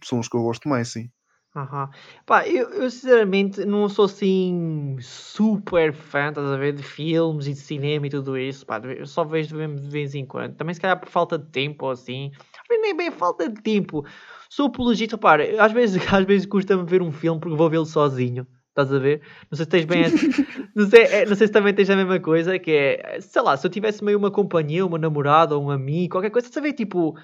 são 0.03 0.19
os 0.19 0.27
que 0.29 0.37
eu 0.37 0.43
gosto 0.43 0.67
mais, 0.69 0.89
sim. 0.89 1.09
Aham. 1.57 1.89
Pá, 2.23 2.47
eu, 2.47 2.69
eu 2.69 2.91
sinceramente 2.91 3.65
não 3.65 3.89
sou 3.89 4.05
assim 4.05 4.95
super 5.01 5.91
fã, 5.91 6.29
estás 6.29 6.45
a 6.47 6.55
ver, 6.55 6.73
de 6.73 6.83
filmes 6.83 7.47
e 7.47 7.53
de 7.53 7.59
cinema 7.59 8.05
e 8.05 8.09
tudo 8.11 8.37
isso. 8.37 8.63
Pá, 8.63 8.79
eu 8.79 9.07
só 9.07 9.23
vejo 9.23 9.57
de 9.57 9.89
vez 9.89 10.13
em 10.13 10.23
quando. 10.23 10.55
Também 10.55 10.75
se 10.75 10.79
calhar 10.79 10.99
por 10.99 11.09
falta 11.09 11.37
de 11.37 11.47
tempo 11.47 11.85
ou 11.85 11.91
assim. 11.91 12.31
Nem 12.69 12.95
bem 12.95 13.09
falta 13.09 13.49
de 13.49 13.59
tempo. 13.59 14.05
Sou 14.49 14.67
apologista, 14.67 15.15
repara, 15.15 15.63
às 15.63 15.71
vezes, 15.71 16.01
às 16.13 16.25
vezes 16.25 16.45
custa-me 16.45 16.83
ver 16.85 17.01
um 17.01 17.11
filme 17.11 17.39
porque 17.39 17.57
vou 17.57 17.69
vê-lo 17.69 17.85
sozinho. 17.85 18.45
Estás 18.69 18.93
a 18.93 18.99
ver? 18.99 19.21
Não 19.49 19.55
sei 19.55 19.65
se 19.65 19.69
tens 19.71 19.85
bem 19.85 20.03
não, 20.75 20.87
sei, 20.87 21.01
é, 21.05 21.25
não 21.25 21.35
sei 21.35 21.47
se 21.47 21.53
também 21.53 21.73
tens 21.73 21.89
a 21.89 21.95
mesma 21.95 22.19
coisa, 22.19 22.59
que 22.59 22.69
é, 22.69 23.19
sei 23.19 23.41
lá, 23.41 23.57
se 23.57 23.65
eu 23.65 23.71
tivesse 23.71 24.03
meio 24.03 24.19
uma 24.19 24.29
companhia, 24.29 24.85
uma 24.85 24.99
namorada 24.99 25.57
ou 25.57 25.63
um 25.63 25.71
amigo, 25.71 26.11
qualquer 26.11 26.29
coisa, 26.29 26.47
estás 26.47 26.63
a 26.63 26.67
ver, 26.67 26.73
tipo, 26.73 27.17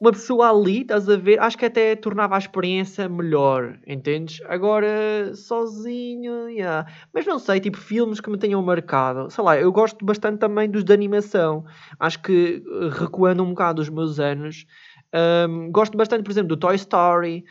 uma 0.00 0.12
pessoa 0.12 0.50
ali, 0.50 0.82
estás 0.82 1.08
a 1.08 1.16
ver, 1.16 1.40
acho 1.40 1.56
que 1.56 1.64
até 1.64 1.96
tornava 1.96 2.34
a 2.34 2.38
experiência 2.38 3.08
melhor, 3.08 3.78
entendes? 3.86 4.40
Agora, 4.44 5.34
sozinho, 5.34 6.48
yeah. 6.50 6.86
mas 7.14 7.24
não 7.26 7.38
sei, 7.38 7.60
tipo, 7.60 7.78
filmes 7.78 8.20
que 8.20 8.30
me 8.30 8.38
tenham 8.38 8.62
marcado, 8.62 9.30
sei 9.30 9.42
lá, 9.42 9.58
eu 9.58 9.72
gosto 9.72 10.04
bastante 10.04 10.38
também 10.38 10.70
dos 10.70 10.84
de 10.84 10.92
animação, 10.92 11.64
acho 11.98 12.20
que 12.22 12.62
eh, 12.64 12.88
recuando 12.92 13.42
um 13.42 13.50
bocado 13.50 13.80
os 13.80 13.88
meus 13.88 14.20
anos, 14.20 14.66
um, 15.48 15.70
gosto 15.72 15.96
bastante, 15.96 16.24
por 16.24 16.30
exemplo, 16.30 16.48
do 16.48 16.56
Toy 16.58 16.74
Story, 16.76 17.44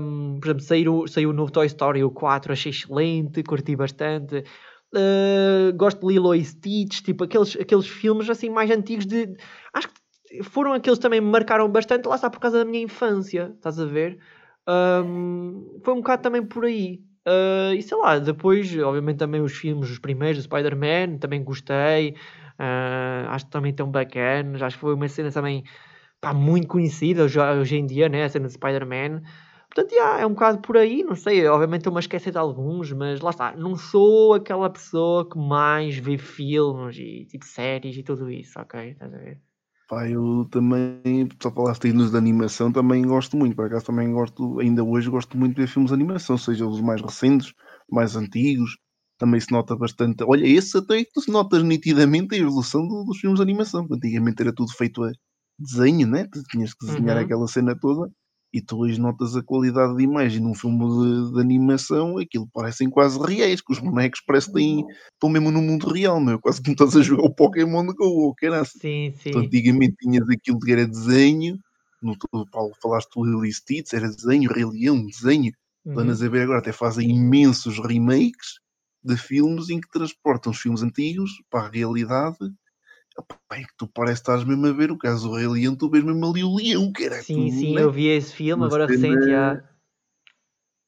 um, 0.00 0.38
por 0.40 0.48
exemplo, 0.48 0.62
saiu, 0.62 1.06
saiu 1.08 1.30
o 1.30 1.32
novo 1.32 1.52
Toy 1.52 1.66
Story, 1.66 2.02
o 2.02 2.10
4, 2.10 2.52
achei 2.52 2.70
excelente, 2.70 3.42
curti 3.42 3.76
bastante. 3.76 4.44
Uh, 4.92 5.72
gosto 5.76 6.00
de 6.00 6.14
Lilo 6.14 6.34
e 6.34 6.44
Stitch, 6.44 7.02
tipo 7.02 7.24
aqueles, 7.24 7.56
aqueles 7.56 7.86
filmes 7.86 8.28
assim 8.28 8.50
mais 8.50 8.70
antigos 8.70 9.06
de. 9.06 9.36
Acho 9.72 9.88
que 9.88 9.94
foram 10.44 10.72
aqueles 10.72 10.98
que 10.98 11.02
também 11.02 11.20
me 11.20 11.30
marcaram 11.30 11.68
bastante, 11.68 12.06
lá 12.06 12.14
está 12.14 12.30
por 12.30 12.40
causa 12.40 12.58
da 12.58 12.64
minha 12.64 12.82
infância, 12.82 13.52
estás 13.56 13.78
a 13.78 13.84
ver? 13.84 14.18
Um, 14.68 15.80
foi 15.84 15.94
um 15.94 15.98
bocado 15.98 16.22
também 16.22 16.44
por 16.44 16.64
aí. 16.64 17.02
Uh, 17.26 17.74
e 17.74 17.82
sei 17.82 17.98
lá, 17.98 18.18
depois, 18.18 18.76
obviamente, 18.78 19.18
também 19.18 19.40
os 19.40 19.52
filmes, 19.52 19.90
os 19.90 19.98
primeiros, 19.98 20.38
do 20.38 20.44
Spider-Man, 20.44 21.18
também 21.18 21.42
gostei. 21.42 22.14
Uh, 22.58 23.28
acho 23.28 23.46
que 23.46 23.50
também 23.50 23.74
tão 23.74 23.90
bacanas. 23.90 24.62
Acho 24.62 24.76
que 24.76 24.80
foi 24.80 24.94
uma 24.94 25.08
cena 25.08 25.30
também 25.30 25.64
pá, 26.20 26.32
muito 26.34 26.68
conhecida 26.68 27.24
hoje, 27.24 27.38
hoje 27.40 27.76
em 27.76 27.86
dia, 27.86 28.08
né? 28.08 28.24
A 28.24 28.28
cena 28.28 28.46
de 28.46 28.54
Spider-Man. 28.54 29.22
Portanto, 29.72 29.92
yeah, 29.92 30.20
é 30.20 30.26
um 30.26 30.30
bocado 30.30 30.60
por 30.60 30.76
aí, 30.76 31.04
não 31.04 31.14
sei, 31.14 31.46
obviamente 31.46 31.82
estou-me 31.82 31.98
a 31.98 32.00
esquecer 32.00 32.32
de 32.32 32.38
alguns, 32.38 32.90
mas 32.92 33.20
lá 33.20 33.30
está, 33.30 33.56
não 33.56 33.76
sou 33.76 34.34
aquela 34.34 34.68
pessoa 34.68 35.28
que 35.30 35.38
mais 35.38 35.96
vê 35.96 36.18
filmes 36.18 36.96
e 36.98 37.24
tipo 37.26 37.44
séries 37.44 37.96
e 37.96 38.02
tudo 38.02 38.28
isso, 38.28 38.58
ok? 38.60 38.90
Estás 38.90 39.14
a 39.14 39.18
ver? 39.18 39.40
Pá, 39.90 40.08
eu 40.08 40.46
também, 40.52 41.28
só 41.42 41.50
falaste 41.52 41.86
aí 41.88 41.92
nos 41.92 42.12
de 42.12 42.16
animação, 42.16 42.70
também 42.72 43.02
gosto 43.02 43.36
muito, 43.36 43.56
por 43.56 43.66
acaso 43.66 43.86
também 43.86 44.12
gosto, 44.12 44.60
ainda 44.60 44.84
hoje 44.84 45.10
gosto 45.10 45.36
muito 45.36 45.56
de 45.56 45.62
ver 45.62 45.66
filmes 45.68 45.90
de 45.90 45.94
animação, 45.94 46.38
seja 46.38 46.64
os 46.66 46.80
mais 46.80 47.00
recentes, 47.02 47.52
mais 47.90 48.14
antigos, 48.14 48.78
também 49.18 49.40
se 49.40 49.50
nota 49.50 49.74
bastante. 49.76 50.22
Olha, 50.24 50.46
esse 50.46 50.78
até 50.78 51.04
que 51.04 51.20
se 51.20 51.30
nota 51.30 51.60
nitidamente 51.62 52.34
a 52.36 52.38
evolução 52.38 52.86
do, 52.86 53.02
dos 53.04 53.18
filmes 53.18 53.38
de 53.38 53.42
animação, 53.42 53.86
antigamente 53.90 54.40
era 54.40 54.54
tudo 54.54 54.70
feito 54.72 55.02
a 55.02 55.10
desenho, 55.58 56.06
né? 56.06 56.24
Tu 56.32 56.40
tinhas 56.44 56.72
que 56.72 56.86
desenhar 56.86 57.16
Uhum. 57.16 57.18
aquela 57.18 57.48
cena 57.48 57.76
toda 57.78 58.08
e 58.52 58.60
tu 58.60 58.78
hoje 58.78 59.00
notas 59.00 59.36
a 59.36 59.42
qualidade 59.42 59.96
de 59.96 60.02
imagem 60.02 60.40
num 60.42 60.54
filme 60.54 60.78
de, 60.78 61.34
de 61.34 61.40
animação, 61.40 62.18
aquilo 62.18 62.48
parecem 62.52 62.90
quase 62.90 63.18
reais, 63.18 63.60
que 63.60 63.72
os 63.72 63.78
bonecos 63.78 64.20
parecem 64.26 64.52
que 64.52 64.58
têm- 64.60 64.84
estão 65.14 65.28
mesmo 65.30 65.50
no 65.50 65.62
mundo 65.62 65.88
real, 65.88 66.20
meu. 66.20 66.38
Quase 66.40 66.60
que 66.60 66.68
não 66.68 66.72
estás 66.72 66.96
a 66.96 67.02
jogar 67.02 67.24
o 67.24 67.34
Pokémon 67.34 67.86
Go, 67.86 68.04
ou 68.04 68.34
caralho. 68.34 68.66
Sim, 68.66 69.12
sim. 69.16 69.30
antigamente 69.36 69.96
tinhas 70.00 70.28
aquilo 70.28 70.58
que 70.58 70.72
era 70.72 70.86
desenho, 70.86 71.58
no, 72.02 72.16
tu, 72.16 72.46
Paulo, 72.50 72.72
falaste 72.82 73.10
do 73.14 73.24
Lily 73.24 73.52
Stitch, 73.52 73.92
era 73.92 74.08
desenho, 74.08 74.50
Rei 74.52 74.64
Leão, 74.64 75.04
desenho. 75.06 75.52
Uhum. 75.84 76.00
Anas 76.00 76.22
a 76.22 76.28
ver 76.28 76.42
agora 76.42 76.58
até 76.58 76.72
fazem 76.72 77.10
imensos 77.10 77.78
remakes 77.78 78.58
de 79.02 79.16
filmes 79.16 79.70
em 79.70 79.80
que 79.80 79.88
transportam 79.90 80.52
os 80.52 80.58
filmes 80.58 80.82
antigos 80.82 81.30
para 81.50 81.66
a 81.66 81.70
realidade. 81.70 82.36
Opa, 83.20 83.38
É 83.52 83.62
que 83.62 83.74
tu 83.76 83.86
parece 83.86 84.22
que 84.22 84.30
estás 84.30 84.44
mesmo 84.44 84.66
a 84.66 84.72
ver 84.72 84.90
o 84.90 84.96
caso 84.96 85.28
do 85.28 85.34
Rei 85.36 85.46
Leão, 85.46 85.76
tu 85.76 85.90
vês 85.90 86.02
mesmo 86.02 86.24
ali 86.26 86.42
o 86.42 86.54
leão, 86.54 86.90
cara. 86.92 87.22
Sim, 87.22 87.50
tu, 87.50 87.52
sim, 87.52 87.74
né? 87.74 87.82
eu 87.82 87.90
vi 87.90 88.06
esse 88.06 88.34
filme 88.34 88.62
Uma 88.62 88.66
agora 88.66 88.86
recente, 88.86 89.28
já. 89.28 89.62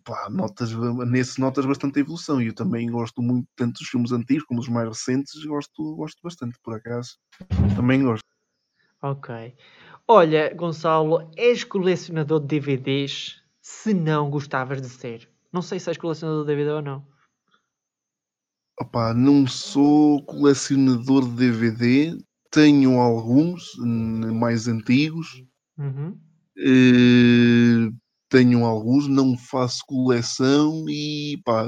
Pá, 0.04 0.28
notas, 0.30 0.72
nesse 1.06 1.38
notas 1.38 1.64
bastante 1.64 1.98
a 1.98 2.00
evolução 2.00 2.42
e 2.42 2.46
eu 2.48 2.54
também 2.54 2.90
gosto 2.90 3.22
muito 3.22 3.46
tanto 3.54 3.78
dos 3.78 3.88
filmes 3.88 4.10
antigos 4.10 4.44
como 4.44 4.60
dos 4.60 4.68
mais 4.68 4.88
recentes, 4.88 5.44
gosto, 5.44 5.94
gosto 5.94 6.18
bastante, 6.24 6.58
por 6.62 6.74
acaso. 6.74 7.18
Também 7.76 8.02
gosto. 8.02 8.24
Ok. 9.00 9.54
Olha, 10.08 10.52
Gonçalo, 10.54 11.30
és 11.36 11.62
colecionador 11.62 12.40
de 12.40 12.46
DVDs? 12.46 13.42
Se 13.60 13.94
não 13.94 14.28
gostavas 14.28 14.82
de 14.82 14.88
ser. 14.88 15.30
Não 15.52 15.62
sei 15.62 15.78
se 15.78 15.90
és 15.90 15.98
colecionador 15.98 16.44
de 16.44 16.48
DVD 16.48 16.70
ou 16.70 16.82
não. 16.82 17.11
Opá, 18.80 19.12
não 19.12 19.46
sou 19.46 20.24
colecionador 20.24 21.28
de 21.28 21.36
DVD, 21.50 22.16
tenho 22.50 22.98
alguns 22.98 23.62
mais 23.78 24.66
antigos, 24.66 25.42
Uhum. 25.78 26.16
eh, 26.58 27.90
tenho 28.30 28.64
alguns, 28.64 29.08
não 29.08 29.36
faço 29.36 29.82
coleção 29.86 30.84
e 30.88 31.38
pá, 31.44 31.66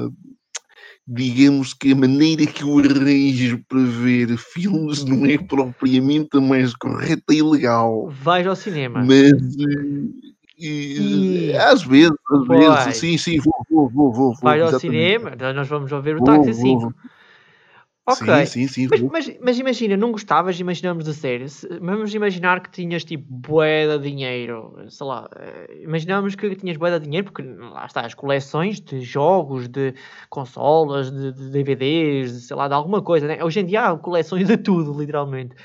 digamos 1.07 1.75
que 1.75 1.93
a 1.93 1.97
maneira 1.97 2.47
que 2.47 2.63
eu 2.63 2.79
arranjo 2.79 3.63
para 3.69 3.81
ver 3.83 4.37
filmes 4.39 5.05
não 5.05 5.27
é 5.27 5.37
propriamente 5.39 6.29
a 6.37 6.41
mais 6.41 6.75
correta 6.75 7.35
e 7.35 7.43
legal, 7.43 8.09
Vais 8.11 8.47
ao 8.47 8.57
cinema. 8.57 9.05
mas 9.05 9.31
eh, 9.33 10.34
E- 10.57 11.51
eh, 11.53 11.59
às 11.59 11.83
vezes, 11.83 12.13
às 12.31 12.47
vezes, 12.47 12.99
sim, 12.99 13.19
sim, 13.19 13.39
vou, 13.41 13.53
vou, 13.69 13.89
vou, 13.89 14.13
vou, 14.13 14.13
vou 14.13 14.35
Vais 14.41 14.63
ao 14.63 14.79
cinema. 14.79 15.33
Nós 15.53 15.69
vamos 15.69 15.91
ver 15.91 16.17
o 16.17 16.19
Vou, 16.19 16.27
Táxi 16.27 16.53
vou, 16.53 16.63
5. 16.63 16.81
vou. 16.81 16.95
Ok. 18.07 18.47
Sim, 18.47 18.67
sim, 18.67 18.69
sim, 18.69 18.89
Mas, 18.91 19.01
mas, 19.01 19.39
mas 19.41 19.59
imagina, 19.59 19.97
não 19.97 20.13
gostavas, 20.13 20.61
imaginamos 20.61 21.07
de 21.07 21.15
série. 21.15 21.47
Vamos 21.81 22.15
imaginar 22.15 22.61
que 22.61 22.71
tinhas 22.71 23.03
tipo 23.03 23.25
bué 23.31 23.87
de 23.87 24.11
dinheiro, 24.11 24.77
sei 24.91 25.07
lá, 25.07 25.27
eh, 25.37 25.81
imaginamos 25.83 26.35
que 26.35 26.55
tinhas 26.55 26.77
bué 26.77 26.91
de 26.99 27.07
dinheiro, 27.07 27.25
porque 27.25 27.43
lá 27.43 27.87
está, 27.87 28.03
as 28.03 28.13
coleções 28.13 28.79
de 28.79 29.01
jogos, 29.01 29.69
de 29.69 29.95
consolas, 30.29 31.11
de, 31.11 31.33
de 31.33 31.49
DVDs, 31.49 32.33
de, 32.35 32.41
sei 32.43 32.55
lá, 32.55 32.69
de 32.69 32.75
alguma 32.75 33.01
coisa, 33.01 33.27
né? 33.27 33.43
Hoje 33.43 33.61
em 33.61 33.65
dia 33.65 33.87
há 33.87 33.97
coleções 33.97 34.47
de 34.47 34.59
tudo, 34.59 34.93
literalmente. 35.01 35.57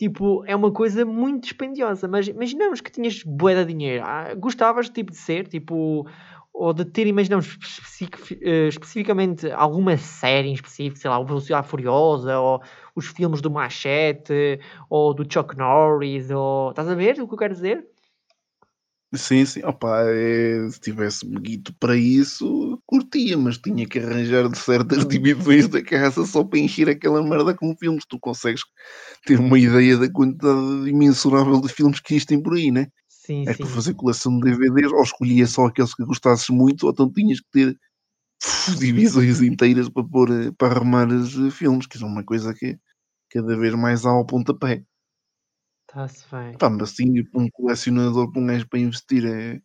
Tipo, 0.00 0.42
é 0.46 0.56
uma 0.56 0.72
coisa 0.72 1.04
muito 1.04 1.42
dispendiosa, 1.42 2.08
mas 2.08 2.26
imaginamos 2.26 2.80
que 2.80 2.90
tinhas 2.90 3.22
bué 3.22 3.54
de 3.54 3.66
dinheiro. 3.74 4.02
Ah, 4.02 4.32
gostavas 4.34 4.88
tipo 4.88 5.10
de 5.12 5.18
ser, 5.18 5.46
tipo, 5.46 6.06
ou 6.54 6.72
de 6.72 6.86
ter, 6.86 7.06
imaginamos 7.06 7.46
especific- 7.46 8.38
eh, 8.40 8.68
especificamente 8.68 9.50
alguma 9.52 9.98
série 9.98 10.48
em 10.48 10.54
específico, 10.54 10.98
sei 10.98 11.10
lá, 11.10 11.18
o 11.18 11.26
Velocidade 11.26 11.68
Furiosa, 11.68 12.38
ou 12.38 12.62
os 12.96 13.08
filmes 13.08 13.42
do 13.42 13.50
Machete, 13.50 14.58
ou 14.88 15.12
do 15.12 15.22
Chuck 15.30 15.54
Norris, 15.54 16.30
ou... 16.30 16.70
Estás 16.70 16.88
a 16.88 16.94
ver 16.94 17.20
o 17.20 17.28
que 17.28 17.34
eu 17.34 17.38
quero 17.38 17.52
dizer? 17.52 17.86
Sim, 19.12 19.44
sim, 19.44 19.60
opá, 19.64 20.02
é, 20.06 20.70
se 20.70 20.78
tivesse 20.80 21.26
guito 21.26 21.74
para 21.80 21.96
isso, 21.96 22.80
curtia, 22.86 23.36
mas 23.36 23.58
tinha 23.58 23.84
que 23.84 23.98
arranjar 23.98 24.48
de 24.48 24.56
certas 24.56 25.04
divisões 25.04 25.66
da 25.66 25.82
casa 25.82 26.24
só 26.24 26.44
para 26.44 26.60
encher 26.60 26.88
aquela 26.88 27.20
merda 27.20 27.52
com 27.52 27.74
filmes. 27.76 28.04
Tu 28.08 28.16
consegues 28.20 28.62
ter 29.26 29.40
uma 29.40 29.58
ideia 29.58 29.96
da 29.98 30.08
quantidade 30.12 30.88
imensurável 30.88 31.60
de 31.60 31.68
filmes 31.68 31.98
que 32.00 32.14
existem 32.14 32.40
por 32.40 32.54
aí, 32.56 32.70
né? 32.70 32.86
Sim, 33.10 33.46
É 33.46 33.54
sim. 33.54 33.64
que 33.64 33.68
fazer 33.68 33.94
coleção 33.94 34.38
de 34.40 34.50
DVDs, 34.52 34.92
ou 34.92 35.02
escolhia 35.02 35.46
só 35.46 35.66
aqueles 35.66 35.94
que 35.94 36.04
gostasses 36.04 36.48
muito, 36.50 36.84
ou 36.86 36.92
então 36.92 37.10
tinhas 37.12 37.40
que 37.40 37.48
ter 37.52 37.78
uf, 38.44 38.78
divisões 38.78 39.42
inteiras 39.42 39.88
para 39.88 40.04
pôr, 40.04 40.30
eh, 40.32 40.52
para 40.58 40.74
arrumar 40.76 41.08
os 41.08 41.36
eh, 41.38 41.50
filmes, 41.50 41.86
que 41.86 42.02
é 42.02 42.06
uma 42.06 42.24
coisa 42.24 42.54
que 42.54 42.78
cada 43.30 43.56
vez 43.58 43.74
mais 43.76 44.06
há 44.06 44.10
ao 44.10 44.26
pontapé. 44.26 44.84
Está-se 45.90 46.24
bem. 46.30 46.56
Pá, 46.56 46.70
mas 46.70 46.82
assim, 46.92 47.24
para 47.24 47.42
um 47.42 47.48
colecionador, 47.50 48.30
para 48.30 48.40
um 48.40 48.46
gajo 48.46 48.68
para 48.68 48.78
investir 48.78 49.24
eh, 49.24 49.60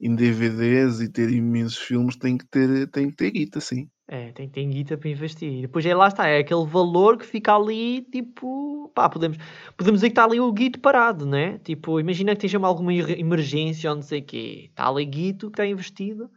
em 0.00 0.14
DVDs 0.14 1.00
e 1.00 1.12
ter 1.12 1.30
imensos 1.30 1.76
filmes, 1.76 2.16
tem 2.16 2.38
que 2.38 2.46
ter, 2.46 2.90
tem 2.90 3.10
que 3.10 3.16
ter 3.16 3.30
guita, 3.30 3.60
sim. 3.60 3.86
É, 4.08 4.32
tem, 4.32 4.48
tem 4.48 4.70
guita 4.70 4.96
para 4.96 5.10
investir. 5.10 5.52
E 5.52 5.62
depois 5.62 5.84
é 5.84 5.94
lá 5.94 6.08
está, 6.08 6.28
é 6.28 6.38
aquele 6.38 6.64
valor 6.64 7.18
que 7.18 7.26
fica 7.26 7.54
ali, 7.54 8.02
tipo, 8.02 8.90
pá, 8.94 9.08
podemos, 9.08 9.36
podemos 9.76 9.98
dizer 9.98 10.08
que 10.08 10.12
está 10.12 10.24
ali 10.24 10.40
o 10.40 10.50
guito 10.52 10.80
parado, 10.80 11.26
né? 11.26 11.58
Tipo, 11.58 12.00
imagina 12.00 12.34
que 12.34 12.48
tenha 12.48 12.64
alguma 12.64 12.94
er- 12.94 13.18
emergência 13.18 13.90
ou 13.90 13.96
não 13.96 14.02
sei 14.02 14.20
o 14.20 14.24
quê. 14.24 14.66
Está 14.70 14.88
ali 14.88 15.04
guito 15.04 15.48
que 15.50 15.54
está 15.54 15.66
investido. 15.66 16.30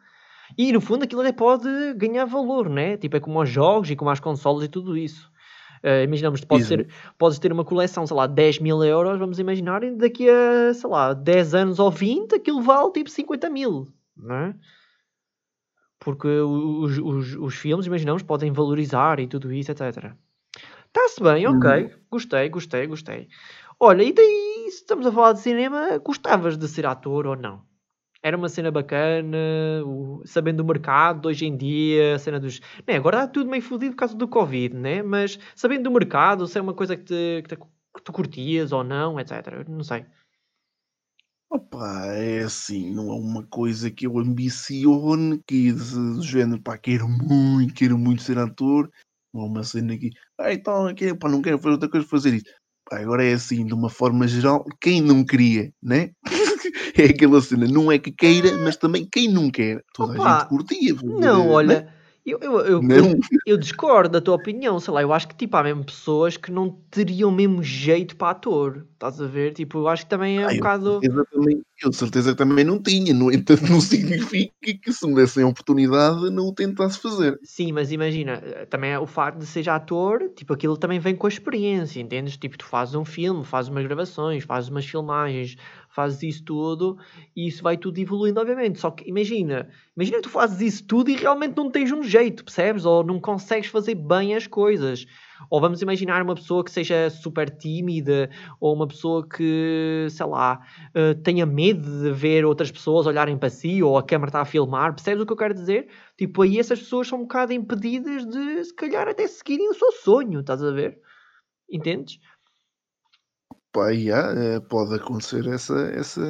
E 0.57 0.71
no 0.73 0.81
fundo 0.81 1.03
aquilo 1.03 1.21
até 1.21 1.31
pode 1.31 1.67
ganhar 1.95 2.25
valor, 2.25 2.69
né? 2.69 2.97
Tipo, 2.97 3.17
é 3.17 3.19
como 3.19 3.39
aos 3.39 3.49
jogos 3.49 3.89
e 3.91 3.95
como 3.95 4.11
às 4.11 4.19
consolas 4.19 4.65
e 4.65 4.67
tudo 4.69 4.97
isso. 4.97 5.31
Eh, 5.81 6.03
imaginamos 6.03 6.41
que 6.41 6.45
pode 6.47 6.63
Exato. 6.63 6.83
ser, 6.83 6.93
podes 7.17 7.39
ter 7.39 7.51
uma 7.51 7.65
coleção, 7.65 8.05
sei 8.05 8.15
lá, 8.15 8.27
10 8.27 8.59
mil 8.59 8.83
euros, 8.83 9.19
vamos 9.19 9.39
imaginar, 9.39 9.83
e 9.83 9.91
daqui 9.95 10.29
a, 10.29 10.73
sei 10.73 10.89
lá, 10.89 11.13
10 11.13 11.53
anos 11.53 11.79
ou 11.79 11.89
20, 11.89 12.35
aquilo 12.35 12.61
vale 12.61 12.91
tipo 12.91 13.09
50 13.09 13.49
mil, 13.49 13.87
não 14.15 14.35
é? 14.35 14.55
Porque 15.99 16.27
os, 16.27 16.97
os, 16.97 17.35
os 17.35 17.55
filmes, 17.55 17.85
imaginamos, 17.85 18.23
podem 18.23 18.51
valorizar 18.51 19.19
e 19.19 19.27
tudo 19.27 19.51
isso, 19.51 19.71
etc. 19.71 20.13
Está-se 20.87 21.21
bem, 21.21 21.45
ok. 21.45 21.83
Uhum. 21.83 21.89
Gostei, 22.09 22.49
gostei, 22.49 22.87
gostei. 22.87 23.27
Olha, 23.79 24.03
e 24.03 24.11
daí, 24.11 24.67
se 24.69 24.77
estamos 24.77 25.05
a 25.05 25.11
falar 25.11 25.33
de 25.33 25.39
cinema, 25.41 25.97
gostavas 25.99 26.57
de 26.57 26.67
ser 26.67 26.85
ator 26.85 27.27
ou 27.27 27.35
não? 27.35 27.68
Era 28.21 28.35
uma 28.35 28.49
cena 28.49 28.69
bacana, 28.69 29.37
o- 29.85 30.21
sabendo 30.25 30.59
o 30.61 30.65
mercado 30.65 31.27
hoje 31.27 31.45
em 31.45 31.55
dia, 31.55 32.15
a 32.15 32.19
cena 32.19 32.39
dos. 32.39 32.59
Né, 32.85 32.95
agora 32.95 33.19
está 33.19 33.27
tudo 33.29 33.49
meio 33.49 33.63
fodido 33.63 33.93
por 33.93 33.99
causa 33.99 34.15
do 34.15 34.27
Covid, 34.27 34.75
né? 34.75 35.01
Mas 35.01 35.39
sabendo 35.55 35.83
do 35.83 35.91
mercado, 35.91 36.45
se 36.45 36.57
é 36.57 36.61
uma 36.61 36.73
coisa 36.73 36.97
que, 36.97 37.03
te, 37.05 37.41
que, 37.43 37.55
te- 37.55 37.55
que 37.57 38.03
tu 38.03 38.11
curtias 38.11 38.71
ou 38.73 38.83
não, 38.83 39.17
etc. 39.19 39.63
Não 39.69 39.83
sei. 39.83 40.05
Opa, 41.51 42.05
é 42.13 42.43
assim, 42.43 42.93
não 42.93 43.09
é 43.11 43.15
uma 43.15 43.43
coisa 43.47 43.89
que 43.89 44.05
eu 44.05 44.19
ambicione, 44.19 45.41
que 45.47 45.71
de- 45.71 46.15
do 46.15 46.21
género, 46.21 46.61
pá, 46.61 46.77
quero 46.77 47.07
muito, 47.07 47.73
quero 47.73 47.97
muito 47.97 48.21
ser 48.21 48.37
ator, 48.37 48.91
não 49.33 49.43
é 49.43 49.45
uma 49.45 49.63
cena 49.63 49.97
que, 49.97 50.11
ah, 50.39 50.53
então, 50.53 50.85
aqui, 50.87 51.15
pá, 51.17 51.27
não 51.27 51.41
quero 51.41 51.57
fazer 51.57 51.71
outra 51.71 51.89
coisa, 51.89 52.05
fazer 52.07 52.35
isso. 52.35 52.45
agora 52.91 53.23
é 53.23 53.33
assim, 53.33 53.65
de 53.65 53.73
uma 53.73 53.89
forma 53.89 54.27
geral, 54.27 54.63
quem 54.81 55.01
não 55.01 55.23
queria, 55.25 55.71
né? 55.81 56.11
é 57.01 57.05
aquela 57.05 57.41
cena, 57.41 57.67
não 57.67 57.91
é 57.91 57.97
que 57.97 58.11
queira, 58.11 58.57
mas 58.63 58.77
também 58.77 59.07
quem 59.11 59.27
não 59.31 59.49
quer. 59.49 59.83
Toda 59.93 60.13
Opa, 60.13 60.23
a 60.23 60.39
gente 60.39 60.49
curtia. 60.49 60.95
Não, 61.03 61.47
né? 61.47 61.53
olha, 61.53 61.93
eu, 62.25 62.39
eu, 62.41 62.59
eu, 62.59 62.83
eu, 62.89 63.19
eu 63.45 63.57
discordo 63.57 64.09
da 64.09 64.21
tua 64.21 64.35
opinião, 64.35 64.79
sei 64.79 64.93
lá, 64.93 65.01
eu 65.01 65.11
acho 65.13 65.27
que 65.27 65.35
tipo, 65.35 65.55
há 65.57 65.63
mesmo 65.63 65.83
pessoas 65.83 66.37
que 66.37 66.51
não 66.51 66.69
teriam 66.91 67.31
mesmo 67.31 67.63
jeito 67.63 68.15
para 68.15 68.31
ator, 68.31 68.85
estás 68.93 69.19
a 69.21 69.27
ver? 69.27 69.53
Tipo, 69.53 69.79
eu 69.79 69.87
acho 69.87 70.03
que 70.03 70.09
também 70.09 70.41
é 70.41 70.45
um 70.45 70.49
Ah, 70.49 70.53
eu, 70.53 70.57
bocado. 70.57 70.99
de 70.99 71.07
certeza 71.07 71.25
também, 71.31 71.61
eu 71.83 71.89
de 71.89 71.95
certeza 71.95 72.31
que 72.31 72.37
também 72.37 72.65
não 72.65 72.81
tinha, 72.81 73.13
no 73.13 73.31
entanto, 73.31 73.63
não 73.69 73.79
significa 73.81 74.53
que 74.61 74.93
se 74.93 75.07
me 75.07 75.15
dessem 75.15 75.43
a 75.43 75.47
oportunidade 75.47 76.29
não 76.29 76.47
o 76.47 76.53
tentasse 76.53 76.99
fazer. 76.99 77.39
Sim, 77.43 77.71
mas 77.71 77.91
imagina, 77.91 78.33
eh, 78.43 78.65
também 78.65 78.91
é 78.91 78.99
o 78.99 79.07
facto 79.07 79.39
de 79.39 79.45
seja 79.45 79.75
ator, 79.75 80.29
tipo, 80.35 80.53
aquilo 80.53 80.77
também 80.77 80.99
vem 80.99 81.15
com 81.15 81.25
a 81.25 81.29
experiência, 81.29 81.99
entendes? 82.01 82.37
Tipo, 82.37 82.57
tu 82.57 82.65
fazes 82.65 82.95
um 82.95 83.05
filme, 83.05 83.45
fazes 83.45 83.69
umas 83.71 83.85
gravações, 83.85 84.43
fazes 84.43 84.69
umas 84.69 84.85
filmagens, 84.85 85.55
fazes 85.89 86.21
isso 86.23 86.43
tudo 86.43 86.97
e 87.35 87.47
isso 87.47 87.63
vai 87.63 87.77
tudo 87.77 87.97
evoluindo, 87.99 88.39
obviamente. 88.39 88.79
Só 88.79 88.91
que 88.91 89.07
imagina, 89.09 89.69
imagina 89.95 90.17
que 90.17 90.23
tu 90.23 90.29
fazes 90.29 90.61
isso 90.61 90.85
tudo 90.85 91.09
e 91.09 91.15
realmente 91.15 91.57
não 91.57 91.69
tens 91.69 91.91
um 91.91 92.03
jeito, 92.03 92.43
percebes? 92.43 92.85
Ou 92.85 93.03
não 93.03 93.19
consegues 93.19 93.69
fazer 93.69 93.95
bem 93.95 94.35
as 94.35 94.47
coisas. 94.47 95.05
Ou 95.49 95.61
vamos 95.61 95.81
imaginar 95.81 96.21
uma 96.21 96.35
pessoa 96.35 96.63
que 96.63 96.71
seja 96.71 97.09
super 97.09 97.49
tímida, 97.49 98.29
ou 98.59 98.75
uma 98.75 98.87
pessoa 98.87 99.27
que, 99.27 100.07
sei 100.09 100.25
lá, 100.25 100.59
eh, 100.93 101.13
tenha 101.13 101.45
medo 101.45 102.03
de 102.03 102.11
ver 102.11 102.45
outras 102.45 102.71
pessoas 102.71 103.07
olharem 103.07 103.37
para 103.37 103.49
si, 103.49 103.81
ou 103.81 103.97
a 103.97 104.03
câmera 104.03 104.29
está 104.29 104.41
a 104.41 104.45
filmar, 104.45 104.93
percebes 104.93 105.21
o 105.21 105.25
que 105.25 105.31
eu 105.31 105.37
quero 105.37 105.53
dizer? 105.53 105.87
Tipo, 106.17 106.41
aí 106.41 106.59
essas 106.59 106.79
pessoas 106.79 107.07
são 107.07 107.19
um 107.19 107.21
bocado 107.21 107.53
impedidas 107.53 108.25
de, 108.25 108.65
se 108.65 108.75
calhar, 108.75 109.07
até 109.07 109.27
seguirem 109.27 109.69
o 109.69 109.73
seu 109.73 109.91
sonho, 109.91 110.41
estás 110.41 110.61
a 110.63 110.71
ver? 110.71 110.99
Entendes? 111.71 112.19
Pá, 113.71 113.93
já, 113.93 114.31
eh, 114.33 114.59
pode 114.61 114.95
acontecer 114.95 115.45
essa, 115.47 115.75
essa, 115.91 116.21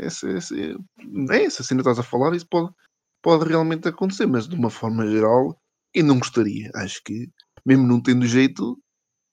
essa, 0.00 0.28
essa, 0.30 0.54
é, 0.56 1.44
essa 1.44 1.62
cena 1.62 1.82
que 1.82 1.88
estás 1.88 1.98
a 2.00 2.02
falar, 2.08 2.34
isso 2.34 2.46
pode, 2.48 2.72
pode 3.22 3.48
realmente 3.48 3.86
acontecer, 3.88 4.26
mas 4.26 4.48
de 4.48 4.56
uma 4.56 4.70
forma 4.70 5.06
geral, 5.06 5.56
eu 5.94 6.04
não 6.04 6.18
gostaria. 6.18 6.70
Acho 6.74 7.00
que, 7.04 7.28
mesmo 7.64 7.86
não 7.86 8.02
tendo 8.02 8.26
jeito, 8.26 8.76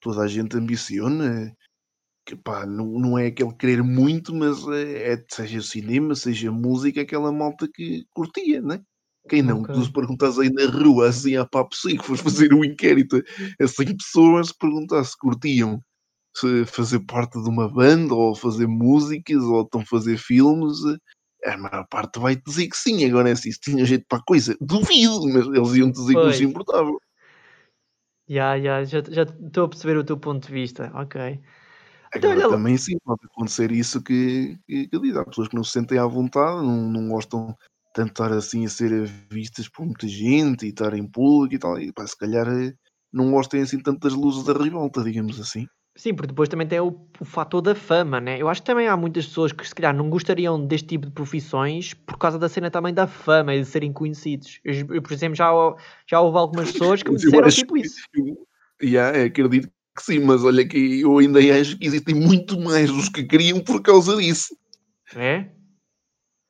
toda 0.02 0.22
a 0.24 0.28
gente 0.28 0.56
ambiciona, 0.58 1.52
que 2.26 2.36
pá, 2.36 2.66
não, 2.66 2.88
não 3.00 3.18
é 3.20 3.28
aquele 3.28 3.56
querer 3.56 3.84
muito, 3.84 4.36
mas 4.36 4.68
é, 4.70 5.14
é 5.14 5.26
seja 5.32 5.62
cinema, 5.62 6.16
seja 6.16 6.52
música, 6.52 7.02
aquela 7.02 7.32
malta 7.32 7.68
que 7.74 8.06
curtia, 8.14 8.62
né? 8.62 8.82
Quem 9.30 9.42
não? 9.44 9.62
Ok. 9.62 9.76
Tu 9.76 9.86
se 9.86 9.94
perguntas 9.94 10.40
aí 10.40 10.52
na 10.52 10.66
rua, 10.68 11.10
assim, 11.10 11.36
a 11.38 11.46
papo 11.46 11.76
seco, 11.76 12.04
fores 12.04 12.22
fazer 12.22 12.54
um 12.54 12.64
inquérito 12.64 13.22
a 13.62 13.68
100 13.68 13.98
pessoas, 13.98 14.52
perguntar 14.54 15.04
se 15.04 15.18
curtiam 15.18 15.82
fazer 16.68 17.00
parte 17.02 17.42
de 17.42 17.50
uma 17.50 17.68
banda, 17.72 18.14
ou 18.14 18.36
fazer 18.36 18.68
músicas, 18.68 19.44
ou 19.44 19.62
estão 19.64 19.82
a 19.82 19.86
fazer 19.86 20.18
filmes, 20.18 20.78
a 21.46 21.58
maior 21.58 21.86
parte 21.90 22.20
vai 22.20 22.36
dizer 22.36 22.68
que 22.68 22.78
sim. 22.78 23.06
Agora 23.06 23.30
é 23.30 23.34
assim, 23.34 23.52
se 23.52 23.60
tinha 23.60 23.86
jeito 23.86 24.06
para 24.08 24.20
a 24.20 24.24
coisa, 24.24 24.56
duvido, 24.62 25.22
mas 25.28 25.46
eles 25.48 25.74
iam 25.76 25.92
dizer 25.92 26.18
que 26.18 26.26
não 26.26 26.34
se 26.34 26.44
Pois. 26.44 26.44
importavam. 26.44 26.98
Ya, 28.28 28.56
ya, 28.56 28.84
já 28.86 29.02
já 29.02 29.24
estou 29.24 29.66
a 29.66 29.70
perceber 29.70 29.98
o 29.98 30.04
teu 30.06 30.18
ponto 30.20 30.48
de 30.48 30.54
vista, 30.54 30.92
ok. 30.94 31.40
Então, 32.16 32.32
Agora 32.32 32.48
olha, 32.48 32.48
também 32.50 32.78
sim, 32.78 32.98
pode 33.04 33.22
acontecer 33.26 33.72
isso 33.72 34.02
que, 34.02 34.58
que, 34.68 34.88
que 34.88 35.00
digo. 35.00 35.20
Há 35.20 35.26
pessoas 35.26 35.48
que 35.48 35.56
não 35.56 35.64
se 35.64 35.72
sentem 35.72 35.98
à 36.00 36.06
vontade, 36.06 36.66
não, 36.66 36.90
não 36.92 37.10
gostam 37.10 37.56
tanto 37.94 38.08
de 38.08 38.12
estar 38.12 38.32
assim 38.34 38.66
a 38.66 38.70
ser 38.70 39.06
vistas 39.32 39.68
por 39.70 39.86
muita 39.86 40.08
gente 40.08 40.66
e 40.66 40.70
estar 40.70 40.94
em 40.94 41.08
público 41.08 41.56
e 41.56 41.60
tal. 41.60 41.80
E 41.80 41.92
pá, 41.94 42.06
se 42.08 42.18
calhar 42.18 42.48
eh, 42.48 42.74
não 43.14 43.32
gostem 43.32 43.62
assim 43.62 43.80
tanto 43.82 44.00
das 44.00 44.14
luzes 44.14 44.44
da 44.44 44.54
revolta, 44.54 45.04
digamos 45.04 45.40
assim. 45.40 45.68
Sim, 46.00 46.14
porque 46.14 46.28
depois 46.28 46.48
também 46.48 46.66
tem 46.66 46.80
o, 46.80 46.98
o 47.20 47.26
fator 47.26 47.62
da 47.62 47.76
fama, 47.76 48.20
né? 48.22 48.42
Eu 48.42 48.48
acho 48.48 48.62
que 48.62 48.66
também 48.68 48.88
há 48.88 48.96
muitas 48.96 49.26
pessoas 49.28 49.52
que 49.52 49.68
se 49.68 49.76
calhar 49.76 49.94
não 49.94 50.10
gostariam 50.10 50.66
deste 50.66 50.88
tipo 50.88 51.06
de 51.08 51.12
profissões 51.12 51.94
por 51.94 52.18
causa 52.18 52.40
da 52.40 52.48
cena 52.48 52.72
também 52.72 52.94
da 52.94 53.06
fama 53.06 53.54
e 53.54 53.60
de 53.60 53.66
serem 53.68 53.92
conhecidos. 53.92 54.60
Eu, 54.64 54.74
eu, 54.96 55.02
por 55.02 55.12
exemplo, 55.12 55.36
já, 55.36 55.52
já 56.08 56.22
houve 56.22 56.38
algumas 56.38 56.72
pessoas 56.72 57.04
que 57.04 57.12
me 57.12 57.18
disseram 57.20 57.46
acho 57.48 57.58
tipo 57.58 57.74
que- 57.74 57.82
isso. 57.82 58.00
Eu, 58.16 58.38
yeah, 58.82 59.26
acredito 59.26 59.68
que 59.96 60.04
sim, 60.04 60.20
mas 60.20 60.44
olha 60.46 60.66
que 60.66 61.02
eu 61.02 61.18
ainda 61.18 61.40
acho 61.60 61.78
que 61.78 61.86
existem 61.86 62.16
muito 62.16 62.58
mais 62.60 62.90
os 62.90 63.10
que 63.10 63.24
queriam 63.26 63.60
por 63.60 63.82
causa 63.82 64.16
disso. 64.16 64.56
É? 65.16 65.48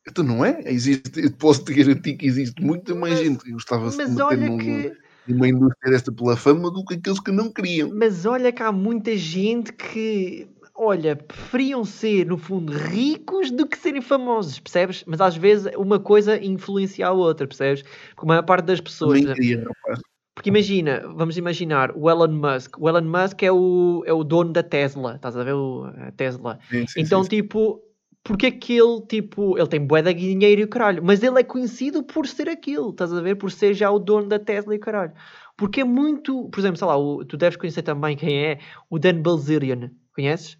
Então 0.08 0.24
não 0.24 0.44
é? 0.46 0.62
Existe, 0.66 1.30
posso 1.38 1.64
te 1.64 1.74
garantir 1.74 2.16
que 2.18 2.26
existe 2.26 2.62
muita 2.64 2.94
mais 2.96 3.16
Mas- 3.16 3.24
gente 3.24 3.44
que 3.44 3.52
gostava 3.52 3.90
de 3.90 3.98
meter 3.98 4.38
num- 4.38 4.58
que... 4.58 4.94
numa 5.30 5.48
indústria 5.48 5.92
desta 5.92 6.12
pela 6.12 6.36
fama 6.36 6.72
do 6.72 6.84
que 6.84 6.96
aqueles 6.96 7.20
que 7.20 7.32
não 7.32 7.52
queriam. 7.52 7.90
Mas 7.94 8.26
olha 8.26 8.52
que 8.52 8.64
há 8.64 8.72
muita 8.72 9.16
gente 9.16 9.72
que, 9.74 10.48
olha, 10.76 11.16
preferiam 11.16 11.86
ser, 11.86 12.26
no 12.26 12.38
fundo, 12.38 12.74
ricos 12.74 13.52
do 13.52 13.68
que 13.68 13.78
serem 13.78 14.02
famosos, 14.02 14.60
percebes? 14.60 15.04
Mas 15.06 15.22
às 15.22 15.36
vezes 15.36 15.72
uma 15.78 16.00
coisa 16.00 16.44
influencia 16.44 17.08
a 17.08 17.12
outra, 17.12 17.48
percebes? 17.48 17.84
Porque 17.84 18.26
a 18.26 18.26
maior 18.26 18.44
parte 18.44 18.66
das 18.66 18.82
pessoas. 18.82 19.12
Por 19.12 19.18
exemplo, 19.18 19.36
queria, 19.36 19.64
rapaz. 19.64 20.00
Porque 20.34 20.50
imagina, 20.50 21.04
vamos 21.16 21.38
imaginar 21.38 21.92
o 21.94 22.10
Elon 22.10 22.30
Musk. 22.30 22.80
O 22.80 22.88
Elon 22.88 23.02
Musk 23.02 23.44
é 23.44 23.52
o, 23.52 24.04
é 24.06 24.14
o 24.14 24.24
dono 24.24 24.54
da 24.54 24.64
Tesla, 24.64 25.16
estás 25.16 25.36
a 25.36 25.44
ver 25.44 25.54
o, 25.54 25.84
a 26.08 26.12
Tesla? 26.12 26.60
Sim, 26.70 26.88
sim, 26.88 27.02
então, 27.02 27.24
sim. 27.24 27.30
tipo, 27.30 27.82
porque 28.24 28.48
é 28.48 28.52
que 28.52 28.74
ele, 28.78 29.02
tipo, 29.08 29.58
ele 29.58 29.68
tem 29.68 29.86
bué 29.86 30.02
de 30.02 30.14
dinheiro 30.14 30.62
e 30.62 30.64
o 30.66 30.68
caralho, 30.68 31.04
mas 31.04 31.24
ele 31.24 31.40
é 31.40 31.44
conhecido 31.44 32.04
por 32.04 32.28
ser 32.28 32.50
aquilo, 32.50 32.90
estás 32.92 33.14
a 33.14 33.22
ver? 33.22 33.36
Por 33.36 33.52
ser 33.52 33.74
já 33.74 33.90
o 33.90 33.98
dono 34.00 34.28
da 34.28 34.38
Tesla 34.38 34.74
e 34.74 34.78
o 34.78 34.82
caralho. 34.82 35.14
Porque 35.58 35.82
é 35.82 35.84
muito, 35.84 36.48
por 36.50 36.60
exemplo, 36.60 36.78
sei 36.78 36.88
lá, 36.88 36.98
o- 36.98 37.26
tu 37.26 37.36
deves 37.38 37.58
conhecer 37.58 37.82
também 37.82 38.16
quem 38.16 38.46
é 38.46 38.60
o 38.90 39.00
Dan 39.00 39.22
Bilzerian, 39.22 39.92
conheces? 40.14 40.58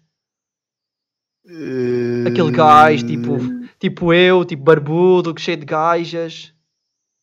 Aquele 2.26 2.50
gajo, 2.50 3.06
tipo, 3.06 3.38
tipo 3.78 4.12
eu, 4.12 4.44
tipo 4.44 4.62
barbudo, 4.62 5.34
cheio 5.38 5.56
de 5.56 5.64
gajas. 5.64 6.54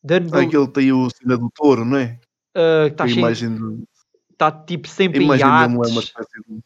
Dan 0.04 0.28
Ah, 0.32 0.40
Bil, 0.40 0.48
aquele 0.48 0.68
tem 0.70 0.92
o 0.92 1.10
cena 1.10 1.38
do 1.38 1.50
touro, 1.52 1.86
não 1.86 1.98
é? 1.98 2.20
está 2.88 3.04
a 3.04 3.08
cheio, 3.08 3.20
imagem, 3.20 3.56
do, 3.56 3.84
está 4.32 4.52
tipo 4.52 4.88
sempre 4.88 5.24
em 5.24 5.28
dele 5.28 5.40
não 5.44 5.58
é 5.62 5.68
uma 5.68 5.82
iates. 5.84 5.98
espécie 6.04 6.42
de. 6.48 6.60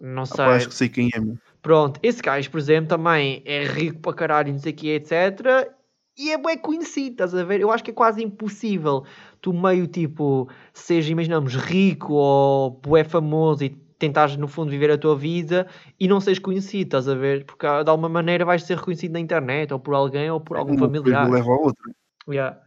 Não 0.00 0.26
sei. 0.26 0.44
acho 0.44 0.68
que 0.68 0.74
sei 0.74 0.88
quem 0.88 1.08
é. 1.14 1.20
meu. 1.20 1.38
Pronto, 1.62 2.00
esse 2.02 2.20
gajo, 2.20 2.50
por 2.50 2.58
exemplo, 2.58 2.88
também 2.88 3.40
é 3.46 3.64
rico 3.64 4.00
para 4.00 4.12
caralho, 4.14 4.52
não 4.52 4.58
sei 4.58 4.72
o 4.72 4.74
que, 4.74 4.90
etc. 4.90 5.72
E 6.18 6.30
é 6.32 6.36
bem 6.36 6.58
conhecido, 6.58 7.12
estás 7.12 7.34
a 7.34 7.44
ver? 7.44 7.60
Eu 7.60 7.70
acho 7.70 7.84
que 7.84 7.90
é 7.92 7.94
quase 7.94 8.22
impossível 8.22 9.04
tu 9.40 9.52
meio 9.52 9.86
tipo, 9.86 10.48
seja, 10.74 11.10
imaginamos, 11.10 11.54
rico 11.54 12.14
ou 12.14 12.70
bué 12.70 13.04
famoso 13.04 13.64
e 13.64 13.70
tentares 13.70 14.36
no 14.36 14.48
fundo 14.48 14.70
viver 14.70 14.90
a 14.90 14.98
tua 14.98 15.16
vida 15.16 15.68
e 15.98 16.08
não 16.08 16.20
seres 16.20 16.40
conhecido, 16.40 16.84
estás 16.84 17.08
a 17.08 17.14
ver? 17.14 17.44
Porque 17.44 17.66
de 17.66 17.88
alguma 17.88 18.08
maneira 18.08 18.44
vais 18.44 18.64
ser 18.64 18.76
reconhecido 18.76 19.12
na 19.12 19.20
internet 19.20 19.72
ou 19.72 19.78
por 19.78 19.94
alguém 19.94 20.28
ou 20.28 20.40
por 20.40 20.56
algum 20.56 20.72
Uma 20.74 20.88
coisa 20.88 21.00
familiar. 21.00 21.30
leva 21.30 21.50
a 21.52 21.56
outra. 21.56 21.92
Yeah. 22.28 22.58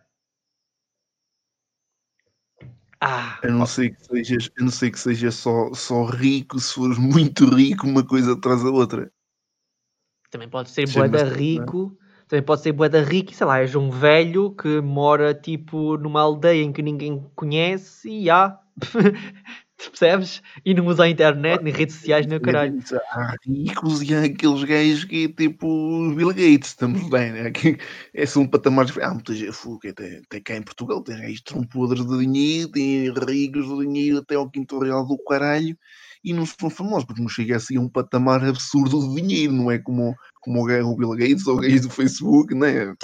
Ah, 3.07 3.39
A 3.43 3.47
não 3.47 3.67
ser 3.67 3.91
que 3.95 4.03
sejas, 4.03 4.49
a 4.59 4.63
não 4.63 4.71
ser 4.71 4.89
que 4.89 4.97
seja 4.99 5.31
só, 5.31 5.71
só 5.75 6.05
rico, 6.05 6.59
se 6.59 6.73
fores 6.73 6.97
muito 6.97 7.45
rico, 7.53 7.85
uma 7.85 8.03
coisa 8.03 8.33
atrás 8.33 8.63
da 8.63 8.69
outra. 8.71 9.11
Também 10.31 10.49
pode 10.49 10.69
ser 10.71 10.87
Sim, 10.87 10.99
bué 11.01 11.07
da 11.09 11.23
mas- 11.23 11.33
rico. 11.35 11.95
Também 12.27 12.43
pode 12.43 12.61
ser 12.63 12.71
bué 12.71 12.89
da 12.89 13.01
rico 13.03 13.31
e 13.31 13.35
sei 13.35 13.45
lá, 13.45 13.59
és 13.59 13.75
um 13.75 13.91
velho 13.91 14.49
que 14.55 14.81
mora 14.81 15.35
tipo 15.35 15.95
numa 15.97 16.21
aldeia 16.21 16.63
em 16.63 16.73
que 16.73 16.81
ninguém 16.81 17.23
conhece 17.35 18.09
e 18.09 18.27
há. 18.31 18.59
Percebes? 19.89 20.41
E 20.63 20.73
não 20.73 20.85
usa 20.85 21.03
a 21.03 21.09
internet, 21.09 21.61
nem 21.61 21.73
redes 21.73 21.95
sociais, 21.95 22.25
nem 22.25 22.37
o 22.37 22.41
caralho. 22.41 22.79
Há 23.11 23.35
ricos 23.45 24.01
e 24.01 24.13
há 24.13 24.23
aqueles 24.23 24.63
gajos 24.63 25.05
que 25.05 25.25
é 25.25 25.27
tipo 25.27 26.13
Bill 26.15 26.29
Gates, 26.29 26.69
estamos 26.69 27.09
bem, 27.09 27.31
né? 27.31 27.51
Que 27.51 27.77
é 28.13 28.25
só 28.25 28.39
um 28.39 28.47
patamar 28.47 28.85
diferente. 28.85 29.09
Há 29.09 29.13
muita 29.13 29.33
gente, 29.33 29.89
até, 29.89 30.21
até 30.25 30.39
cá 30.41 30.55
em 30.55 30.63
Portugal, 30.63 31.01
tem 31.01 31.35
são 31.47 31.63
podres 31.63 32.05
de 32.05 32.17
dinheiro, 32.19 32.71
tem 32.71 33.11
ricos 33.11 33.67
de 33.67 33.85
dinheiro 33.85 34.17
até 34.19 34.35
ao 34.35 34.49
quinto 34.49 34.79
real 34.79 35.05
do 35.05 35.17
caralho 35.23 35.77
e 36.23 36.33
não 36.33 36.45
são 36.45 36.71
famosos, 36.71 37.05
porque 37.05 37.21
não 37.21 37.29
chega 37.29 37.55
assim 37.55 37.77
a 37.77 37.81
um 37.81 37.87
patamar 37.87 38.43
absurdo 38.43 38.99
de 38.99 39.21
dinheiro, 39.21 39.53
não 39.53 39.69
é 39.69 39.77
como, 39.77 40.15
como 40.41 40.59
o 40.59 40.91
o 40.91 40.95
Bill 40.97 41.11
Gates 41.11 41.45
ou 41.45 41.57
o 41.57 41.61
gajo 41.61 41.81
do 41.83 41.89
Facebook, 41.91 42.55
né? 42.55 42.95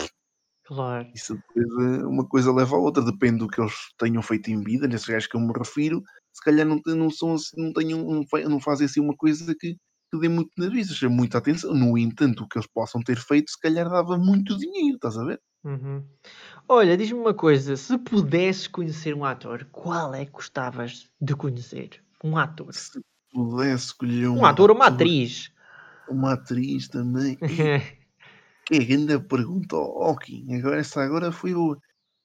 Claro. 0.65 1.07
Isso 1.13 1.35
depois, 1.35 1.67
eh, 1.67 2.05
uma 2.05 2.25
coisa 2.25 2.51
leva 2.53 2.75
a 2.75 2.79
outra, 2.79 3.03
depende 3.03 3.39
do 3.39 3.47
que 3.47 3.61
eles 3.61 3.73
tenham 3.97 4.21
feito 4.21 4.49
em 4.49 4.63
vida, 4.63 4.87
nesses 4.87 5.07
gajos 5.07 5.27
que 5.27 5.35
eu 5.35 5.41
me 5.41 5.51
refiro, 5.53 6.01
se 6.33 6.43
calhar 6.43 6.65
não, 6.65 6.79
não, 6.85 7.09
são, 7.09 7.35
não, 7.55 7.73
tenham, 7.73 8.03
não, 8.03 8.27
fa- 8.27 8.41
não 8.41 8.59
fazem 8.59 8.85
assim 8.85 8.99
uma 8.99 9.15
coisa 9.15 9.53
que, 9.53 9.75
que 10.11 10.19
dê 10.19 10.29
muito 10.29 10.51
na 10.57 10.69
vista, 10.69 10.93
chama 10.93 11.15
muita 11.15 11.37
atenção. 11.37 11.73
No 11.73 11.97
entanto, 11.97 12.43
o 12.43 12.47
que 12.47 12.57
eles 12.57 12.67
possam 12.73 13.01
ter 13.01 13.17
feito, 13.17 13.51
se 13.51 13.59
calhar 13.59 13.89
dava 13.89 14.17
muito 14.17 14.57
dinheiro, 14.57 14.95
estás 14.95 15.17
a 15.17 15.25
ver? 15.25 15.39
Uhum. 15.63 16.03
Olha, 16.67 16.97
diz-me 16.97 17.19
uma 17.19 17.33
coisa: 17.33 17.75
se 17.77 17.97
pudesses 17.97 18.67
conhecer 18.67 19.13
um 19.13 19.23
ator, 19.23 19.67
qual 19.71 20.13
é 20.15 20.25
que 20.25 20.31
gostavas 20.31 21.09
de 21.19 21.35
conhecer? 21.35 22.03
Um 22.23 22.37
ator. 22.37 22.73
Se 22.73 22.99
pudesse 23.31 23.85
escolher 23.85 24.27
Um 24.27 24.37
uma 24.39 24.49
ator 24.49 24.69
ou 24.71 24.75
uma 24.75 24.87
atriz? 24.87 25.51
Uma 26.09 26.33
atriz 26.33 26.87
também. 26.87 27.37
Que 28.65 28.79
grande 28.85 29.19
pergunta, 29.19 29.75
oh, 29.75 30.15
Kim. 30.15 30.53
Agora, 30.55 30.79
essa 30.79 31.01
agora 31.03 31.31
foi 31.31 31.53
o. 31.53 31.75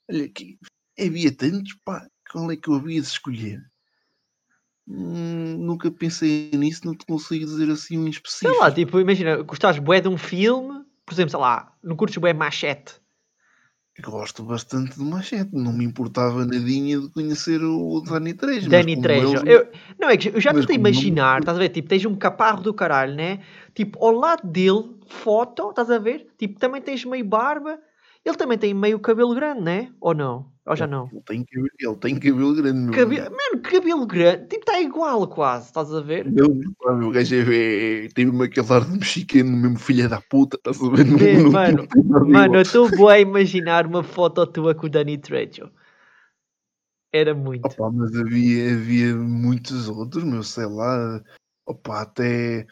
Olha 0.08 0.26
aqui, 0.26 0.58
havia 0.98 1.34
tantos, 1.34 1.74
pá. 1.84 2.06
Qual 2.30 2.50
é 2.52 2.56
que 2.56 2.68
eu 2.68 2.74
havia 2.74 3.00
de 3.00 3.06
escolher? 3.06 3.60
Hum, 4.88 5.56
nunca 5.58 5.90
pensei 5.90 6.50
nisso, 6.54 6.82
não 6.86 6.94
te 6.94 7.04
consigo 7.06 7.44
dizer 7.44 7.68
assim 7.70 7.98
um 7.98 8.06
específico. 8.08 8.52
Sei 8.52 8.60
lá, 8.60 8.70
tipo, 8.70 9.00
imagina, 9.00 9.42
gostares 9.42 9.78
bué 9.80 10.00
de 10.00 10.08
um 10.08 10.16
filme, 10.16 10.84
por 11.04 11.12
exemplo, 11.12 11.30
sei 11.30 11.40
lá, 11.40 11.72
não 11.82 11.96
curtes 11.96 12.18
bué 12.18 12.32
Machete? 12.32 12.94
Gosto 13.98 14.42
bastante 14.44 14.98
do 14.98 15.04
Machete, 15.06 15.50
não 15.54 15.72
me 15.72 15.82
importava 15.84 16.44
nadinha 16.44 17.00
de 17.00 17.08
conhecer 17.08 17.62
o 17.62 18.00
Danny 18.02 18.34
Trejo. 18.34 18.68
Danny 18.68 19.00
Trejo. 19.00 19.38
Eu, 19.46 19.68
não, 19.98 20.10
é 20.10 20.18
que 20.18 20.28
eu 20.28 20.40
já 20.40 20.50
estou 20.50 20.64
a 20.64 20.66
não- 20.68 20.80
imaginar, 20.80 21.40
estás 21.40 21.56
a 21.56 21.60
ver? 21.60 21.70
Tipo, 21.70 21.88
tens 21.88 22.04
um 22.04 22.14
caparro 22.14 22.62
do 22.62 22.74
caralho, 22.74 23.14
né? 23.14 23.40
Tipo, 23.74 24.04
ao 24.04 24.12
lado 24.12 24.46
dele, 24.46 24.96
foto, 25.08 25.70
estás 25.70 25.90
a 25.90 25.98
ver? 25.98 26.28
Tipo, 26.38 26.60
também 26.60 26.82
tens 26.82 27.06
meio 27.06 27.24
barba. 27.24 27.78
Ele 28.22 28.36
também 28.36 28.58
tem 28.58 28.74
meio 28.74 29.00
cabelo 29.00 29.34
grande, 29.34 29.62
né? 29.62 29.90
Ou 29.98 30.12
não? 30.12 30.52
Ou 30.66 30.74
já 30.74 30.84
não? 30.84 31.08
Ele 31.12 31.22
tem 31.24 31.44
cabelo, 31.44 31.68
ele 31.78 31.96
tem 31.96 32.14
cabelo 32.18 32.54
grande. 32.54 32.78
meu 32.80 32.92
Cabe... 32.92 33.20
amigo. 33.20 33.36
Mano, 33.36 33.62
cabelo 33.62 34.06
grande. 34.06 34.48
Tipo, 34.48 34.62
está 34.62 34.80
igual 34.80 35.28
quase, 35.28 35.66
estás 35.66 35.94
a 35.94 36.00
ver? 36.00 36.26
Não, 36.30 36.96
meu 36.96 37.12
gajo 37.12 37.36
é, 37.36 38.04
é, 38.04 38.08
tem 38.08 38.26
mesmo 38.26 38.42
aquele 38.42 38.72
ar 38.72 38.84
de 38.84 38.98
mexicano, 38.98 39.56
mesmo 39.56 39.78
filha 39.78 40.08
da 40.08 40.20
puta, 40.20 40.56
estás 40.56 40.82
a 40.82 40.88
ver? 40.90 41.06
É, 41.22 41.36
não- 41.40 41.52
mano, 41.52 41.88
não 42.04 42.28
Mano, 42.28 42.56
eu 42.56 42.62
estou 42.62 42.90
boa 42.90 43.12
a 43.12 43.20
imaginar 43.20 43.86
uma 43.86 44.02
foto 44.02 44.44
tua 44.44 44.74
com 44.74 44.86
o 44.86 44.90
Danny 44.90 45.16
Trejo. 45.18 45.70
Era 47.12 47.32
muito. 47.32 47.64
Opa, 47.64 47.88
mas 47.90 48.16
havia, 48.16 48.74
havia 48.74 49.14
muitos 49.14 49.88
outros, 49.88 50.24
meu, 50.24 50.42
sei 50.42 50.66
lá. 50.66 51.22
Opa, 51.64 52.02
até 52.02 52.66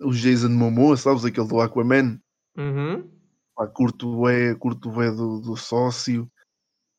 o 0.00 0.12
Jason 0.12 0.50
Momoa, 0.50 0.96
sabes? 0.96 1.24
Aquele 1.24 1.48
do 1.48 1.60
Aquaman. 1.60 2.20
Uhum. 2.56 3.10
Pá, 3.56 3.66
curto 3.66 4.28
é, 4.28 4.54
curto 4.54 5.02
é 5.02 5.10
do, 5.10 5.40
do 5.40 5.56
sócio. 5.56 6.30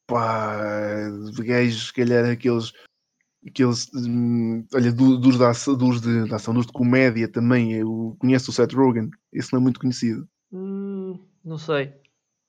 Pá, 0.07 1.09
de 1.33 1.43
gajos, 1.43 1.87
se 1.87 1.93
calhar 1.93 2.25
aqueles. 2.25 2.71
Aqueles, 3.45 3.91
hum, 3.93 4.65
olha, 4.73 4.91
do- 4.91 5.17
dos, 5.17 5.37
da, 5.37 5.51
dos 5.51 6.01
de, 6.01 6.29
da 6.29 6.37
ação, 6.37 6.53
dos 6.53 6.65
de 6.65 6.71
comédia 6.71 7.27
também. 7.27 7.73
Eu 7.73 8.15
conheço 8.19 8.51
o 8.51 8.53
Seth 8.53 8.73
Rogen, 8.73 9.09
esse 9.33 9.51
não 9.51 9.59
é 9.59 9.63
muito 9.63 9.79
conhecido. 9.81 10.27
Hum, 10.51 11.19
não 11.43 11.57
sei. 11.57 11.93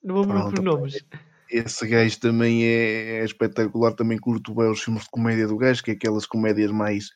Não 0.03 0.15
vou 0.15 0.27
Pronto, 0.27 0.51
por 0.55 0.63
nomes. 0.63 1.05
Esse 1.51 1.87
gajo 1.87 2.21
também 2.21 2.65
é, 2.65 3.19
é 3.19 3.25
espetacular, 3.25 3.93
também 3.95 4.19
curto 4.19 4.55
bem 4.55 4.71
os 4.71 4.83
filmes 4.83 5.03
de 5.05 5.11
comédia 5.11 5.49
do 5.49 5.57
gajo, 5.57 5.83
que 5.83 5.91
é 5.91 5.95
aquelas 5.95 6.27
comédias 6.27 6.71
mais, 6.71 7.09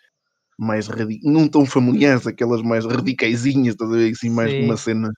mais 0.59 0.89
radi- 0.89 1.21
não 1.23 1.49
tão 1.49 1.65
familiares, 1.65 2.27
aquelas 2.27 2.63
mais 2.63 2.85
radicaisinhas, 2.85 3.75
estás 3.75 3.91
a 3.91 3.95
ver? 3.95 4.11
Assim, 4.13 4.29
mais 4.31 4.53
Sim. 4.53 4.65
uma 4.65 4.77
cena 4.77 5.13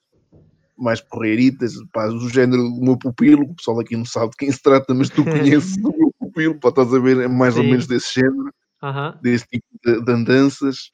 mais 0.81 1.01
porreiritas, 1.01 1.75
pá, 1.93 2.07
do 2.09 2.29
género 2.29 2.63
do 2.63 2.81
meu 2.81 2.97
pupilo, 2.99 3.43
o 3.45 3.55
pessoal 3.55 3.81
aqui 3.81 3.97
não 3.97 4.05
sabe 4.05 4.31
de 4.31 4.37
quem 4.39 4.51
se 4.53 4.63
trata, 4.63 4.95
mas 4.95 5.11
tu 5.11 5.25
conheces 5.29 5.77
o 5.85 5.97
meu 5.99 6.15
pupilo, 6.19 6.59
pá, 6.59 6.71
estás 6.71 6.93
a 6.95 6.99
ver? 6.99 7.19
É 7.21 7.29
mais 7.29 7.57
ou 7.57 7.63
Sim. 7.63 7.71
menos 7.71 7.87
desse 7.87 8.15
género, 8.15 8.53
Aham. 8.83 9.19
desse 9.23 9.47
tipo 9.47 9.67
de, 9.85 10.05
de 10.05 10.13
andanças. 10.13 10.91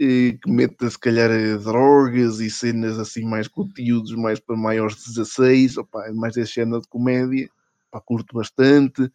eh, 0.00 0.38
Que 0.42 0.50
meta 0.50 0.88
se 0.90 0.98
calhar 0.98 1.30
eh, 1.30 1.56
drogas 1.58 2.40
e 2.40 2.50
cenas 2.50 2.98
assim 2.98 3.24
mais 3.24 3.48
conteúdos 3.48 4.14
mais 4.14 4.40
para 4.40 4.56
maiores 4.56 4.96
de 4.98 5.06
16, 5.14 5.76
opá, 5.78 6.06
é 6.08 6.12
mais 6.12 6.34
desse 6.34 6.54
género 6.54 6.80
de 6.82 6.88
comédia, 6.88 7.48
pá, 7.90 8.00
curto 8.00 8.34
bastante. 8.36 9.10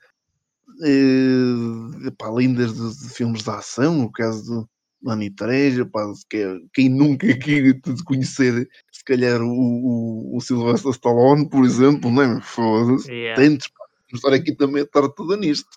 Eh, 0.83 2.11
pá, 2.17 2.27
além 2.27 2.53
das 2.53 2.73
de, 2.73 3.07
de 3.07 3.09
filmes 3.13 3.43
de 3.43 3.49
ação, 3.49 3.95
no 3.95 4.11
caso 4.11 4.43
do 4.45 4.69
Lani 5.03 5.29
Trejo, 5.29 5.85
pá, 5.85 6.01
que 6.29 6.61
quem 6.73 6.89
nunca 6.89 7.27
de 7.37 8.03
conhecer, 8.05 8.69
se 8.91 9.03
calhar, 9.03 9.41
o, 9.41 9.49
o, 9.49 10.37
o 10.37 10.41
Sylvester 10.41 10.91
Stallone, 10.91 11.49
por 11.49 11.65
exemplo, 11.65 12.09
não 12.09 12.21
é? 12.21 12.41
Foda-se. 12.41 13.11
Yeah. 13.11 13.41
Tantos, 13.41 13.69
estar 14.13 14.33
aqui 14.33 14.55
também 14.55 14.81
a 14.81 14.85
estar 14.85 15.07
toda 15.09 15.35
nisto. 15.35 15.69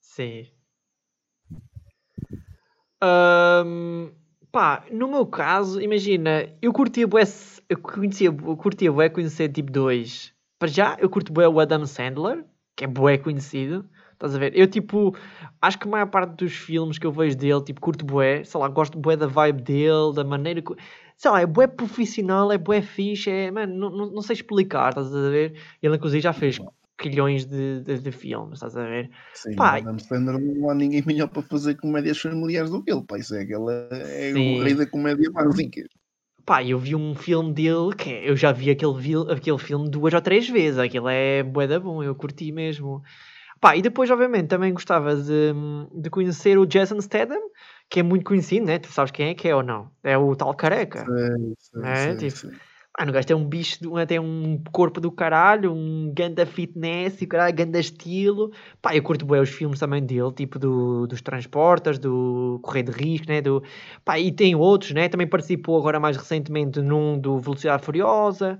Sim. 0.00 0.46
Ahm, 3.00 4.10
pá, 4.52 4.84
no 4.90 5.08
meu 5.08 5.26
caso, 5.26 5.80
imagina, 5.80 6.48
eu 6.60 6.72
curtia 6.72 7.06
bué, 7.06 7.22
eu 7.68 7.78
conhecia, 7.78 8.28
eu 8.28 8.56
curtia 8.56 8.92
bué 8.92 9.08
conhecer 9.08 9.48
tipo 9.50 9.70
2. 9.70 10.34
Para 10.58 10.68
já, 10.68 10.96
eu 11.00 11.08
curto 11.10 11.32
bué 11.32 11.48
o 11.48 11.60
Adam 11.60 11.86
Sandler, 11.86 12.44
que 12.74 12.84
é 12.84 12.86
bué 12.86 13.18
conhecido. 13.18 13.88
Estás 14.16 14.34
a 14.34 14.38
ver? 14.38 14.56
Eu 14.56 14.66
tipo, 14.66 15.14
acho 15.60 15.78
que 15.78 15.86
a 15.86 15.90
maior 15.90 16.06
parte 16.06 16.36
dos 16.36 16.54
filmes 16.54 16.98
que 16.98 17.06
eu 17.06 17.12
vejo 17.12 17.36
dele, 17.36 17.62
tipo, 17.62 17.80
curto 17.82 18.02
bué, 18.04 18.42
sei 18.44 18.58
lá, 18.58 18.66
gosto 18.66 18.98
bué 18.98 19.14
da 19.14 19.26
vibe 19.26 19.60
dele, 19.62 20.14
da 20.14 20.24
maneira 20.24 20.62
que, 20.62 20.74
sei 21.18 21.30
lá, 21.30 21.40
é 21.42 21.46
bué 21.46 21.66
profissional, 21.66 22.50
é 22.50 22.56
bué 22.56 22.80
fixe, 22.80 23.30
é, 23.30 23.50
mano, 23.50 23.76
não, 23.76 23.90
não, 23.90 24.10
não 24.12 24.22
sei 24.22 24.32
explicar, 24.34 24.88
estás 24.88 25.14
a 25.14 25.28
ver? 25.28 25.60
Ele 25.82 25.96
inclusive 25.96 26.22
já 26.22 26.32
fez 26.32 26.58
quilhões 26.98 27.44
de, 27.44 27.82
de, 27.82 27.98
de 27.98 28.10
filmes, 28.10 28.54
estás 28.54 28.74
a 28.74 28.84
ver? 28.84 29.10
Sim, 29.34 29.54
Pá, 29.54 29.74
o 29.74 29.76
Adam 29.82 29.98
Sandler 29.98 30.40
não 30.40 30.70
há 30.70 30.74
ninguém 30.74 31.02
melhor 31.06 31.28
para 31.28 31.42
fazer 31.42 31.74
comédias 31.76 32.18
familiares 32.18 32.70
do 32.70 32.82
que 32.82 32.90
ele, 32.90 33.04
pá, 33.06 33.18
isso 33.18 33.34
é, 33.34 33.42
aquela, 33.42 33.70
é 33.92 34.32
Sim. 34.32 34.56
o 34.56 34.62
rei 34.62 34.74
da 34.74 34.86
comédia 34.86 35.30
básica. 35.30 35.82
Pá, 36.46 36.62
eu 36.62 36.78
vi 36.78 36.94
um 36.94 37.14
filme 37.14 37.52
dele 37.52 37.94
que 37.98 38.08
é- 38.08 38.30
eu 38.30 38.36
já 38.36 38.52
vi 38.52 38.70
aquele, 38.70 38.94
aquele 39.30 39.58
filme 39.58 39.90
duas 39.90 40.14
ou 40.14 40.20
três 40.22 40.48
vezes. 40.48 40.78
Aquilo 40.78 41.08
é 41.08 41.42
bué 41.42 41.66
da 41.66 41.80
bom, 41.80 42.02
eu 42.04 42.14
curti 42.14 42.52
mesmo. 42.52 43.02
Pá, 43.60 43.76
e 43.76 43.82
depois, 43.82 44.10
obviamente, 44.10 44.48
também 44.48 44.72
gostava 44.72 45.16
de, 45.16 45.52
de 45.94 46.10
conhecer 46.10 46.58
o 46.58 46.66
Jason 46.66 47.00
Statham, 47.00 47.40
que 47.88 48.00
é 48.00 48.02
muito 48.02 48.24
conhecido, 48.24 48.66
né? 48.66 48.78
Tu 48.78 48.88
sabes 48.92 49.10
quem 49.10 49.28
é 49.28 49.34
que 49.34 49.48
é 49.48 49.54
ou 49.54 49.62
não? 49.62 49.90
É 50.02 50.16
o 50.16 50.34
tal 50.36 50.54
careca. 50.54 51.04
Sei, 51.04 51.54
sei, 51.58 51.82
É, 51.82 51.94
sei, 51.94 52.16
tipo, 52.16 52.38
sei. 52.38 52.50
Mano, 52.98 53.10
o 53.10 53.14
gajo 53.14 53.26
tem 53.26 53.36
um 53.36 53.46
bicho, 53.46 53.78
tem 54.08 54.18
um 54.18 54.62
corpo 54.72 55.02
do 55.02 55.12
caralho, 55.12 55.70
um 55.70 56.10
ganda 56.14 56.46
fitness 56.46 57.20
e 57.20 57.26
o 57.26 57.28
caralho, 57.28 57.54
ganda 57.54 57.78
estilo. 57.78 58.50
Pá, 58.80 58.96
eu 58.96 59.02
curto 59.02 59.26
bem 59.26 59.38
os 59.38 59.50
filmes 59.50 59.78
também 59.78 60.02
dele, 60.02 60.32
tipo 60.32 60.58
do, 60.58 61.06
dos 61.06 61.20
Transportas, 61.20 61.98
do 61.98 62.58
Correio 62.62 62.86
de 62.86 62.92
Risco, 62.92 63.26
né? 63.28 63.42
Do, 63.42 63.62
pá, 64.02 64.18
e 64.18 64.32
tem 64.32 64.54
outros, 64.54 64.92
né? 64.92 65.10
Também 65.10 65.26
participou 65.26 65.78
agora 65.78 66.00
mais 66.00 66.16
recentemente 66.16 66.80
num 66.80 67.18
do 67.18 67.38
Velocidade 67.38 67.84
Furiosa. 67.84 68.58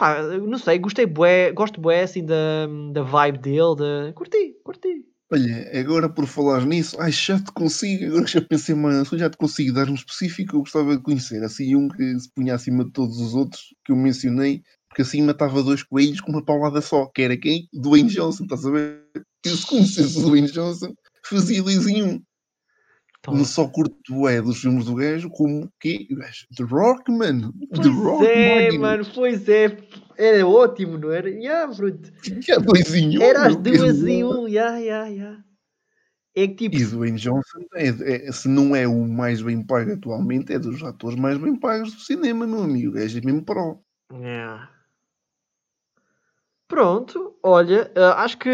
Pá, 0.00 0.22
não 0.22 0.56
sei, 0.56 0.78
gostei 0.78 1.04
bué, 1.04 1.52
gosto 1.52 1.78
bué 1.78 2.04
assim 2.04 2.24
da, 2.24 2.66
da 2.90 3.02
vibe 3.02 3.38
dele, 3.38 3.76
da... 3.76 4.12
curti, 4.14 4.56
curti. 4.64 5.04
Olha, 5.30 5.78
agora 5.78 6.08
por 6.08 6.26
falar 6.26 6.64
nisso, 6.64 6.96
ai, 6.98 7.12
já 7.12 7.38
te 7.38 7.52
consigo, 7.52 8.06
agora 8.06 8.26
já 8.26 8.40
pensei 8.40 8.74
mais, 8.74 9.06
já 9.10 9.28
te 9.28 9.36
consigo 9.36 9.74
dar 9.74 9.90
um 9.90 9.94
específico 9.94 10.56
eu 10.56 10.60
gostava 10.60 10.96
de 10.96 11.02
conhecer, 11.02 11.44
assim 11.44 11.76
um 11.76 11.86
que 11.86 12.18
se 12.18 12.32
punha 12.34 12.54
acima 12.54 12.86
de 12.86 12.92
todos 12.92 13.20
os 13.20 13.34
outros 13.34 13.74
que 13.84 13.92
eu 13.92 13.96
mencionei, 13.96 14.62
porque 14.88 15.02
assim 15.02 15.20
matava 15.20 15.62
dois 15.62 15.82
coelhos 15.82 16.22
com 16.22 16.32
uma 16.32 16.42
paulada 16.42 16.80
só, 16.80 17.04
que 17.14 17.20
era 17.20 17.36
quem? 17.36 17.68
Dwayne 17.70 18.08
Johnson, 18.08 18.44
estás 18.44 18.64
a 18.64 18.70
ver? 18.70 19.04
Eu 19.44 19.54
se 19.54 19.66
conhecesse 19.66 20.18
o 20.18 20.22
Dwayne 20.22 20.50
Johnson, 20.50 20.94
fazia 21.26 21.62
dois 21.62 21.86
em 21.86 22.02
um. 22.04 22.22
Então, 23.20 23.34
Não 23.34 23.44
só 23.44 23.68
curto 23.68 24.26
é 24.26 24.40
dos 24.40 24.62
filmes 24.62 24.86
do 24.86 24.94
gajo, 24.94 25.28
como 25.28 25.70
que 25.78 26.08
The 26.56 26.64
Rock, 26.64 27.12
mano. 27.12 27.52
The 27.52 27.76
pois 27.76 27.86
Rock, 27.88 28.26
é, 28.26 28.78
mano, 28.78 29.04
pois 29.14 29.46
é. 29.46 29.76
Era 30.16 30.46
ótimo, 30.46 30.96
não 30.96 31.12
era? 31.12 31.28
Yeah, 31.28 31.72
bruto. 31.72 32.10
Já 32.40 32.56
dois 32.56 32.94
em 32.94 33.18
um. 33.18 33.22
Era 33.22 33.48
as 33.48 33.56
duas 33.56 34.02
em 34.06 34.24
um, 34.24 34.48
ya, 34.48 34.78
ya, 34.78 35.06
ya. 35.08 35.44
É 36.34 36.46
que 36.46 36.70
tipo, 36.70 36.76
E 36.76 36.84
Dwayne 36.86 37.18
Johnson, 37.18 37.60
é, 37.74 37.88
é- 38.28 38.32
se 38.32 38.48
não 38.48 38.74
é 38.74 38.88
o 38.88 39.06
mais 39.06 39.42
bem 39.42 39.62
pago 39.62 39.92
atualmente, 39.92 40.52
é 40.52 40.58
dos 40.58 40.82
atores 40.82 41.18
mais 41.18 41.36
bem 41.36 41.54
pagos 41.56 41.92
do 41.92 42.00
cinema, 42.00 42.46
meu 42.46 42.62
amigo. 42.62 42.96
É 42.96 43.04
mesmo 43.04 43.44
pro. 43.44 43.82
Yeah. 44.12 44.70
Pronto, 46.70 47.36
olha, 47.42 47.90
eh, 47.96 48.00
acho 48.16 48.38
que 48.38 48.48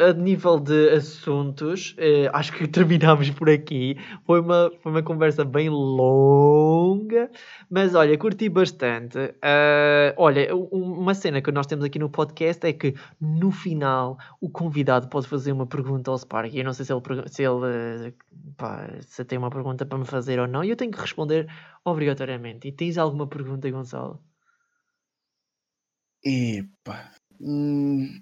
a 0.00 0.14
nível 0.14 0.58
de 0.58 0.88
assuntos, 0.88 1.94
eh, 1.98 2.26
acho 2.32 2.50
que 2.54 2.66
terminámos 2.66 3.28
por 3.28 3.50
aqui. 3.50 3.94
Foi 4.24 4.40
uma, 4.40 4.72
foi 4.80 4.90
uma 4.90 5.02
conversa 5.02 5.44
bem 5.44 5.68
longa, 5.68 7.30
mas 7.70 7.94
olha, 7.94 8.16
curti 8.16 8.48
bastante. 8.48 9.18
Eh, 9.42 10.14
olha, 10.16 10.56
uma 10.56 11.12
cena 11.14 11.42
que 11.42 11.52
nós 11.52 11.66
temos 11.66 11.84
aqui 11.84 11.98
no 11.98 12.08
podcast 12.08 12.66
é 12.66 12.72
que 12.72 12.94
no 13.20 13.50
final 13.50 14.16
o 14.40 14.48
convidado 14.48 15.06
pode 15.08 15.28
fazer 15.28 15.52
uma 15.52 15.66
pergunta 15.66 16.10
ao 16.10 16.16
Spark. 16.16 16.54
Eu 16.54 16.64
não 16.64 16.72
sei 16.72 16.86
se 16.86 16.92
ele, 16.94 17.02
se 17.28 17.42
ele 17.42 18.14
pá, 18.56 18.88
se 19.02 19.24
tem 19.26 19.38
uma 19.38 19.50
pergunta 19.50 19.84
para 19.84 19.98
me 19.98 20.06
fazer 20.06 20.40
ou 20.40 20.46
não, 20.46 20.64
e 20.64 20.70
eu 20.70 20.76
tenho 20.76 20.90
que 20.90 21.00
responder 21.00 21.46
obrigatoriamente. 21.84 22.66
E 22.66 22.72
tens 22.72 22.96
alguma 22.96 23.26
pergunta, 23.26 23.70
Gonçalo? 23.70 24.22
Epá. 26.24 27.12
Hum, 27.40 28.20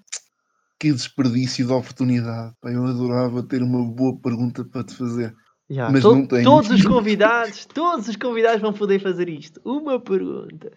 que 0.79 0.93
desperdício 0.93 1.67
de 1.67 1.73
oportunidade. 1.73 2.55
pá. 2.61 2.71
Eu 2.71 2.85
adorava 2.85 3.43
ter 3.43 3.63
uma 3.63 3.85
boa 3.85 4.19
pergunta 4.21 4.65
para 4.65 4.85
te 4.85 4.95
fazer. 4.95 5.35
Já, 5.69 5.91
Mas 5.91 6.03
to- 6.03 6.13
não 6.13 6.27
tenho. 6.27 6.45
Todos 6.45 6.71
os 6.71 6.85
convidados, 6.85 7.67
todos 7.67 8.09
os 8.09 8.17
convidados 8.17 8.61
vão 8.61 8.73
poder 8.73 9.01
fazer 9.01 9.29
isto. 9.29 9.61
Uma 9.65 10.01
pergunta. 10.01 10.71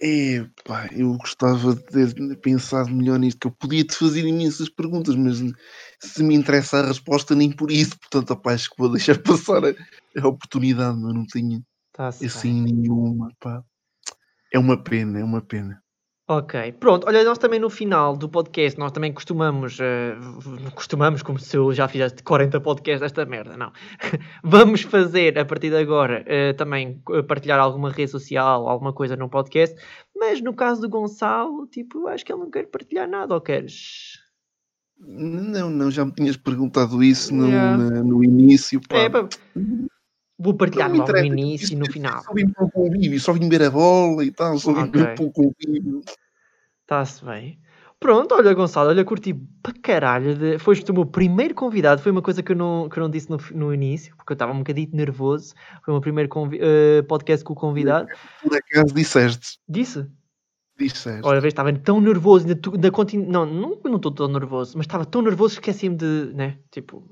Epá, 0.00 0.88
eu 0.92 1.16
gostava 1.18 1.74
de 1.74 1.82
ter 1.82 2.36
pensado 2.40 2.88
melhor 2.90 3.18
nisto, 3.18 3.40
que 3.40 3.46
eu 3.48 3.50
podia 3.50 3.84
te 3.84 3.96
fazer 3.96 4.24
imensas 4.24 4.68
perguntas, 4.68 5.16
mas 5.16 5.38
se 5.98 6.22
me 6.22 6.36
interessa 6.36 6.78
a 6.78 6.86
resposta, 6.86 7.34
nem 7.34 7.50
por 7.50 7.70
isso. 7.72 7.98
Portanto, 7.98 8.30
opá, 8.30 8.54
acho 8.54 8.70
que 8.70 8.76
vou 8.78 8.92
deixar 8.92 9.18
passar 9.22 9.64
a, 9.64 9.74
a 10.22 10.28
oportunidade, 10.28 10.96
mas 10.98 11.14
não 11.14 11.26
tenho 11.26 11.64
Tá-se 11.92 12.26
assim 12.26 12.62
nenhuma. 12.62 13.32
Pá. 13.40 13.62
É 14.52 14.58
uma 14.58 14.80
pena, 14.80 15.18
é 15.18 15.24
uma 15.24 15.42
pena. 15.42 15.82
Ok, 16.30 16.72
pronto. 16.72 17.06
Olha, 17.06 17.24
nós 17.24 17.38
também 17.38 17.58
no 17.58 17.70
final 17.70 18.14
do 18.14 18.28
podcast, 18.28 18.78
nós 18.78 18.92
também 18.92 19.10
costumamos, 19.10 19.78
uh, 19.78 20.70
costumamos, 20.74 21.22
como 21.22 21.38
se 21.38 21.56
eu 21.56 21.72
já 21.72 21.88
fizesse 21.88 22.22
40 22.22 22.60
podcasts 22.60 23.00
desta 23.00 23.24
merda, 23.24 23.56
não. 23.56 23.72
Vamos 24.44 24.82
fazer, 24.82 25.38
a 25.38 25.44
partir 25.46 25.70
de 25.70 25.76
agora, 25.76 26.22
uh, 26.28 26.54
também 26.54 27.02
partilhar 27.26 27.58
alguma 27.58 27.90
rede 27.90 28.10
social, 28.10 28.68
alguma 28.68 28.92
coisa 28.92 29.16
no 29.16 29.30
podcast, 29.30 29.74
mas 30.14 30.42
no 30.42 30.52
caso 30.52 30.82
do 30.82 30.88
Gonçalo, 30.90 31.66
tipo, 31.66 32.06
acho 32.08 32.26
que 32.26 32.30
ele 32.30 32.42
não 32.42 32.50
quer 32.50 32.66
partilhar 32.66 33.08
nada, 33.08 33.32
ou 33.32 33.40
queres? 33.40 34.18
Não, 34.98 35.70
não, 35.70 35.90
já 35.90 36.04
me 36.04 36.12
tinhas 36.12 36.36
perguntado 36.36 37.02
isso 37.02 37.34
no, 37.34 37.48
yeah. 37.48 37.74
no, 37.74 38.04
no 38.04 38.24
início. 38.24 38.82
Pá. 38.86 38.98
É, 38.98 39.08
pá. 39.08 39.26
Vou 40.38 40.54
partilhar 40.54 40.90
logo 40.92 41.10
no 41.10 41.18
início 41.18 41.72
e 41.72 41.76
no 41.76 41.90
final. 41.90 42.22
Só 42.22 42.32
vim 42.32 42.48
para 42.48 42.64
o 42.64 42.70
convívio, 42.70 43.18
só 43.18 43.32
vim 43.32 43.48
ver 43.48 43.62
a 43.62 43.70
bola 43.70 44.24
e 44.24 44.30
tal, 44.30 44.58
só 44.58 44.72
vim 44.72 44.82
okay. 44.82 45.02
para 45.02 45.24
o 45.24 45.32
convívio. 45.32 46.02
Está-se 46.82 47.24
bem. 47.24 47.58
Pronto, 48.00 48.32
olha, 48.32 48.54
Gonçalo, 48.54 48.90
olha, 48.90 49.04
curti 49.04 49.34
para 49.60 49.74
caralho. 49.82 50.36
De... 50.36 50.58
Foste 50.58 50.88
o 50.90 50.94
meu 50.94 51.04
primeiro 51.04 51.52
convidado. 51.54 52.00
Foi 52.00 52.12
uma 52.12 52.22
coisa 52.22 52.42
que 52.42 52.52
eu 52.52 52.56
não, 52.56 52.88
que 52.88 52.96
eu 52.96 53.02
não 53.02 53.10
disse 53.10 53.28
no, 53.28 53.38
no 53.52 53.74
início, 53.74 54.14
porque 54.16 54.32
eu 54.32 54.34
estava 54.36 54.52
um 54.52 54.58
bocadinho 54.58 54.90
nervoso. 54.92 55.52
Foi 55.84 55.92
o 55.92 55.96
meu 55.96 56.00
primeiro 56.00 56.28
convi... 56.28 56.58
uh, 56.58 57.02
podcast 57.08 57.44
com 57.44 57.54
o 57.54 57.56
convidado. 57.56 58.08
Por 58.40 58.56
acaso 58.56 58.94
disseste? 58.94 59.58
Disse? 59.68 60.06
Disseste. 60.78 61.26
Olha, 61.26 61.40
vez 61.40 61.50
estava 61.50 61.72
tão 61.72 62.00
nervoso. 62.00 62.46
Ainda, 62.46 62.60
ainda 62.72 62.90
continu... 62.92 63.28
Não, 63.28 63.44
não 63.44 63.96
estou 63.96 64.12
tão 64.12 64.28
nervoso, 64.28 64.74
mas 64.76 64.86
estava 64.86 65.04
tão 65.04 65.20
nervoso 65.20 65.56
que 65.56 65.68
esqueci-me 65.68 65.96
de. 65.96 66.32
né? 66.34 66.58
Tipo, 66.70 67.04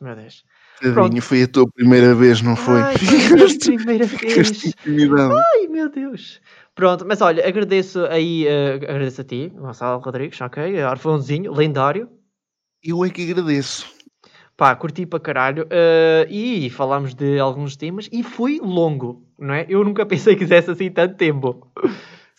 meu 0.00 0.16
Deus. 0.16 0.44
Tadinho, 0.80 1.22
foi 1.22 1.42
a 1.44 1.48
tua 1.48 1.66
primeira 1.70 2.14
vez, 2.14 2.42
não 2.42 2.56
foi? 2.56 2.80
Ai, 2.80 2.96
foi 2.98 3.42
a 3.42 3.58
primeira 3.76 4.06
vez. 4.06 4.74
Ai, 4.86 5.66
meu 5.68 5.88
Deus. 5.88 6.40
Pronto, 6.74 7.04
mas 7.06 7.20
olha, 7.20 7.46
agradeço 7.46 8.04
aí, 8.06 8.46
uh, 8.46 8.76
agradeço 8.76 9.20
a 9.20 9.24
ti, 9.24 9.52
Gonçalo 9.54 10.00
Rodrigues, 10.00 10.40
ok? 10.40 10.80
Arfonzinho, 10.82 11.52
lendário. 11.52 12.08
Eu 12.82 13.04
é 13.04 13.10
que 13.10 13.30
agradeço. 13.30 13.86
Pá, 14.56 14.74
curti 14.74 15.06
para 15.06 15.20
caralho. 15.20 15.64
Uh, 15.64 16.30
e 16.30 16.70
falámos 16.70 17.14
de 17.14 17.38
alguns 17.38 17.76
temas 17.76 18.08
e 18.12 18.22
foi 18.22 18.58
longo, 18.62 19.26
não 19.38 19.54
é? 19.54 19.66
Eu 19.68 19.84
nunca 19.84 20.04
pensei 20.06 20.34
que 20.34 20.42
fizesse 20.42 20.70
assim 20.70 20.90
tanto 20.90 21.16
tempo. 21.16 21.70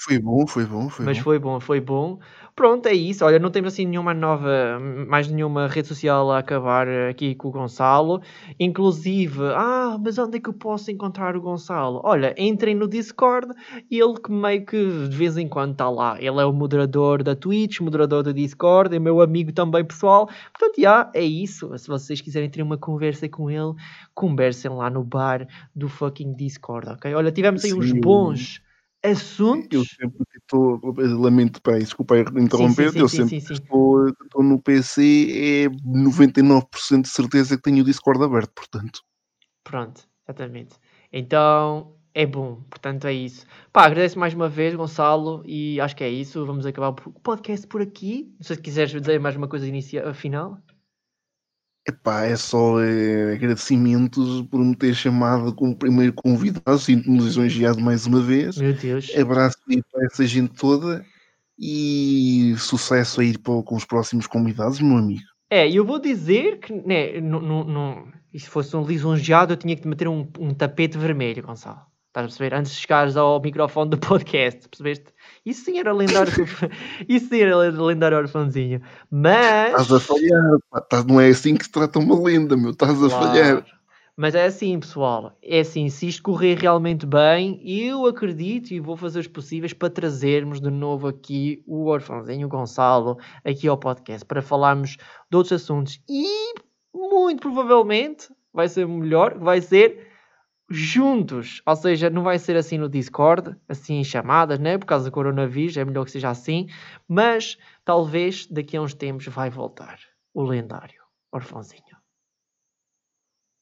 Foi 0.03 0.19
bom, 0.19 0.45
foi 0.45 0.65
bom, 0.65 0.89
foi 0.89 1.05
Mas 1.05 1.17
bom. 1.17 1.23
foi 1.23 1.39
bom, 1.39 1.59
foi 1.61 1.79
bom. 1.79 2.19
Pronto, 2.53 2.87
é 2.87 2.93
isso. 2.93 3.23
Olha, 3.23 3.39
não 3.39 3.49
temos 3.49 3.71
assim 3.71 3.85
nenhuma 3.85 4.13
nova, 4.13 4.77
mais 5.07 5.29
nenhuma 5.29 5.65
rede 5.67 5.87
social 5.87 6.29
a 6.29 6.39
acabar 6.39 6.87
aqui 7.09 7.33
com 7.35 7.47
o 7.47 7.51
Gonçalo. 7.51 8.21
Inclusive, 8.59 9.39
ah, 9.55 9.97
mas 10.03 10.17
onde 10.17 10.37
é 10.37 10.39
que 10.41 10.49
eu 10.49 10.53
posso 10.53 10.91
encontrar 10.91 11.37
o 11.37 11.41
Gonçalo? 11.41 12.01
Olha, 12.03 12.35
entrem 12.37 12.75
no 12.75 12.85
Discord 12.85 13.47
e 13.89 13.97
ele 13.97 14.15
que 14.19 14.29
meio 14.29 14.65
que 14.65 15.07
de 15.07 15.15
vez 15.15 15.37
em 15.37 15.47
quando 15.47 15.71
está 15.71 15.89
lá. 15.89 16.17
Ele 16.19 16.41
é 16.41 16.45
o 16.45 16.51
moderador 16.51 17.23
da 17.23 17.33
Twitch, 17.33 17.79
moderador 17.79 18.23
do 18.23 18.33
Discord, 18.33 18.93
é 18.93 18.99
meu 18.99 19.21
amigo 19.21 19.53
também 19.53 19.85
pessoal. 19.85 20.27
Portanto, 20.51 20.81
já, 20.81 21.09
é 21.13 21.23
isso. 21.23 21.75
Se 21.77 21.87
vocês 21.87 22.19
quiserem 22.19 22.49
ter 22.49 22.61
uma 22.61 22.77
conversa 22.77 23.29
com 23.29 23.49
ele, 23.49 23.73
conversem 24.13 24.69
lá 24.69 24.89
no 24.89 25.01
bar 25.01 25.47
do 25.73 25.87
fucking 25.87 26.33
Discord, 26.35 26.89
ok? 26.89 27.15
Olha, 27.15 27.31
tivemos 27.31 27.63
aí 27.63 27.71
Sim. 27.71 27.79
uns 27.79 27.91
bons 27.93 28.61
assuntos. 29.03 29.67
Eu 29.71 29.83
sempre 29.85 30.25
estou, 30.37 30.79
lamento, 31.19 31.61
para 31.61 31.79
desculpa 31.79 32.17
interromper, 32.17 32.91
sim, 32.91 32.93
sim, 32.93 32.99
eu 32.99 33.09
sim, 33.09 33.27
sempre 33.27 33.53
estou, 33.53 34.07
estou, 34.07 34.43
no 34.43 34.61
PC, 34.61 35.01
é 35.31 35.69
99% 35.69 37.01
de 37.01 37.09
certeza 37.09 37.57
que 37.57 37.63
tenho 37.63 37.81
o 37.81 37.85
Discord 37.85 38.23
aberto, 38.23 38.53
portanto. 38.53 39.01
Pronto, 39.63 40.07
exatamente. 40.25 40.75
Então 41.11 41.95
é 42.13 42.25
bom, 42.25 42.61
portanto 42.69 43.05
é 43.05 43.13
isso. 43.13 43.45
Pá, 43.71 43.85
agradeço 43.85 44.17
mais 44.19 44.33
uma 44.33 44.47
vez, 44.47 44.75
Gonçalo, 44.75 45.43
e 45.45 45.79
acho 45.81 45.95
que 45.95 46.03
é 46.03 46.09
isso. 46.09 46.45
Vamos 46.45 46.65
acabar 46.65 46.89
o 46.89 47.19
podcast 47.19 47.67
por 47.67 47.81
aqui. 47.81 48.33
Não 48.39 48.45
sei 48.45 48.55
se 48.55 48.61
quiseres 48.61 48.91
dizer 48.91 49.19
mais 49.19 49.35
uma 49.35 49.47
coisa 49.47 49.67
inicial, 49.67 50.13
final. 50.13 50.57
Epá, 51.85 52.23
é 52.23 52.35
só 52.37 52.79
é, 52.81 53.33
agradecimentos 53.33 54.41
por 54.43 54.59
me 54.59 54.75
ter 54.75 54.95
chamado 54.95 55.53
como 55.53 55.75
primeiro 55.75 56.13
convidado. 56.13 56.79
Sinto-me 56.79 57.19
lisonjeado 57.19 57.81
mais 57.81 58.05
uma 58.05 58.21
vez. 58.21 58.57
Meu 58.57 58.73
Deus. 58.73 59.13
Abraço 59.17 59.57
aí 59.69 59.81
para 59.91 60.05
essa 60.05 60.25
gente 60.25 60.53
toda 60.53 61.05
e 61.59 62.55
sucesso 62.57 63.19
aí 63.21 63.37
para, 63.37 63.61
com 63.63 63.75
os 63.75 63.85
próximos 63.85 64.27
convidados, 64.27 64.79
meu 64.79 64.97
amigo. 64.97 65.23
É, 65.49 65.69
eu 65.69 65.85
vou 65.85 65.99
dizer 65.99 66.59
que 66.59 66.73
né, 66.73 67.19
não, 67.19 67.41
não, 67.41 67.63
não, 67.63 68.07
se 68.33 68.49
fosse 68.49 68.75
um 68.75 68.85
lisonjeado, 68.85 69.53
eu 69.53 69.57
tinha 69.57 69.75
que 69.75 69.87
meter 69.87 70.07
um, 70.07 70.27
um 70.39 70.53
tapete 70.53 70.97
vermelho, 70.97 71.43
Gonçalo. 71.43 71.81
Estás 72.07 72.25
a 72.25 72.27
perceber? 72.27 72.53
Antes 72.53 72.71
de 72.71 72.79
chegares 72.79 73.17
ao 73.17 73.41
microfone 73.41 73.89
do 73.89 73.97
podcast, 73.99 74.67
percebeste? 74.69 75.13
Isso 75.45 75.65
sim 75.65 75.79
era 75.79 75.91
lendário. 75.93 76.31
Isso 77.07 77.27
sim 77.27 77.41
era 77.41 77.57
lendário 77.57 78.17
orfãozinho. 78.17 78.81
Mas. 79.11 79.69
Estás 79.69 79.91
a 79.91 79.99
falhar, 79.99 80.57
pá. 80.69 81.03
não 81.07 81.19
é 81.19 81.29
assim 81.29 81.55
que 81.55 81.65
se 81.65 81.71
trata 81.71 81.99
uma 81.99 82.19
lenda, 82.21 82.55
meu. 82.55 82.71
Estás 82.71 83.03
a 83.03 83.09
claro. 83.09 83.27
falhar. 83.27 83.65
Mas 84.15 84.35
é 84.35 84.45
assim, 84.45 84.79
pessoal. 84.79 85.35
É 85.41 85.61
assim, 85.61 85.89
se 85.89 86.07
isto 86.07 86.21
correr 86.21 86.55
realmente 86.59 87.05
bem, 87.05 87.59
eu 87.65 88.05
acredito 88.05 88.71
e 88.71 88.79
vou 88.79 88.95
fazer 88.95 89.19
os 89.19 89.27
possíveis 89.27 89.73
para 89.73 89.89
trazermos 89.89 90.61
de 90.61 90.69
novo 90.69 91.07
aqui 91.07 91.63
o 91.65 91.85
Orfãozinho 91.85 92.47
Gonçalo 92.47 93.17
aqui 93.43 93.67
ao 93.67 93.77
podcast 93.77 94.23
para 94.23 94.41
falarmos 94.41 94.97
de 95.31 95.35
outros 95.35 95.53
assuntos. 95.53 95.99
E 96.07 96.53
muito 96.93 97.41
provavelmente 97.41 98.29
vai 98.53 98.69
ser 98.69 98.87
melhor, 98.87 99.39
vai 99.39 99.59
ser 99.61 100.12
juntos, 100.69 101.61
ou 101.65 101.75
seja, 101.75 102.09
não 102.09 102.23
vai 102.23 102.39
ser 102.39 102.55
assim 102.55 102.77
no 102.77 102.89
Discord, 102.89 103.55
assim 103.67 103.95
em 103.95 104.03
chamadas, 104.03 104.59
né? 104.59 104.77
Por 104.77 104.85
causa 104.85 105.05
do 105.05 105.11
coronavírus, 105.11 105.77
é 105.77 105.85
melhor 105.85 106.05
que 106.05 106.11
seja 106.11 106.29
assim, 106.29 106.67
mas 107.07 107.57
talvez 107.83 108.47
daqui 108.47 108.77
a 108.77 108.81
uns 108.81 108.93
tempos 108.93 109.27
vai 109.27 109.49
voltar 109.49 109.99
o 110.33 110.43
lendário 110.43 111.03
Orfãozinho. 111.31 111.97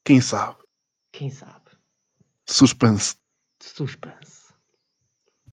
Quem 0.04 0.20
sabe? 0.20 0.62
Quem 1.12 1.30
sabe? 1.30 1.70
Suspense. 2.46 3.16
Suspense. 3.60 4.41